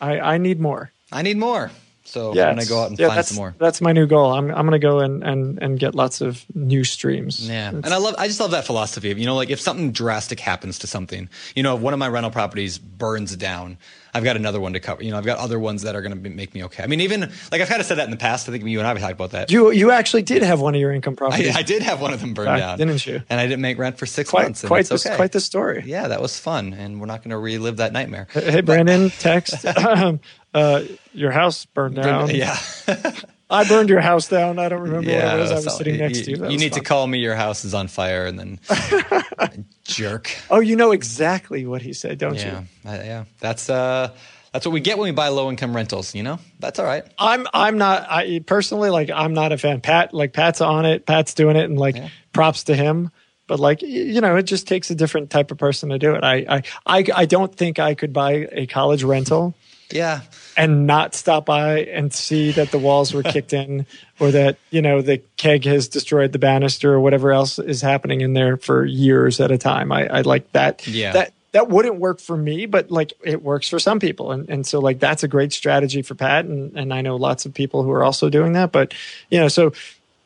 I 0.01 0.19
I 0.19 0.37
need 0.37 0.59
more. 0.59 0.91
I 1.11 1.21
need 1.21 1.37
more. 1.37 1.69
So 2.05 2.33
Yeah, 2.33 2.47
I'm 2.49 2.55
gonna 2.55 2.67
go 2.67 2.81
out 2.83 2.89
and 2.89 2.99
yeah, 2.99 3.07
find 3.07 3.17
that's, 3.17 3.29
some 3.29 3.37
more. 3.37 3.55
That's 3.57 3.79
my 3.81 3.93
new 3.93 4.05
goal. 4.05 4.33
I'm 4.33 4.49
I'm 4.51 4.65
gonna 4.65 4.79
go 4.79 4.99
and 4.99 5.23
and 5.23 5.57
and 5.61 5.79
get 5.79 5.95
lots 5.95 6.19
of 6.21 6.45
new 6.53 6.83
streams. 6.83 7.47
Yeah, 7.47 7.69
It's- 7.69 7.83
and 7.85 7.93
I 7.93 7.97
love. 7.97 8.15
I 8.17 8.27
just 8.27 8.39
love 8.39 8.51
that 8.51 8.65
philosophy 8.65 9.09
of 9.11 9.17
you 9.17 9.25
know, 9.25 9.35
like 9.35 9.49
if 9.49 9.59
something 9.61 9.91
drastic 9.91 10.39
happens 10.39 10.79
to 10.79 10.87
something, 10.87 11.29
you 11.55 11.63
know, 11.63 11.75
if 11.75 11.81
one 11.81 11.93
of 11.93 11.99
my 11.99 12.07
rental 12.09 12.31
properties 12.31 12.77
burns 12.77 13.35
down, 13.35 13.77
I've 14.13 14.23
got 14.23 14.35
another 14.35 14.59
one 14.59 14.73
to 14.73 14.79
cover. 14.79 15.03
You 15.03 15.11
know, 15.11 15.17
I've 15.17 15.25
got 15.25 15.39
other 15.39 15.59
ones 15.59 15.81
that 15.81 15.95
are 15.95 16.01
going 16.01 16.23
to 16.23 16.29
make 16.29 16.53
me 16.53 16.63
okay. 16.65 16.83
I 16.83 16.87
mean, 16.87 17.01
even 17.01 17.21
like 17.51 17.61
I've 17.61 17.67
kind 17.67 17.81
of 17.81 17.87
said 17.87 17.97
that 17.97 18.05
in 18.05 18.11
the 18.11 18.17
past. 18.17 18.47
I 18.47 18.51
think 18.51 18.63
you 18.65 18.79
and 18.79 18.87
I 18.87 18.91
have 18.91 18.99
talked 18.99 19.13
about 19.13 19.31
that. 19.31 19.51
you 19.51 19.71
you 19.71 19.91
actually 19.91 20.21
did 20.21 20.43
have 20.43 20.59
one 20.59 20.75
of 20.75 20.81
your 20.81 20.91
income 20.91 21.13
I, 21.13 21.15
properties. 21.15 21.55
I 21.55 21.63
did 21.63 21.81
have 21.81 21.99
one 21.99 22.13
of 22.13 22.21
them 22.21 22.33
burned 22.33 22.47
Back, 22.47 22.59
down, 22.59 22.77
didn't 22.77 23.05
you? 23.05 23.23
And 23.29 23.39
I 23.39 23.47
didn't 23.47 23.61
make 23.61 23.77
rent 23.77 23.97
for 23.97 24.05
six 24.05 24.29
quite 24.29 24.43
months. 24.43 24.63
and 24.63 24.69
quite 24.69 24.85
the, 24.85 24.95
okay. 24.95 25.15
quite 25.15 25.31
the 25.31 25.41
story. 25.41 25.83
Yeah, 25.85 26.09
that 26.09 26.21
was 26.21 26.39
fun, 26.39 26.73
and 26.73 26.99
we're 26.99 27.07
not 27.07 27.21
going 27.23 27.31
to 27.31 27.37
relive 27.37 27.77
that 27.77 27.91
nightmare. 27.91 28.27
Hey 28.31 28.61
Brandon, 28.61 29.09
text. 29.09 29.65
um, 29.77 30.19
uh, 30.53 30.83
your 31.13 31.31
house 31.31 31.65
burned 31.65 31.95
down. 31.95 32.29
Yeah, 32.29 32.57
I 33.49 33.67
burned 33.67 33.89
your 33.89 34.01
house 34.01 34.27
down. 34.27 34.59
I 34.59 34.69
don't 34.69 34.81
remember 34.81 35.09
yeah. 35.09 35.31
what 35.31 35.35
it 35.35 35.41
was. 35.41 35.51
I 35.51 35.55
was 35.55 35.77
sitting 35.77 35.97
next 35.97 36.19
you, 36.19 36.23
to 36.23 36.31
you. 36.31 36.37
That 36.37 36.51
you 36.51 36.57
need 36.57 36.73
to 36.73 36.81
call 36.81 37.07
me. 37.07 37.19
Your 37.19 37.35
house 37.35 37.65
is 37.65 37.73
on 37.73 37.87
fire, 37.87 38.25
and 38.25 38.39
then 38.39 38.59
jerk. 39.95 40.35
Oh, 40.49 40.59
you 40.59 40.75
know 40.75 40.91
exactly 40.91 41.65
what 41.65 41.81
he 41.81 41.93
said, 41.93 42.17
don't 42.17 42.35
Yeah, 42.35 42.61
you? 42.61 42.89
I- 42.89 43.03
yeah. 43.03 43.23
That's 43.39 43.69
uh, 43.69 44.11
that's 44.51 44.65
what 44.65 44.71
we 44.73 44.81
get 44.81 44.97
when 44.97 45.05
we 45.05 45.11
buy 45.11 45.29
low 45.29 45.49
income 45.49 45.75
rentals. 45.75 46.13
You 46.13 46.23
know, 46.23 46.39
that's 46.59 46.79
all 46.79 46.85
right. 46.85 47.03
I'm 47.17 47.47
I'm 47.53 47.77
not 47.77 48.05
I 48.09 48.39
personally 48.45 48.89
like 48.89 49.09
I'm 49.09 49.33
not 49.33 49.51
a 49.51 49.57
fan. 49.57 49.81
Pat 49.81 50.13
like 50.13 50.33
Pat's 50.33 50.61
on 50.61 50.85
it. 50.85 51.05
Pat's 51.05 51.33
doing 51.33 51.55
it, 51.55 51.65
and 51.65 51.77
like 51.79 51.95
props 52.33 52.65
to 52.65 52.75
him. 52.75 53.09
But 53.47 53.59
like 53.59 53.81
you 53.81 54.21
know, 54.21 54.35
it 54.37 54.43
just 54.43 54.67
takes 54.67 54.89
a 54.91 54.95
different 54.95 55.29
type 55.29 55.51
of 55.51 55.57
person 55.57 55.89
to 55.89 55.99
do 55.99 56.13
it. 56.15 56.23
I 56.23 56.35
I 56.47 56.63
I, 56.85 57.05
I 57.15 57.25
don't 57.25 57.53
think 57.53 57.79
I 57.79 57.93
could 57.93 58.13
buy 58.13 58.47
a 58.51 58.67
college 58.67 59.03
rental 59.03 59.55
Yeah, 59.93 60.21
and 60.57 60.85
not 60.87 61.15
stop 61.15 61.45
by 61.45 61.81
and 61.81 62.13
see 62.13 62.51
that 62.51 62.71
the 62.71 62.79
walls 62.79 63.13
were 63.13 63.23
kicked 63.23 63.53
in 63.53 63.85
or 64.19 64.31
that 64.31 64.57
you 64.71 64.81
know 64.81 65.01
the 65.01 65.19
keg 65.37 65.65
has 65.65 65.87
destroyed 65.87 66.31
the 66.31 66.39
banister 66.39 66.93
or 66.93 66.99
whatever 66.99 67.31
else 67.31 67.59
is 67.59 67.81
happening 67.81 68.21
in 68.21 68.33
there 68.33 68.57
for 68.57 68.85
years 68.85 69.39
at 69.39 69.51
a 69.51 69.57
time. 69.57 69.91
I, 69.91 70.07
I 70.07 70.21
like 70.21 70.51
that. 70.53 70.85
Yeah. 70.87 71.13
That 71.13 71.33
that 71.51 71.69
wouldn't 71.69 71.97
work 71.97 72.19
for 72.19 72.35
me, 72.35 72.65
but 72.65 72.89
like 72.89 73.13
it 73.23 73.43
works 73.43 73.69
for 73.69 73.77
some 73.79 73.99
people. 73.99 74.31
And 74.31 74.49
and 74.49 74.65
so 74.65 74.79
like 74.79 74.99
that's 74.99 75.23
a 75.23 75.27
great 75.27 75.53
strategy 75.53 76.01
for 76.01 76.15
Pat 76.15 76.45
and, 76.45 76.75
and 76.75 76.93
I 76.93 77.01
know 77.01 77.15
lots 77.15 77.45
of 77.45 77.53
people 77.53 77.83
who 77.83 77.91
are 77.91 78.03
also 78.03 78.29
doing 78.29 78.53
that. 78.53 78.71
But 78.71 78.93
you 79.29 79.39
know, 79.39 79.47
so 79.47 79.71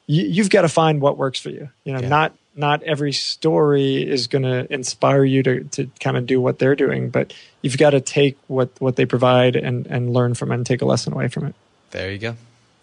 you, 0.08 0.24
you've 0.24 0.50
got 0.50 0.62
to 0.62 0.70
find 0.70 1.02
what 1.02 1.18
works 1.18 1.40
for 1.40 1.50
you. 1.50 1.70
You 1.84 1.94
know, 1.94 2.00
Yeah. 2.00 2.08
not 2.10 2.34
not 2.56 2.82
every 2.84 3.12
story 3.12 4.02
is 4.10 4.28
going 4.28 4.42
to 4.44 4.72
inspire 4.74 5.24
you 5.24 5.44
to 5.44 5.64
to 5.66 5.90
kind 6.00 6.18
of 6.18 6.26
do 6.26 6.40
what 6.42 6.60
they're 6.60 6.76
doing, 6.76 7.10
but 7.10 7.34
you've 7.72 7.78
got 7.78 7.92
to 7.92 8.02
take 8.02 8.38
what 8.48 8.70
what 8.80 8.96
they 8.96 9.06
provide 9.06 9.56
and 9.56 9.86
and 9.88 10.14
learn 10.14 10.34
from 10.34 10.52
it 10.52 10.56
and 10.56 10.66
take 10.66 10.82
a 10.82 10.86
lesson 10.86 11.14
away 11.14 11.28
from 11.28 11.46
it. 11.46 11.56
there 11.92 12.12
you 12.12 12.18
go. 12.18 12.36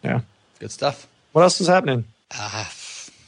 Yeah. 0.02 0.20
Good 0.58 0.70
stuff. 0.70 1.06
What 1.32 1.42
else 1.42 1.60
is 1.60 1.66
happening? 1.68 2.04
Ah, 2.32 2.70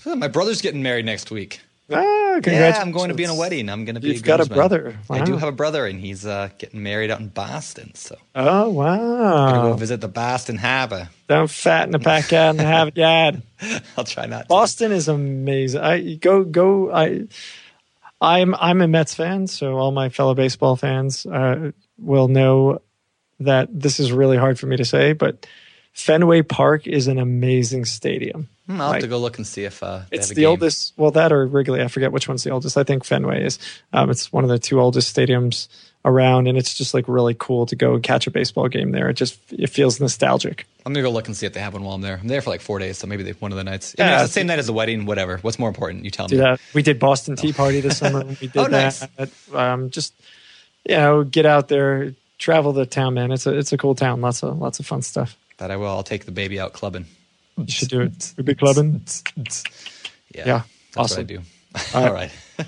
my 0.05 0.29
brother's 0.29 0.61
getting 0.63 0.83
married 0.83 1.05
next 1.07 1.31
week. 1.31 1.61
Ah, 1.93 2.41
Yeah. 2.45 2.79
I'm 2.81 2.91
going 2.93 3.09
to 3.09 3.15
be 3.15 3.25
in 3.25 3.31
a 3.31 3.35
wedding. 3.35 3.69
I'm 3.69 3.85
going 3.85 3.95
to 3.95 4.01
be. 4.01 4.09
You've 4.09 4.23
got 4.23 4.41
a 4.41 4.47
brother. 4.47 4.97
I 5.09 5.25
do 5.25 5.37
have 5.37 5.49
a 5.49 5.53
brother, 5.53 5.87
and 5.87 6.01
he's 6.01 6.27
uh, 6.27 6.49
getting 6.59 6.83
married 6.83 7.11
out 7.11 7.21
in 7.21 7.29
Boston. 7.29 7.95
So 7.95 8.17
Oh 8.35 8.69
wow! 8.71 8.85
I'm 8.93 9.01
wow! 9.17 9.51
gonna 9.53 9.69
go 9.71 9.75
visit 9.75 10.01
the 10.01 10.09
Boston 10.09 10.57
Harbor. 10.59 11.09
Don't 11.29 11.49
fatten 11.51 11.93
the 11.93 11.99
pack 11.99 12.33
out 12.33 12.51
and 12.51 12.61
have 12.61 12.89
it 12.89 12.95
yad. 12.95 13.43
I'll 13.97 14.05
try 14.05 14.27
not. 14.27 14.43
to. 14.43 14.49
Boston 14.49 14.93
is 14.93 15.09
amazing. 15.09 15.81
I 15.81 16.15
go 16.17 16.45
go. 16.45 16.93
I 16.93 17.27
I'm 18.21 18.55
I'm 18.55 18.81
a 18.81 18.89
Mets 18.89 19.15
fan, 19.15 19.47
so 19.47 19.77
all 19.77 19.93
my 19.93 20.09
fellow 20.09 20.35
baseball 20.35 20.77
fans 20.77 21.27
uh, 21.27 21.73
will 21.99 22.29
know 22.29 22.81
that 23.41 23.69
this 23.71 24.01
is 24.01 24.13
really 24.13 24.37
hard 24.39 24.59
for 24.59 24.67
me 24.67 24.77
to 24.79 24.85
say, 24.85 25.13
but 25.13 25.47
Fenway 25.93 26.43
Park 26.43 26.87
is 26.87 27.07
an 27.09 27.19
amazing 27.19 27.85
stadium. 27.85 28.49
Hmm, 28.67 28.81
I'll 28.81 28.93
have 28.95 29.03
to 29.03 29.09
go 29.09 29.19
look 29.19 29.37
and 29.37 29.47
see 29.47 29.65
if 29.65 29.83
uh, 29.83 30.01
they 30.11 30.17
It's 30.17 30.29
the 30.31 30.35
game. 30.37 30.49
oldest. 30.49 30.95
Well, 30.97 31.11
that 31.13 31.33
or 31.33 31.47
Wrigley. 31.47 31.83
I 31.83 31.89
forget 31.89 32.11
which 32.13 32.27
one's 32.29 32.43
the 32.45 32.51
oldest. 32.51 32.77
I 32.77 32.85
think 32.85 33.05
Fenway 33.05 33.45
is. 33.45 33.59
Um, 33.93 34.11
it's 34.11 34.33
one 34.33 34.45
of 34.45 34.51
the 34.51 34.59
two 34.59 34.81
oldest 34.81 35.15
stadiums 35.15 35.69
around, 36.07 36.47
and 36.49 36.57
it's 36.57 36.73
just 36.73 36.95
like 36.95 37.05
really 37.09 37.35
cool 37.39 37.67
to 37.67 37.77
go 37.77 37.93
and 37.95 38.03
catch 38.03 38.27
a 38.27 38.31
baseball 38.31 38.69
game 38.69 38.93
there. 38.93 39.09
It 39.11 39.15
just 39.15 39.39
it 39.53 39.67
feels 39.69 40.01
nostalgic. 40.01 40.67
I'm 40.87 40.93
gonna 40.95 41.03
go 41.03 41.11
look 41.11 41.27
and 41.27 41.37
see 41.37 41.45
if 41.45 41.53
they 41.53 41.61
have 41.61 41.75
one 41.75 41.83
while 41.85 41.95
I'm 41.97 42.01
there. 42.01 42.17
I'm 42.19 42.29
there 42.29 42.41
for 42.41 42.49
like 42.51 42.61
four 42.63 42.79
days, 42.79 42.97
so 42.97 43.07
maybe 43.07 43.23
they, 43.25 43.33
one 43.33 43.51
of 43.53 43.59
the 43.59 43.65
nights. 43.65 43.95
I 43.99 44.03
mean, 44.03 44.11
Yeah. 44.13 44.23
it's 44.23 44.31
the 44.31 44.41
same 44.41 44.47
night 44.47 44.59
as 44.59 44.67
the 44.69 44.73
wedding. 44.73 45.05
Whatever. 45.05 45.37
What's 45.39 45.59
more 45.59 45.69
important? 45.69 46.05
You 46.05 46.11
tell 46.11 46.29
me. 46.29 46.37
that. 46.39 46.61
We 46.73 46.83
did 46.83 46.99
Boston 46.99 47.37
Tea 47.37 47.53
Party 47.53 47.81
this 47.81 47.99
summer. 47.99 48.25
We 48.41 48.47
did 48.47 48.57
Oh, 48.57 48.67
nice. 48.69 49.01
that. 49.01 49.31
Um, 49.53 49.91
just 49.91 50.15
you 50.89 50.97
know, 50.97 51.25
get 51.25 51.45
out 51.45 51.67
there, 51.69 52.15
travel 52.39 52.73
the 52.73 52.87
town, 52.87 53.15
man. 53.15 53.33
It's 53.33 53.47
a 53.47 53.59
it's 53.59 53.73
a 53.73 53.77
cool 53.77 53.95
town. 53.97 54.21
Lots 54.21 54.43
of 54.45 54.59
lots 54.59 54.79
of 54.81 54.87
fun 54.87 55.03
stuff. 55.03 55.37
That 55.59 55.71
I 55.71 55.77
will. 55.77 55.89
I'll 55.89 56.03
take 56.05 56.25
the 56.25 56.33
baby 56.33 56.61
out 56.61 56.73
clubbing. 56.73 57.07
You 57.57 57.67
should 57.69 57.89
do 57.89 58.03
it. 58.03 58.33
We'll 58.37 58.45
be 58.45 58.55
clubbing. 58.55 59.01
Yeah. 60.35 60.43
Yeah, 60.47 60.63
That's 60.93 61.13
awesome. 61.13 61.27
what 61.27 61.31
I 61.33 61.37
do. 61.37 61.43
All 61.95 62.13
right. 62.13 62.31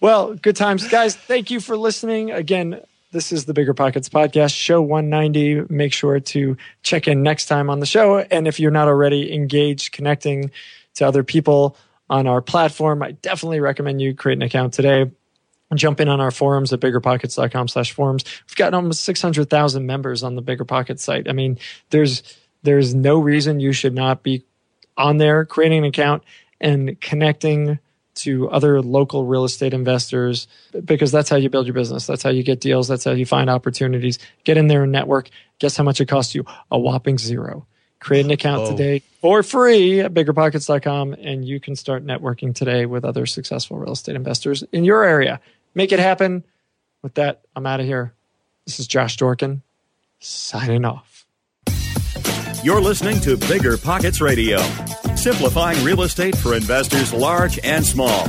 Well, 0.00 0.34
good 0.34 0.56
times, 0.56 0.86
guys. 0.88 1.16
Thank 1.16 1.50
you 1.50 1.58
for 1.58 1.76
listening 1.76 2.30
again. 2.30 2.80
This 3.12 3.32
is 3.32 3.46
the 3.46 3.54
BiggerPockets 3.54 4.10
podcast, 4.10 4.54
show 4.54 4.82
190. 4.82 5.72
Make 5.72 5.94
sure 5.94 6.20
to 6.20 6.56
check 6.82 7.08
in 7.08 7.22
next 7.22 7.46
time 7.46 7.70
on 7.70 7.80
the 7.80 7.86
show. 7.86 8.18
And 8.18 8.46
if 8.46 8.60
you're 8.60 8.70
not 8.70 8.88
already 8.88 9.32
engaged, 9.32 9.92
connecting 9.92 10.50
to 10.96 11.06
other 11.06 11.24
people 11.24 11.78
on 12.10 12.26
our 12.26 12.42
platform, 12.42 13.02
I 13.02 13.12
definitely 13.12 13.60
recommend 13.60 14.02
you 14.02 14.14
create 14.14 14.36
an 14.36 14.42
account 14.42 14.74
today. 14.74 15.10
Jump 15.74 15.98
in 15.98 16.08
on 16.08 16.20
our 16.20 16.30
forums 16.30 16.74
at 16.74 16.80
biggerpockets.com 16.80 17.68
slash 17.68 17.92
forums. 17.92 18.24
We've 18.46 18.56
got 18.56 18.74
almost 18.74 19.02
600,000 19.02 19.86
members 19.86 20.22
on 20.22 20.34
the 20.34 20.42
BiggerPockets 20.42 21.00
site. 21.00 21.26
I 21.26 21.32
mean, 21.32 21.58
there's, 21.88 22.22
there's 22.62 22.94
no 22.94 23.18
reason 23.18 23.60
you 23.60 23.72
should 23.72 23.94
not 23.94 24.22
be 24.22 24.44
on 24.98 25.16
there, 25.16 25.46
creating 25.46 25.78
an 25.78 25.84
account 25.86 26.22
and 26.60 27.00
connecting 27.00 27.78
to 28.16 28.48
other 28.50 28.82
local 28.82 29.24
real 29.24 29.44
estate 29.44 29.72
investors 29.74 30.48
because 30.84 31.12
that's 31.12 31.28
how 31.28 31.36
you 31.36 31.48
build 31.48 31.66
your 31.66 31.74
business. 31.74 32.06
That's 32.06 32.22
how 32.22 32.30
you 32.30 32.42
get 32.42 32.60
deals. 32.60 32.88
That's 32.88 33.04
how 33.04 33.12
you 33.12 33.26
find 33.26 33.48
opportunities. 33.48 34.18
Get 34.44 34.56
in 34.56 34.68
there 34.68 34.82
and 34.82 34.92
network. 34.92 35.30
Guess 35.58 35.76
how 35.76 35.84
much 35.84 36.00
it 36.00 36.06
costs 36.06 36.34
you? 36.34 36.44
A 36.70 36.78
whopping 36.78 37.18
zero. 37.18 37.66
Create 38.00 38.24
an 38.24 38.30
account 38.30 38.62
Whoa. 38.62 38.70
today 38.72 39.02
for 39.20 39.42
free 39.42 40.00
at 40.00 40.12
biggerpockets.com 40.12 41.14
and 41.14 41.44
you 41.44 41.60
can 41.60 41.76
start 41.76 42.04
networking 42.04 42.54
today 42.54 42.86
with 42.86 43.04
other 43.04 43.26
successful 43.26 43.78
real 43.78 43.92
estate 43.92 44.16
investors 44.16 44.62
in 44.72 44.84
your 44.84 45.02
area. 45.02 45.40
Make 45.74 45.92
it 45.92 45.98
happen. 45.98 46.44
With 47.02 47.14
that, 47.14 47.42
I'm 47.54 47.66
out 47.66 47.80
of 47.80 47.86
here. 47.86 48.12
This 48.66 48.80
is 48.80 48.86
Josh 48.86 49.16
Dorkin 49.16 49.62
signing 50.18 50.84
off. 50.84 51.26
You're 52.62 52.80
listening 52.80 53.20
to 53.20 53.36
BiggerPockets 53.36 54.20
Radio, 54.20 54.58
simplifying 55.26 55.82
real 55.84 56.02
estate 56.02 56.36
for 56.36 56.54
investors 56.54 57.12
large 57.12 57.58
and 57.64 57.84
small. 57.84 58.28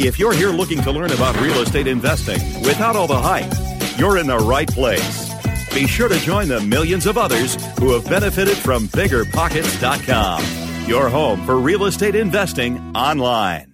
If 0.00 0.18
you're 0.18 0.32
here 0.32 0.50
looking 0.50 0.82
to 0.82 0.90
learn 0.90 1.12
about 1.12 1.40
real 1.40 1.60
estate 1.60 1.86
investing 1.86 2.40
without 2.62 2.96
all 2.96 3.06
the 3.06 3.16
hype, 3.16 3.52
you're 3.96 4.18
in 4.18 4.26
the 4.26 4.38
right 4.38 4.66
place. 4.66 5.32
Be 5.72 5.86
sure 5.86 6.08
to 6.08 6.18
join 6.18 6.48
the 6.48 6.60
millions 6.60 7.06
of 7.06 7.18
others 7.18 7.54
who 7.78 7.92
have 7.92 8.04
benefited 8.06 8.56
from 8.56 8.88
biggerpockets.com, 8.88 10.88
your 10.88 11.08
home 11.08 11.46
for 11.46 11.56
real 11.56 11.84
estate 11.84 12.16
investing 12.16 12.78
online. 12.96 13.73